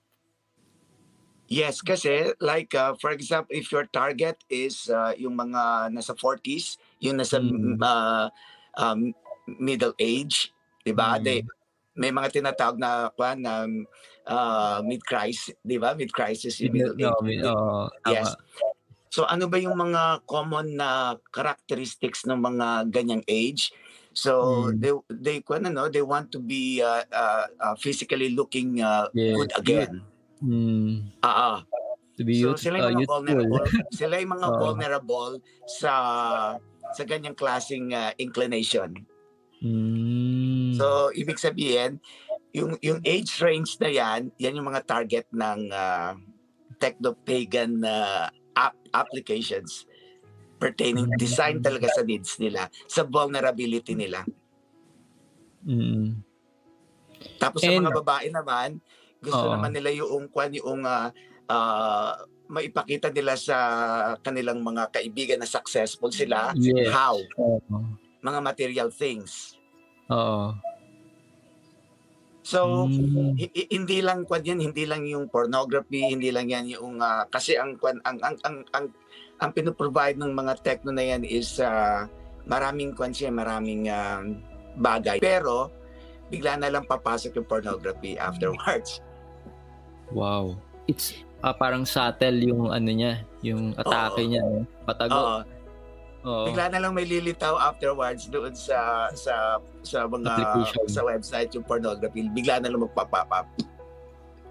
Yes, 1.48 1.80
kasi 1.80 2.36
like 2.44 2.76
uh, 2.76 2.92
for 3.00 3.16
example, 3.16 3.56
if 3.56 3.72
your 3.72 3.88
target 3.88 4.36
is 4.52 4.92
uh, 4.92 5.16
yung 5.16 5.40
mga 5.40 5.96
nasa 5.96 6.12
40s, 6.12 6.76
yung 7.00 7.16
nasa 7.16 7.40
Mm. 7.40 7.80
uh, 7.80 8.28
um, 8.76 9.16
middle 9.48 9.96
age, 9.96 10.52
'di 10.84 10.92
ba? 10.92 11.16
Mm. 11.16 11.24
They 11.24 11.40
may 11.96 12.12
mga 12.12 12.36
tinatawag 12.36 12.76
na 12.78 13.10
kwan 13.16 13.48
na 13.48 13.64
uh, 14.28 14.84
mid-crisis, 14.84 15.56
'di 15.64 15.80
ba? 15.80 15.96
Mid-crisis 15.96 16.60
yung 16.60 16.76
middle 16.76 17.00
No, 17.00 17.16
age. 17.24 17.40
tama. 18.04 18.12
Yes. 18.12 18.28
So 19.18 19.26
ano 19.26 19.50
ba 19.50 19.58
yung 19.58 19.74
mga 19.74 20.30
common 20.30 20.78
na 20.78 21.18
characteristics 21.34 22.22
ng 22.30 22.38
mga 22.38 22.94
ganyang 22.94 23.26
age? 23.26 23.74
So 24.14 24.70
Mm. 24.70 24.78
they 24.78 24.94
they 25.10 25.38
ano, 25.58 25.90
they 25.90 26.06
want 26.06 26.30
to 26.30 26.38
be 26.38 26.86
uh, 26.86 27.02
uh, 27.10 27.50
uh, 27.58 27.74
physically 27.82 28.38
looking 28.38 28.78
uh, 28.78 29.10
Yes, 29.18 29.34
good 29.34 29.52
again. 29.58 30.06
Mm. 30.38 31.10
Ah, 31.26 31.34
ah. 31.34 31.58
To 32.18 32.22
be 32.22 32.38
So 32.38 32.54
youth, 32.54 32.62
sila 32.62 32.78
uh, 32.78 32.94
yung 32.94 32.94
mga 32.94 33.02
youthful. 33.02 33.14
vulnerable. 33.26 33.66
sila 33.90 34.14
yung 34.22 34.34
mga 34.38 34.48
Oo. 34.54 34.60
vulnerable 34.62 35.34
sa 35.66 35.94
sa 36.94 37.04
ganyang 37.10 37.34
klaseng 37.34 37.98
uh, 37.98 38.14
inclination. 38.22 39.02
Mm. 39.66 40.78
So 40.78 41.10
ibig 41.18 41.42
sabihin, 41.42 41.98
yung 42.54 42.78
yung 42.86 43.02
age 43.02 43.34
range 43.42 43.82
na 43.82 43.90
yan, 43.90 44.30
yan 44.38 44.62
yung 44.62 44.70
mga 44.70 44.86
target 44.86 45.26
ng 45.34 45.74
uh, 45.74 46.14
techno-pagan 46.78 47.82
uh, 47.82 48.30
app 48.58 48.74
applications 48.90 49.86
pertaining 50.58 51.06
design 51.22 51.62
talaga 51.62 51.86
sa 51.94 52.02
needs 52.02 52.42
nila, 52.42 52.66
sa 52.90 53.06
vulnerability 53.06 53.94
nila. 53.94 54.26
Mm. 55.62 56.18
Tapos 57.38 57.62
sa 57.62 57.70
And- 57.70 57.86
mga 57.86 57.94
babae 58.02 58.28
naman, 58.34 58.82
gusto 59.22 59.46
Oo. 59.46 59.54
naman 59.54 59.74
nila 59.74 59.94
yung 59.94 60.30
kwan 60.34 60.54
yung 60.54 60.82
uh, 60.86 61.10
uh, 61.50 62.14
maipakita 62.48 63.14
nila 63.14 63.38
sa 63.38 63.58
kanilang 64.24 64.64
mga 64.64 64.90
kaibigan 64.90 65.40
na 65.42 65.50
successful 65.50 66.10
sila. 66.10 66.54
Yes. 66.58 66.90
How? 66.90 67.18
Oo. 67.38 67.62
Mga 68.24 68.40
material 68.42 68.90
things. 68.90 69.58
Oo. 70.10 70.56
So, 72.48 72.88
Mm. 72.88 73.36
hi- 73.36 73.52
hi- 73.52 73.72
hindi 73.76 74.00
lang 74.00 74.24
kwan 74.24 74.48
yan, 74.48 74.64
hindi 74.64 74.88
lang 74.88 75.04
yung 75.04 75.28
pornography, 75.28 76.08
hindi 76.08 76.32
lang 76.32 76.48
yan 76.48 76.72
yung 76.72 77.04
ah, 77.04 77.28
kasi 77.28 77.60
ang 77.60 77.76
kwan 77.76 78.00
ang 78.08 78.24
ang 78.24 78.40
ang 78.48 78.58
ang, 78.72 78.86
ang 79.44 79.52
pinoprovide 79.52 80.16
ng 80.16 80.32
mga 80.32 80.64
techno 80.64 80.96
na 80.96 81.04
yan 81.04 81.28
is 81.28 81.60
ah, 81.60 82.08
maraming 82.48 82.96
kwan 82.96 83.12
siya, 83.12 83.36
maraming 83.36 83.92
ah, 83.92 84.24
bagay. 84.80 85.20
Pero 85.20 85.76
bigla 86.32 86.56
na 86.56 86.72
lang 86.72 86.88
papasok 86.88 87.36
yung 87.36 87.48
pornography 87.52 88.16
afterwards. 88.16 89.04
Wow. 90.16 90.56
It's 90.88 91.20
ah, 91.44 91.52
parang 91.52 91.84
subtle 91.84 92.40
yung 92.40 92.72
ano 92.72 92.88
niya, 92.96 93.28
yung 93.44 93.76
atake 93.76 94.24
Oo. 94.24 94.30
niya, 94.32 94.44
no? 94.48 94.64
patago. 94.88 95.20
Oo. 95.20 95.40
Oo. 96.24 96.50
Bigla 96.50 96.70
na 96.70 96.80
lang 96.80 96.92
may 96.92 97.04
lilitaw 97.04 97.56
afterwards 97.56 98.26
doon 98.26 98.52
sa 98.52 99.10
sa 99.14 99.62
sa 99.82 100.06
mga 100.06 100.34
sa 100.88 101.02
website 101.04 101.54
yung 101.54 101.64
pornography. 101.64 102.26
Bigla 102.28 102.58
na 102.58 102.70
lang 102.70 102.82
magpa-pop 102.82 103.30
up. 103.30 103.48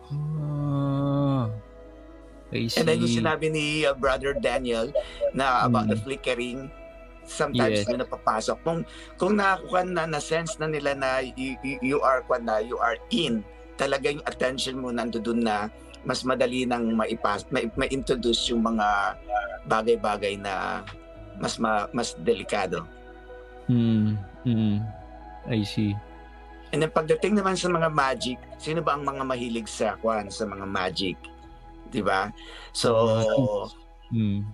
Ah. 0.06 1.50
And 2.54 2.86
then 2.86 3.02
yung 3.02 3.10
sinabi 3.12 3.50
ni 3.50 3.82
uh, 3.82 3.92
Brother 3.92 4.32
Daniel 4.32 4.94
na 5.34 5.66
about 5.66 5.90
Mm. 5.90 5.92
the 5.92 5.98
flickering, 5.98 6.58
sometimes 7.26 7.82
Yes. 7.82 7.90
yun 7.90 8.00
napapasok. 8.00 8.56
Kung 8.62 8.80
kung 9.18 9.34
nakakuha 9.34 9.82
na 9.82 10.06
na 10.06 10.20
sense 10.22 10.54
na 10.56 10.70
nila 10.70 10.94
na 10.94 11.20
you, 11.20 11.58
you, 11.60 11.76
you 11.82 11.98
are 12.00 12.22
kwan 12.22 12.46
na 12.46 12.62
you 12.62 12.78
are 12.78 12.96
in, 13.10 13.42
talaga 13.74 14.08
yung 14.08 14.22
attention 14.24 14.78
mo 14.78 14.88
nandoon 14.88 15.42
na 15.42 15.66
mas 16.06 16.22
madali 16.22 16.62
nang 16.62 16.94
maipas 16.94 17.42
ma- 17.50 17.66
ma-introduce 17.76 18.48
yung 18.48 18.62
mga 18.62 19.18
bagay-bagay 19.66 20.38
na 20.38 20.86
mas 21.38 21.56
ma, 21.60 21.88
mas 21.92 22.16
delikado. 22.20 22.86
Mm. 23.68 24.16
Mm. 24.46 24.76
I 25.46 25.62
see. 25.62 25.94
And 26.74 26.82
then 26.82 26.90
pagdating 26.90 27.38
naman 27.38 27.54
sa 27.54 27.70
mga 27.70 27.88
magic, 27.90 28.38
sino 28.58 28.82
ba 28.82 28.98
ang 28.98 29.06
mga 29.06 29.22
mahilig 29.22 29.70
sa 29.70 29.94
kwan 29.98 30.28
sa 30.28 30.44
mga 30.44 30.66
magic? 30.66 31.18
'di 31.90 32.02
ba? 32.02 32.30
So 32.74 32.90
Mm. 34.06 34.46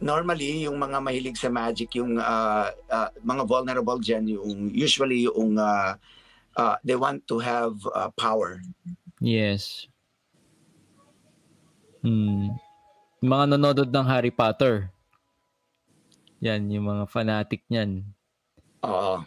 normally 0.00 0.64
yung 0.64 0.80
mga 0.80 0.96
mahilig 1.04 1.36
sa 1.36 1.52
magic 1.52 1.92
yung 1.92 2.16
uh, 2.16 2.72
uh, 2.88 3.12
mga 3.20 3.44
vulnerable 3.44 4.00
diyan 4.00 4.32
yung 4.32 4.72
usually 4.72 5.28
yung 5.28 5.60
uh, 5.60 5.92
uh, 6.56 6.76
they 6.80 6.96
want 6.96 7.20
to 7.28 7.36
have 7.36 7.76
uh, 7.92 8.08
power. 8.16 8.64
Yes. 9.20 9.92
Hmm. 12.00 12.56
Mga 13.20 13.54
nanonood 13.54 13.92
ng 13.92 14.06
Harry 14.08 14.32
Potter. 14.32 14.88
Yan, 16.42 16.66
yung 16.74 16.90
mga 16.90 17.06
fanatic 17.06 17.62
niyan. 17.70 18.02
Oo. 18.82 19.22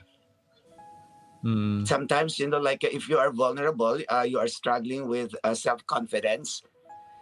Mm. 1.45 1.87
Sometimes, 1.87 2.35
you 2.41 2.51
know, 2.51 2.59
like 2.59 2.83
if 2.83 3.07
you 3.07 3.15
are 3.15 3.31
vulnerable, 3.31 3.95
uh, 4.11 4.27
you 4.27 4.35
are 4.35 4.51
struggling 4.51 5.07
with 5.07 5.31
uh, 5.47 5.55
self-confidence. 5.55 6.59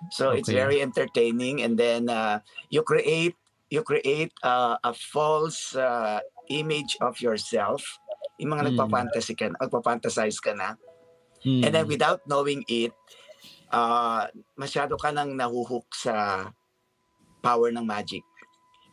So 0.09 0.33
it's 0.33 0.49
Okay. 0.49 0.59
very 0.59 0.77
entertaining, 0.81 1.63
and 1.63 1.79
then 1.79 2.09
uh, 2.09 2.43
you 2.67 2.83
create 2.83 3.39
you 3.71 3.85
create 3.87 4.33
uh, 4.43 4.75
a 4.83 4.91
false 4.91 5.77
uh, 5.77 6.19
image 6.49 6.97
of 6.99 7.21
yourself. 7.23 7.85
Yung 8.41 8.51
mga 8.51 8.67
Mm. 8.67 8.67
nagpa-fantasy 8.73 9.33
ka, 9.37 9.53
nagpa-fantasize 9.55 10.41
ka 10.41 10.57
na. 10.57 10.75
Mm. 11.45 11.61
And 11.63 11.71
then 11.71 11.85
without 11.87 12.19
knowing 12.27 12.65
it, 12.67 12.91
uh, 13.71 14.27
masyado 14.59 14.97
ka 14.99 15.13
nang 15.13 15.37
nahuhook 15.37 15.87
sa 15.95 16.49
power 17.43 17.71
ng 17.71 17.85
magic. 17.85 18.23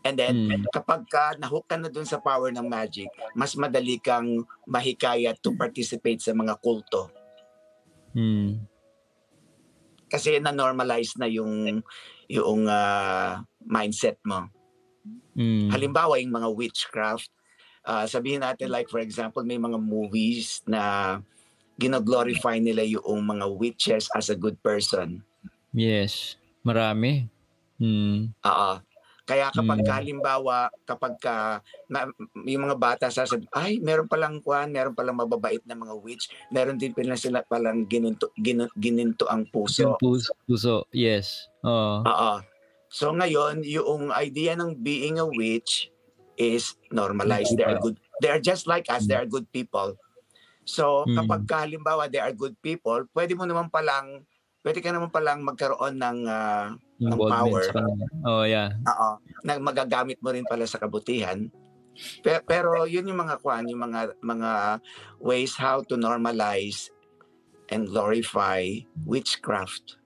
And 0.00 0.16
then, 0.16 0.34
Mm. 0.48 0.64
kapag 0.72 1.04
ka 1.12 1.36
nahook 1.36 1.68
ka 1.68 1.76
na 1.76 1.92
dun 1.92 2.08
sa 2.08 2.16
power 2.16 2.48
ng 2.48 2.64
magic, 2.64 3.12
mas 3.36 3.52
madali 3.52 4.00
kang 4.00 4.48
mahikayat 4.64 5.36
to 5.44 5.52
participate 5.52 6.24
sa 6.24 6.32
mga 6.32 6.56
kulto. 6.56 7.12
Mm. 8.16 8.64
Kasi 10.10 10.40
na-normalize 10.40 11.14
na 11.20 11.28
yung, 11.28 11.84
yung 12.26 12.62
ah, 12.66 13.44
mindset 13.62 14.16
mo. 14.24 14.48
Mm. 15.36 15.68
Halimbawa, 15.70 16.16
yung 16.18 16.32
mga 16.32 16.48
witchcraft, 16.48 17.30
ah, 17.84 18.08
sabihin 18.08 18.40
natin 18.40 18.72
like 18.72 18.88
for 18.88 19.04
example, 19.04 19.44
may 19.44 19.60
mga 19.60 19.78
movies 19.78 20.64
na 20.64 21.20
gino-glorify 21.76 22.56
nila 22.56 22.84
yung 22.84 23.24
mga 23.24 23.46
witches 23.52 24.08
as 24.16 24.32
a 24.32 24.36
good 24.36 24.56
person. 24.64 25.20
Yes. 25.76 26.40
Marami. 26.64 27.28
Mm. 27.80 28.32
Oo. 28.32 28.72
Kaya 29.30 29.54
kapag 29.54 29.78
Mm. 29.78 29.86
ka, 29.86 29.92
halimbawa, 29.94 30.56
kapag 30.82 31.14
ka, 31.22 31.34
na, 31.86 32.10
yung 32.42 32.66
mga 32.66 32.74
bata 32.74 33.06
sasabi, 33.14 33.46
ay, 33.54 33.78
meron 33.78 34.10
palang 34.10 34.42
kwan, 34.42 34.74
meron 34.74 34.90
palang 34.90 35.14
mababait 35.14 35.62
na 35.62 35.78
mga 35.78 35.94
witch, 36.02 36.26
meron 36.50 36.74
din 36.74 36.90
pala 36.90 37.14
sila 37.14 37.46
palang 37.46 37.86
gininto, 37.86 38.34
gin, 38.34 38.66
gininto 38.74 39.30
ang 39.30 39.46
puso. 39.46 39.94
Puso, 40.02 40.34
puso. 40.50 40.82
Yes. 40.90 41.46
Oo. 41.62 42.02
Oo. 42.02 42.34
So 42.90 43.14
ngayon, 43.14 43.62
yung 43.62 44.10
idea 44.10 44.58
ng 44.58 44.74
being 44.82 45.22
a 45.22 45.26
witch 45.30 45.94
is 46.34 46.74
normalized. 46.90 47.54
They 47.54 47.62
are 47.62 47.78
good. 47.78 48.02
They 48.18 48.34
are 48.34 48.42
just 48.42 48.66
like 48.66 48.90
us. 48.90 49.06
They 49.06 49.14
are 49.14 49.30
good 49.30 49.46
people. 49.54 49.94
So 50.66 51.06
Mm. 51.06 51.22
kapag 51.22 51.42
ka, 51.46 51.56
halimbawa 51.62 52.10
they 52.10 52.18
are 52.18 52.34
good 52.34 52.58
people, 52.58 53.06
pwede 53.14 53.38
mo 53.38 53.46
naman 53.46 53.70
palang 53.70 54.26
pwede 54.66 54.82
ka 54.82 54.90
naman 54.90 55.14
palang 55.14 55.46
magkaroon 55.46 56.02
ng 56.02 56.18
ah, 56.26 56.74
ng 57.00 57.16
power. 57.16 57.64
sa. 57.72 57.82
Oh, 58.28 58.44
yeah. 58.44 58.76
Oo. 58.84 59.10
Na 59.42 59.56
magagamit 59.56 60.20
mo 60.20 60.30
rin 60.30 60.44
pala 60.44 60.68
sa 60.68 60.76
kabutihan. 60.76 61.48
Pero, 62.20 62.40
pero 62.44 62.70
yun 62.84 63.08
yung 63.08 63.20
mga 63.20 63.40
kwan, 63.40 63.68
yung 63.68 63.82
mga 63.90 64.16
mga 64.20 64.80
ways 65.20 65.56
how 65.56 65.80
to 65.84 65.96
normalize 65.96 66.88
and 67.68 67.88
glorify 67.88 68.64
witchcraft. 69.04 70.00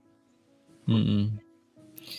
Mm-mm. 0.88 1.38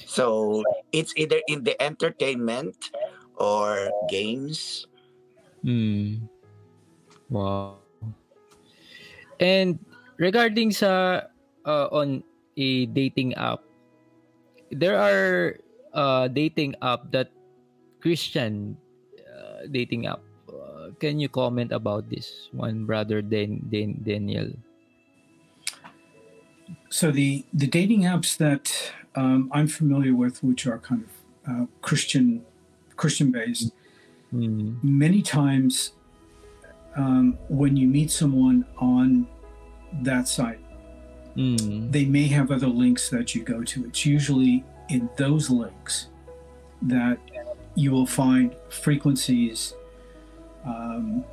So 0.05 0.63
it's 0.91 1.13
either 1.17 1.41
in 1.47 1.63
the 1.63 1.78
entertainment 1.82 2.91
or 3.38 3.89
games. 4.09 4.88
Mm. 5.65 6.26
Wow. 7.30 7.82
And 9.39 9.78
regarding 10.17 10.71
sa 10.71 11.26
uh, 11.65 11.88
on 11.91 12.23
a 12.57 12.86
dating 12.93 13.36
app, 13.36 13.64
there 14.72 14.97
are 14.97 15.57
uh, 15.93 16.28
dating 16.28 16.76
app 16.82 17.11
that 17.11 17.32
Christian 18.01 18.78
uh, 19.20 19.68
dating 19.72 20.07
app. 20.07 20.22
Uh, 20.49 20.91
can 20.99 21.20
you 21.20 21.30
comment 21.30 21.72
about 21.72 22.09
this 22.09 22.49
one, 22.51 22.86
brother 22.86 23.22
Dan, 23.22 23.61
Dan 23.70 23.99
Daniel? 24.03 24.51
So 26.89 27.11
the 27.11 27.45
the 27.53 27.68
dating 27.68 28.03
apps 28.03 28.38
that 28.38 28.72
um, 29.16 29.49
I'm 29.53 29.68
familiar 29.68 30.16
with, 30.16 30.43
which 30.43 30.66
are 30.68 30.80
kind 30.80 31.03
of 31.05 31.11
uh, 31.45 31.66
Christian 31.82 32.45
Christian 32.95 33.32
based, 33.32 33.72
Mm. 34.34 34.84
many 34.84 35.22
times 35.22 35.93
um, 36.97 37.38
when 37.47 37.78
you 37.78 37.88
meet 37.88 38.11
someone 38.11 38.66
on 38.78 39.28
that 40.01 40.28
site, 40.28 40.59
Mm. 41.36 41.91
they 41.91 42.05
may 42.05 42.27
have 42.27 42.49
other 42.51 42.67
links 42.67 43.09
that 43.09 43.36
you 43.36 43.43
go 43.43 43.63
to. 43.63 43.86
It's 43.86 44.05
usually 44.05 44.63
in 44.89 45.09
those 45.17 45.49
links 45.49 46.07
that 46.83 47.17
you 47.75 47.91
will 47.91 48.05
find 48.05 48.55
frequencies, 48.69 49.73
um, 50.65 51.25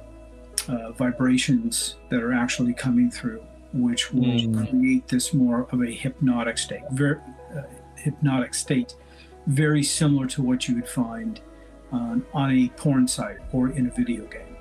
uh, 0.68 0.92
vibrations 0.92 1.96
that 2.10 2.20
are 2.22 2.32
actually 2.32 2.74
coming 2.74 3.10
through, 3.10 3.42
which 3.72 4.12
will 4.12 4.22
Mm. 4.24 4.68
create 4.70 5.06
this 5.08 5.32
more 5.32 5.68
of 5.70 5.82
a 5.82 5.90
hypnotic 5.90 6.58
state, 6.58 6.82
very 6.92 7.18
uh, 7.56 7.62
hypnotic 7.96 8.54
state, 8.54 8.96
very 9.46 9.82
similar 9.82 10.26
to 10.26 10.42
what 10.42 10.68
you 10.68 10.74
would 10.74 10.88
find 10.88 11.40
on, 11.92 12.24
on 12.34 12.50
a 12.50 12.68
porn 12.76 13.06
site 13.06 13.38
or 13.52 13.68
in 13.68 13.86
a 13.86 13.90
video 13.90 14.24
game. 14.26 14.56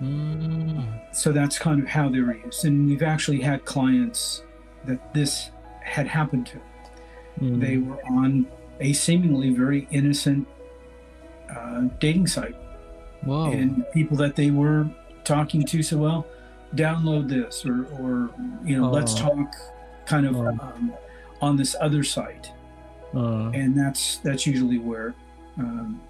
Mm. 0.00 1.14
So 1.14 1.32
that's 1.32 1.58
kind 1.58 1.82
of 1.82 1.88
how 1.88 2.08
they 2.08 2.20
were 2.20 2.36
used. 2.36 2.64
And 2.64 2.86
we've 2.88 3.02
actually 3.02 3.40
had 3.40 3.64
clients 3.64 4.44
that 4.86 5.14
this 5.14 5.50
had 5.80 6.06
happened 6.06 6.46
to. 6.46 6.58
Mm. 7.40 7.60
They 7.60 7.76
were 7.78 8.02
on 8.06 8.46
a 8.80 8.92
seemingly 8.92 9.50
very 9.50 9.86
innocent 9.90 10.46
uh, 11.54 11.82
dating 11.98 12.26
site, 12.26 12.56
and 13.26 13.84
people 13.92 14.16
that 14.18 14.36
they 14.36 14.50
were 14.50 14.88
talking 15.24 15.64
to 15.66 15.82
said, 15.82 15.98
"Well, 15.98 16.26
download 16.74 17.28
this," 17.28 17.66
or, 17.66 17.84
or 17.98 18.30
you 18.64 18.78
know, 18.78 18.90
let's 18.90 19.14
Oh. 19.20 19.28
talk, 19.28 19.54
kind 20.06 20.26
of 20.26 20.36
Oh. 20.36 20.48
um, 20.48 20.92
on 21.42 21.56
this 21.56 21.74
other 21.80 22.02
site, 22.04 22.50
Uh, 23.14 23.50
and 23.50 23.74
that's 23.76 24.18
that's 24.22 24.46
usually 24.46 24.78
where 24.78 25.14
um, 25.58 26.00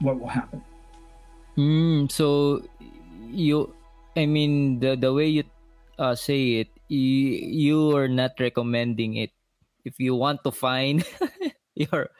what 0.00 0.18
will 0.18 0.28
happen. 0.28 0.60
Mm, 1.56 2.10
so 2.10 2.62
you 3.30 3.72
I 4.16 4.26
mean 4.26 4.80
the 4.80 4.96
the 4.96 5.12
way 5.14 5.28
you 5.28 5.44
uh, 5.98 6.14
say 6.14 6.60
it 6.62 6.68
you, 6.88 6.98
you 6.98 7.96
are 7.96 8.08
not 8.08 8.32
recommending 8.40 9.16
it 9.16 9.30
if 9.84 9.98
you 9.98 10.14
want 10.14 10.42
to 10.44 10.52
find 10.52 11.04
your 11.74 12.10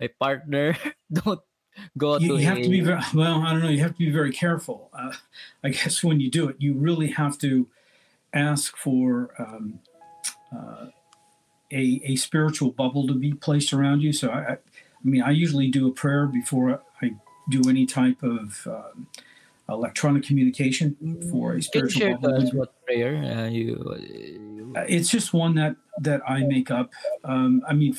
a 0.00 0.08
partner 0.08 0.76
don't 1.12 1.40
go 1.96 2.18
You, 2.18 2.36
to 2.36 2.40
you 2.40 2.46
have 2.46 2.58
a, 2.58 2.62
to 2.62 2.68
be 2.68 2.80
very 2.80 3.00
well. 3.14 3.42
I 3.42 3.52
don't 3.52 3.62
know. 3.62 3.68
You 3.68 3.80
have 3.80 3.92
to 3.92 3.98
be 3.98 4.10
very 4.10 4.32
careful. 4.32 4.90
Uh, 4.92 5.12
I 5.64 5.68
guess 5.76 6.02
when 6.02 6.20
you 6.20 6.30
do 6.30 6.48
it, 6.48 6.56
you 6.58 6.74
really 6.74 7.08
have 7.08 7.38
to 7.38 7.68
ask 8.32 8.76
for 8.76 9.34
um, 9.38 9.80
uh, 10.52 10.86
a 11.72 12.00
a 12.04 12.16
spiritual 12.16 12.70
bubble 12.70 13.06
to 13.06 13.14
be 13.14 13.32
placed 13.32 13.72
around 13.72 14.00
you. 14.02 14.12
So 14.12 14.30
I, 14.30 14.40
I 14.40 14.56
I 15.06 15.08
mean, 15.08 15.22
I 15.22 15.30
usually 15.30 15.70
do 15.70 15.86
a 15.86 15.92
prayer 15.92 16.26
before 16.26 16.82
I 17.00 17.14
do 17.48 17.68
any 17.68 17.86
type 17.86 18.22
of 18.22 18.66
um, 18.66 19.06
electronic 19.68 20.22
communication 20.22 20.96
for 21.30 21.50
a 21.50 21.52
can 21.52 21.56
you 21.56 21.62
spiritual 21.62 22.00
share 22.00 22.18
bubble. 22.18 22.50
what 22.52 22.84
prayer 22.84 23.16
uh, 23.16 23.48
you 23.48 24.72
Uh, 24.76 24.84
It's 24.88 25.10
just 25.10 25.32
one 25.32 25.54
that 25.56 25.76
that 26.00 26.20
I 26.28 26.44
make 26.44 26.70
up. 26.70 26.92
Um, 27.24 27.62
I 27.68 27.72
mean, 27.72 27.96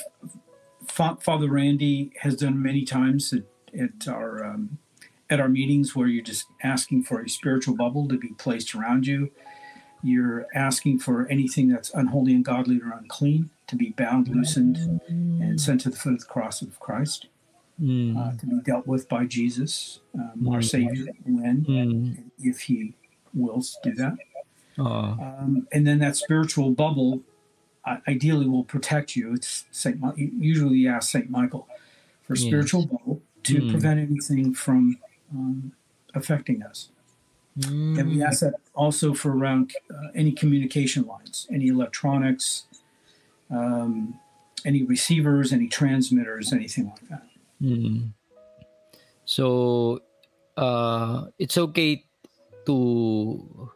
Fa- 0.88 1.18
Father 1.22 1.49
Randy 1.49 2.11
has 2.20 2.36
done 2.36 2.61
many 2.61 2.86
times 2.86 3.34
at, 3.34 3.43
at 3.80 4.07
our 4.07 4.45
um, 4.45 4.78
at 5.30 5.39
our 5.39 5.49
meetings 5.49 5.95
where 5.95 6.07
you're 6.07 6.24
just 6.24 6.45
asking 6.63 7.03
for 7.03 7.22
a 7.22 7.30
spiritual 7.30 7.76
bubble 7.76 8.07
to 8.07 8.18
be 8.18 8.30
placed 8.38 8.74
around 8.76 9.07
you. 9.07 9.32
You're 10.03 10.45
asking 10.53 10.99
for 10.99 11.28
anything 11.28 11.68
that's 11.70 11.91
unholy, 11.93 12.34
ungodly, 12.34 12.80
or 12.80 12.91
unclean 12.91 13.49
to 13.65 13.76
be 13.76 13.89
bound, 13.89 14.28
loosened, 14.30 15.01
and 15.09 15.59
sent 15.59 15.82
to 15.82 15.89
the 15.89 15.97
foot 15.97 16.13
of 16.13 16.20
the 16.20 16.26
cross 16.26 16.61
of 16.61 16.80
Christ 16.80 17.28
Mm, 17.82 18.17
uh, 18.17 18.32
to 18.38 18.45
be 18.47 18.55
dealt 18.59 18.88
with 18.88 19.07
by 19.07 19.25
Jesus, 19.25 19.99
um, 20.15 20.49
our 20.51 20.59
Mm. 20.59 20.63
Savior, 20.63 21.05
when 21.25 21.65
mm, 21.65 22.32
if 22.39 22.61
He 22.61 22.93
wills 23.34 23.80
do 23.84 23.93
that. 23.95 24.17
oh, 24.80 25.17
Um, 25.19 25.67
and 25.71 25.86
then 25.86 25.99
that 25.99 26.15
spiritual 26.15 26.71
bubble 26.71 27.21
uh, 27.86 27.97
ideally 28.07 28.47
will 28.47 28.63
protect 28.63 29.15
you. 29.15 29.34
It's 29.34 29.65
Saint. 29.71 30.01
Usually, 30.17 30.78
you 30.78 30.89
ask 30.89 31.09
Saint 31.11 31.30
Michael 31.30 31.67
for 32.23 32.36
Yes. 32.36 32.43
spiritual 32.43 32.86
bubble 32.86 33.21
to 33.43 33.61
Mm. 33.61 33.69
prevent 33.69 33.99
anything 33.99 34.53
from 34.53 34.99
um, 35.32 35.71
affecting 36.15 36.63
us. 36.63 36.89
And 37.95 38.09
we 38.09 38.21
mm, 38.21 38.23
ask 38.23 38.41
that 38.41 38.55
also 38.75 39.13
for 39.13 39.36
around 39.36 39.73
uh, 39.91 40.09
any 40.13 40.32
communication 40.32 41.05
lines, 41.07 41.47
any 41.51 41.67
electronics, 41.67 42.65
um, 43.49 44.19
any 44.65 44.84
receivers, 44.84 45.53
any 45.53 45.67
transmitters, 45.67 46.53
anything 46.53 46.89
like 46.89 47.07
that. 47.09 47.23
Mm. 47.62 48.14
So 49.26 49.99
uh, 50.55 51.28
it's 51.39 51.58
okay 51.58 52.05
to 52.66 53.72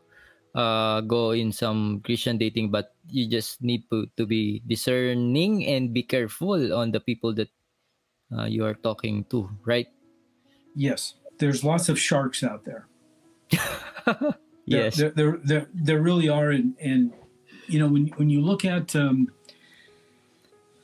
uh, 0.56 1.02
go 1.02 1.32
in 1.32 1.52
some 1.52 2.02
Christian 2.04 2.38
dating, 2.38 2.72
but 2.72 2.96
you 3.08 3.28
just 3.28 3.62
need 3.62 3.90
to, 3.90 4.08
to 4.18 4.26
be 4.26 4.62
discerning 4.68 5.66
and 5.66 5.94
be 5.94 6.04
careful 6.04 6.74
on 6.74 6.92
the 6.92 7.00
people 7.00 7.34
that 7.34 7.50
uh, 8.32 8.46
you 8.46 8.66
are 8.66 8.76
talking 8.76 9.26
to, 9.26 9.50
right? 9.66 9.88
Yes, 10.76 11.16
there's 11.38 11.64
lots 11.64 11.90
of 11.90 12.00
sharks 12.00 12.44
out 12.44 12.64
there. 12.64 12.88
yes, 14.66 14.96
there, 14.96 15.12
there, 15.12 15.40
there, 15.44 15.68
there, 15.74 16.00
really 16.00 16.30
are, 16.30 16.52
and, 16.52 16.76
and 16.80 17.12
you 17.68 17.80
know 17.80 17.90
when 17.90 18.08
when 18.16 18.30
you 18.30 18.40
look 18.40 18.64
at 18.64 18.96
um, 18.96 19.28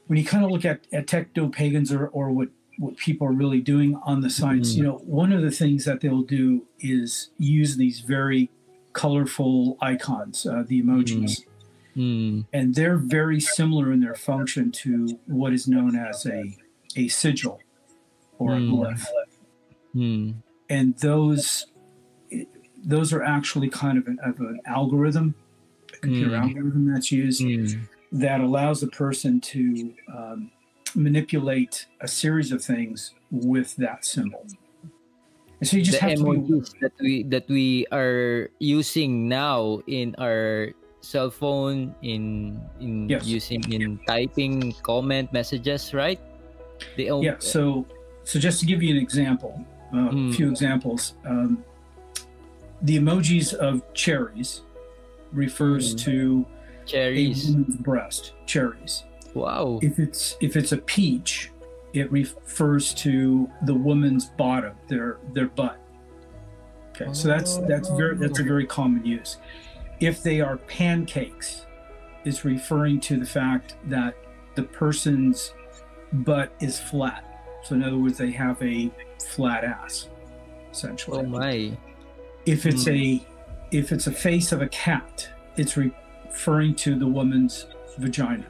when 0.07 0.19
you 0.19 0.25
kind 0.25 0.43
of 0.43 0.51
look 0.51 0.65
at, 0.65 0.81
at 0.91 1.07
techno 1.07 1.47
pagans 1.47 1.93
or, 1.93 2.07
or 2.07 2.31
what 2.31 2.49
what 2.77 2.95
people 2.97 3.27
are 3.27 3.33
really 3.33 3.61
doing 3.61 3.99
on 4.03 4.21
the 4.21 4.29
sites, 4.29 4.71
mm. 4.71 4.77
you 4.77 4.83
know, 4.83 4.97
one 5.03 5.31
of 5.31 5.41
the 5.41 5.51
things 5.51 5.85
that 5.85 6.01
they'll 6.01 6.21
do 6.21 6.65
is 6.79 7.29
use 7.37 7.75
these 7.77 8.01
very 8.01 8.49
colorful 8.93 9.77
icons, 9.81 10.45
uh, 10.45 10.63
the 10.67 10.81
emojis. 10.81 11.43
Mm. 11.95 12.45
And 12.53 12.75
they're 12.75 12.97
very 12.97 13.39
similar 13.39 13.91
in 13.91 13.99
their 13.99 14.15
function 14.15 14.71
to 14.83 15.19
what 15.25 15.53
is 15.53 15.67
known 15.67 15.95
as 15.95 16.25
a, 16.27 16.55
a 16.95 17.07
sigil 17.07 17.59
or 18.37 18.51
mm. 18.51 18.57
a 18.57 18.71
glyph. 18.71 19.05
Mm. 19.95 20.35
And 20.69 20.95
those 20.97 21.67
those 22.83 23.11
are 23.11 23.23
actually 23.23 23.69
kind 23.69 23.97
of 23.97 24.07
an, 24.07 24.17
of 24.23 24.39
an 24.39 24.61
algorithm, 24.65 25.33
a 25.93 25.97
computer 25.97 26.31
mm. 26.31 26.41
algorithm 26.41 26.93
that's 26.93 27.11
used 27.11 27.41
mm. 27.41 27.79
that 28.11 28.39
allows 28.39 28.79
the 28.81 28.87
person 28.87 29.41
to 29.41 29.93
um, 30.15 30.51
manipulate 30.95 31.87
a 32.01 32.07
series 32.07 32.51
of 32.51 32.63
things 32.63 33.13
with 33.31 33.75
that 33.77 34.05
symbol. 34.05 34.45
And 35.59 35.67
so 35.67 35.77
you 35.77 35.83
just 35.83 35.99
the 35.99 36.09
have 36.09 36.19
that 36.81 36.93
we 36.99 37.23
that 37.23 37.49
we 37.49 37.87
are 37.91 38.49
using 38.59 39.27
now 39.27 39.81
in 39.87 40.13
our 40.19 40.69
cell 41.01 41.31
phone 41.31 41.95
in 42.01 42.61
in 42.79 43.09
yes. 43.09 43.25
using 43.25 43.63
in 43.71 43.99
typing 44.07 44.73
comment 44.83 45.33
messages, 45.33 45.93
right? 45.93 46.19
The 46.95 47.09
yeah. 47.21 47.35
So 47.39 47.87
so 48.23 48.39
just 48.39 48.59
to 48.59 48.65
give 48.65 48.83
you 48.83 48.93
an 48.93 49.01
example, 49.01 49.57
uh, 49.93 50.13
mm. 50.13 50.29
a 50.29 50.33
few 50.33 50.49
examples. 50.49 51.15
Um, 51.25 51.63
the 52.81 52.99
emojis 52.99 53.53
of 53.55 53.81
cherries 53.93 54.61
refers 55.31 55.95
mm. 55.95 56.03
to 56.05 56.45
cherries. 56.85 57.49
a 57.49 57.51
woman's 57.51 57.77
breast. 57.77 58.33
Cherries. 58.45 59.03
Wow. 59.37 59.79
If 59.81 59.99
it's 59.99 60.35
if 60.41 60.55
it's 60.55 60.71
a 60.71 60.77
peach, 60.77 61.51
it 61.93 62.11
refers 62.11 62.93
to 62.95 63.49
the 63.63 63.73
woman's 63.73 64.25
bottom, 64.25 64.75
their 64.87 65.19
their 65.33 65.47
butt. 65.47 65.79
Okay, 66.89 67.13
so 67.13 67.27
that's 67.27 67.57
that's 67.57 67.89
very 67.89 68.17
that's 68.17 68.39
a 68.39 68.43
very 68.43 68.65
common 68.65 69.05
use. 69.05 69.37
If 69.99 70.23
they 70.23 70.41
are 70.41 70.57
pancakes, 70.57 71.65
is 72.25 72.43
referring 72.43 72.99
to 72.99 73.17
the 73.17 73.25
fact 73.25 73.75
that 73.85 74.15
the 74.55 74.63
person's 74.63 75.53
butt 76.11 76.51
is 76.59 76.79
flat. 76.79 77.23
So 77.63 77.75
in 77.75 77.83
other 77.83 77.97
words, 77.97 78.17
they 78.17 78.31
have 78.31 78.61
a 78.61 78.91
flat 79.29 79.63
ass, 79.63 80.09
essentially. 80.71 81.19
Oh 81.19 81.23
my! 81.23 81.77
If 82.45 82.65
it's 82.65 82.85
mm. 82.85 83.21
a 83.21 83.75
if 83.75 83.91
it's 83.91 84.07
a 84.07 84.11
face 84.11 84.51
of 84.51 84.61
a 84.61 84.67
cat, 84.69 85.29
it's 85.57 85.77
referring 85.77 86.75
to 86.75 86.97
the 86.97 87.07
woman's 87.07 87.67
vagina. 87.97 88.45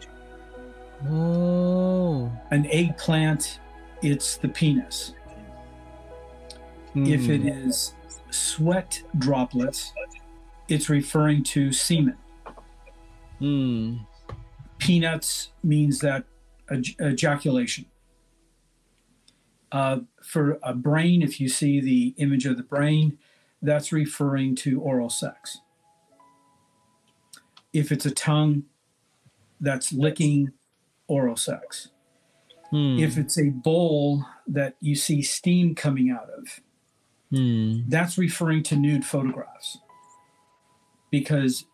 Oh. 1.06 2.32
An 2.52 2.66
eggplant, 2.68 3.60
it's 4.02 4.38
the 4.38 4.48
penis. 4.48 5.14
Mm. 6.96 7.10
If 7.10 7.30
it 7.30 7.42
hmm. 7.42 7.70
sweat 8.32 9.04
droplets, 9.20 9.94
it's 10.68 10.90
referring 10.90 11.44
to 11.44 11.72
semen. 11.72 12.18
Mm. 13.40 14.06
Peanuts 14.80 15.52
means 15.64 16.00
that 16.00 16.24
ejaculation. 16.72 17.86
Uh, 19.72 20.00
for 20.24 20.60
a 20.64 20.74
brain, 20.74 21.22
if 21.22 21.40
you 21.40 21.50
see 21.50 21.80
the 21.80 22.14
image 22.18 22.46
of 22.46 22.58
the 22.58 22.64
brain, 22.64 23.18
that's 23.62 23.92
referring 23.92 24.56
to 24.56 24.82
oral 24.82 25.10
sex. 25.10 25.60
If 27.74 27.92
it's 27.92 28.06
a 28.06 28.12
tongue, 28.12 28.64
that's 29.60 29.92
licking 29.92 30.52
oral 31.08 31.36
sex. 31.36 31.90
Hmm. 32.70 32.98
If 33.00 33.18
it's 33.18 33.38
a 33.38 33.50
bowl 33.50 34.26
that 34.48 34.76
you 34.82 34.96
see 34.96 35.22
steam 35.22 35.74
coming 35.76 36.10
out 36.10 36.30
of, 36.30 36.60
hmm. 37.32 37.82
that's 37.88 38.18
referring 38.18 38.64
to 38.64 38.76
nude 38.76 39.06
photographs 39.06 39.78
because 41.12 41.66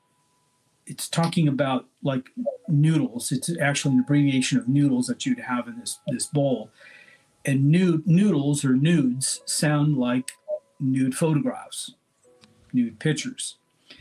it's 0.86 1.08
talking 1.08 1.48
about 1.48 1.88
like 2.04 2.30
noodles. 2.68 3.32
It's 3.32 3.50
actually 3.60 3.96
an 3.96 4.02
abbreviation 4.02 4.58
of 4.58 4.68
noodles 4.68 5.08
that 5.08 5.26
you'd 5.26 5.40
have 5.40 5.68
in 5.68 5.80
this 5.80 6.00
this 6.08 6.28
bowl. 6.28 6.70
And 7.46 7.70
nude 7.70 8.08
noodles 8.08 8.64
or 8.64 8.74
nudes 8.74 9.42
sound 9.46 9.98
like 9.98 10.32
nude 10.80 11.16
photographs, 11.16 11.96
nude 12.72 13.00
pictures. 13.00 13.58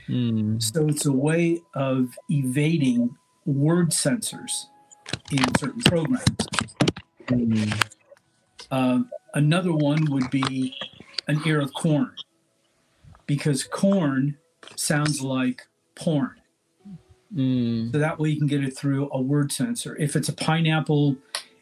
Mm. 0.08 0.62
So 0.62 0.86
it's 0.86 1.06
a 1.06 1.12
way 1.12 1.60
of 1.74 2.18
evading 2.28 3.16
word 3.44 3.92
censors 3.92 4.68
in 5.30 5.54
certain 5.56 5.82
programs. 5.82 6.24
Mm. 7.26 7.90
Uh, 8.70 9.00
another 9.34 9.72
one 9.72 10.10
would 10.10 10.30
be 10.30 10.74
an 11.28 11.40
ear 11.46 11.60
of 11.60 11.72
corn, 11.74 12.12
because 13.26 13.64
corn 13.64 14.36
sounds 14.76 15.22
like 15.22 15.66
porn. 15.94 16.34
Mm. 17.34 17.92
So 17.92 17.98
that 17.98 18.18
way 18.18 18.30
you 18.30 18.38
can 18.38 18.46
get 18.46 18.62
it 18.62 18.76
through 18.76 19.08
a 19.12 19.20
word 19.20 19.52
censor. 19.52 19.96
If 19.96 20.16
it's 20.16 20.28
a 20.28 20.34
pineapple, 20.34 21.16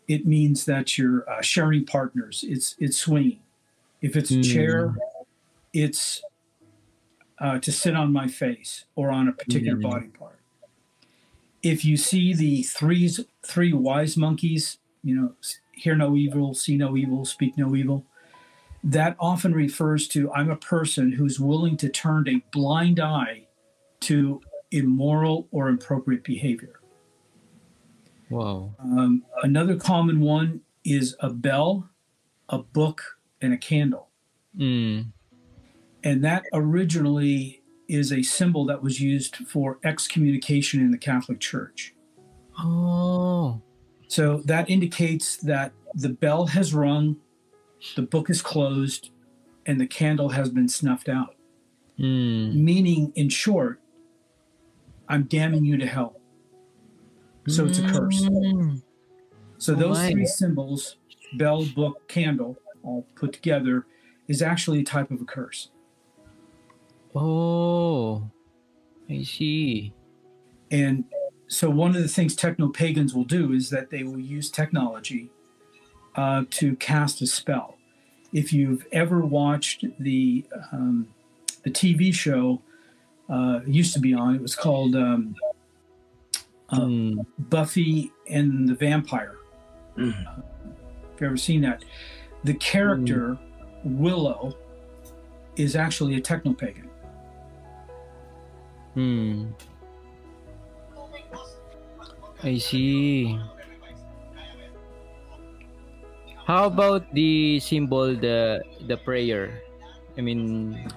it 0.09 0.27
means 0.27 0.65
that 0.65 0.99
you're 0.99 1.29
uh, 1.31 1.43
sharing 1.43 1.85
partners. 1.85 2.45
It's 2.49 2.75
it's 2.79 2.97
swinging. 2.97 3.41
If 4.01 4.17
it's 4.17 4.31
a 4.33 4.39
mm. 4.39 4.53
chair, 4.53 4.95
it's 5.73 6.23
uh, 7.39 7.59
to 7.61 7.71
sit 7.71 7.95
on 7.95 8.13
my 8.13 8.27
face 8.27 8.85
or 8.97 9.11
on 9.11 9.29
a 9.29 9.33
particular 9.33 9.79
mm. 9.79 9.83
body 9.83 10.09
part 10.09 10.40
if 11.63 11.85
you 11.85 11.97
see 11.97 12.35
the 12.35 12.63
three 12.63 13.11
three 13.45 13.73
wise 13.73 14.17
monkeys, 14.17 14.79
you 15.03 15.15
know, 15.15 15.33
hear 15.73 15.95
no 15.95 16.17
evil, 16.17 16.55
see 16.55 16.77
no 16.77 16.97
evil, 16.97 17.25
speak 17.25 17.57
no 17.57 17.75
evil, 17.75 18.05
that 18.85 19.17
often 19.19 19.53
refers 19.53 20.09
to 20.09 20.33
I'm 20.33 20.51
a 20.51 20.57
person 20.57 21.13
who's 21.13 21.39
willing 21.39 21.77
to 21.79 21.89
turn 21.89 22.29
a 22.29 22.43
blind 22.53 23.01
eye 23.01 23.47
to 24.01 24.41
immoral 24.71 25.49
or 25.51 25.69
inappropriate 25.69 26.25
behavior. 26.25 26.81
Wow. 28.31 28.75
Um, 28.79 29.25
another 29.43 29.77
common 29.77 30.21
one 30.21 30.61
is 30.85 31.17
a 31.21 31.31
bell, 31.31 31.91
a 32.49 32.59
book, 32.59 33.03
and 33.43 33.53
a 33.53 33.59
candle. 33.59 34.09
Mm. 34.57 35.07
And 36.05 36.25
that 36.25 36.45
originally 36.53 37.60
is 37.91 38.13
a 38.13 38.23
symbol 38.23 38.65
that 38.67 38.83
was 38.83 39.01
used 39.01 39.37
for 39.49 39.79
excommunication 39.85 40.81
in 40.81 40.91
the 40.91 40.99
Catholic 40.99 41.41
Church. 41.41 41.95
Oh. 42.59 43.61
So 44.09 44.43
that 44.45 44.69
indicates 44.71 45.37
that 45.39 45.73
the 45.95 46.09
bell 46.09 46.47
has 46.47 46.75
rung, 46.75 47.17
the 47.97 48.03
book 48.03 48.31
is 48.31 48.43
closed, 48.43 49.11
and 49.67 49.81
the 49.81 49.87
candle 49.87 50.31
has 50.31 50.51
been 50.51 50.69
snuffed 50.69 51.09
out. 51.09 51.37
Mm. 51.99 52.55
Meaning, 52.55 53.13
in 53.15 53.29
short, 53.29 53.81
I'm 55.09 55.25
damning 55.25 55.65
you 55.65 55.77
to 55.77 55.87
hell. 55.87 56.21
So 57.49 57.67
it's 57.67 57.79
a 57.79 57.87
curse. 57.89 58.23
Mm. 58.23 58.83
So 59.59 59.75
those 59.75 59.99
oh 59.99 60.11
three 60.11 60.27
symbols, 60.27 60.97
bell, 61.35 61.65
book, 61.65 62.07
candle, 62.09 62.57
all 62.83 63.07
put 63.15 63.33
together, 63.33 63.87
is 64.29 64.41
actually 64.43 64.81
a 64.81 64.85
type 64.85 65.11
of 65.11 65.21
a 65.21 65.25
curse. 65.25 65.71
Oh, 67.15 68.31
I 69.09 69.23
see. 69.23 69.93
And 70.71 71.05
so, 71.49 71.69
one 71.69 71.97
of 71.97 72.03
the 72.03 72.09
things 72.09 72.37
techno 72.37 72.69
pagans 72.69 73.15
will 73.15 73.25
do 73.25 73.53
is 73.53 73.71
that 73.71 73.91
they 73.91 74.05
will 74.05 74.21
use 74.21 74.51
technology 74.51 75.31
uh, 76.15 76.45
to 76.51 76.77
cast 76.77 77.21
a 77.23 77.27
spell. 77.27 77.77
If 78.33 78.53
you've 78.53 78.87
ever 78.93 79.21
watched 79.21 79.85
the 79.99 80.45
um, 80.73 81.09
the 81.65 81.71
TV 81.71 82.15
show, 82.15 82.63
uh, 83.29 83.61
used 83.67 83.95
to 83.95 84.01
be 84.01 84.15
on, 84.15 84.35
it 84.35 84.43
was 84.43 84.55
called 84.55 84.95
um, 84.95 85.35
mm. 86.73 87.27
Buffy 87.39 88.13
and 88.29 88.69
the 88.69 88.75
Vampire. 88.75 89.37
Mm. 89.97 90.27
Uh, 90.27 90.43
if 91.15 91.21
you've 91.21 91.29
ever 91.29 91.37
seen 91.37 91.63
that, 91.63 91.85
the 92.45 92.55
character 92.55 93.39
mm. 93.85 93.99
Willow 93.99 94.57
is 95.57 95.77
actually 95.77 96.15
a 96.15 96.21
techno 96.21 96.53
pagan. 96.53 96.90
Hmm. 98.95 99.51
I 102.43 102.59
see. 102.59 103.39
How 106.47 106.67
about 106.67 107.13
the 107.15 107.61
symbol, 107.61 108.17
the 108.17 108.63
the 108.89 108.97
prayer? 108.97 109.63
I 110.19 110.21
mean, 110.21 110.89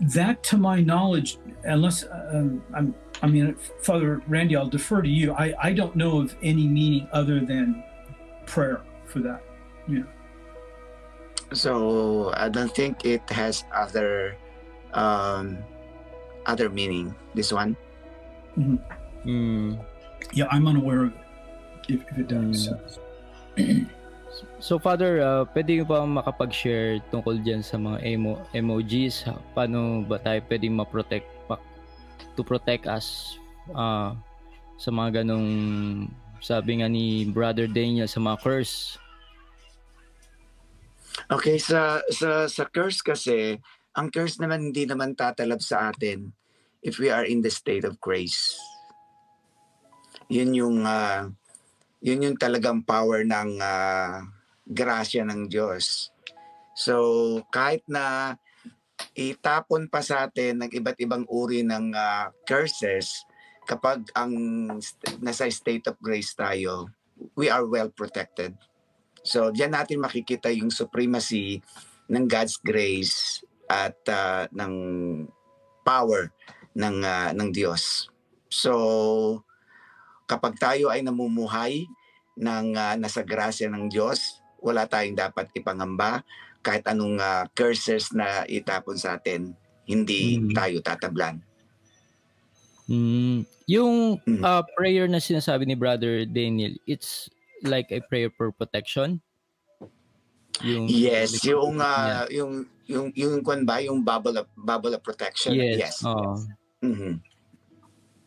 that, 0.00 0.42
to 0.44 0.58
my 0.58 0.80
knowledge, 0.80 1.38
unless 1.64 2.04
um, 2.32 2.62
I'm, 2.74 2.94
I 3.22 3.26
mean, 3.26 3.54
Father 3.82 4.22
Randy, 4.28 4.56
I'll 4.56 4.68
defer 4.68 5.02
to 5.02 5.08
you. 5.08 5.32
I, 5.32 5.54
I 5.60 5.72
don't 5.72 5.96
know 5.96 6.20
of 6.20 6.36
any 6.42 6.66
meaning 6.66 7.08
other 7.12 7.40
than 7.40 7.82
prayer 8.46 8.82
for 9.06 9.20
that. 9.20 9.42
Yeah. 9.88 10.02
So 11.52 12.30
I 12.36 12.48
don't 12.48 12.74
think 12.74 13.04
it 13.04 13.28
has 13.30 13.64
other 13.72 14.36
um, 14.92 15.58
other 16.48 16.72
meaning. 16.72 17.14
This 17.36 17.52
one. 17.52 17.76
Mm-hmm. 18.56 18.80
Mm. 19.28 19.78
Yeah, 20.32 20.48
I'm 20.50 20.66
unaware 20.66 21.12
of 21.12 21.12
it. 21.14 21.20
If, 21.88 22.00
if 22.10 22.16
it 22.18 22.28
does. 22.28 22.72
Mm. 23.56 23.86
So 24.58 24.78
Father, 24.78 25.18
uh, 25.22 25.42
pwede 25.50 25.82
ba 25.82 26.06
makapag-share 26.06 27.02
tungkol 27.10 27.42
diyan 27.42 27.62
sa 27.62 27.74
mga 27.74 27.98
emo 28.06 28.38
emojis? 28.54 29.26
Paano 29.54 30.06
ba 30.06 30.18
tayo 30.22 30.38
pwedeng 30.46 30.78
ma-protect 30.78 31.26
pa, 31.50 31.58
to 32.38 32.42
protect 32.46 32.86
us 32.86 33.38
uh, 33.74 34.14
sa 34.78 34.90
mga 34.94 35.22
ganong 35.22 35.50
sabi 36.38 36.78
nga 36.78 36.86
ni 36.86 37.26
Brother 37.26 37.66
Daniel 37.66 38.06
sa 38.06 38.22
mga 38.22 38.38
curse? 38.38 38.98
Okay, 41.26 41.58
sa 41.58 41.98
sa 42.14 42.46
sa 42.46 42.62
curse 42.70 43.02
kasi, 43.02 43.58
ang 43.98 44.14
curse 44.14 44.38
naman 44.38 44.70
hindi 44.70 44.86
naman 44.86 45.18
tatalab 45.18 45.58
sa 45.58 45.90
atin 45.90 46.30
if 46.86 47.02
we 47.02 47.10
are 47.10 47.26
in 47.26 47.42
the 47.42 47.50
state 47.50 47.82
of 47.82 47.98
grace. 47.98 48.54
Yun 50.30 50.54
yung 50.54 50.78
uh, 50.86 51.26
yun 51.98 52.22
yung 52.22 52.38
talagang 52.38 52.86
power 52.86 53.26
ng 53.26 53.58
uh, 53.58 54.22
grasya 54.70 55.26
ng 55.26 55.50
Diyos. 55.50 56.14
So, 56.78 56.94
kahit 57.50 57.82
na 57.90 58.38
itapon 59.18 59.90
pa 59.90 59.98
sa 59.98 60.30
atin 60.30 60.62
ng 60.62 60.70
iba't 60.70 60.98
ibang 61.02 61.26
uri 61.26 61.66
ng 61.66 61.90
uh, 61.90 62.30
curses, 62.46 63.26
kapag 63.66 64.06
ang 64.14 64.30
nasa 65.18 65.50
state 65.50 65.90
of 65.90 65.98
grace 65.98 66.38
tayo, 66.38 66.86
we 67.34 67.50
are 67.50 67.66
well 67.66 67.90
protected. 67.90 68.54
So, 69.26 69.50
diyan 69.50 69.74
natin 69.74 69.98
makikita 69.98 70.54
yung 70.54 70.70
supremacy 70.70 71.58
ng 72.06 72.30
God's 72.30 72.62
grace 72.62 73.42
at 73.68 73.96
uh, 74.08 74.48
ng 74.50 74.74
power 75.84 76.32
ng 76.72 76.96
uh, 77.04 77.30
ng 77.36 77.48
Diyos. 77.52 78.08
So, 78.48 79.44
kapag 80.24 80.56
tayo 80.56 80.88
ay 80.88 81.04
namumuhay 81.04 81.84
ng 82.36 82.66
uh, 82.74 82.94
nasa 82.96 83.20
grasya 83.20 83.68
ng 83.68 83.92
Diyos, 83.92 84.40
wala 84.58 84.88
tayong 84.88 85.16
dapat 85.16 85.52
ipangamba 85.54 86.24
kahit 86.62 86.84
anong 86.90 87.16
uh, 87.22 87.46
curses 87.54 88.10
na 88.10 88.42
itapon 88.50 88.98
sa 88.98 89.16
atin, 89.16 89.54
hindi 89.86 90.36
mm. 90.36 90.52
tayo 90.52 90.82
tatablan. 90.82 91.40
Mm. 92.90 93.46
Yung 93.68 94.20
mm. 94.20 94.42
uh, 94.42 94.64
prayer 94.74 95.06
na 95.06 95.22
sinasabi 95.22 95.68
ni 95.68 95.76
Brother 95.78 96.24
Daniel, 96.24 96.74
it's 96.84 97.30
like 97.62 97.88
a 97.94 98.00
prayer 98.04 98.32
for 98.32 98.50
protection? 98.50 99.20
Yung, 100.64 100.86
yes, 100.90 101.38
yung 101.46 101.78
uh, 101.78 102.26
yeah. 102.26 102.42
yung 102.42 102.52
yung 102.88 103.06
yung 103.14 103.34
kwan 103.44 103.62
ba 103.62 103.78
yung 103.84 104.02
bubble 104.02 104.42
of, 104.42 104.48
bubble 104.56 104.94
of 104.96 105.02
protection? 105.04 105.54
Yes. 105.54 105.76
yes. 105.78 105.96
Oh. 106.02 106.40
Mm-hmm. 106.82 107.20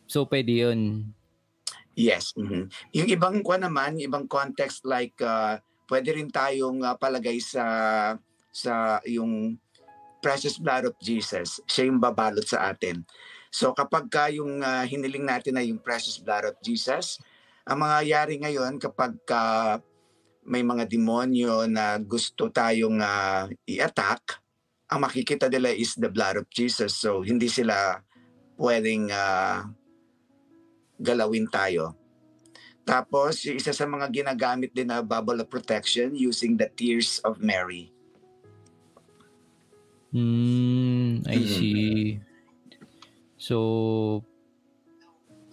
So 0.08 0.24
pwede 0.28 0.52
'yun. 0.52 1.12
Yes. 1.92 2.32
Mm-hmm. 2.32 2.64
Yung 2.96 3.08
ibang 3.12 3.36
kwa 3.44 3.60
naman, 3.60 4.00
yung 4.00 4.08
ibang 4.08 4.26
context 4.30 4.86
like 4.88 5.16
uh, 5.20 5.60
pwede 5.92 6.16
rin 6.16 6.32
tayong 6.32 6.80
uh, 6.80 6.96
palagay 6.96 7.36
sa 7.36 7.64
sa 8.48 9.02
yung 9.04 9.60
precious 10.24 10.56
blood 10.56 10.88
of 10.88 10.96
Jesus. 11.02 11.60
Siya 11.68 11.90
yung 11.90 12.00
babalot 12.00 12.46
sa 12.46 12.72
atin. 12.72 13.04
So 13.52 13.76
kapag 13.76 14.08
ka 14.08 14.32
yung 14.32 14.64
uh, 14.64 14.86
hiniling 14.88 15.28
natin 15.28 15.60
na 15.60 15.64
yung 15.66 15.82
precious 15.82 16.16
blood 16.16 16.48
of 16.48 16.56
Jesus, 16.64 17.20
ang 17.68 17.84
mangyayari 17.84 18.40
ngayon 18.40 18.80
kapag 18.80 19.12
ka 19.28 19.76
may 20.42 20.62
mga 20.66 20.90
demonyo 20.90 21.70
na 21.70 21.98
gusto 22.02 22.50
tayong 22.50 22.98
uh, 22.98 23.46
i-attack, 23.66 24.42
ang 24.92 25.06
makikita 25.06 25.48
nila 25.48 25.72
is 25.72 25.94
the 25.96 26.10
blood 26.10 26.36
of 26.36 26.46
Jesus. 26.50 26.98
So 26.98 27.22
hindi 27.22 27.48
sila 27.48 28.02
pwedeng 28.58 29.08
uh, 29.08 29.64
galawin 31.00 31.48
tayo. 31.50 31.96
Tapos, 32.82 33.46
isa 33.46 33.70
sa 33.70 33.86
mga 33.86 34.10
ginagamit 34.10 34.74
din 34.74 34.90
na 34.90 35.06
bubble 35.06 35.38
of 35.38 35.46
protection 35.46 36.18
using 36.18 36.58
the 36.58 36.66
tears 36.66 37.22
of 37.22 37.38
Mary. 37.38 37.94
Hmm, 40.10 41.22
I 41.24 41.38
mm-hmm. 41.38 41.46
see. 41.46 42.18
So, 43.38 43.56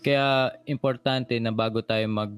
kaya 0.02 0.58
importante 0.66 1.38
na 1.38 1.54
bago 1.54 1.86
tayo 1.86 2.06
mag 2.10 2.34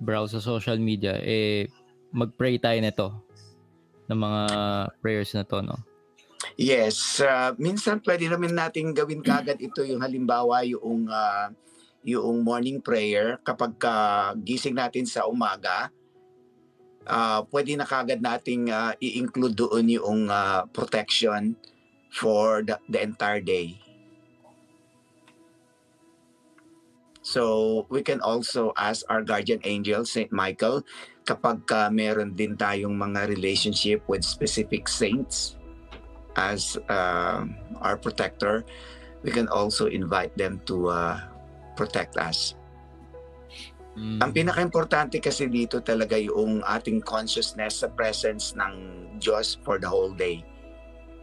browse 0.00 0.36
sa 0.36 0.42
social 0.42 0.76
media, 0.80 1.16
eh, 1.20 1.68
mag-pray 2.12 2.56
tayo 2.60 2.78
nito 2.80 3.06
ng 4.06 4.18
mga 4.18 4.42
prayers 5.02 5.32
na 5.34 5.44
to, 5.44 5.60
no? 5.60 5.76
Yes. 6.56 7.20
Uh, 7.20 7.52
minsan 7.60 8.00
pwede 8.00 8.30
naman 8.30 8.56
natin 8.56 8.96
gawin 8.96 9.20
kagad 9.20 9.60
ito 9.60 9.84
yung 9.84 10.00
halimbawa 10.00 10.64
yung 10.64 11.08
uh, 11.10 11.52
yung 12.06 12.46
morning 12.46 12.78
prayer 12.78 13.36
kapag 13.42 13.74
uh, 13.82 14.32
gising 14.38 14.78
natin 14.78 15.04
sa 15.04 15.26
umaga, 15.26 15.90
uh, 17.02 17.42
pwede 17.50 17.74
na 17.74 17.82
kagad 17.82 18.22
nating 18.22 18.70
uh, 18.70 18.94
i-include 19.02 19.58
doon 19.58 19.90
yung 19.90 20.30
uh, 20.30 20.62
protection 20.70 21.58
for 22.14 22.62
the, 22.62 22.78
the 22.86 23.02
entire 23.02 23.42
day. 23.42 23.74
So 27.26 27.90
we 27.90 28.06
can 28.06 28.22
also 28.22 28.70
ask 28.78 29.02
our 29.10 29.18
guardian 29.18 29.58
angel, 29.66 30.06
Saint 30.06 30.30
Michael, 30.30 30.86
kapag 31.26 31.66
uh, 31.74 31.90
meron 31.90 32.38
din 32.38 32.54
tayong 32.54 32.94
mga 32.94 33.26
relationship 33.26 33.98
with 34.06 34.22
specific 34.22 34.86
saints 34.86 35.58
as 36.38 36.78
uh, 36.86 37.42
our 37.82 37.98
protector, 37.98 38.62
we 39.26 39.34
can 39.34 39.50
also 39.50 39.90
invite 39.90 40.30
them 40.38 40.62
to 40.70 40.86
uh, 40.86 41.18
protect 41.74 42.14
us. 42.14 42.54
Mm. 43.98 44.22
Ang 44.22 44.30
pinaka-importante 44.30 45.18
kasi 45.18 45.50
dito 45.50 45.82
talaga 45.82 46.14
yung 46.14 46.62
ating 46.62 47.02
consciousness 47.02 47.82
sa 47.82 47.90
presence 47.90 48.54
ng 48.54 49.02
Diyos 49.18 49.58
for 49.66 49.82
the 49.82 49.90
whole 49.90 50.14
day. 50.14 50.46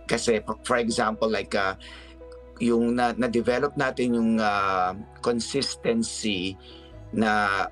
Kasi 0.03 0.43
for 0.67 0.83
example 0.83 1.31
like 1.31 1.55
uh, 1.55 1.79
yung 2.61 2.93
na, 2.93 3.15
na-develop 3.17 3.73
natin 3.73 4.17
yung 4.17 4.31
uh, 4.37 4.93
consistency 5.25 6.53
na 7.13 7.65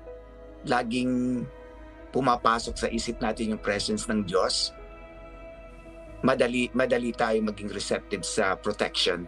laging 0.66 1.44
pumapasok 2.10 2.74
sa 2.76 2.88
isip 2.90 3.18
natin 3.22 3.54
yung 3.56 3.62
presence 3.62 4.06
ng 4.10 4.26
Diyos, 4.26 4.74
madali 6.22 6.70
madali 6.74 7.10
tayo 7.14 7.38
maging 7.42 7.70
receptive 7.70 8.22
sa 8.22 8.54
protection 8.54 9.26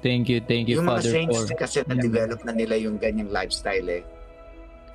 Thank 0.00 0.32
you, 0.32 0.40
thank 0.40 0.64
you, 0.64 0.80
yung 0.80 0.88
Father. 0.88 1.12
Yung 1.12 1.28
mga 1.28 1.36
saints 1.36 1.40
for... 1.52 1.60
kasi 1.60 1.76
na-develop 1.84 2.40
na 2.48 2.56
nila 2.56 2.74
yung 2.80 2.96
ganyang 2.96 3.28
lifestyle 3.28 4.00
eh. 4.00 4.04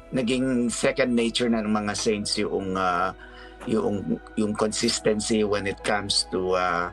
Naging 0.10 0.70
second 0.74 1.14
nature 1.14 1.46
na 1.46 1.62
ng 1.62 1.70
mga 1.70 1.94
saints 1.94 2.34
yung 2.42 2.74
uh, 2.74 3.14
yung 3.66 4.22
yung 4.38 4.54
consistency 4.54 5.44
when 5.44 5.66
it 5.66 5.82
comes 5.82 6.30
to 6.30 6.54
uh, 6.54 6.90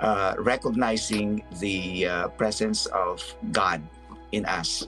uh, 0.00 0.32
recognizing 0.40 1.44
the 1.60 2.06
uh, 2.06 2.26
presence 2.36 2.86
of 2.92 3.20
God 3.52 3.80
in 4.32 4.44
us. 4.44 4.86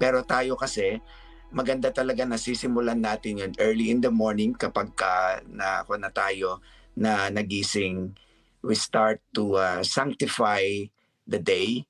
Pero 0.00 0.24
tayo 0.24 0.56
kasi 0.56 1.00
maganda 1.48 1.88
talaga 1.88 2.28
nasisimulan 2.28 3.00
natin 3.00 3.40
yun 3.40 3.52
early 3.56 3.88
in 3.88 4.04
the 4.04 4.12
morning 4.12 4.52
kapag 4.52 4.92
ka 4.92 5.40
na 5.48 5.80
ako 5.84 5.96
na 5.96 6.12
tayo 6.12 6.60
na 6.92 7.32
nagising 7.32 8.12
we 8.60 8.76
start 8.76 9.22
to 9.32 9.56
uh, 9.56 9.80
sanctify 9.80 10.60
the 11.24 11.40
day 11.40 11.88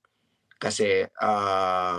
kasi 0.62 1.06
uh, 1.22 1.98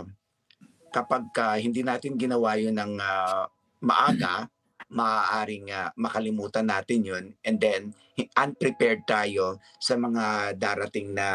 kapag 0.91 1.23
uh, 1.39 1.57
hindi 1.59 1.83
natin 1.83 2.19
ginawa 2.19 2.59
yun 2.59 2.75
ng 2.75 2.99
uh, 2.99 3.47
maaga, 3.79 4.51
maaaring 4.89 5.69
uh, 5.69 5.93
makalimutan 5.93 6.65
natin 6.65 7.05
yun 7.05 7.25
and 7.45 7.61
then 7.61 7.93
unprepared 8.35 9.05
tayo 9.05 9.61
sa 9.77 9.95
mga 9.95 10.57
darating 10.57 11.13
na 11.13 11.29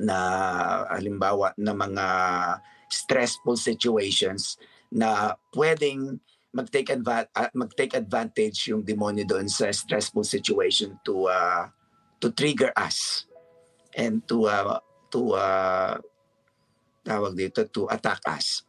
na 0.00 0.18
halimbawa 0.90 1.54
na 1.54 1.76
mga 1.76 2.06
stressful 2.90 3.54
situations 3.54 4.58
na 4.90 5.38
pwedeng 5.54 6.18
mag-take 6.54 6.94
adva- 6.94 7.30
uh, 7.34 7.50
mag-take 7.54 7.98
advantage 7.98 8.70
yung 8.70 8.86
demonyo 8.86 9.26
doon 9.26 9.50
sa 9.50 9.70
stressful 9.74 10.22
situation 10.22 10.94
to 11.02 11.26
uh, 11.26 11.66
to 12.22 12.30
trigger 12.30 12.70
us 12.78 13.26
and 13.98 14.22
to 14.30 14.46
uh, 14.46 14.78
to 15.10 15.34
uh, 15.34 15.98
tawag 17.02 17.34
dito 17.34 17.66
to 17.68 17.90
attack 17.90 18.22
us. 18.30 18.62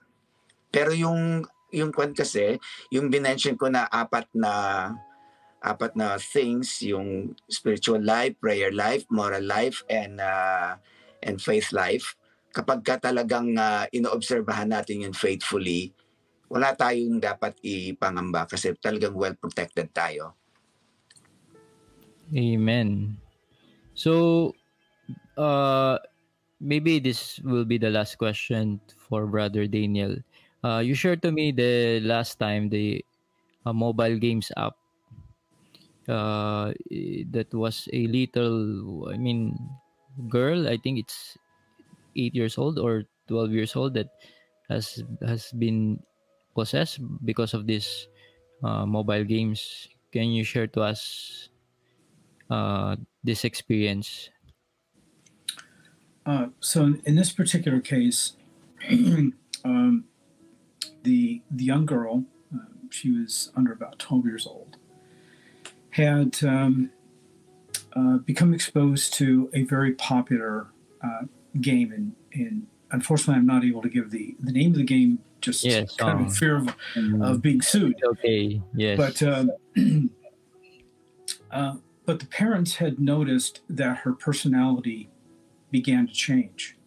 Pero 0.74 0.92
yung 0.92 1.46
yung 1.76 1.92
kwan 1.92 2.16
kasi, 2.16 2.56
yung 2.90 3.12
binention 3.12 3.60
ko 3.60 3.68
na 3.68 3.86
apat 3.92 4.32
na 4.32 4.52
apat 5.66 5.98
na 5.98 6.16
things, 6.22 6.80
yung 6.86 7.34
spiritual 7.50 8.00
life, 8.00 8.38
prayer 8.40 8.72
life, 8.72 9.04
moral 9.10 9.44
life, 9.44 9.82
and 9.90 10.22
uh, 10.22 10.78
and 11.26 11.42
faith 11.42 11.74
life. 11.74 12.16
Kapag 12.56 12.86
ka 12.88 12.96
talagang 13.02 13.58
uh, 13.60 13.84
inoobserbahan 13.92 14.72
natin 14.72 15.04
yun 15.04 15.16
faithfully, 15.18 15.92
wala 16.48 16.72
tayong 16.78 17.20
dapat 17.20 17.58
ipangamba 17.66 18.48
kasi 18.48 18.72
talagang 18.80 19.18
well 19.18 19.36
protected 19.36 19.92
tayo. 19.92 20.38
Amen. 22.32 23.20
So, 23.92 24.54
uh, 25.36 26.00
maybe 26.62 27.00
this 27.00 27.42
will 27.44 27.66
be 27.66 27.78
the 27.78 27.90
last 27.90 28.18
question 28.18 28.80
for 28.96 29.28
Brother 29.28 29.68
Daniel. 29.68 30.18
Uh, 30.66 30.80
you 30.82 30.96
shared 30.96 31.22
to 31.22 31.32
me 31.32 31.52
the 31.54 32.00
last 32.02 32.40
time 32.42 32.70
the 32.70 33.06
uh, 33.66 33.74
mobile 33.74 34.18
games 34.18 34.52
app 34.58 34.74
uh, 36.08 36.74
that 37.32 37.50
was 37.54 37.90
a 37.94 38.08
little, 38.08 39.10
I 39.10 39.18
mean, 39.18 39.58
girl. 40.30 40.68
I 40.68 40.78
think 40.78 41.00
it's 41.00 41.38
eight 42.18 42.36
years 42.36 42.58
old 42.58 42.80
or 42.80 43.06
twelve 43.28 43.52
years 43.52 43.76
old 43.76 43.94
that 43.96 44.10
has 44.70 45.04
has 45.26 45.52
been 45.54 46.02
possessed 46.56 47.00
because 47.26 47.54
of 47.54 47.68
this 47.68 48.08
uh, 48.64 48.86
mobile 48.86 49.24
games. 49.26 49.88
Can 50.14 50.32
you 50.32 50.44
share 50.46 50.68
to 50.74 50.82
us 50.82 51.50
uh, 52.50 52.96
this 53.24 53.46
experience? 53.46 54.30
Uh, 56.26 56.48
so 56.60 56.96
in 57.06 57.16
this 57.16 57.32
particular 57.32 57.80
case, 57.80 58.34
um, 59.64 60.06
the 61.06 61.42
the 61.50 61.64
young 61.64 61.86
girl, 61.86 62.26
uh, 62.54 62.60
she 62.90 63.12
was 63.12 63.52
under 63.56 63.72
about 63.72 63.98
twelve 64.00 64.26
years 64.26 64.46
old, 64.46 64.78
had 65.92 66.38
um, 66.44 66.92
uh, 67.96 68.18
become 68.18 68.54
exposed 68.54 69.14
to 69.16 69.50
a 69.54 69.64
very 69.64 69.94
popular 69.94 70.68
uh, 71.02 71.24
game, 71.62 71.92
and, 71.94 72.14
and 72.34 72.68
unfortunately, 72.92 73.36
I'm 73.36 73.46
not 73.46 73.64
able 73.64 73.82
to 73.82 73.90
give 73.90 74.12
the 74.12 74.36
the 74.42 74.52
name 74.52 74.72
of 74.72 74.78
the 74.78 74.84
game 74.84 75.20
just 75.40 75.64
yes, 75.64 75.96
kind 75.96 76.14
um, 76.14 76.22
of 76.22 76.28
in 76.28 76.34
fear 76.34 76.58
of, 76.58 76.76
mm, 76.96 77.26
of 77.26 77.42
being 77.42 77.62
sued. 77.62 77.96
Okay, 78.04 78.62
yes, 78.76 78.98
but. 78.98 79.24
Um, 79.24 79.52
uh, 81.52 81.76
but 82.06 82.20
the 82.20 82.28
parents 82.28 82.76
had 82.76 83.00
noticed 83.00 83.62
that 83.68 83.98
her 84.00 84.14
personality 84.14 85.10
began 85.72 86.08
to 86.08 86.14
change. 86.14 86.78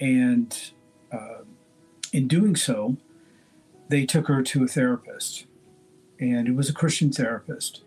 And 0.00 0.56
uh, 1.12 1.44
in 2.12 2.28
doing 2.28 2.56
so, 2.56 2.96
they 3.88 4.06
took 4.06 4.28
her 4.28 4.42
to 4.42 4.64
a 4.64 4.68
therapist, 4.68 5.46
and 6.18 6.48
it 6.48 6.54
was 6.54 6.68
a 6.68 6.74
Christian 6.74 7.12
therapist. 7.12 7.82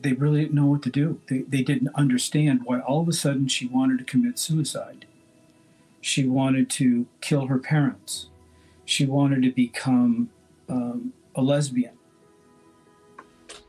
They 0.00 0.12
really 0.12 0.40
didn't 0.42 0.54
know 0.54 0.66
what 0.66 0.82
to 0.82 0.90
do. 0.90 1.20
They, 1.28 1.40
they 1.40 1.62
didn't 1.62 1.94
understand 1.94 2.62
why 2.64 2.80
all 2.80 3.00
of 3.00 3.08
a 3.08 3.12
sudden 3.12 3.48
she 3.48 3.66
wanted 3.66 3.98
to 3.98 4.04
commit 4.04 4.38
suicide. 4.38 5.06
She 6.00 6.26
wanted 6.26 6.70
to 6.70 7.06
kill 7.20 7.46
her 7.46 7.58
parents. 7.58 8.28
She 8.84 9.04
wanted 9.04 9.42
to 9.42 9.50
become 9.50 10.30
um, 10.68 11.12
a 11.34 11.42
lesbian. 11.42 11.92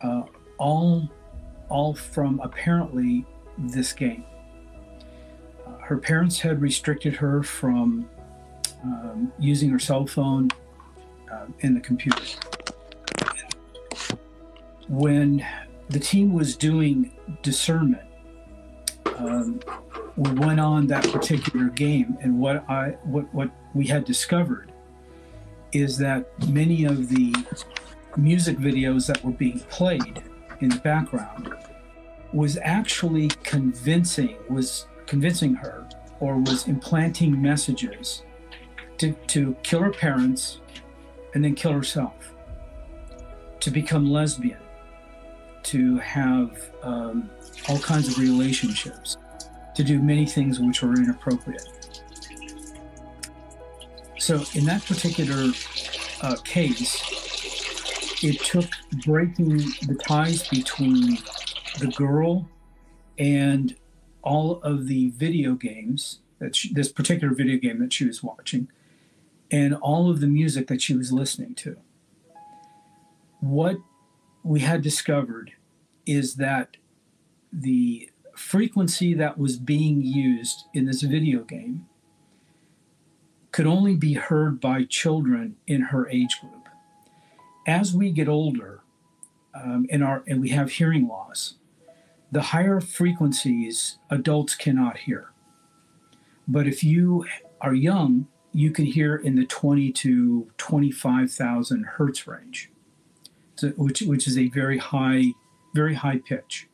Uh, 0.01 0.24
all 0.57 1.09
all 1.70 1.93
from 1.93 2.39
apparently 2.41 3.26
this 3.57 3.93
game. 3.93 4.26
Uh, 5.66 5.78
her 5.78 5.97
parents 5.97 6.39
had 6.39 6.62
restricted 6.62 7.16
her 7.16 7.41
from 7.41 8.09
um, 8.84 9.32
using 9.39 9.70
her 9.70 9.80
cell 9.80 10.05
phone 10.05 10.49
uh, 11.32 11.45
in 11.59 11.74
the 11.74 11.80
computer. 11.80 12.24
When 14.88 15.45
the 15.89 15.99
team 15.99 16.34
was 16.34 16.55
doing 16.55 17.14
discernment, 17.41 18.07
um, 19.18 19.59
we 20.18 20.32
went 20.32 20.59
on 20.59 20.88
that 20.88 21.09
particular 21.09 21.70
game, 21.70 22.18
and 22.22 22.39
what 22.39 22.70
I 22.70 22.97
what 23.03 23.34
what 23.34 23.49
we 23.74 23.88
had 23.88 24.05
discovered 24.05 24.72
is 25.72 25.97
that 25.97 26.26
many 26.49 26.84
of 26.86 27.07
the 27.07 27.34
music 28.18 28.57
videos 28.57 29.07
that 29.07 29.24
were 29.24 29.32
being 29.32 29.59
played 29.62 30.22
in 30.59 30.70
the 30.70 30.80
background 30.80 31.53
was 32.34 32.57
actually 32.62 33.30
convincing 33.43 34.38
was 34.49 34.88
convincing 35.05 35.53
her 35.53 35.88
or 36.20 36.38
was 36.38 36.68
implanting 36.68 37.41
messages 37.41 38.24
to, 39.02 39.14
to 39.14 39.56
kill 39.64 39.80
her 39.80 39.91
parents 39.91 40.60
and 41.34 41.43
then 41.43 41.56
kill 41.56 41.72
herself. 41.72 42.34
To 43.62 43.72
become 43.72 44.10
lesbian. 44.10 44.60
To 45.64 45.97
have 45.97 46.72
um, 46.84 47.30
all 47.68 47.80
kinds 47.80 48.08
of 48.08 48.20
relationships. 48.20 49.18
To 49.76 49.84
do 49.84 49.99
many 49.99 50.26
things 50.26 50.60
which 50.60 50.84
were 50.84 50.93
inappropriate. 50.93 51.68
So 54.20 54.43
in 54.54 54.66
that 54.66 54.86
particular 54.86 55.52
uh, 56.22 56.36
case 56.43 57.02
it 58.24 58.39
took 58.41 58.70
breaking 59.04 59.58
the 59.88 59.97
ties 59.99 60.47
between 60.47 61.18
the 61.80 61.91
girl 61.95 62.47
and 63.18 63.76
all 64.22 64.62
of 64.62 64.86
the 64.86 65.10
video 65.12 65.56
games 65.56 66.20
that 66.38 66.56
she, 66.56 66.72
this 66.72 66.91
particular 66.91 67.34
video 67.34 67.58
game 67.58 67.80
that 67.80 67.91
she 67.91 68.06
was 68.06 68.22
watching 68.22 68.68
and 69.52 69.76
all 69.76 70.10
of 70.10 70.22
the 70.22 70.28
music 70.28 70.68
that 70.68 70.82
she 70.82 70.95
was 70.95 71.12
listening 71.12 71.54
to. 71.56 71.78
What 73.39 73.78
we 74.43 74.62
had 74.62 74.82
discovered 74.82 75.52
is 76.06 76.36
that 76.36 76.78
the 77.52 78.10
frequency 78.36 79.14
that 79.14 79.38
was 79.38 79.58
being 79.58 80.02
used 80.02 80.66
in 80.74 80.86
this 80.86 81.02
video 81.02 81.43
game 81.43 81.86
could 83.52 83.68
only 83.68 83.95
be 83.95 84.14
heard 84.14 84.62
by 84.62 84.84
children 84.86 85.58
in 85.68 85.82
her 85.82 86.10
age 86.10 86.39
group 86.39 86.62
as 87.68 87.93
we 87.93 88.12
get 88.12 88.28
older 88.28 88.82
um, 89.54 89.86
our 90.02 90.24
and 90.28 90.41
we 90.41 90.49
have 90.49 90.72
hearing 90.72 91.08
loss, 91.08 91.56
the 92.32 92.41
higher 92.41 92.80
frequencies 92.80 93.97
adults 94.10 94.56
cannot 94.56 94.99
hear. 94.99 95.32
But 96.47 96.68
if 96.68 96.84
you 96.84 97.26
are 97.60 97.74
young, 97.74 98.28
you 98.54 98.72
can 98.72 98.86
hear 98.86 99.16
in 99.16 99.36
the 99.36 99.45
20 99.45 99.91
to 99.91 100.47
25,000 100.58 101.84
hertz 101.86 102.28
range, 102.28 102.70
so, 103.56 103.70
which, 103.70 104.02
which 104.02 104.28
is 104.28 104.38
a 104.38 104.49
very 104.49 104.78
high, 104.78 105.26
very 105.73 105.95
high 105.95 106.18
pitch. 106.18 106.68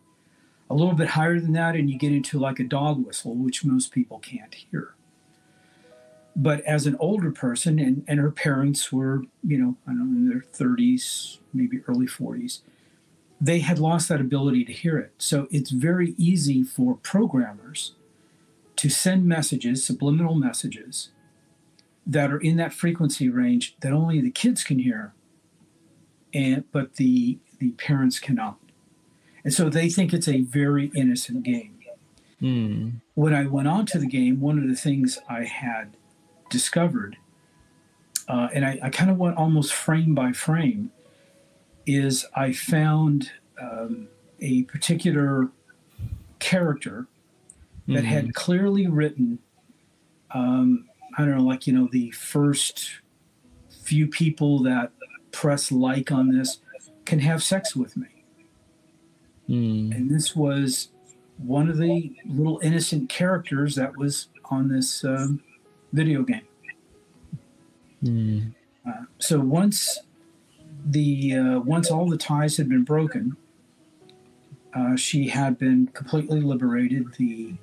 A 0.69 0.75
little 0.75 0.93
bit 0.93 1.09
higher 1.09 1.39
than 1.39 1.53
that, 1.53 1.75
and 1.75 1.89
you 1.89 1.97
get 1.97 2.11
into 2.11 2.39
like 2.39 2.59
a 2.59 2.63
dog 2.63 3.05
whistle, 3.05 3.35
which 3.35 3.63
most 3.63 3.91
people 3.91 4.19
can't 4.19 4.53
hear. 4.53 4.95
But 6.35 6.61
as 6.61 6.85
an 6.85 6.97
older 6.99 7.31
person, 7.31 7.79
and, 7.79 8.03
and 8.07 8.19
her 8.19 8.31
parents 8.31 8.91
were, 8.91 9.23
you 9.43 9.57
know, 9.57 9.77
I 9.87 9.91
don't 9.91 10.13
know, 10.13 10.17
in 10.17 10.29
their 10.29 10.41
30s, 10.67 11.37
maybe 11.53 11.81
early 11.87 12.05
40s, 12.05 12.59
they 13.39 13.59
had 13.59 13.79
lost 13.79 14.09
that 14.09 14.19
ability 14.19 14.65
to 14.65 14.73
hear 14.73 14.97
it. 14.97 15.13
So 15.17 15.47
it's 15.51 15.69
very 15.69 16.15
easy 16.17 16.63
for 16.63 16.95
programmers 16.95 17.93
to 18.77 18.89
send 18.89 19.25
messages, 19.25 19.83
subliminal 19.83 20.35
messages, 20.35 21.09
that 22.07 22.31
are 22.31 22.39
in 22.39 22.57
that 22.57 22.73
frequency 22.73 23.29
range 23.29 23.75
that 23.81 23.93
only 23.93 24.21
the 24.21 24.31
kids 24.31 24.63
can 24.63 24.79
hear, 24.79 25.13
and 26.33 26.63
but 26.71 26.95
the 26.95 27.37
the 27.59 27.71
parents 27.71 28.19
cannot. 28.19 28.57
And 29.43 29.53
so 29.53 29.69
they 29.69 29.89
think 29.89 30.13
it's 30.13 30.27
a 30.27 30.41
very 30.41 30.91
innocent 30.95 31.43
game. 31.43 31.77
Mm. 32.41 33.01
When 33.15 33.33
I 33.33 33.47
went 33.47 33.67
on 33.67 33.85
to 33.87 33.97
the 33.97 34.07
game, 34.07 34.39
one 34.39 34.59
of 34.59 34.67
the 34.67 34.75
things 34.75 35.19
I 35.29 35.43
had 35.43 35.97
discovered, 36.49 37.17
uh, 38.27 38.49
and 38.53 38.65
I, 38.65 38.79
I 38.83 38.89
kind 38.89 39.09
of 39.09 39.17
went 39.17 39.37
almost 39.37 39.73
frame 39.73 40.13
by 40.13 40.33
frame, 40.33 40.91
is 41.85 42.25
I 42.35 42.53
found 42.53 43.31
um, 43.59 44.07
a 44.39 44.63
particular 44.63 45.49
character 46.39 47.07
that 47.87 48.03
mm-hmm. 48.03 48.05
had 48.05 48.33
clearly 48.35 48.87
written, 48.87 49.39
um, 50.31 50.89
I 51.17 51.25
don't 51.25 51.37
know, 51.37 51.43
like, 51.43 51.65
you 51.65 51.73
know, 51.73 51.89
the 51.91 52.11
first 52.11 53.01
few 53.69 54.07
people 54.07 54.61
that 54.63 54.91
press 55.31 55.71
like 55.71 56.11
on 56.11 56.29
this 56.29 56.59
can 57.05 57.19
have 57.19 57.41
sex 57.41 57.75
with 57.75 57.97
me. 57.97 58.07
Mm. 59.49 59.95
And 59.95 60.11
this 60.11 60.35
was 60.35 60.89
one 61.37 61.69
of 61.69 61.77
the 61.77 62.15
little 62.25 62.59
innocent 62.61 63.09
characters 63.09 63.75
that 63.75 63.97
was 63.97 64.27
on 64.45 64.69
this 64.69 65.03
um, 65.03 65.41
video 65.93 66.21
game. 66.23 66.47
Mm. 68.03 68.53
Uh, 68.87 69.05
so 69.19 69.39
once 69.39 69.99
the 70.85 71.35
uh, 71.35 71.59
once 71.59 71.89
all 71.89 72.09
the 72.09 72.17
ties 72.17 72.57
had 72.57 72.69
been 72.69 72.83
broken, 72.83 73.35
uh, 74.73 74.95
she 74.95 75.27
had 75.27 75.57
been 75.57 75.87
completely 75.87 76.41
liberated. 76.41 77.13
The 77.17 77.55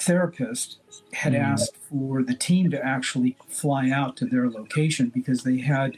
therapist 0.00 0.78
had 1.12 1.32
mm. 1.32 1.40
asked 1.40 1.76
for 1.76 2.22
the 2.22 2.34
team 2.34 2.70
to 2.70 2.84
actually 2.84 3.36
fly 3.48 3.90
out 3.90 4.16
to 4.16 4.26
their 4.26 4.50
location 4.50 5.08
because 5.08 5.42
they 5.42 5.58
had 5.58 5.96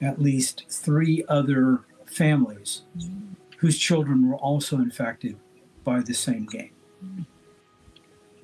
at 0.00 0.20
least 0.20 0.64
three 0.68 1.24
other 1.28 1.80
families 2.06 2.82
whose 3.58 3.78
children 3.78 4.28
were 4.28 4.36
also 4.36 4.76
infected 4.76 5.36
by 5.84 6.00
the 6.00 6.14
same 6.14 6.46
game. 6.46 6.70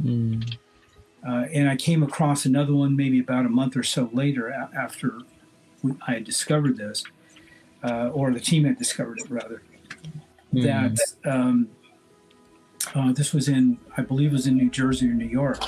Mm. 0.02 0.56
Uh, 1.26 1.46
and 1.52 1.68
I 1.68 1.76
came 1.76 2.02
across 2.02 2.44
another 2.44 2.74
one 2.74 2.94
maybe 2.94 3.18
about 3.18 3.46
a 3.46 3.48
month 3.48 3.76
or 3.76 3.82
so 3.82 4.10
later 4.12 4.48
a- 4.48 4.70
after 4.76 5.18
I 6.06 6.14
had 6.14 6.24
discovered 6.24 6.76
this, 6.76 7.04
uh, 7.82 8.08
or 8.08 8.32
the 8.32 8.40
team 8.40 8.64
had 8.64 8.78
discovered 8.78 9.20
it 9.20 9.30
rather, 9.30 9.62
mm. 10.54 10.62
that 10.62 10.98
um, 11.30 11.68
uh, 12.94 13.12
this 13.12 13.32
was 13.32 13.48
in, 13.48 13.78
I 13.96 14.02
believe 14.02 14.30
it 14.30 14.34
was 14.34 14.46
in 14.46 14.56
New 14.56 14.70
Jersey 14.70 15.08
or 15.08 15.14
New 15.14 15.26
York. 15.26 15.58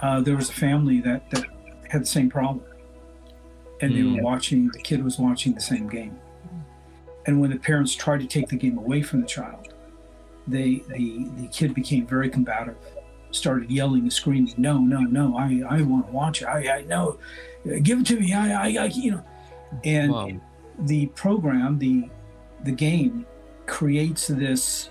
Uh, 0.00 0.20
there 0.20 0.36
was 0.36 0.50
a 0.50 0.52
family 0.52 1.00
that, 1.00 1.30
that 1.30 1.44
had 1.88 2.02
the 2.02 2.06
same 2.06 2.28
problem. 2.28 2.64
And 3.80 3.94
they 3.94 4.02
were 4.02 4.10
hmm. 4.10 4.22
watching, 4.22 4.68
the 4.68 4.78
kid 4.78 5.04
was 5.04 5.18
watching 5.18 5.54
the 5.54 5.60
same 5.60 5.88
game. 5.88 6.18
And 7.26 7.40
when 7.40 7.50
the 7.50 7.58
parents 7.58 7.94
tried 7.94 8.20
to 8.20 8.26
take 8.26 8.48
the 8.48 8.56
game 8.56 8.78
away 8.78 9.02
from 9.02 9.20
the 9.20 9.26
child, 9.26 9.74
they, 10.46 10.82
the, 10.88 11.28
the 11.36 11.48
kid 11.48 11.74
became 11.74 12.06
very 12.06 12.30
combative, 12.30 12.76
started 13.32 13.70
yelling 13.70 14.02
and 14.02 14.12
screaming, 14.12 14.54
No, 14.56 14.78
no, 14.78 15.00
no, 15.00 15.36
I, 15.36 15.62
I 15.68 15.82
want 15.82 16.06
to 16.06 16.12
watch 16.12 16.42
it. 16.42 16.46
I, 16.46 16.78
I 16.78 16.82
know, 16.82 17.18
give 17.82 18.00
it 18.00 18.06
to 18.06 18.20
me. 18.20 18.32
I, 18.32 18.68
I, 18.68 18.84
I 18.84 18.84
you 18.86 19.10
know. 19.12 19.24
And 19.84 20.12
wow. 20.12 20.30
the 20.78 21.06
program, 21.08 21.78
the, 21.78 22.08
the 22.62 22.72
game 22.72 23.26
creates 23.66 24.28
this 24.28 24.90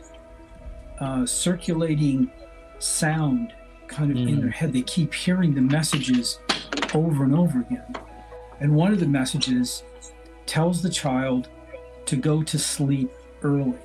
uh, 0.99 1.25
circulating 1.25 2.31
sound 2.79 3.53
kind 3.87 4.11
of 4.11 4.17
mm. 4.17 4.29
in 4.29 4.41
their 4.41 4.49
head. 4.49 4.73
They 4.73 4.81
keep 4.81 5.13
hearing 5.13 5.53
the 5.53 5.61
messages 5.61 6.39
over 6.93 7.23
and 7.23 7.35
over 7.35 7.59
again. 7.59 7.95
And 8.59 8.75
one 8.75 8.93
of 8.93 8.99
the 8.99 9.07
messages 9.07 9.83
tells 10.45 10.81
the 10.81 10.89
child 10.89 11.49
to 12.05 12.15
go 12.15 12.43
to 12.43 12.59
sleep 12.59 13.11
early. 13.41 13.77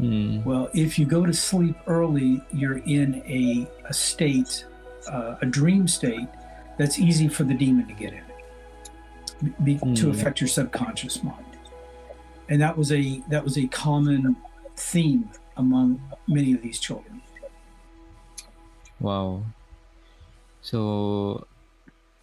Mm. 0.00 0.44
Well, 0.44 0.70
if 0.74 0.98
you 0.98 1.06
go 1.06 1.26
to 1.26 1.32
sleep 1.32 1.76
early, 1.86 2.42
you're 2.52 2.78
in 2.78 3.22
a, 3.26 3.68
a 3.86 3.92
state, 3.92 4.64
uh, 5.08 5.36
a 5.42 5.46
dream 5.46 5.86
state, 5.86 6.28
that's 6.78 6.98
easy 6.98 7.28
for 7.28 7.44
the 7.44 7.54
demon 7.54 7.86
to 7.86 7.94
get 7.94 8.14
in, 8.14 9.54
be, 9.62 9.76
mm. 9.76 9.96
to 9.96 10.10
affect 10.10 10.40
your 10.40 10.48
subconscious 10.48 11.22
mind. 11.22 11.44
And 12.48 12.60
that 12.60 12.76
was 12.76 12.92
a 12.92 13.22
that 13.28 13.42
was 13.44 13.56
a 13.56 13.66
common 13.68 14.36
theme 14.76 15.30
among 15.56 16.00
many 16.28 16.54
of 16.54 16.62
these 16.62 16.80
children. 16.80 17.20
Wow. 19.00 19.42
So, 20.62 21.46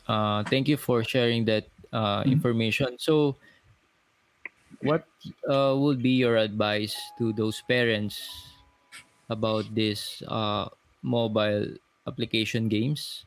uh, 0.07 0.43
thank 0.47 0.67
you 0.67 0.77
for 0.77 1.03
sharing 1.03 1.45
that 1.45 1.67
uh, 1.91 2.23
mm-hmm. 2.23 2.31
information. 2.31 2.95
So, 2.97 3.35
what 4.81 5.03
uh, 5.49 5.75
would 5.75 6.01
be 6.01 6.15
your 6.15 6.37
advice 6.37 6.95
to 7.17 7.33
those 7.33 7.61
parents 7.67 8.15
about 9.29 9.67
this 9.75 10.23
uh, 10.27 10.69
mobile 11.03 11.75
application 12.07 12.69
games? 12.69 13.25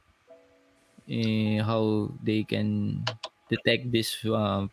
Uh, 1.11 1.61
how 1.63 2.09
they 2.23 2.43
can 2.43 3.05
detect 3.51 3.91
these 3.93 4.17
uh, 4.25 4.67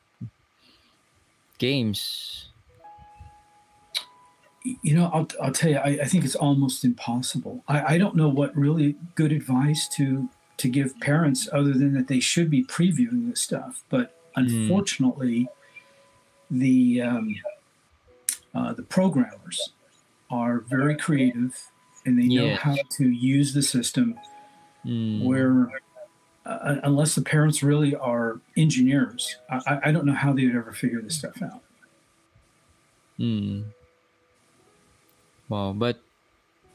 games? 1.58 2.49
You 4.64 4.96
know, 4.96 5.10
I'll, 5.14 5.28
I'll 5.42 5.52
tell 5.52 5.70
you, 5.70 5.78
I, 5.78 6.00
I 6.02 6.06
think 6.06 6.26
it's 6.26 6.36
almost 6.36 6.84
impossible. 6.84 7.64
I, 7.68 7.96
I 7.96 7.98
don't 7.98 8.16
know 8.16 8.30
what 8.30 8.56
really 8.56 8.96
good 9.16 9.32
advice 9.32 9.88
to 9.96 10.30
to 10.58 10.68
give 10.68 11.00
parents 11.00 11.48
other 11.54 11.72
than 11.72 11.94
that 11.94 12.10
they 12.10 12.20
should 12.20 12.50
be 12.50 12.66
previewing 12.66 13.30
this 13.30 13.40
stuff. 13.40 13.84
But 13.90 14.18
hmm. 14.36 14.42
unfortunately, 14.42 15.48
mm. 16.52 16.60
the 16.60 17.02
um, 17.02 17.36
uh, 18.54 18.74
the 18.74 18.84
programmers 18.84 19.72
are 20.30 20.60
very 20.60 20.96
creative 20.96 21.72
and 22.06 22.20
they 22.20 22.28
know 22.28 22.56
how 22.56 22.76
to 22.98 23.10
use 23.10 23.54
the 23.54 23.64
system. 23.64 24.20
Mm. 24.86 25.26
Where 25.26 25.70
uh, 26.46 26.78
unless 26.84 27.16
the 27.16 27.22
parents 27.22 27.62
really 27.62 27.96
are 27.96 28.40
engineers, 28.58 29.38
I, 29.50 29.80
I, 29.84 29.92
don't 29.92 30.06
know 30.06 30.14
how 30.14 30.32
they 30.32 30.46
would 30.46 30.56
ever 30.56 30.72
figure 30.72 31.02
this 31.02 31.18
stuff 31.18 31.42
out. 31.44 31.62
Mm. 33.20 33.66
Wow, 35.50 35.74
but 35.74 36.00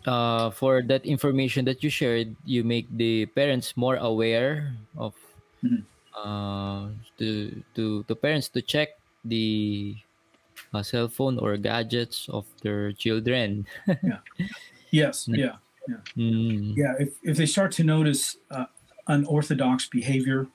uh, 0.07 0.51
for 0.51 0.83
that 0.83 1.07
information 1.07 1.65
that 1.65 1.83
you 1.83 1.91
shared, 1.91 2.35
you 2.45 2.65
make 2.65 2.91
the 2.91 3.27
parents 3.27 3.77
more 3.77 3.97
aware 3.97 4.75
of 4.99 5.15
mm-hmm. 5.63 5.87
uh, 6.13 6.91
to 7.19 7.63
to 7.75 8.03
to 8.05 8.15
parents 8.15 8.49
to 8.51 8.63
check 8.63 8.99
the 9.25 9.97
uh, 10.75 10.83
cell 10.83 11.09
phone 11.09 11.39
or 11.39 11.57
gadgets 11.57 12.29
of 12.29 12.47
their 12.63 12.93
children. 12.93 13.67
yeah. 14.03 14.21
Yes. 14.91 15.29
Yeah. 15.29 15.57
Yeah. 15.89 16.03
Mm. 16.17 16.77
Yeah. 16.77 16.95
If 16.99 17.15
if 17.23 17.37
they 17.37 17.47
start 17.47 17.73
to 17.79 17.85
notice 17.85 18.37
uh, 18.51 18.67
unorthodox 19.07 19.89
behavior, 19.89 20.47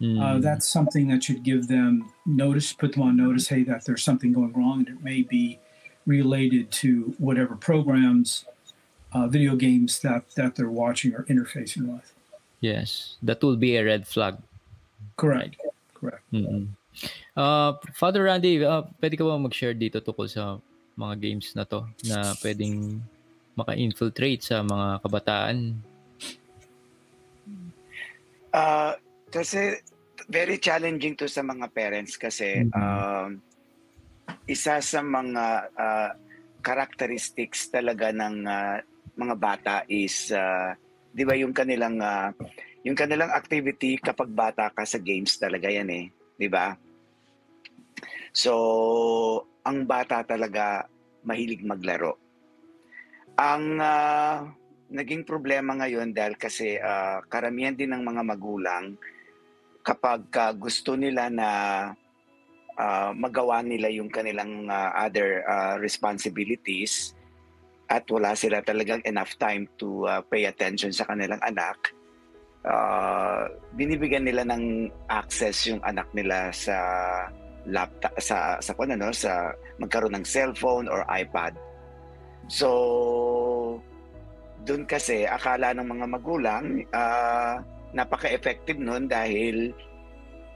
mm. 0.00 0.20
uh, 0.20 0.38
that's 0.38 0.68
something 0.68 1.08
that 1.08 1.24
should 1.24 1.42
give 1.42 1.68
them 1.68 2.12
notice, 2.26 2.72
put 2.72 2.92
them 2.92 3.02
on 3.02 3.16
notice. 3.16 3.48
Hey, 3.48 3.62
that 3.64 3.84
there's 3.84 4.02
something 4.02 4.32
going 4.32 4.52
wrong, 4.52 4.80
and 4.86 4.88
it 4.88 5.02
may 5.02 5.22
be 5.22 5.58
related 6.10 6.74
to 6.82 7.14
whatever 7.22 7.54
programs, 7.54 8.44
uh, 9.14 9.30
video 9.30 9.54
games 9.54 10.02
that, 10.02 10.26
that 10.34 10.58
they're 10.58 10.74
watching 10.74 11.14
or 11.14 11.22
interfacing 11.30 11.86
with. 11.86 12.10
Yes, 12.58 13.14
that 13.22 13.38
will 13.42 13.56
be 13.56 13.78
a 13.78 13.84
red 13.86 14.10
flag. 14.10 14.34
Correct. 15.16 15.54
Correct. 15.94 16.26
Mm-hmm. 16.34 16.74
Uh, 17.38 17.78
Father 17.94 18.26
Randy, 18.26 18.58
uh, 18.66 18.82
pwede 18.98 19.14
ka 19.14 19.22
ba 19.22 19.38
mag-share 19.38 19.78
dito 19.78 20.02
tungkol 20.02 20.26
sa 20.26 20.58
mga 20.98 21.14
games 21.22 21.54
na 21.54 21.62
to 21.62 21.86
na 22.04 22.34
pwedeng 22.42 22.98
maka-infiltrate 23.54 24.42
sa 24.42 24.66
mga 24.66 25.00
kabataan? 25.06 25.78
Uh, 28.50 28.98
kasi 29.30 29.78
very 30.26 30.58
challenging 30.58 31.14
to 31.14 31.30
sa 31.30 31.46
mga 31.46 31.70
parents 31.70 32.18
kasi 32.18 32.66
mm-hmm. 32.66 32.74
um, 32.74 33.38
isa 34.46 34.82
sa 34.82 35.00
mga 35.00 35.44
uh, 35.74 36.10
characteristics 36.60 37.72
talaga 37.72 38.12
ng 38.12 38.36
uh, 38.44 38.76
mga 39.16 39.34
bata 39.36 39.76
is 39.88 40.30
uh, 40.32 40.76
'di 41.10 41.22
ba 41.26 41.34
yung 41.36 41.52
kanilang 41.56 41.98
uh, 41.98 42.30
yung 42.86 42.96
kanilang 42.96 43.32
activity 43.32 44.00
kapag 44.00 44.32
bata 44.32 44.72
ka 44.72 44.84
sa 44.88 45.00
games 45.00 45.36
talaga 45.36 45.68
yan 45.68 45.88
eh, 45.90 46.04
'di 46.38 46.48
ba? 46.48 46.76
So, 48.30 48.52
ang 49.66 49.84
bata 49.90 50.22
talaga 50.22 50.86
mahilig 51.26 51.66
maglaro. 51.66 52.16
Ang 53.36 53.82
uh, 53.82 54.46
naging 54.90 55.26
problema 55.26 55.74
ngayon 55.78 56.14
dahil 56.14 56.38
kasi 56.38 56.78
uh, 56.78 57.22
karamihan 57.26 57.74
din 57.74 57.90
ng 57.94 58.02
mga 58.02 58.22
magulang 58.22 58.94
kapag 59.82 60.28
uh, 60.36 60.52
gusto 60.54 60.94
nila 60.94 61.30
na 61.30 61.48
uh, 62.80 63.12
magawa 63.12 63.60
nila 63.60 63.92
yung 63.92 64.08
kanilang 64.08 64.64
uh, 64.72 64.96
other 64.96 65.44
uh, 65.44 65.76
responsibilities 65.76 67.12
at 67.90 68.06
wala 68.08 68.32
sila 68.32 68.64
talagang 68.64 69.04
enough 69.04 69.36
time 69.36 69.68
to 69.76 70.08
uh, 70.08 70.24
pay 70.30 70.46
attention 70.46 70.94
sa 70.94 71.04
kanilang 71.04 71.42
anak, 71.42 71.90
uh, 72.62 73.50
binibigyan 73.74 74.22
nila 74.22 74.46
ng 74.46 74.88
access 75.10 75.66
yung 75.66 75.82
anak 75.82 76.06
nila 76.14 76.54
sa 76.54 76.78
laptop 77.68 78.14
sa 78.16 78.56
sa 78.62 78.72
kung 78.72 78.88
ano 78.88 79.12
sa 79.12 79.52
magkaroon 79.76 80.16
ng 80.16 80.24
cellphone 80.24 80.86
or 80.88 81.04
iPad. 81.10 81.52
So 82.46 82.70
doon 84.64 84.86
kasi 84.86 85.26
akala 85.26 85.74
ng 85.74 85.88
mga 85.90 86.06
magulang 86.08 86.64
uh, 86.94 87.58
napaka-effective 87.90 88.78
noon 88.78 89.10
dahil 89.10 89.74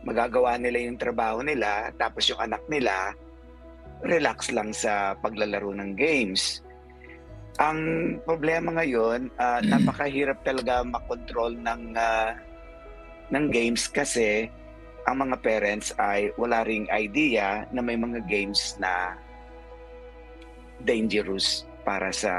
magagawa 0.05 0.61
nila 0.61 0.85
yung 0.85 1.01
trabaho 1.01 1.41
nila, 1.41 1.91
tapos 1.97 2.29
yung 2.29 2.41
anak 2.41 2.61
nila, 2.69 3.17
relax 4.05 4.53
lang 4.53 4.71
sa 4.71 5.17
paglalaro 5.19 5.73
ng 5.73 5.97
games. 5.97 6.61
Ang 7.57 7.79
problema 8.27 8.77
ngayon, 8.83 9.33
uh, 9.41 9.61
napakahirap 9.65 10.45
talaga 10.45 10.85
makontrol 10.85 11.57
ng 11.57 11.97
uh, 11.97 12.31
ng 13.33 13.45
games 13.49 13.89
kasi 13.89 14.51
ang 15.09 15.25
mga 15.25 15.37
parents 15.41 15.93
ay 15.97 16.33
wala 16.37 16.65
ring 16.65 16.89
idea 16.93 17.65
na 17.73 17.81
may 17.81 17.97
mga 17.97 18.25
games 18.29 18.77
na 18.77 19.17
dangerous 20.85 21.65
para 21.85 22.13
sa 22.13 22.33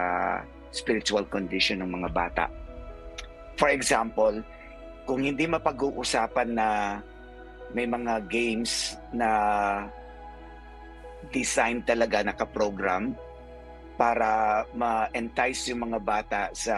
spiritual 0.73 1.23
condition 1.29 1.81
ng 1.81 1.89
mga 2.01 2.09
bata. 2.11 2.45
For 3.55 3.71
example, 3.71 4.43
kung 5.07 5.23
hindi 5.23 5.47
mapag-uusapan 5.47 6.49
na 6.51 6.67
may 7.75 7.83
mga 7.83 8.23
games 8.31 8.95
na 9.11 9.29
design 11.27 11.83
talaga 11.83 12.23
naka-program 12.23 13.11
para 13.99 14.63
ma-entice 14.71 15.75
yung 15.75 15.91
mga 15.91 15.99
bata 15.99 16.41
sa 16.55 16.77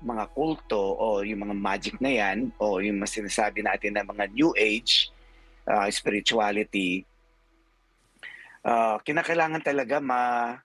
mga 0.00 0.24
kulto 0.32 0.96
o 0.96 1.20
yung 1.20 1.48
mga 1.48 1.56
magic 1.56 1.96
na 2.00 2.12
yan 2.12 2.48
o 2.56 2.80
yung 2.80 2.96
mas 2.96 3.12
sinasabi 3.12 3.60
natin 3.60 3.92
na 3.92 4.08
mga 4.08 4.32
new 4.32 4.56
age 4.56 5.12
uh, 5.68 5.88
spirituality. 5.92 7.04
Uh, 8.64 8.96
kinakailangan 9.04 9.60
talaga 9.60 10.00
ma, 10.00 10.56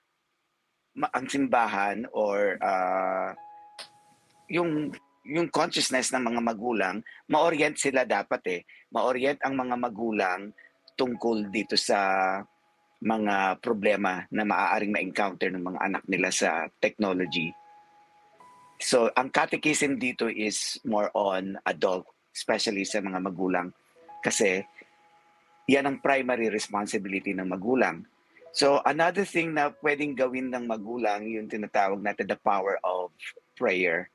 ma 0.96 1.08
ang 1.12 1.28
simbahan 1.28 2.08
or 2.16 2.56
uh, 2.60 3.36
yung 4.48 4.92
yung 5.28 5.52
consciousness 5.52 6.10
ng 6.16 6.24
mga 6.24 6.42
magulang 6.42 7.04
ma-orient 7.28 7.76
sila 7.76 8.08
dapat 8.08 8.42
eh 8.48 8.62
ma-orient 8.90 9.40
ang 9.42 9.56
mga 9.56 9.76
magulang 9.78 10.42
tungkol 10.98 11.48
dito 11.50 11.80
sa 11.80 12.00
mga 13.00 13.64
problema 13.64 14.28
na 14.28 14.44
maaaring 14.44 14.92
ma-encounter 14.92 15.48
ng 15.54 15.64
mga 15.64 15.80
anak 15.80 16.04
nila 16.10 16.30
sa 16.30 16.68
technology 16.84 17.56
So, 18.80 19.12
ang 19.12 19.28
catechism 19.28 20.00
dito 20.00 20.32
is 20.32 20.80
more 20.88 21.12
on 21.12 21.60
adult, 21.68 22.08
especially 22.32 22.88
sa 22.88 23.04
mga 23.04 23.20
magulang. 23.20 23.76
Kasi, 24.24 24.64
yan 25.68 25.84
ang 25.84 25.98
primary 26.00 26.48
responsibility 26.48 27.36
ng 27.36 27.52
magulang. 27.52 28.08
So, 28.56 28.80
another 28.88 29.28
thing 29.28 29.52
na 29.52 29.76
pwedeng 29.84 30.16
gawin 30.16 30.48
ng 30.48 30.64
magulang, 30.64 31.28
yung 31.28 31.52
tinatawag 31.52 32.00
natin 32.00 32.32
the 32.32 32.40
power 32.40 32.80
of 32.88 33.12
prayer. 33.60 34.08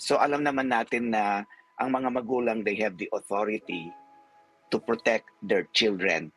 So, 0.00 0.16
alam 0.16 0.40
naman 0.40 0.72
natin 0.72 1.12
na 1.12 1.44
ang 1.82 1.90
mga 1.90 2.08
magulang, 2.14 2.62
they 2.62 2.78
have 2.78 2.94
the 2.94 3.10
authority 3.10 3.90
to 4.70 4.78
protect 4.78 5.26
their 5.42 5.66
children. 5.74 6.30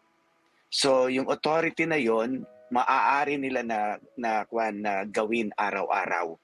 So, 0.74 1.08
yung 1.08 1.30
authority 1.30 1.86
na 1.86 2.02
yon 2.02 2.44
maaari 2.74 3.38
nila 3.38 3.62
na, 3.62 4.02
na, 4.18 4.44
na, 4.50 4.66
na 4.74 4.94
gawin 5.06 5.54
araw-araw 5.54 6.36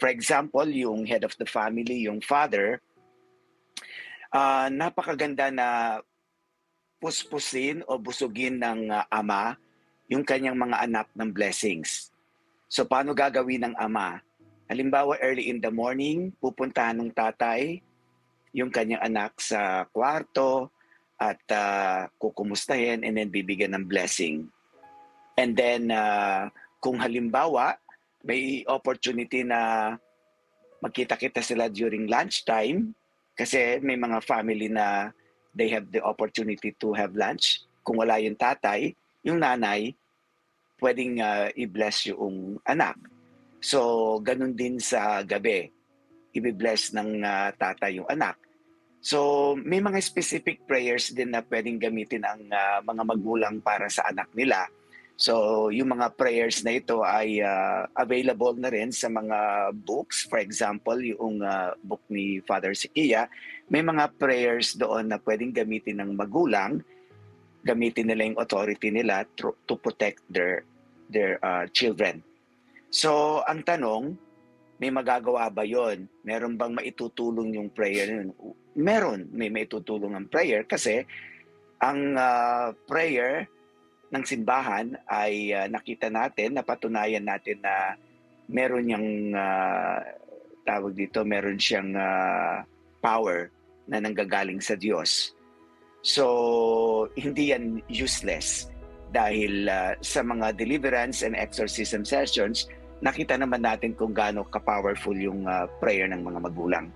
For 0.00 0.08
example, 0.08 0.64
yung 0.64 1.04
head 1.04 1.28
of 1.28 1.36
the 1.36 1.44
family, 1.44 2.08
yung 2.08 2.24
father, 2.24 2.80
uh, 4.32 4.72
napakaganda 4.72 5.52
na 5.52 6.00
puspusin 6.96 7.84
o 7.84 8.00
busugin 8.00 8.56
ng 8.56 8.88
uh, 8.88 9.04
ama 9.12 9.60
yung 10.08 10.24
kanyang 10.24 10.56
mga 10.56 10.88
anak 10.88 11.06
ng 11.12 11.28
blessings. 11.28 12.08
So 12.64 12.88
paano 12.88 13.12
gagawin 13.12 13.68
ng 13.68 13.74
ama? 13.76 14.24
Halimbawa, 14.72 15.20
early 15.20 15.52
in 15.52 15.60
the 15.60 15.68
morning, 15.68 16.32
pupuntahan 16.40 16.96
ng 16.96 17.12
tatay 17.12 17.84
yung 18.50 18.70
kanyang 18.70 19.02
anak 19.02 19.38
sa 19.38 19.86
kwarto 19.90 20.70
at 21.20 21.40
uh, 21.52 22.08
kukumustahin 22.16 23.04
and 23.04 23.20
then 23.20 23.28
bibigyan 23.28 23.76
ng 23.76 23.86
blessing. 23.86 24.48
And 25.36 25.52
then, 25.52 25.92
uh, 25.92 26.48
kung 26.80 26.96
halimbawa, 26.96 27.76
may 28.24 28.64
opportunity 28.64 29.44
na 29.44 29.92
magkita-kita 30.80 31.44
sila 31.44 31.68
during 31.68 32.08
lunchtime 32.08 32.96
kasi 33.36 33.80
may 33.84 33.96
mga 33.96 34.24
family 34.24 34.72
na 34.72 35.12
they 35.52 35.68
have 35.68 35.88
the 35.92 36.00
opportunity 36.00 36.72
to 36.80 36.92
have 36.96 37.12
lunch. 37.16 37.64
Kung 37.84 38.00
wala 38.00 38.20
yung 38.20 38.36
tatay, 38.36 38.92
yung 39.24 39.40
nanay, 39.40 39.92
pwedeng 40.80 41.20
uh, 41.20 41.48
i-bless 41.52 42.08
yung 42.08 42.56
anak. 42.64 42.96
So, 43.60 44.16
ganun 44.24 44.56
din 44.56 44.80
sa 44.80 45.20
gabi. 45.20 45.68
I-bless 46.34 46.94
ng 46.94 47.22
uh, 47.22 47.50
tatay 47.56 47.98
yung 47.98 48.08
anak. 48.10 48.38
So, 49.00 49.56
may 49.56 49.80
mga 49.80 49.98
specific 50.04 50.68
prayers 50.68 51.10
din 51.10 51.32
na 51.32 51.40
pwedeng 51.40 51.80
gamitin 51.80 52.20
ang 52.22 52.42
uh, 52.52 52.78
mga 52.84 53.02
magulang 53.02 53.56
para 53.64 53.88
sa 53.88 54.04
anak 54.12 54.28
nila 54.36 54.68
So, 55.20 55.68
yung 55.68 55.92
mga 55.92 56.16
prayers 56.16 56.64
na 56.64 56.80
ito 56.80 57.04
ay 57.04 57.44
uh, 57.44 57.84
available 57.92 58.56
na 58.56 58.72
rin 58.72 58.88
sa 58.88 59.12
mga 59.12 59.68
books. 59.76 60.24
For 60.24 60.40
example, 60.40 60.96
yung 60.96 61.44
uh, 61.44 61.76
book 61.84 62.00
ni 62.08 62.40
Father 62.48 62.72
Sikia, 62.72 63.28
may 63.68 63.84
mga 63.84 64.16
prayers 64.16 64.72
doon 64.80 65.12
na 65.12 65.20
pwedeng 65.20 65.52
gamitin 65.52 66.00
ng 66.00 66.16
magulang, 66.16 66.80
gamitin 67.60 68.08
nila 68.08 68.32
yung 68.32 68.40
authority 68.40 68.88
nila 68.88 69.28
to, 69.36 69.52
to 69.68 69.76
protect 69.76 70.24
their 70.32 70.64
their 71.12 71.36
uh, 71.44 71.68
children. 71.68 72.24
So, 72.88 73.44
ang 73.44 73.60
tanong, 73.68 74.16
may 74.80 74.88
magagawa 74.88 75.52
ba 75.52 75.60
yon? 75.60 76.08
Meron 76.24 76.56
bang 76.56 76.72
maitutulong 76.72 77.52
yung 77.52 77.68
prayer 77.68 78.08
yun? 78.08 78.32
Meron, 78.72 79.28
may 79.28 79.52
maitutulong 79.52 80.16
ang 80.16 80.26
prayer 80.32 80.64
kasi 80.64 81.04
ang 81.84 82.16
uh, 82.16 82.72
prayer 82.88 83.44
ng 84.08 84.24
simbahan 84.24 84.96
ay 85.04 85.52
uh, 85.52 85.68
nakita 85.68 86.08
natin, 86.08 86.56
napatunayan 86.56 87.28
natin 87.28 87.60
na 87.60 87.94
meron 88.48 88.88
niyang 88.88 89.36
uh, 89.36 90.00
tawag 90.64 90.96
dito, 90.96 91.28
meron 91.28 91.60
siyang 91.60 91.92
uh, 91.94 92.64
power 93.04 93.52
na 93.84 94.00
nanggagaling 94.00 94.64
sa 94.64 94.74
Diyos. 94.74 95.36
So, 96.00 96.24
hindi 97.20 97.52
yan 97.52 97.84
useless 97.92 98.72
dahil 99.12 99.68
uh, 99.68 99.92
sa 100.00 100.24
mga 100.24 100.56
deliverance 100.56 101.20
and 101.20 101.36
exorcism 101.36 102.06
sessions, 102.06 102.64
nakita 103.00 103.36
naman 103.36 103.64
natin 103.64 103.96
kung 103.96 104.12
gaano 104.12 104.44
ka-powerful 104.48 105.16
yung 105.16 105.48
uh, 105.48 105.64
prayer 105.80 106.08
ng 106.08 106.20
mga 106.20 106.38
magulang. 106.44 106.86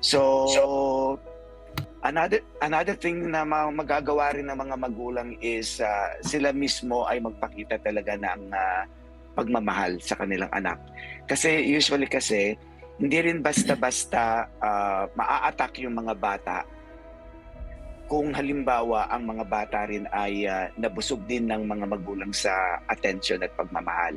So, 0.00 0.44
so 0.52 0.62
Another 2.06 2.38
another 2.62 2.94
thing 2.94 3.34
na 3.34 3.42
magagawa 3.42 4.30
rin 4.30 4.46
ng 4.46 4.54
mga 4.54 4.76
magulang 4.78 5.34
is 5.42 5.82
uh, 5.82 6.14
sila 6.22 6.54
mismo 6.54 7.02
ay 7.02 7.18
magpakita 7.18 7.82
talaga 7.82 8.14
ng 8.14 8.54
uh, 8.54 8.82
pagmamahal 9.34 9.98
sa 9.98 10.14
kanilang 10.14 10.46
anak. 10.54 10.78
Kasi 11.26 11.66
usually 11.66 12.06
kasi 12.06 12.54
hindi 13.02 13.18
rin 13.18 13.42
basta-basta 13.42 14.46
uh, 14.62 15.10
maa-attack 15.18 15.82
yung 15.82 15.98
mga 15.98 16.14
bata 16.14 16.62
kung 18.06 18.30
halimbawa 18.30 19.10
ang 19.10 19.26
mga 19.26 19.44
bata 19.50 19.78
rin 19.90 20.06
ay 20.14 20.46
uh, 20.46 20.70
nabusog 20.78 21.26
din 21.26 21.50
ng 21.50 21.66
mga 21.66 21.90
magulang 21.90 22.30
sa 22.30 22.54
attention 22.86 23.42
at 23.42 23.50
pagmamahal. 23.58 24.14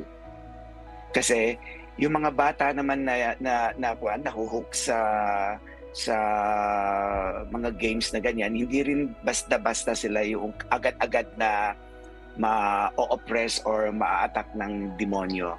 Kasi 1.10 1.58
yung 2.00 2.16
mga 2.16 2.30
bata 2.32 2.66
naman 2.72 3.04
na 3.04 3.36
na, 3.42 3.60
na, 3.76 3.92
na 3.92 4.16
nahuhook 4.18 4.72
sa 4.72 4.98
sa 5.90 6.16
mga 7.50 7.74
games 7.82 8.14
na 8.14 8.22
ganyan, 8.22 8.54
hindi 8.54 8.80
rin 8.86 9.10
basta-basta 9.26 9.90
sila 9.90 10.22
yung 10.22 10.54
agad-agad 10.70 11.26
na 11.34 11.74
ma-oppress 12.38 13.58
or 13.66 13.90
ma-attack 13.90 14.46
ng 14.54 14.94
demonyo. 14.94 15.58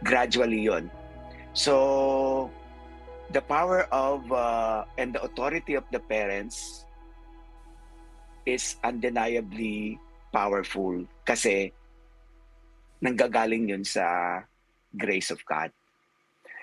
Gradually 0.00 0.64
yon. 0.64 0.88
So, 1.52 2.48
the 3.30 3.44
power 3.44 3.84
of 3.92 4.24
uh, 4.32 4.88
and 4.96 5.12
the 5.12 5.20
authority 5.20 5.76
of 5.76 5.84
the 5.92 6.00
parents 6.00 6.88
is 8.48 8.76
undeniably 8.84 10.00
powerful 10.32 11.04
kasi 11.24 11.72
nanggagaling 13.00 13.70
yun 13.70 13.84
sa 13.84 14.40
grace 14.94 15.34
of 15.34 15.42
God. 15.44 15.74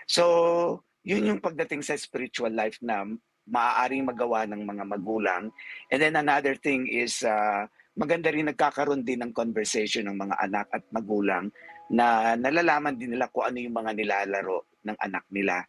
So, 0.07 0.83
yun 1.03 1.27
yung 1.27 1.41
pagdating 1.43 1.85
sa 1.85 1.97
spiritual 1.97 2.51
life 2.51 2.79
na 2.81 3.05
maaaring 3.47 4.05
magawa 4.07 4.45
ng 4.47 4.61
mga 4.63 4.83
magulang. 4.85 5.43
And 5.89 5.99
then 5.99 6.15
another 6.15 6.55
thing 6.55 6.87
is 6.87 7.25
uh, 7.25 7.65
maganda 7.97 8.31
rin 8.31 8.47
nagkakaroon 8.47 9.03
din 9.03 9.25
ng 9.25 9.33
conversation 9.35 10.07
ng 10.07 10.17
mga 10.17 10.35
anak 10.39 10.67
at 10.71 10.83
magulang 10.93 11.51
na 11.91 12.37
nalalaman 12.39 12.95
din 12.95 13.17
nila 13.17 13.27
kung 13.27 13.51
ano 13.51 13.57
yung 13.59 13.75
mga 13.75 13.91
nilalaro 13.97 14.79
ng 14.87 14.97
anak 15.01 15.25
nila. 15.33 15.65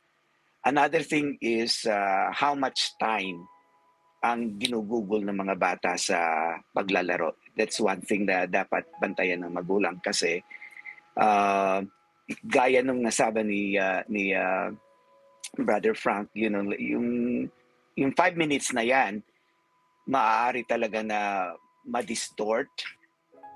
Another 0.62 1.02
thing 1.02 1.34
is 1.42 1.82
uh, 1.90 2.30
how 2.30 2.54
much 2.54 2.94
time 3.02 3.42
ang 4.22 4.54
ginugugol 4.54 5.18
ng 5.26 5.34
mga 5.34 5.58
bata 5.58 5.98
sa 5.98 6.18
paglalaro. 6.70 7.34
That's 7.58 7.82
one 7.82 7.98
thing 8.06 8.30
na 8.30 8.46
dapat 8.46 8.86
bantayan 9.02 9.42
ng 9.42 9.50
magulang 9.50 9.98
kasi 9.98 10.38
uh, 11.18 11.82
gaya 12.46 12.80
nung 12.80 13.02
nasabi 13.02 13.42
ni 13.42 13.62
uh, 13.76 14.02
ni 14.06 14.34
uh, 14.36 14.70
Brother 15.58 15.92
Frank, 15.92 16.32
you 16.32 16.48
know, 16.48 16.64
yung, 16.80 17.08
yung 17.92 18.12
five 18.16 18.40
minutes 18.40 18.72
na 18.72 18.80
yan, 18.80 19.20
maaari 20.08 20.64
talaga 20.64 21.04
na 21.04 21.52
ma-distort 21.84 22.72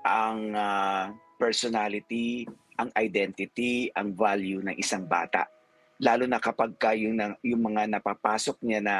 ang 0.05 0.53
uh, 0.53 1.09
personality, 1.41 2.45
ang 2.77 2.93
identity, 2.93 3.89
ang 3.97 4.13
value 4.13 4.61
ng 4.61 4.77
isang 4.77 5.09
bata. 5.09 5.49
Lalo 5.97 6.29
na 6.29 6.37
kapag 6.37 6.77
ka 6.77 6.93
yung, 6.93 7.17
yung 7.41 7.65
mga 7.65 7.89
napapasok 7.97 8.61
niya 8.61 8.81
na 8.85 8.97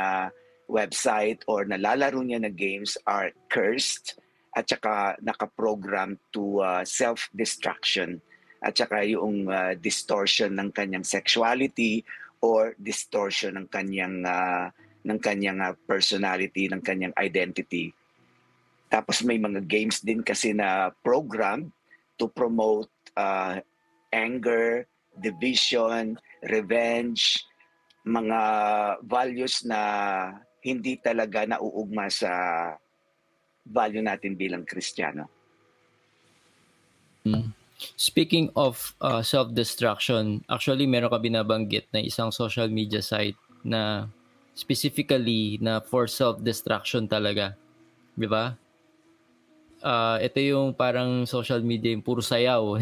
website 0.66 1.46
or 1.46 1.70
nalalaro 1.70 2.20
niya 2.26 2.42
na 2.42 2.50
games 2.50 2.98
are 3.06 3.30
cursed 3.46 4.18
at 4.58 4.66
saka 4.66 5.14
nakaprogram 5.22 6.18
to 6.34 6.66
uh, 6.66 6.82
self-destruction 6.82 8.18
at 8.62 8.74
saka 8.74 9.06
yung 9.06 9.50
uh, 9.50 9.78
distortion 9.78 10.58
ng 10.58 10.74
kanyang 10.74 11.06
sexuality 11.06 12.02
or 12.42 12.74
distortion 12.82 13.58
ng 13.58 13.68
kanyang 13.70 14.26
uh, 14.26 14.70
ng 15.06 15.20
kanyang 15.22 15.62
uh, 15.64 15.74
personality, 15.88 16.68
ng 16.68 16.82
kanyang 16.84 17.16
identity. 17.16 17.94
Tapos 18.88 19.24
may 19.24 19.40
mga 19.40 19.64
games 19.68 20.00
din 20.04 20.24
kasi 20.24 20.56
na 20.56 20.92
program 21.04 21.72
to 22.18 22.28
promote 22.32 22.90
uh, 23.16 23.60
anger, 24.12 24.88
division, 25.20 26.16
revenge, 26.48 27.44
mga 28.08 28.40
values 29.04 29.68
na 29.68 29.82
hindi 30.64 30.96
talaga 31.00 31.44
nauugma 31.44 32.08
sa 32.08 32.32
value 33.68 34.04
natin 34.04 34.40
bilang 34.40 34.64
Kristiyano. 34.64 35.28
Mm. 37.28 37.52
Speaking 37.78 38.50
of 38.58 38.98
uh, 39.02 39.22
self-destruction, 39.22 40.42
actually 40.50 40.90
meron 40.90 41.14
ka 41.14 41.22
binabanggit 41.22 41.86
na 41.94 42.02
isang 42.02 42.34
social 42.34 42.66
media 42.74 43.06
site 43.06 43.38
na 43.62 44.10
specifically 44.58 45.62
na 45.62 45.78
for 45.86 46.10
self-destruction 46.10 47.06
talaga. 47.06 47.54
Di 48.18 48.26
ba? 48.26 48.58
Uh, 49.78 50.18
ito 50.26 50.42
yung 50.42 50.74
parang 50.74 51.30
social 51.30 51.62
media 51.62 51.94
yung 51.94 52.02
puro 52.02 52.18
sayaw. 52.18 52.82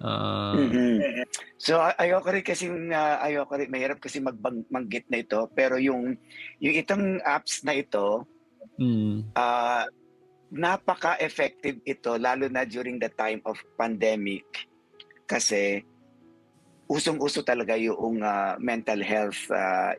uh, 0.00 0.56
mm-hmm. 0.56 1.28
So 1.60 1.76
ayoko 1.80 2.32
rin 2.32 2.44
kasi 2.44 2.72
uh, 2.72 3.16
ayoko 3.20 3.60
rin 3.60 3.68
mahirap 3.68 4.00
kasi 4.00 4.24
magbanggit 4.24 5.04
na 5.12 5.20
ito 5.20 5.48
pero 5.52 5.76
yung 5.76 6.16
yung 6.60 6.74
itong 6.80 7.20
apps 7.24 7.64
na 7.64 7.76
ito 7.76 8.24
mm. 8.80 9.32
uh, 9.36 9.84
napaka-effective 10.54 11.82
ito 11.82 12.14
lalo 12.14 12.46
na 12.46 12.62
during 12.62 13.02
the 13.02 13.10
time 13.10 13.42
of 13.42 13.58
pandemic 13.74 14.46
kasi 15.26 15.82
usong-uso 16.86 17.42
talaga 17.42 17.74
yung 17.74 18.22
uh, 18.22 18.54
mental 18.62 19.02
health 19.02 19.50
uh, 19.50 19.98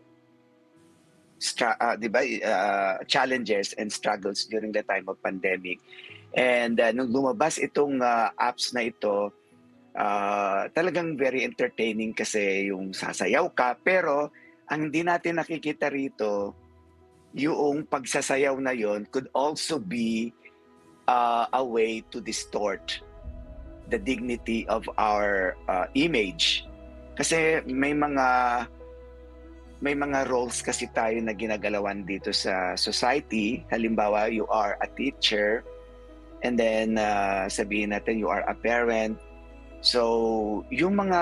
stra- 1.36 1.76
uh, 1.82 1.96
'di 2.00 2.08
ba 2.08 2.22
uh, 2.24 2.96
challenges 3.04 3.76
and 3.76 3.92
struggles 3.92 4.48
during 4.48 4.72
the 4.72 4.86
time 4.88 5.04
of 5.12 5.20
pandemic. 5.20 5.82
And 6.36 6.80
uh, 6.80 6.92
nung 6.96 7.12
lumabas 7.12 7.60
itong 7.60 8.00
uh, 8.04 8.32
apps 8.36 8.76
na 8.76 8.88
ito, 8.88 9.32
uh, 9.96 10.68
talagang 10.72 11.16
very 11.16 11.44
entertaining 11.44 12.12
kasi 12.12 12.72
yung 12.72 12.92
sasayaw 12.92 13.52
ka 13.56 13.80
pero 13.80 14.32
ang 14.68 14.90
hindi 14.92 15.04
natin 15.04 15.40
nakikita 15.40 15.88
rito 15.88 16.56
yung 17.36 17.84
pagsasayaw 17.84 18.56
na 18.64 18.72
yon 18.72 19.04
could 19.12 19.28
also 19.36 19.76
be 19.76 20.32
uh, 21.08 21.46
a 21.54 21.64
way 21.64 22.02
to 22.12 22.22
distort 22.22 23.02
the 23.90 23.98
dignity 23.98 24.66
of 24.68 24.88
our 24.98 25.58
uh, 25.70 25.86
image. 25.94 26.66
Kasi 27.16 27.62
may 27.66 27.94
mga 27.94 28.28
may 29.84 29.94
mga 29.94 30.32
roles 30.32 30.64
kasi 30.64 30.90
tayo 30.90 31.20
na 31.22 31.36
ginagalawan 31.36 32.08
dito 32.08 32.34
sa 32.34 32.74
society. 32.74 33.62
Halimbawa, 33.70 34.32
you 34.32 34.48
are 34.50 34.80
a 34.82 34.88
teacher 34.98 35.62
and 36.42 36.58
then 36.58 36.98
uh, 36.98 37.46
sabihin 37.46 37.94
natin 37.94 38.18
you 38.18 38.30
are 38.32 38.42
a 38.50 38.56
parent. 38.56 39.18
So, 39.86 40.66
yung 40.74 40.98
mga 40.98 41.22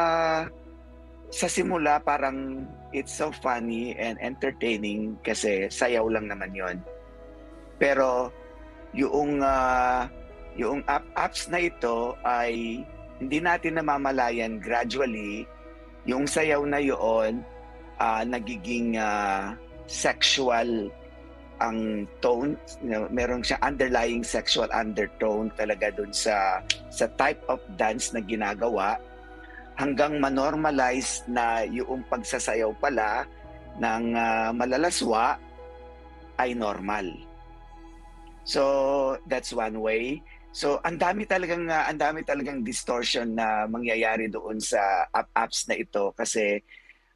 sa 1.33 1.47
simula 1.49 1.97
parang 1.99 2.69
it's 2.93 3.11
so 3.11 3.33
funny 3.33 3.97
and 3.97 4.21
entertaining 4.21 5.17
kasi 5.25 5.67
sayaw 5.67 6.05
lang 6.07 6.29
naman 6.29 6.53
yon. 6.53 6.77
Pero 7.81 8.29
yung 8.93 9.41
uh, 9.41 10.05
yung 10.53 10.85
app, 10.85 11.05
apps 11.17 11.49
na 11.49 11.65
ito 11.65 12.13
ay 12.21 12.85
hindi 13.17 13.37
natin 13.41 13.81
namamalayan 13.81 14.61
gradually. 14.61 15.49
Yung 16.05 16.29
sayaw 16.29 16.61
na 16.69 16.77
yon 16.77 17.41
uh, 17.97 18.21
nagiging 18.21 18.95
uh, 19.01 19.57
sexual 19.89 20.93
ang 21.57 22.05
tone. 22.21 22.53
You 22.85 22.89
know, 22.93 23.03
meron 23.09 23.41
siya 23.41 23.57
underlying 23.65 24.21
sexual 24.21 24.69
undertone 24.69 25.49
talaga 25.57 25.89
dun 25.89 26.13
sa 26.13 26.61
sa 26.93 27.09
type 27.17 27.41
of 27.49 27.57
dance 27.79 28.13
na 28.13 28.21
ginagawa. 28.21 28.99
Hanggang 29.73 30.21
manormalize 30.21 31.25
na 31.25 31.65
yung 31.65 32.05
pagsasayaw 32.05 32.77
pala 32.77 33.25
ng 33.81 34.13
uh, 34.13 34.49
malalaswa 34.53 35.41
ay 36.37 36.53
normal 36.53 37.32
So 38.43 38.61
that's 39.27 39.55
one 39.55 39.79
way. 39.79 40.19
So 40.53 40.77
ang 40.85 41.01
dami 41.01 41.25
talagang 41.25 41.65
uh, 41.65 41.89
ang 41.89 41.97
dami 41.97 42.21
talagang 42.21 42.61
distortion 42.61 43.33
na 43.33 43.65
mangyayari 43.65 44.29
doon 44.29 44.61
sa 44.61 45.09
app 45.09 45.31
apps 45.33 45.65
na 45.65 45.79
ito 45.79 46.13
kasi 46.13 46.61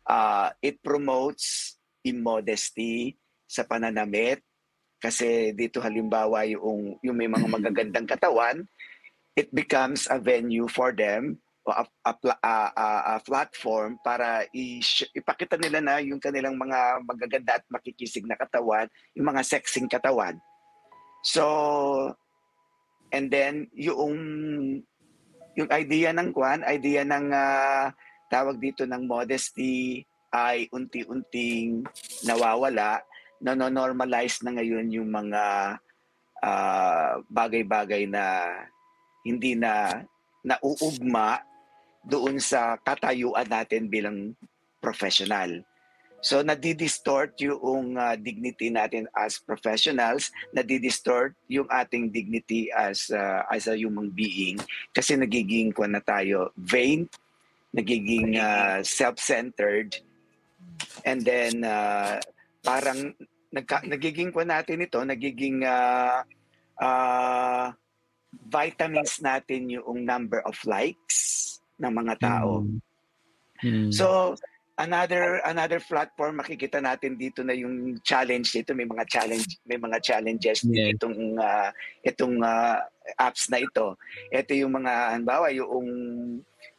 uh, 0.10 0.50
it 0.64 0.82
promotes 0.82 1.78
immodesty 2.02 3.14
sa 3.46 3.62
pananamit 3.62 4.42
kasi 4.98 5.54
dito 5.54 5.78
halimbawa 5.78 6.50
yung 6.50 6.98
yung 7.06 7.14
may 7.14 7.30
mga 7.30 7.46
magagandang 7.46 8.10
katawan 8.10 8.66
it 9.38 9.54
becomes 9.54 10.10
a 10.10 10.18
venue 10.18 10.66
for 10.66 10.90
them 10.90 11.38
o 11.68 11.72
a, 11.76 11.84
a, 12.08 12.12
a, 12.42 12.56
a, 12.74 12.88
a 13.12 13.16
platform 13.22 14.00
para 14.00 14.48
ipakita 15.14 15.60
nila 15.60 15.84
na 15.84 16.00
yung 16.00 16.18
kanilang 16.18 16.56
mga 16.56 17.04
magaganda 17.04 17.60
at 17.60 17.66
makikisig 17.68 18.24
na 18.24 18.40
katawan, 18.40 18.88
yung 19.12 19.28
mga 19.28 19.44
sexing 19.44 19.92
katawan. 19.92 20.40
So, 21.28 21.44
and 23.12 23.28
then 23.28 23.68
yung 23.76 24.16
yung 25.60 25.70
idea 25.76 26.16
ng 26.16 26.32
kwan, 26.32 26.64
idea 26.64 27.04
ng 27.04 27.28
uh, 27.36 27.92
tawag 28.32 28.56
dito 28.64 28.88
ng 28.88 29.04
modesty 29.04 30.08
ay 30.32 30.72
unti-unting 30.72 31.84
nawawala, 32.24 33.04
nano-normalize 33.44 34.40
na 34.48 34.56
ngayon 34.56 34.88
yung 34.88 35.10
mga 35.12 35.76
uh, 36.40 37.12
bagay-bagay 37.28 38.08
na 38.08 38.48
hindi 39.28 39.60
na 39.60 40.00
nauugma 40.48 41.44
doon 42.08 42.40
sa 42.40 42.80
katayuan 42.80 43.52
natin 43.52 43.92
bilang 43.92 44.32
professional. 44.80 45.60
So 46.28 46.44
nadidistort 46.44 47.40
yung 47.40 47.96
uh, 47.96 48.20
dignity 48.20 48.68
natin 48.68 49.08
as 49.16 49.40
professionals, 49.40 50.28
nadidistort 50.52 51.40
yung 51.48 51.72
ating 51.72 52.12
dignity 52.12 52.68
as 52.68 53.08
uh, 53.16 53.48
as 53.48 53.72
a 53.72 53.80
human 53.80 54.12
being. 54.12 54.60
Kasi 54.92 55.16
nagiging 55.16 55.72
kuan 55.72 55.96
na 55.96 56.04
tayo 56.04 56.52
vain, 56.60 57.08
nagiging 57.72 58.36
uh, 58.36 58.84
self-centered. 58.84 60.04
And 61.08 61.24
then 61.24 61.64
uh, 61.64 62.20
parang 62.60 63.16
nagka, 63.56 63.88
nagiging 63.88 64.36
kuan 64.36 64.52
natin 64.52 64.84
ito, 64.84 65.00
nagiging 65.08 65.64
uh, 65.64 66.28
uh, 66.76 67.72
vitamins 68.52 69.24
natin 69.24 69.72
yung 69.72 70.04
number 70.04 70.44
of 70.44 70.60
likes 70.68 71.56
ng 71.80 71.94
mga 71.96 72.20
tao. 72.20 72.68
Mm. 73.64 73.96
So 73.96 74.36
another 74.78 75.42
another 75.50 75.82
platform 75.82 76.38
makikita 76.38 76.78
natin 76.78 77.18
dito 77.18 77.42
na 77.42 77.58
yung 77.58 77.98
challenge 78.06 78.54
dito 78.54 78.78
may 78.78 78.86
mga 78.86 79.10
challenge 79.10 79.58
may 79.66 79.82
mga 79.82 79.98
challenges 80.06 80.62
yeah. 80.70 80.94
itong 80.94 81.18
uh, 81.42 81.70
itong 82.06 82.38
uh, 82.46 82.78
apps 83.18 83.50
na 83.50 83.58
ito 83.58 83.98
ito 84.30 84.54
yung 84.54 84.78
mga 84.78 85.18
halimbawa 85.18 85.50
yung 85.50 85.90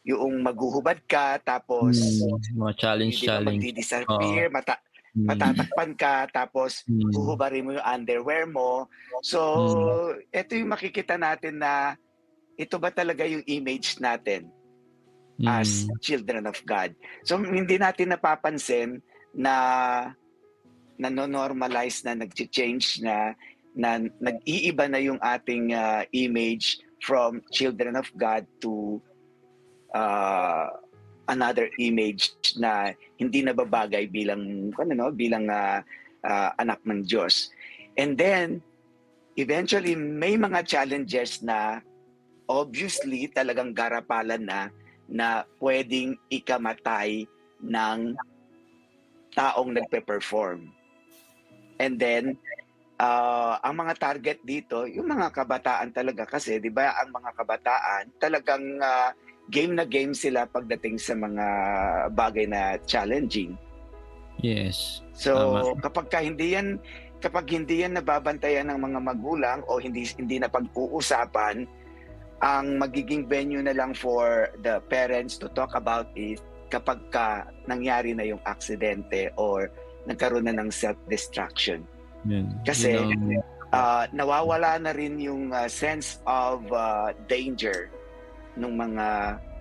yung 0.07 0.33
maghuhubad 0.39 1.03
ka 1.11 1.43
tapos 1.43 1.99
mm, 1.99 2.55
mga 2.55 2.73
challenge 2.79 3.19
challenge 3.19 3.59
magdi-disappear 3.59 4.47
oh. 4.47 4.53
mata 4.55 4.75
mm. 5.11 5.27
matatakpan 5.27 5.91
ka 5.99 6.15
tapos 6.31 6.87
mm. 6.87 7.11
huhubarin 7.11 7.67
mo 7.67 7.71
yung 7.75 7.87
underwear 7.87 8.47
mo 8.47 8.87
so 9.19 9.39
mm. 10.15 10.39
ito 10.39 10.51
yung 10.55 10.71
makikita 10.71 11.19
natin 11.19 11.59
na 11.59 11.99
ito 12.55 12.79
ba 12.79 12.95
talaga 12.95 13.27
yung 13.27 13.43
image 13.43 13.99
natin 13.99 14.47
mm. 15.39 15.47
as 15.47 15.87
children 16.03 16.45
of 16.45 16.59
God. 16.67 16.91
So 17.23 17.39
hindi 17.39 17.79
natin 17.79 18.11
napapansin 18.11 18.99
na 19.31 19.55
nano-normalize 20.99 22.03
na 22.03 22.13
nag-change 22.19 22.99
na 22.99 23.33
na 23.71 24.03
nag-iiba 24.19 24.91
na 24.91 24.99
yung 24.99 25.21
ating 25.23 25.71
uh, 25.71 26.03
image 26.11 26.83
from 26.99 27.39
children 27.55 27.95
of 27.95 28.11
God 28.19 28.43
to 28.59 28.99
uh, 29.95 30.67
another 31.31 31.71
image 31.79 32.35
na 32.59 32.91
hindi 33.15 33.39
nababagay 33.39 34.11
bilang 34.11 34.73
ano 34.75 34.91
no 34.91 35.07
bilang 35.15 35.47
uh, 35.47 35.79
uh, 36.27 36.49
anak 36.59 36.83
ng 36.83 37.07
Diyos. 37.07 37.53
And 37.95 38.19
then 38.19 38.59
eventually 39.39 39.95
may 39.95 40.35
mga 40.35 40.67
challenges 40.67 41.39
na 41.39 41.79
obviously 42.49 43.29
talagang 43.31 43.71
garapalan 43.71 44.43
na 44.43 44.73
na 45.09 45.43
pwedeng 45.57 46.13
ikamatay 46.29 47.25
ng 47.65 48.13
taong 49.33 49.73
nagpe-perform. 49.73 50.69
And 51.81 51.97
then, 51.97 52.37
uh, 53.01 53.57
ang 53.63 53.75
mga 53.79 53.93
target 53.97 54.39
dito, 54.45 54.85
yung 54.85 55.09
mga 55.09 55.33
kabataan 55.33 55.89
talaga 55.95 56.29
kasi, 56.29 56.61
di 56.61 56.69
ba, 56.69 56.93
ang 56.99 57.09
mga 57.09 57.31
kabataan 57.33 58.03
talagang 58.21 58.63
uh, 58.83 59.09
game 59.49 59.73
na 59.73 59.85
game 59.87 60.13
sila 60.13 60.45
pagdating 60.45 61.01
sa 61.01 61.17
mga 61.17 61.45
bagay 62.13 62.45
na 62.45 62.77
challenging. 62.85 63.57
Yes. 64.39 65.01
So, 65.17 65.57
Tama. 65.59 65.81
kapag 65.83 66.07
ka 66.07 66.19
hindi 66.23 66.55
yan 66.55 66.79
kapag 67.19 67.51
hindi 67.51 67.83
yan 67.83 67.99
nababantayan 67.99 68.71
ng 68.71 68.79
mga 68.79 68.99
magulang 69.03 69.59
o 69.67 69.81
hindi 69.81 70.07
hindi 70.15 70.39
na 70.39 70.47
pag-uusapan, 70.47 71.67
ang 72.39 72.79
magiging 72.79 73.27
venue 73.27 73.59
na 73.59 73.75
lang 73.75 73.91
for 73.91 74.47
the 74.63 74.79
parents 74.87 75.35
to 75.35 75.51
talk 75.51 75.75
about 75.75 76.07
is 76.15 76.39
kapag 76.69 76.99
ka 77.09 77.43
nangyari 77.65 78.15
na 78.15 78.23
yung 78.23 78.39
aksidente 78.45 79.27
or 79.35 79.67
nagkaroon 80.05 80.47
na 80.47 80.55
ng 80.55 80.71
self-destruction. 80.71 81.83
Yan. 82.25 82.47
Kasi 82.63 82.95
Yun 82.95 83.11
ang- 83.11 83.43
uh, 83.71 84.03
nawawala 84.11 84.79
na 84.79 84.91
rin 84.95 85.19
yung 85.19 85.51
uh, 85.51 85.67
sense 85.67 86.23
of 86.23 86.63
uh, 86.71 87.11
danger 87.27 87.91
ng 88.55 88.71
mga 88.71 89.07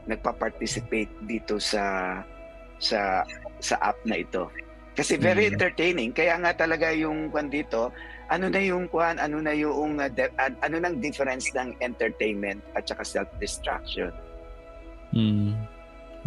nagpa-participate 0.09 1.10
dito 1.24 1.60
sa 1.60 2.18
sa 2.78 3.26
sa 3.59 3.74
app 3.82 3.98
na 4.06 4.22
ito. 4.22 4.46
Kasi 4.94 5.14
very 5.14 5.46
Mm. 5.46 5.52
entertaining. 5.55 6.10
Kaya 6.10 6.34
nga 6.38 6.55
talaga 6.56 6.90
yung 6.90 7.30
kwan 7.30 7.46
dito, 7.46 7.90
ano 8.28 8.46
na 8.52 8.60
yung 8.60 8.88
kwan, 8.88 9.16
ano 9.16 9.40
na 9.40 9.56
yung 9.56 9.96
uh, 10.00 10.09
de- 10.09 10.32
an- 10.36 10.60
ano 10.60 10.76
nang 10.76 11.00
difference 11.00 11.48
ng 11.56 11.76
entertainment 11.80 12.60
at 12.76 12.84
saka 12.84 13.05
self-destruction. 13.05 14.12
Mm. 15.16 15.56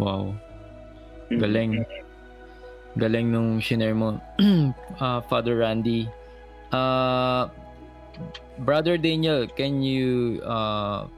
Wow. 0.02 0.34
Mm. 1.30 1.38
Galing. 1.38 1.72
Galing 2.98 3.26
nung 3.32 3.62
shinare 3.62 3.96
mo, 3.96 4.20
uh, 5.00 5.20
Father 5.30 5.62
Randy. 5.62 6.10
Uh, 6.74 7.48
Brother 8.60 8.98
Daniel, 8.98 9.48
can 9.48 9.80
you 9.80 10.42
uh, 10.44 11.08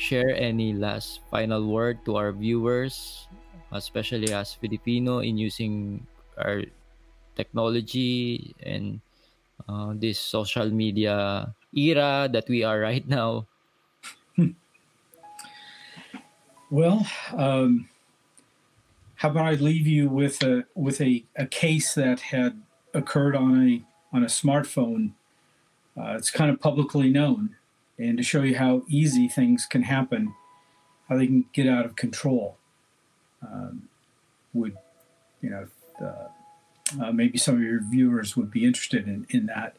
share 0.00 0.32
any 0.32 0.72
last 0.72 1.20
final 1.28 1.68
word 1.68 2.00
to 2.08 2.16
our 2.16 2.32
viewers, 2.32 3.28
especially 3.72 4.32
as 4.32 4.56
Filipino, 4.56 5.20
in 5.20 5.36
using 5.36 6.00
our 6.40 6.64
technology 7.36 8.54
and 8.64 9.00
uh, 9.70 9.92
this 9.94 10.18
social 10.18 10.70
media 10.70 11.54
era 11.72 12.28
that 12.32 12.48
we 12.48 12.64
are 12.64 12.80
right 12.80 13.06
now? 13.06 13.46
Well, 16.72 17.04
um, 17.36 17.88
how 19.16 19.30
about 19.30 19.46
I 19.46 19.54
leave 19.54 19.88
you 19.88 20.08
with 20.08 20.40
a 20.44 20.64
with 20.76 21.00
a, 21.00 21.24
a 21.34 21.44
case 21.44 21.94
that 21.94 22.20
had 22.20 22.62
occurred 22.94 23.34
on 23.34 23.68
a 23.68 23.82
on 24.16 24.22
a 24.22 24.26
smartphone. 24.26 25.12
Uh, 25.98 26.14
it's 26.16 26.30
kind 26.30 26.48
of 26.48 26.60
publicly 26.60 27.10
known, 27.10 27.56
and 27.98 28.18
to 28.18 28.22
show 28.22 28.42
you 28.42 28.56
how 28.56 28.82
easy 28.88 29.26
things 29.26 29.66
can 29.66 29.82
happen, 29.82 30.32
how 31.08 31.16
they 31.16 31.26
can 31.26 31.44
get 31.52 31.66
out 31.66 31.84
of 31.84 31.96
control. 31.96 32.56
Um, 33.42 33.88
would 34.54 34.76
you 35.42 35.50
know? 35.50 35.66
Uh, 36.00 36.28
uh, 37.00 37.12
maybe 37.12 37.38
some 37.38 37.56
of 37.56 37.62
your 37.62 37.80
viewers 37.82 38.36
would 38.36 38.50
be 38.50 38.64
interested 38.64 39.06
in 39.06 39.26
in 39.30 39.46
that. 39.46 39.76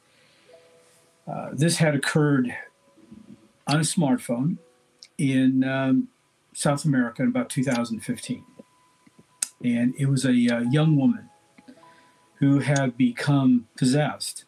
Uh, 1.28 1.50
this 1.54 1.78
had 1.78 1.96
occurred 1.96 2.56
on 3.68 3.78
a 3.78 3.84
smartphone 3.84 4.58
in 5.18 5.64
um, 5.64 6.10
South 6.54 6.84
America 6.84 7.22
in 7.22 7.30
about 7.30 7.50
2015. 7.50 8.44
And 9.64 9.94
it 9.98 10.08
was 10.08 10.26
a 10.26 10.30
uh, 10.30 10.62
young 10.62 10.96
woman 10.96 11.30
who 12.36 12.60
had 12.60 12.98
become 12.98 13.68
possessed 13.78 14.46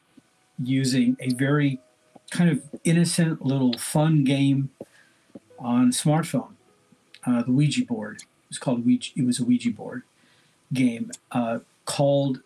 using 0.61 1.15
a 1.19 1.33
very 1.33 1.79
kind 2.31 2.49
of 2.49 2.63
innocent 2.83 3.45
little 3.45 3.73
fun 3.77 4.23
game 4.23 4.71
on 5.59 5.91
smartphone, 5.91 6.53
uh, 7.25 7.43
the 7.43 7.51
Ouija 7.51 7.85
board. 7.85 8.17
It 8.17 8.49
was 8.49 8.57
called 8.57 8.85
Ouija, 8.85 9.11
it 9.15 9.25
was 9.25 9.39
a 9.39 9.45
Ouija 9.45 9.69
board 9.69 10.03
game 10.73 11.11
uh, 11.31 11.59
called 11.85 12.41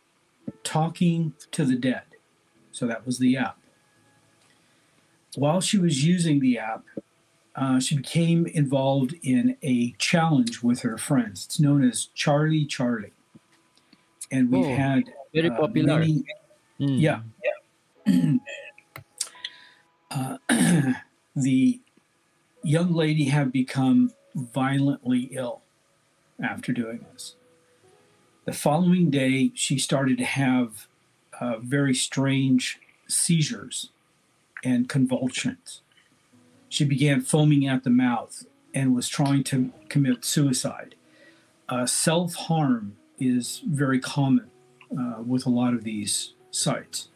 Talking 0.64 1.34
to 1.52 1.66
the 1.66 1.76
Dead. 1.76 2.04
So 2.72 2.86
that 2.88 3.06
was 3.06 3.20
the 3.20 3.38
app. 3.38 3.58
While 5.36 5.62
she 5.62 5.78
was 5.78 6.04
using 6.06 6.40
the 6.40 6.58
app, 6.60 6.84
uh, 7.56 7.80
she 7.80 7.98
became 7.98 8.46
involved 8.48 9.16
in 9.24 9.58
a 9.64 9.92
challenge 9.94 10.62
with 10.62 10.82
her 10.82 10.98
friends. 10.98 11.46
It's 11.46 11.60
known 11.60 11.84
as 11.88 12.06
Charlie 12.14 12.66
Charlie. 12.66 13.14
And 14.32 14.52
we've 14.52 14.66
Oh, 14.66 14.76
had 14.76 15.04
Very 15.34 15.50
uh, 15.50 15.58
popular. 15.58 16.00
many- 16.00 16.24
Mm. 16.80 17.02
yeah. 17.02 17.22
uh, 20.12 20.38
the 21.36 21.82
young 22.64 22.94
lady 22.94 23.26
had 23.26 23.52
become 23.52 24.12
violently 24.36 25.30
ill 25.32 25.62
after 26.42 26.72
doing 26.72 27.04
this. 27.14 27.36
The 28.48 28.54
following 28.54 29.10
day, 29.10 29.52
she 29.56 29.78
started 29.78 30.18
to 30.20 30.24
have 30.24 30.88
uh, 31.42 31.58
very 31.58 31.94
strange 31.94 32.80
seizures 33.06 33.90
and 34.64 34.88
convulsions. 34.88 35.82
She 36.70 36.86
began 36.86 37.20
foaming 37.20 37.68
at 37.68 37.84
the 37.84 37.90
mouth 37.90 38.46
and 38.74 38.96
was 38.96 39.10
trying 39.10 39.44
to 39.46 39.74
commit 39.90 40.24
suicide. 40.24 40.96
Uh, 41.68 41.86
Self 41.86 42.36
harm 42.36 42.96
is 43.20 43.64
very 43.68 44.00
common 44.00 44.50
uh, 44.98 45.22
with 45.26 45.46
a 45.46 45.50
lot 45.50 45.74
of 45.74 45.84
these 45.84 46.32
sites. 46.50 47.10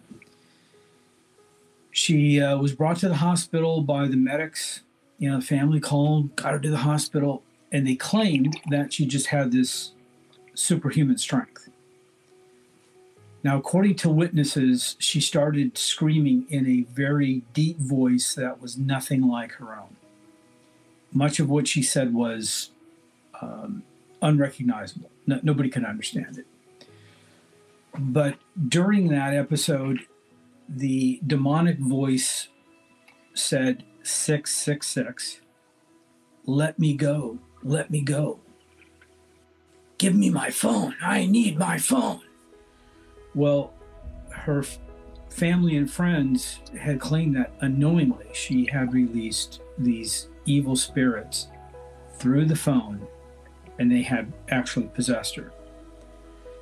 She 1.92 2.42
uh, 2.42 2.58
was 2.58 2.74
brought 2.74 2.98
to 2.98 3.08
the 3.08 3.16
hospital 3.16 3.80
by 3.80 4.10
the 4.10 4.18
medics. 4.18 4.82
You 5.18 5.30
know, 5.30 5.40
the 5.40 5.46
family 5.46 5.80
called, 5.80 6.36
got 6.36 6.52
her 6.52 6.60
to 6.60 6.70
the 6.70 6.80
hospital, 6.80 7.42
and 7.72 7.88
they 7.88 7.96
claimed 7.96 8.60
that 8.70 8.92
she 8.92 9.06
just 9.06 9.28
had 9.28 9.54
this 9.54 9.94
superhuman 10.54 11.18
strength. 11.18 11.70
Now, 13.44 13.58
according 13.58 13.96
to 13.96 14.10
witnesses, 14.10 14.96
she 15.00 15.20
started 15.20 15.78
screaming 15.78 16.46
in 16.50 16.68
a 16.68 16.82
very 16.94 17.42
deep 17.54 17.80
voice 17.80 18.36
that 18.36 18.62
was 18.62 18.78
nothing 18.78 19.28
like 19.28 19.54
her 19.54 19.74
own. 19.74 19.96
Much 21.12 21.40
of 21.40 21.50
what 21.50 21.68
she 21.68 21.82
said 21.82 22.14
was 22.14 22.70
um, 23.42 23.84
unrecognizable. 24.22 25.10
No, 25.26 25.40
nobody 25.42 25.70
could 25.70 25.86
understand 25.86 26.38
it. 26.38 26.46
But 27.98 28.36
during 28.68 29.10
that 29.10 29.34
episode, 29.34 30.02
the 30.70 31.20
demonic 31.26 31.80
voice 31.80 32.48
said 33.34 33.84
666 34.04 35.42
let 36.46 36.80
me 36.80 36.94
go 36.94 37.38
let 37.64 37.92
me 37.92 38.02
go 38.02 38.40
give 40.02 40.16
me 40.16 40.30
my 40.30 40.50
phone 40.50 40.96
i 41.02 41.26
need 41.26 41.58
my 41.58 41.78
phone 41.78 42.22
well 43.36 43.74
her 44.32 44.60
f- 44.60 44.80
family 45.30 45.78
and 45.78 45.90
friends 45.90 46.60
had 46.80 47.00
claimed 47.00 47.36
that 47.36 47.54
unknowingly 47.62 48.26
she 48.34 48.66
had 48.66 48.94
released 48.94 49.62
these 49.78 50.28
evil 50.46 50.76
spirits 50.76 51.48
through 52.16 52.46
the 52.46 52.56
phone 52.56 53.08
and 53.80 53.92
they 53.92 54.02
had 54.02 54.32
actually 54.50 54.88
possessed 54.88 55.36
her 55.36 55.54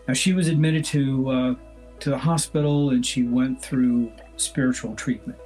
now 0.08 0.14
she 0.14 0.34
was 0.34 0.48
admitted 0.48 0.84
to 0.86 1.30
uh, 1.30 1.56
to 2.00 2.10
the 2.10 2.18
hospital 2.18 2.92
and 2.92 3.06
she 3.06 3.24
went 3.24 3.62
through 3.62 4.12
spiritual 4.38 4.96
treatment. 4.96 5.38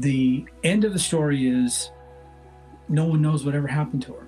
The 0.00 0.46
end 0.64 0.84
of 0.84 0.92
the 0.92 0.98
story 0.98 1.46
is 1.46 1.90
no 2.88 3.04
one 3.04 3.22
knows 3.22 3.44
whatever 3.44 3.68
happened 3.68 4.02
to 4.02 4.14
her. 4.14 4.25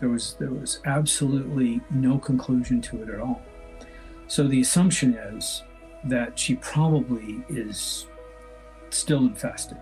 There 0.00 0.08
was 0.08 0.34
there 0.38 0.50
was 0.50 0.80
absolutely 0.84 1.80
no 1.90 2.18
conclusion 2.18 2.80
to 2.82 3.02
it 3.02 3.08
at 3.08 3.20
all. 3.20 3.42
So 4.28 4.46
the 4.46 4.60
assumption 4.60 5.14
is 5.14 5.62
that 6.04 6.38
she 6.38 6.56
probably 6.56 7.42
is 7.48 8.06
still 8.90 9.20
infested. 9.20 9.78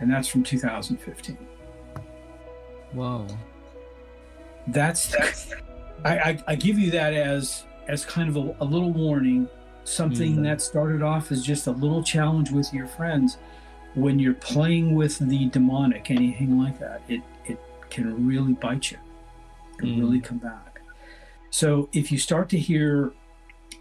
And 0.00 0.10
that's 0.10 0.28
from 0.28 0.42
2015. 0.44 1.36
Wow. 2.94 3.26
That's, 4.68 5.14
I, 6.04 6.18
I, 6.18 6.44
I 6.48 6.54
give 6.54 6.78
you 6.78 6.90
that 6.92 7.14
as 7.14 7.64
as 7.88 8.04
kind 8.04 8.28
of 8.28 8.36
a, 8.36 8.56
a 8.60 8.64
little 8.64 8.92
warning, 8.92 9.48
something 9.84 10.36
Mm. 10.36 10.42
that 10.44 10.60
started 10.60 11.02
off 11.02 11.32
as 11.32 11.42
just 11.42 11.66
a 11.68 11.70
little 11.72 12.02
challenge 12.02 12.50
with 12.50 12.72
your 12.74 12.86
friends. 12.86 13.38
When 13.94 14.18
you're 14.18 14.34
playing 14.34 14.94
with 14.94 15.18
the 15.18 15.46
demonic, 15.46 16.10
anything 16.10 16.58
like 16.58 16.78
that, 16.78 17.00
it 17.08 17.22
can 17.90 18.26
really 18.26 18.54
bite 18.54 18.90
you. 18.90 18.98
and 19.80 19.88
Mm. 19.88 20.00
really 20.00 20.20
come 20.20 20.38
back. 20.38 20.80
So 21.50 21.88
if 21.92 22.10
you 22.10 22.18
start 22.18 22.48
to 22.48 22.58
hear 22.58 23.12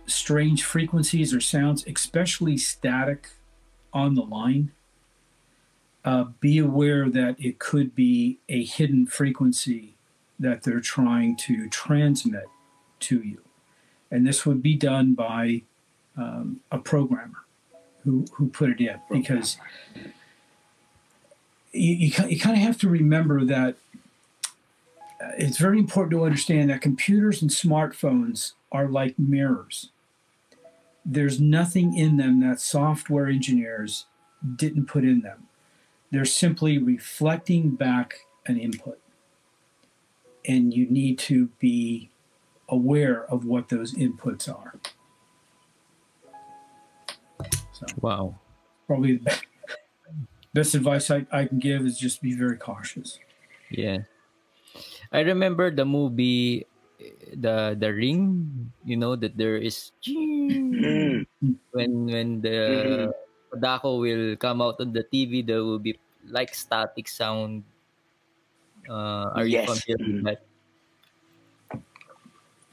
strange 0.06 0.64
frequencies 0.64 1.34
or 1.34 1.42
sounds, 1.42 1.86
especially 1.88 2.58
static 2.58 3.30
on 3.92 4.14
the 4.14 4.22
line, 4.22 4.72
uh, 6.06 6.26
be 6.40 6.60
aware 6.60 7.10
that 7.10 7.36
it 7.40 7.58
could 7.60 7.96
be 7.96 8.38
a 8.48 8.64
hidden 8.64 9.08
frequency 9.08 9.96
that 10.40 10.62
they're 10.64 10.80
trying 10.80 11.36
to 11.36 11.68
transmit 11.70 12.46
to 13.00 13.20
you. 13.22 13.42
And 14.12 14.26
this 14.26 14.46
would 14.46 14.62
be 14.62 14.76
done 14.76 15.16
by 15.16 15.64
um, 16.16 16.62
a 16.72 16.78
programmer 16.78 17.44
who, 18.04 18.26
who 18.34 18.50
put 18.50 18.70
it 18.70 18.80
in 18.80 19.00
because 19.12 19.58
you, 21.74 21.94
you, 21.96 22.12
you 22.30 22.40
kind 22.40 22.56
of 22.56 22.64
have 22.64 22.78
to 22.80 22.88
remember 22.90 23.44
that 23.46 23.76
it's 25.38 25.58
very 25.58 25.80
important 25.80 26.12
to 26.12 26.24
understand 26.26 26.70
that 26.70 26.82
computers 26.82 27.42
and 27.42 27.52
smartphones 27.52 28.54
are 28.72 28.88
like 28.88 29.18
mirrors. 29.18 29.92
There's 31.06 31.40
nothing 31.40 31.96
in 31.98 32.18
them 32.18 32.42
that 32.42 32.60
software 32.60 33.28
engineers 33.28 34.06
didn't 34.56 34.86
put 34.86 35.04
in 35.04 35.22
them. 35.22 35.48
they're 36.12 36.26
simply 36.26 36.78
reflecting 36.78 37.72
back 37.72 38.20
an 38.46 38.58
input. 38.58 39.00
And 40.48 40.74
you 40.74 40.86
need 40.90 41.20
to 41.20 41.48
be 41.60 42.10
aware 42.70 43.26
of 43.26 43.46
what 43.46 43.70
those 43.70 43.94
inputs 43.94 44.48
are. 44.50 44.76
So, 47.74 47.86
wow. 48.02 48.36
Probably 48.88 49.18
the 49.18 49.24
best, 49.24 49.44
best 50.54 50.76
advice 50.76 51.12
I, 51.12 51.26
I 51.32 51.46
can 51.46 51.60
give 51.60 51.86
is 51.86 52.00
just 52.00 52.22
be 52.22 52.34
very 52.34 52.58
cautious. 52.58 53.20
Yeah. 53.70 54.00
I 55.12 55.22
remember 55.22 55.72
the 55.72 55.86
movie 55.86 56.66
the 57.38 57.78
the 57.78 57.94
ring 57.94 58.42
you 58.84 58.98
know 58.98 59.16
that 59.16 59.38
there 59.38 59.58
is 59.58 59.92
when 61.72 61.92
when 62.10 62.42
the 62.42 62.58
mm-hmm. 62.58 63.12
Kodako 63.54 64.02
will 64.02 64.36
come 64.36 64.62
out 64.62 64.82
on 64.82 64.92
the 64.92 65.06
TV 65.06 65.46
there 65.46 65.64
will 65.64 65.80
be 65.80 65.98
like 66.28 66.54
static 66.54 67.08
sound. 67.08 67.64
Uh, 68.90 69.32
are 69.36 69.46
you 69.48 69.64
familiar 69.64 70.00
with 70.00 70.24
that? 70.24 70.40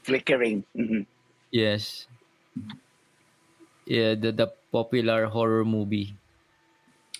Flickering. 0.03 0.63
Mm-hmm. 0.75 1.07
yes. 1.51 2.07
Yeah 3.85 4.15
the, 4.15 4.31
the 4.31 4.47
popular 4.71 5.27
horror 5.27 5.63
movie. 5.63 6.15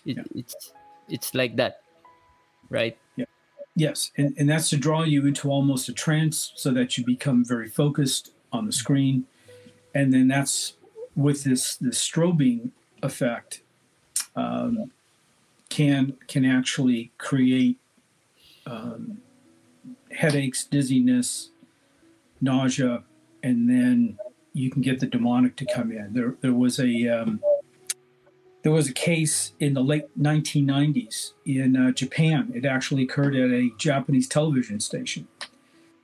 It, 0.06 0.18
yeah. 0.18 0.28
it's 0.36 0.74
it's 1.08 1.34
like 1.34 1.56
that 1.56 1.82
right? 2.70 2.98
Yeah 3.16 3.30
Yes, 3.76 4.12
and, 4.16 4.34
and 4.38 4.50
that's 4.50 4.70
to 4.70 4.78
draw 4.78 5.04
you 5.04 5.26
into 5.28 5.50
almost 5.50 5.90
a 5.90 5.94
trance 5.94 6.54
so 6.56 6.72
that 6.72 6.98
you 6.98 7.06
become 7.06 7.44
very 7.44 7.68
focused 7.68 8.32
on 8.54 8.66
the 8.66 8.72
screen. 8.72 9.26
And 9.94 10.14
then 10.14 10.28
that's 10.28 10.74
with 11.16 11.44
this 11.44 11.76
this 11.78 12.00
strobing 12.00 12.72
effect 13.04 13.62
um, 14.36 14.92
can 15.70 16.18
can 16.28 16.46
actually 16.46 17.12
create 17.18 17.78
um, 18.66 19.18
headaches, 20.12 20.64
dizziness, 20.64 21.50
nausea, 22.42 23.04
and 23.44 23.70
then 23.70 24.18
you 24.54 24.70
can 24.70 24.82
get 24.82 25.00
the 25.02 25.08
demonic 25.08 25.58
to 25.58 25.66
come 25.66 25.92
in. 25.92 26.14
There 26.14 26.36
there 26.40 26.54
was 26.54 26.80
a 26.80 27.08
um, 27.10 27.42
there 28.66 28.72
was 28.72 28.90
a 28.90 28.94
case 28.94 29.54
in 29.60 29.76
the 29.76 29.84
late 29.84 30.06
1990s 30.20 31.34
in 31.46 31.76
uh, 31.76 31.92
Japan. 31.92 32.52
It 32.56 32.66
actually 32.66 33.04
occurred 33.04 33.36
at 33.36 33.52
a 33.52 33.70
Japanese 33.78 34.28
television 34.28 34.80
station. 34.80 35.28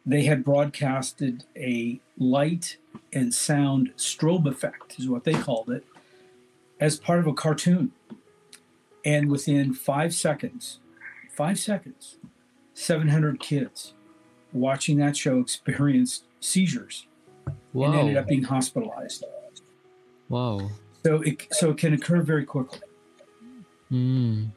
They 0.06 0.26
had 0.26 0.44
broadcasted 0.46 1.44
a 1.58 2.00
light 2.20 2.78
and 3.12 3.34
sound 3.34 3.94
strobe 3.98 4.46
effect, 4.46 5.00
is 5.00 5.10
what 5.10 5.24
they 5.24 5.34
called 5.34 5.72
it, 5.72 5.84
as 6.80 7.00
part 7.00 7.18
of 7.18 7.26
a 7.26 7.34
cartoon. 7.34 7.94
And 9.04 9.32
within 9.32 9.74
five 9.74 10.14
seconds, 10.14 10.82
five 11.36 11.58
seconds, 11.58 12.18
700 12.76 13.40
kids 13.40 13.96
watching 14.54 14.98
that 14.98 15.18
show 15.18 15.40
experienced 15.40 16.26
seizures 16.40 17.08
wow. 17.74 17.88
and 17.88 17.96
ended 18.02 18.18
up 18.18 18.28
being 18.28 18.44
hospitalized. 18.44 19.24
Wow. 20.30 20.70
So 21.04 21.22
it 21.22 21.48
so 21.52 21.72
it 21.72 21.78
can 21.78 21.94
occur 21.94 22.22
very 22.22 22.46
quickly. 22.46 22.82
Mm. 23.92 24.54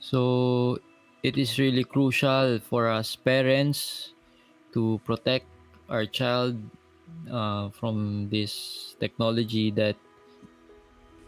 So 0.00 0.78
it 1.22 1.36
is 1.36 1.58
really 1.58 1.84
crucial 1.84 2.58
for 2.60 2.88
us 2.88 3.16
parents 3.16 4.12
to 4.72 5.00
protect 5.04 5.46
our 5.88 6.06
child 6.06 6.56
uh, 7.30 7.70
from 7.70 8.28
this 8.30 8.96
technology 8.98 9.70
that 9.72 9.96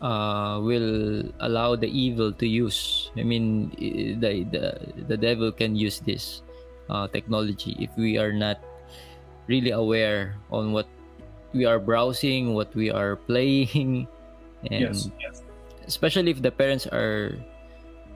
uh, 0.00 0.60
will 0.62 1.26
allow 1.40 1.76
the 1.76 1.90
evil 1.90 2.32
to 2.32 2.46
use. 2.46 3.10
I 3.16 3.22
mean, 3.22 3.70
the 4.20 4.46
the, 4.48 4.64
the 5.06 5.16
devil 5.16 5.52
can 5.52 5.76
use 5.76 6.00
this 6.00 6.42
uh, 6.88 7.08
technology 7.08 7.76
if 7.78 7.90
we 7.96 8.16
are 8.18 8.32
not 8.32 8.62
really 9.48 9.72
aware 9.72 10.36
on 10.50 10.72
what 10.72 10.86
we 11.52 11.64
are 11.64 11.78
browsing, 11.78 12.54
what 12.54 12.74
we 12.74 12.90
are 12.90 13.16
playing, 13.16 14.06
and 14.70 14.94
yes, 14.94 15.10
yes. 15.20 15.42
especially 15.86 16.30
if 16.30 16.42
the 16.42 16.50
parents 16.50 16.86
are, 16.86 17.36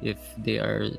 if 0.02 0.18
they 0.38 0.58
are, 0.58 0.90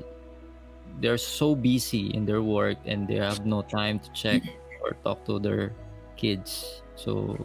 they're 1.00 1.18
so 1.18 1.54
busy 1.54 2.14
in 2.14 2.24
their 2.24 2.42
work 2.42 2.78
and 2.86 3.06
they 3.08 3.16
have 3.16 3.46
no 3.46 3.62
time 3.62 3.98
to 3.98 4.10
check 4.12 4.42
or 4.82 4.96
talk 5.04 5.24
to 5.26 5.38
their 5.38 5.72
kids. 6.16 6.82
So, 6.96 7.36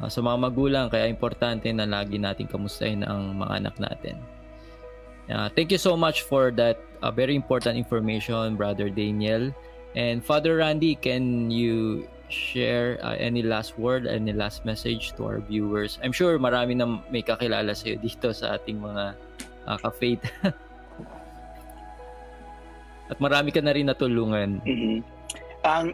uh, 0.00 0.08
sa 0.08 0.20
mga 0.22 0.50
magulang, 0.50 0.86
kaya 0.90 1.10
importante 1.10 1.70
na 1.74 1.86
lagi 1.86 2.18
natin 2.18 2.46
kamustahin 2.46 3.02
ang 3.06 3.38
mga 3.38 3.52
anak 3.64 3.76
natin. 3.78 4.16
Uh, 5.30 5.46
thank 5.54 5.70
you 5.70 5.78
so 5.78 5.94
much 5.94 6.26
for 6.26 6.50
that 6.50 6.82
uh, 7.02 7.10
very 7.10 7.38
important 7.38 7.78
information, 7.78 8.58
Brother 8.58 8.90
Daniel. 8.90 9.54
And 9.94 10.22
Father 10.22 10.58
Randy, 10.58 10.94
can 10.94 11.50
you 11.50 12.06
share 12.30 12.96
uh, 13.02 13.18
any 13.18 13.42
last 13.42 13.76
word, 13.76 14.06
any 14.06 14.32
last 14.32 14.64
message 14.64 15.12
to 15.18 15.26
our 15.26 15.40
viewers? 15.42 15.98
I'm 16.00 16.14
sure 16.14 16.38
marami 16.38 16.78
na 16.78 17.02
may 17.10 17.20
kakilala 17.20 17.74
sa'yo 17.74 17.98
dito 17.98 18.32
sa 18.32 18.56
ating 18.56 18.80
mga 18.80 19.14
uh, 19.66 19.76
ka-faith. 19.82 20.22
At 23.10 23.18
marami 23.18 23.50
ka 23.50 23.60
na 23.60 23.74
rin 23.74 23.90
natulungan. 23.90 24.62
Mm-hmm. 24.62 24.98
Ang 25.66 25.86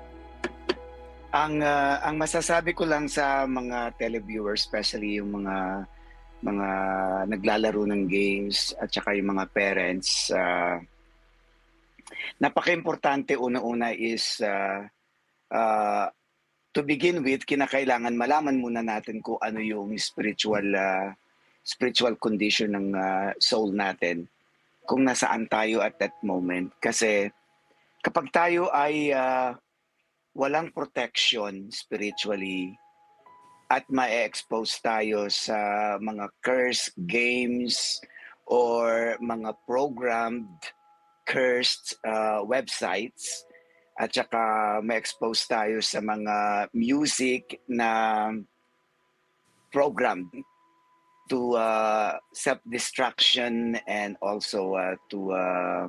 ang 1.33 1.55
uh, 1.61 1.97
ang 2.05 2.17
masasabi 2.21 2.77
ko 2.77 2.85
lang 2.85 3.09
sa 3.09 3.49
mga 3.49 3.97
televiewers, 3.97 4.63
especially 4.63 5.19
yung 5.19 5.43
mga 5.43 5.89
mga 6.45 6.69
naglalaro 7.33 7.89
ng 7.89 8.05
games 8.07 8.77
at 8.77 8.93
saka 8.93 9.17
yung 9.17 9.33
mga 9.33 9.49
parents 9.57 10.29
uh, 10.31 10.77
napaka-importante 12.39 13.35
una-una 13.35 13.91
is 13.97 14.39
uh, 14.45 14.85
uh, 15.51 16.07
to 16.77 16.85
begin 16.85 17.25
with, 17.25 17.49
kinakailangan 17.49 18.13
malaman 18.13 18.61
muna 18.61 18.85
natin 18.85 19.25
kung 19.25 19.41
ano 19.41 19.65
yung 19.65 19.97
spiritual 19.97 20.77
uh, 20.77 21.09
spiritual 21.65 22.21
condition 22.21 22.77
ng 22.77 22.89
uh, 22.93 23.33
soul 23.41 23.73
natin 23.73 24.29
kung 24.85 25.09
nasaan 25.09 25.49
tayo 25.49 25.81
at 25.81 25.97
that 25.97 26.13
moment. 26.21 26.69
Kasi 26.77 27.33
kapag 28.05 28.29
tayo 28.29 28.69
ay 28.77 29.09
uh, 29.09 29.57
walang 30.37 30.69
protection 30.69 31.73
spiritually 31.73 32.77
at 33.73 33.89
ma-expose 33.89 34.77
tayo 34.85 35.33
sa 35.33 35.97
mga 35.97 36.29
cursed 36.45 36.93
games 37.09 38.05
or 38.45 39.17
mga 39.17 39.57
programmed 39.65 40.61
cursed 41.25 41.97
uh, 42.05 42.45
websites 42.45 43.46
at 43.97 44.13
saka 44.13 44.79
ma-expose 44.85 45.49
tayo 45.49 45.81
sa 45.81 46.05
mga 46.05 46.69
music 46.77 47.65
na 47.65 48.29
program 49.73 50.29
to 51.27 51.57
uh, 51.57 52.21
self-destruction 52.31 53.81
and 53.89 54.15
also 54.21 54.77
uh, 54.77 54.95
to 55.09 55.33
uh, 55.33 55.85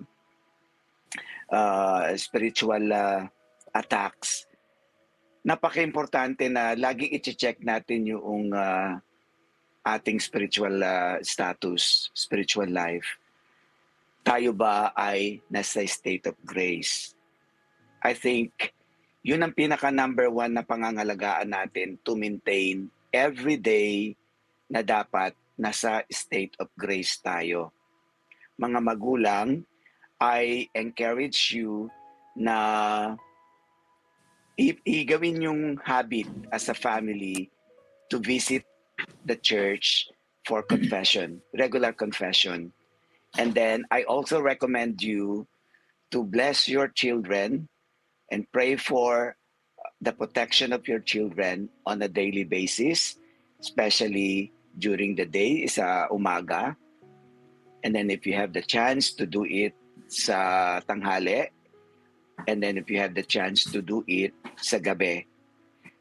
uh, 1.51 2.15
spiritual 2.15 2.81
uh, 2.89 3.27
attacks. 3.75 4.47
Napaka-importante 5.43 6.47
na 6.47 6.75
laging 6.75 7.11
i-check 7.11 7.59
natin 7.63 8.07
yung 8.07 8.51
uh, 8.51 8.97
ating 9.87 10.19
spiritual 10.19 10.83
uh, 10.83 11.19
status, 11.23 12.11
spiritual 12.11 12.67
life. 12.67 13.19
Tayo 14.27 14.51
ba 14.51 14.91
ay 14.91 15.39
nasa 15.47 15.87
state 15.87 16.27
of 16.27 16.35
grace? 16.43 17.16
I 18.01 18.13
think 18.13 18.73
yun 19.25 19.43
ang 19.43 19.51
pinaka 19.51 19.91
number 19.91 20.31
one 20.31 20.55
na 20.55 20.63
pangangalagaan 20.63 21.51
natin 21.51 21.99
to 22.05 22.15
maintain 22.15 22.87
every 23.11 23.59
day 23.59 24.15
na 24.71 24.79
dapat 24.85 25.35
nasa 25.57 26.05
state 26.07 26.55
of 26.61 26.69
grace 26.77 27.17
tayo. 27.19 27.73
Mga 28.55 28.79
magulang, 28.79 29.65
I 30.21 30.69
encourage 30.73 31.53
you 31.53 31.89
na 32.37 33.17
i-gawin 34.57 35.41
yung 35.41 35.61
habit 35.81 36.29
as 36.49 36.69
a 36.69 36.77
family 36.77 37.49
to 38.09 38.17
visit 38.17 38.65
the 39.25 39.35
church 39.37 40.09
for 40.45 40.63
confession, 40.63 41.41
regular 41.53 41.93
confession. 41.93 42.73
And 43.37 43.53
then 43.53 43.85
I 43.91 44.03
also 44.09 44.41
recommend 44.41 45.03
you 45.03 45.45
to 46.09 46.23
bless 46.23 46.65
your 46.65 46.87
children 46.87 47.67
and 48.31 48.45
pray 48.51 48.75
for 48.75 49.35
the 50.01 50.11
protection 50.11 50.73
of 50.73 50.87
your 50.87 50.99
children 50.99 51.69
on 51.85 52.01
a 52.01 52.07
daily 52.07 52.43
basis, 52.43 53.17
especially 53.59 54.53
during 54.77 55.15
the 55.15 55.25
day 55.25 55.65
sa 55.65 56.07
umaga. 56.13 56.75
And 57.83 57.95
then 57.95 58.09
if 58.09 58.25
you 58.25 58.33
have 58.35 58.53
the 58.53 58.61
chance 58.61 59.13
to 59.17 59.25
do 59.25 59.45
it 59.45 59.73
sa 60.07 60.79
tanghali, 60.85 61.49
and 62.45 62.61
then 62.61 62.77
if 62.77 62.89
you 62.89 62.99
have 62.99 63.15
the 63.15 63.25
chance 63.25 63.65
to 63.73 63.81
do 63.81 64.03
it 64.05 64.33
sa 64.61 64.77
gabi. 64.77 65.25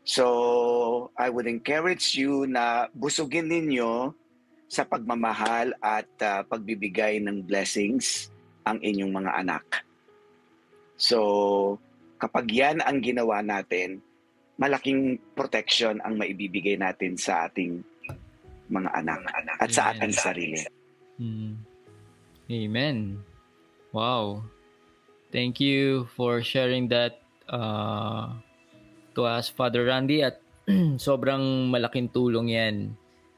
So, 0.06 1.10
I 1.18 1.26
would 1.32 1.50
encourage 1.50 2.14
you 2.14 2.46
na 2.46 2.86
busugin 2.94 3.50
ninyo 3.50 4.14
sa 4.70 4.86
pagmamahal 4.86 5.74
at 5.82 6.06
uh, 6.22 6.46
pagbibigay 6.46 7.18
ng 7.26 7.42
blessings 7.42 8.30
ang 8.62 8.78
inyong 8.82 9.10
mga 9.10 9.32
anak. 9.42 9.66
So, 10.94 11.78
kapag 12.16 12.48
yan 12.50 12.78
ang 12.84 13.00
ginawa 13.00 13.40
natin, 13.40 14.00
malaking 14.56 15.20
protection 15.36 16.00
ang 16.00 16.16
maibibigay 16.16 16.80
natin 16.80 17.16
sa 17.20 17.48
ating 17.48 17.84
mga 18.72 18.90
anak 18.98 19.20
at 19.60 19.70
sa 19.70 19.92
ating 19.94 20.12
sarili. 20.12 20.60
Hmm. 21.20 21.60
Amen. 22.50 23.20
Wow. 23.92 24.46
Thank 25.30 25.60
you 25.60 26.08
for 26.14 26.40
sharing 26.40 26.88
that 26.88 27.20
uh, 27.50 28.32
to 29.14 29.20
us, 29.26 29.50
Father 29.50 29.86
Randy. 29.86 30.22
At 30.22 30.40
sobrang 30.98 31.70
malaking 31.70 32.10
tulong 32.10 32.54
yan 32.54 32.76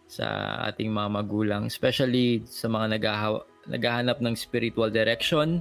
sa 0.09 0.57
ating 0.73 0.89
mga 0.89 1.09
magulang, 1.13 1.69
especially 1.69 2.45
sa 2.49 2.69
mga 2.69 2.97
naghaha- 2.97 3.47
naghahanap 3.69 4.25
ng 4.25 4.33
spiritual 4.33 4.89
direction 4.89 5.61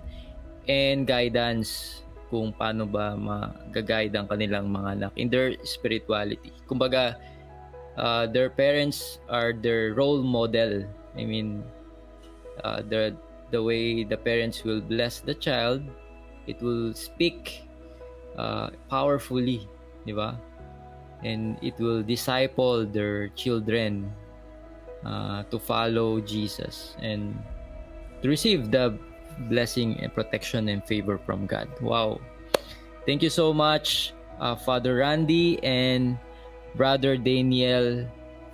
and 0.72 1.04
guidance 1.04 2.02
kung 2.28 2.52
paano 2.52 2.84
ba 2.84 3.16
magaguide 3.16 4.16
ang 4.16 4.28
kanilang 4.28 4.68
mga 4.68 4.90
anak 5.00 5.14
in 5.16 5.32
their 5.32 5.56
spirituality. 5.64 6.52
Kumbaga, 6.68 7.16
uh, 7.96 8.28
their 8.28 8.52
parents 8.52 9.20
are 9.32 9.52
their 9.52 9.96
role 9.96 10.22
model. 10.22 10.84
I 11.16 11.24
mean, 11.24 11.64
uh, 12.64 12.84
the 12.84 13.16
the 13.52 13.62
way 13.62 14.04
the 14.04 14.18
parents 14.20 14.64
will 14.64 14.84
bless 14.84 15.20
the 15.24 15.34
child, 15.34 15.84
it 16.46 16.60
will 16.60 16.92
speak 16.94 17.64
uh, 18.36 18.70
powerfully, 18.92 19.68
di 20.06 20.14
ba? 20.14 20.36
And 21.26 21.58
it 21.66 21.80
will 21.82 22.04
disciple 22.04 22.86
their 22.86 23.34
children 23.34 24.14
uh, 25.02 25.44
to 25.50 25.58
follow 25.58 26.22
Jesus 26.22 26.94
and 27.02 27.34
to 28.22 28.30
receive 28.30 28.70
the 28.70 29.00
blessing 29.50 30.00
and 30.02 30.14
protection 30.14 30.70
and 30.70 30.84
favor 30.84 31.18
from 31.18 31.46
God. 31.46 31.70
Wow. 31.82 32.20
Thank 33.06 33.24
you 33.24 33.30
so 33.30 33.54
much, 33.54 34.14
uh, 34.40 34.56
Father 34.56 35.00
Randy 35.00 35.62
and 35.64 36.18
Brother 36.76 37.16
Daniel, 37.16 38.06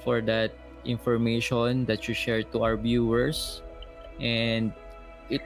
for 0.03 0.21
that 0.21 0.51
information 0.85 1.85
that 1.85 2.07
you 2.07 2.13
shared 2.13 2.51
to 2.51 2.63
our 2.63 2.77
viewers. 2.77 3.63
And 4.19 4.73
it 5.31 5.41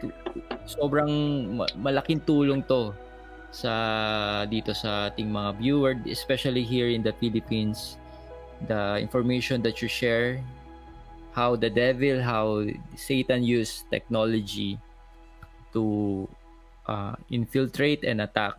sobrang 0.66 1.56
malaking 1.78 2.26
tulong 2.26 2.66
to 2.68 2.92
sa 3.54 4.44
dito 4.44 4.76
sa 4.76 5.08
ating 5.08 5.32
mga 5.32 5.52
viewer 5.58 5.94
especially 6.04 6.68
here 6.68 6.92
in 6.92 7.00
the 7.00 7.16
Philippines 7.24 7.96
the 8.68 9.00
information 9.00 9.64
that 9.64 9.80
you 9.80 9.88
share 9.88 10.44
how 11.32 11.56
the 11.56 11.70
devil 11.70 12.20
how 12.20 12.66
Satan 13.00 13.46
used 13.46 13.88
technology 13.88 14.76
to 15.78 16.26
uh, 16.90 17.14
infiltrate 17.30 18.02
and 18.02 18.26
attack 18.26 18.58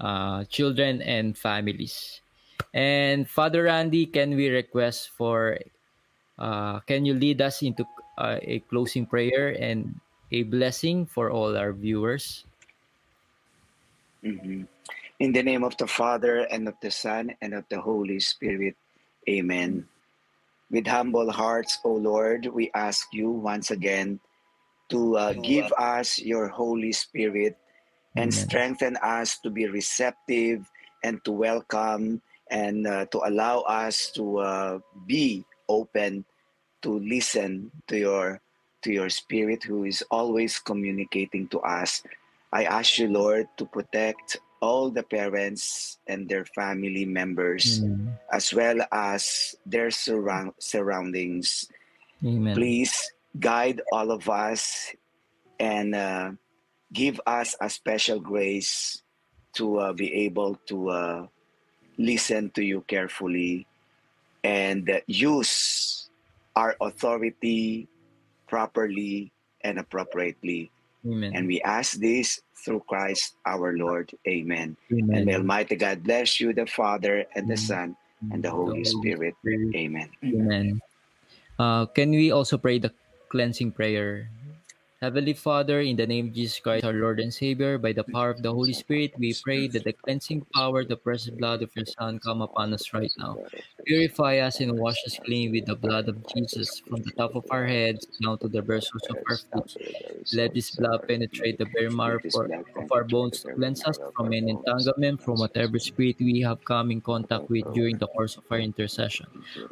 uh, 0.00 0.48
children 0.48 1.04
and 1.04 1.36
families. 1.36 2.24
And 2.72 3.28
Father 3.28 3.68
Randy, 3.68 4.08
can 4.08 4.32
we 4.32 4.48
request 4.48 5.12
for, 5.12 5.60
uh, 6.38 6.80
can 6.88 7.04
you 7.04 7.12
lead 7.12 7.44
us 7.44 7.60
into 7.60 7.84
uh, 8.16 8.40
a 8.40 8.64
closing 8.72 9.04
prayer 9.04 9.52
and 9.60 10.00
a 10.32 10.48
blessing 10.48 11.04
for 11.04 11.30
all 11.30 11.52
our 11.56 11.72
viewers? 11.72 12.44
Mm-hmm. 14.24 14.64
In 15.20 15.32
the 15.32 15.42
name 15.42 15.64
of 15.64 15.76
the 15.76 15.86
Father, 15.86 16.46
and 16.46 16.68
of 16.68 16.74
the 16.80 16.90
Son, 16.90 17.34
and 17.42 17.52
of 17.52 17.64
the 17.68 17.80
Holy 17.80 18.20
Spirit. 18.20 18.76
Amen. 19.28 19.86
With 20.70 20.86
humble 20.86 21.30
hearts, 21.32 21.78
O 21.82 21.90
Lord, 21.94 22.46
we 22.46 22.70
ask 22.74 23.08
you 23.10 23.30
once 23.30 23.70
again 23.70 24.20
to 24.88 25.16
uh, 25.16 25.32
give 25.34 25.72
us 25.76 26.18
your 26.18 26.48
Holy 26.48 26.92
Spirit 26.92 27.56
and 28.16 28.32
Amen. 28.32 28.48
strengthen 28.48 28.96
us 29.02 29.38
to 29.40 29.50
be 29.50 29.66
receptive 29.66 30.70
and 31.04 31.22
to 31.24 31.32
welcome 31.32 32.20
and 32.50 32.86
uh, 32.86 33.06
to 33.06 33.20
allow 33.24 33.60
us 33.60 34.10
to 34.12 34.38
uh, 34.38 34.78
be 35.06 35.44
open 35.68 36.24
to 36.82 36.98
listen 37.00 37.70
to 37.86 37.98
your 37.98 38.40
to 38.82 38.92
your 38.92 39.10
spirit 39.10 39.62
who 39.64 39.84
is 39.84 40.02
always 40.10 40.58
communicating 40.58 41.46
to 41.48 41.60
us 41.60 42.02
i 42.52 42.64
ask 42.64 42.98
you 42.98 43.08
lord 43.08 43.46
to 43.56 43.66
protect 43.66 44.38
all 44.60 44.90
the 44.90 45.02
parents 45.02 45.98
and 46.06 46.28
their 46.28 46.44
family 46.54 47.04
members 47.04 47.82
Amen. 47.82 48.16
as 48.32 48.54
well 48.54 48.78
as 48.90 49.54
their 49.66 49.90
surround 49.90 50.52
surroundings 50.58 51.68
Amen. 52.24 52.54
please 52.54 53.12
guide 53.38 53.82
all 53.92 54.10
of 54.10 54.28
us 54.28 54.94
and 55.58 55.94
uh, 55.94 56.30
give 56.92 57.20
us 57.26 57.56
a 57.60 57.68
special 57.68 58.20
grace 58.20 59.02
to 59.54 59.78
uh, 59.78 59.92
be 59.92 60.12
able 60.24 60.56
to 60.66 60.90
uh, 60.90 61.26
listen 61.98 62.50
to 62.50 62.62
you 62.62 62.80
carefully 62.86 63.66
and 64.44 64.88
use 65.06 66.08
our 66.54 66.76
authority 66.80 67.88
properly 68.46 69.32
and 69.62 69.78
appropriately. 69.78 70.70
Amen. 71.06 71.32
And 71.34 71.46
we 71.46 71.60
ask 71.62 71.98
this 71.98 72.40
through 72.64 72.82
Christ 72.88 73.36
our 73.46 73.76
Lord. 73.76 74.10
Amen. 74.26 74.76
Amen. 74.92 75.16
And 75.16 75.26
may 75.26 75.34
Almighty 75.36 75.76
God 75.76 76.02
bless 76.02 76.40
you, 76.40 76.52
the 76.52 76.66
Father 76.66 77.24
and 77.34 77.48
the 77.48 77.56
Son 77.56 77.96
and 78.32 78.42
the 78.42 78.50
Holy, 78.50 78.82
the 78.82 78.90
Holy 78.90 79.10
Spirit. 79.12 79.34
Spirit. 79.40 79.76
Amen. 79.76 80.10
Amen. 80.24 80.80
Uh, 81.58 81.86
can 81.86 82.10
we 82.10 82.30
also 82.30 82.58
pray 82.58 82.78
the 82.78 82.92
cleansing 83.30 83.72
prayer. 83.72 84.30
Heavenly 85.00 85.34
Father, 85.34 85.78
in 85.78 85.94
the 85.94 86.08
name 86.08 86.26
of 86.26 86.34
Jesus 86.34 86.58
Christ, 86.58 86.84
our 86.84 86.92
Lord 86.92 87.20
and 87.20 87.32
Savior, 87.32 87.78
by 87.78 87.92
the 87.92 88.02
power 88.02 88.30
of 88.30 88.42
the 88.42 88.50
Holy 88.50 88.72
Spirit, 88.72 89.14
we 89.16 89.32
pray 89.44 89.68
that 89.68 89.84
the 89.84 89.92
cleansing 89.92 90.44
power, 90.52 90.84
the 90.84 90.96
precious 90.96 91.30
blood 91.30 91.62
of 91.62 91.70
your 91.76 91.86
Son, 91.86 92.18
come 92.18 92.42
upon 92.42 92.74
us 92.74 92.92
right 92.92 93.12
now. 93.16 93.38
Purify 93.86 94.38
us 94.38 94.58
and 94.58 94.76
wash 94.76 94.98
us 95.06 95.16
clean 95.24 95.52
with 95.52 95.66
the 95.66 95.76
blood 95.76 96.08
of 96.08 96.18
Jesus, 96.26 96.82
from 96.82 97.00
the 97.02 97.12
top 97.12 97.36
of 97.36 97.46
our 97.50 97.64
heads 97.64 98.08
down 98.20 98.38
to 98.38 98.48
the 98.48 98.60
very 98.60 98.82
of 98.82 99.16
our 99.30 99.36
feet. 99.38 99.78
Let 100.34 100.52
this 100.52 100.74
blood 100.74 101.06
penetrate 101.06 101.58
the 101.58 101.70
very 101.72 101.90
marrow 101.90 102.18
of 102.74 102.90
our 102.90 103.04
bones 103.04 103.40
to 103.42 103.54
cleanse 103.54 103.86
us 103.86 103.98
from 104.16 104.32
any 104.34 104.50
entanglement, 104.50 105.22
from 105.22 105.38
whatever 105.38 105.78
spirit 105.78 106.16
we 106.18 106.40
have 106.40 106.64
come 106.64 106.90
in 106.90 107.00
contact 107.00 107.48
with 107.48 107.72
during 107.72 107.98
the 107.98 108.08
course 108.08 108.36
of 108.36 108.42
our 108.50 108.58
intercession. 108.58 109.26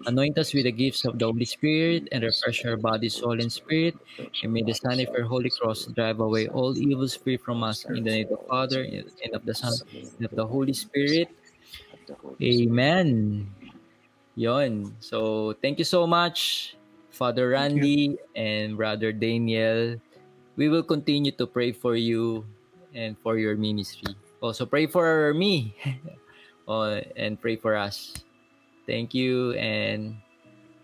Anoint 0.07 0.39
us 0.39 0.55
with 0.55 0.65
the 0.65 0.73
gifts 0.73 1.05
of 1.05 1.19
the 1.19 1.27
Holy 1.27 1.44
Spirit 1.44 2.07
and 2.12 2.23
refresh 2.23 2.65
our 2.65 2.77
body, 2.77 3.09
soul, 3.09 3.40
and 3.40 3.51
spirit. 3.51 3.97
And 4.43 4.53
may 4.53 4.62
the 4.62 4.73
Son 4.73 5.01
of 5.01 5.15
holy 5.24 5.51
cross 5.51 5.86
drive 5.86 6.20
away 6.20 6.48
all 6.48 6.76
evils 6.76 7.16
free 7.16 7.36
from 7.36 7.62
us. 7.62 7.84
In 7.86 8.05
the 8.05 8.10
name 8.10 8.28
of 8.30 8.40
the 8.40 8.47
Father, 8.48 8.82
and 8.84 9.32
of 9.32 9.44
the 9.44 9.55
Son, 9.55 9.72
and 10.18 10.26
of 10.26 10.32
the 10.34 10.47
Holy 10.47 10.72
Spirit. 10.72 11.30
Amen. 12.43 13.48
Yon. 14.36 14.93
So, 15.01 15.55
thank 15.62 15.78
you 15.78 15.88
so 15.88 16.06
much, 16.06 16.76
Father 17.10 17.48
Randy 17.48 18.18
and 18.36 18.76
Brother 18.76 19.12
Daniel. 19.12 19.97
We 20.56 20.68
will 20.68 20.84
continue 20.84 21.32
to 21.32 21.47
pray 21.47 21.72
for 21.72 21.97
you 21.97 22.44
and 22.93 23.16
for 23.20 23.38
your 23.38 23.56
ministry. 23.56 24.12
Oh, 24.40 24.52
also, 24.52 24.66
pray 24.66 24.86
for 24.86 25.32
me 25.32 25.74
oh, 26.68 27.01
and 27.16 27.40
pray 27.40 27.56
for 27.56 27.76
us. 27.76 28.12
Thank 28.86 29.14
you 29.16 29.52
and 29.56 30.16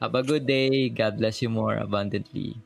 have 0.00 0.14
a 0.16 0.22
good 0.22 0.46
day. 0.46 0.88
God 0.88 1.18
bless 1.18 1.40
you 1.40 1.48
more 1.48 1.76
abundantly. 1.76 2.56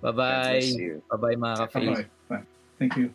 Bye-bye. 0.00 0.64
Bye-bye 1.12 1.36
mga 1.36 1.56
ka-face. 1.68 2.04
Bye. 2.28 2.44
Thank 2.80 2.96
you. 2.96 3.12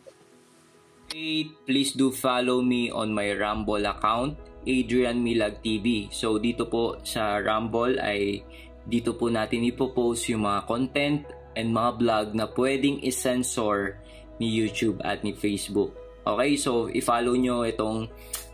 Hey, 1.10 1.50
please 1.66 1.94
do 1.94 2.14
follow 2.14 2.62
me 2.62 2.90
on 2.90 3.10
my 3.10 3.30
Rumble 3.34 3.82
account, 3.86 4.38
Adrian 4.66 5.22
Milag 5.22 5.62
TV. 5.62 6.10
So 6.14 6.38
dito 6.38 6.66
po 6.66 6.98
sa 7.02 7.42
Rumble 7.42 7.98
ay 7.98 8.42
dito 8.86 9.18
po 9.18 9.26
natin 9.26 9.66
ipopost 9.66 10.30
yung 10.30 10.46
mga 10.46 10.60
content 10.66 11.26
and 11.58 11.74
mga 11.74 11.90
vlog 11.98 12.26
na 12.38 12.46
pwedeng 12.54 13.02
isensor 13.02 13.98
ni 14.38 14.46
YouTube 14.46 15.02
at 15.02 15.26
ni 15.26 15.34
Facebook. 15.34 15.94
Okay, 16.26 16.54
so 16.58 16.90
i-follow 16.90 17.34
nyo 17.38 17.66
itong 17.66 18.06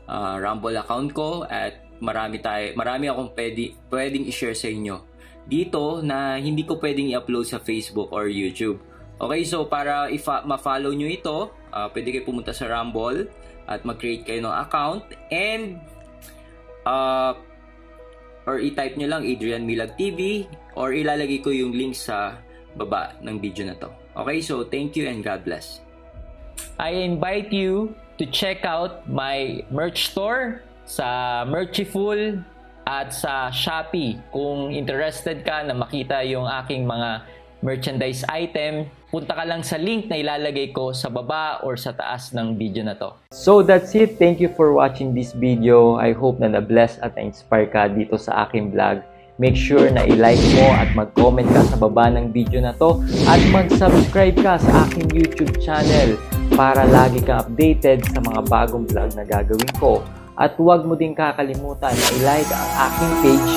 uh, 0.08 0.36
Rumble 0.40 0.76
account 0.80 1.12
ko 1.12 1.44
at 1.48 1.84
marami 2.00 2.40
tayo, 2.40 2.72
marami 2.76 3.08
akong 3.12 3.32
pwede, 3.36 3.76
pwedeng 3.92 4.24
i-share 4.28 4.56
sa 4.56 4.68
inyo 4.72 5.11
dito 5.46 6.00
na 6.00 6.38
hindi 6.38 6.62
ko 6.62 6.78
pwedeng 6.78 7.10
i-upload 7.12 7.46
sa 7.46 7.58
Facebook 7.58 8.10
or 8.14 8.30
YouTube. 8.30 8.78
Okay, 9.22 9.42
so 9.46 9.66
para 9.66 10.10
ifa- 10.10 10.42
ma-follow 10.42 10.90
nyo 10.94 11.06
ito, 11.06 11.50
uh, 11.70 11.88
pwede 11.94 12.10
kayo 12.10 12.24
pumunta 12.26 12.50
sa 12.50 12.66
Rumble 12.66 13.30
at 13.70 13.86
mag-create 13.86 14.26
kayo 14.26 14.42
ng 14.42 14.54
account 14.54 15.06
and 15.30 15.78
uh, 16.82 17.34
or 18.46 18.58
i-type 18.58 18.98
nyo 18.98 19.06
lang 19.06 19.22
Adrian 19.22 19.62
Milag 19.62 19.94
TV 19.94 20.50
or 20.74 20.90
ilalagay 20.90 21.38
ko 21.38 21.54
yung 21.54 21.70
link 21.70 21.94
sa 21.94 22.34
baba 22.74 23.14
ng 23.22 23.38
video 23.38 23.68
na 23.68 23.76
to. 23.78 23.90
Okay, 24.18 24.42
so 24.42 24.66
thank 24.66 24.98
you 24.98 25.06
and 25.06 25.22
God 25.22 25.46
bless. 25.46 25.80
I 26.76 27.06
invite 27.06 27.54
you 27.54 27.94
to 28.18 28.26
check 28.26 28.64
out 28.66 29.06
my 29.08 29.62
merch 29.70 30.12
store 30.12 30.66
sa 30.84 31.42
Merchiful 31.46 32.42
at 32.86 33.14
sa 33.14 33.48
Shopee. 33.48 34.18
Kung 34.30 34.70
interested 34.74 35.42
ka 35.46 35.62
na 35.66 35.74
makita 35.74 36.22
yung 36.26 36.46
aking 36.46 36.86
mga 36.86 37.22
merchandise 37.62 38.26
item, 38.26 38.90
punta 39.08 39.38
ka 39.38 39.46
lang 39.46 39.62
sa 39.62 39.78
link 39.78 40.10
na 40.10 40.18
ilalagay 40.18 40.74
ko 40.74 40.90
sa 40.90 41.06
baba 41.06 41.62
or 41.62 41.78
sa 41.78 41.94
taas 41.94 42.34
ng 42.34 42.58
video 42.58 42.82
na 42.82 42.98
to. 42.98 43.14
So 43.30 43.62
that's 43.62 43.94
it. 43.94 44.18
Thank 44.18 44.42
you 44.42 44.50
for 44.52 44.74
watching 44.74 45.14
this 45.14 45.30
video. 45.32 45.94
I 45.96 46.12
hope 46.12 46.42
na 46.42 46.50
na-bless 46.50 46.98
at 47.00 47.14
na-inspire 47.14 47.70
ka 47.70 47.86
dito 47.86 48.18
sa 48.18 48.44
aking 48.44 48.74
vlog. 48.74 49.00
Make 49.40 49.56
sure 49.56 49.88
na 49.88 50.04
i-like 50.04 50.42
mo 50.58 50.76
at 50.76 50.92
mag-comment 50.92 51.48
ka 51.48 51.64
sa 51.64 51.80
baba 51.80 52.12
ng 52.12 52.30
video 52.34 52.60
na 52.60 52.76
to 52.76 53.00
at 53.24 53.40
mag-subscribe 53.48 54.36
ka 54.38 54.60
sa 54.60 54.84
aking 54.86 55.08
YouTube 55.08 55.56
channel 55.62 56.20
para 56.52 56.84
lagi 56.84 57.24
kang 57.24 57.40
updated 57.40 58.04
sa 58.12 58.20
mga 58.20 58.44
bagong 58.44 58.84
vlog 58.84 59.10
na 59.16 59.24
gagawin 59.24 59.72
ko. 59.80 60.04
At 60.32 60.56
huwag 60.56 60.88
mo 60.88 60.96
din 60.96 61.12
kakalimutan 61.12 61.92
na 61.92 62.08
i-like 62.16 62.48
ang 62.48 62.70
aking 62.88 63.14
page. 63.20 63.52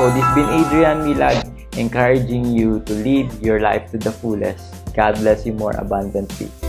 So 0.00 0.08
this 0.12 0.28
been 0.32 0.48
Adrian 0.48 1.04
Milag 1.04 1.44
encouraging 1.76 2.56
you 2.56 2.80
to 2.88 2.92
live 3.04 3.28
your 3.44 3.60
life 3.60 3.92
to 3.92 4.00
the 4.00 4.12
fullest. 4.12 4.72
God 4.96 5.20
bless 5.20 5.44
you 5.44 5.52
more 5.52 5.76
abundantly. 5.76 6.65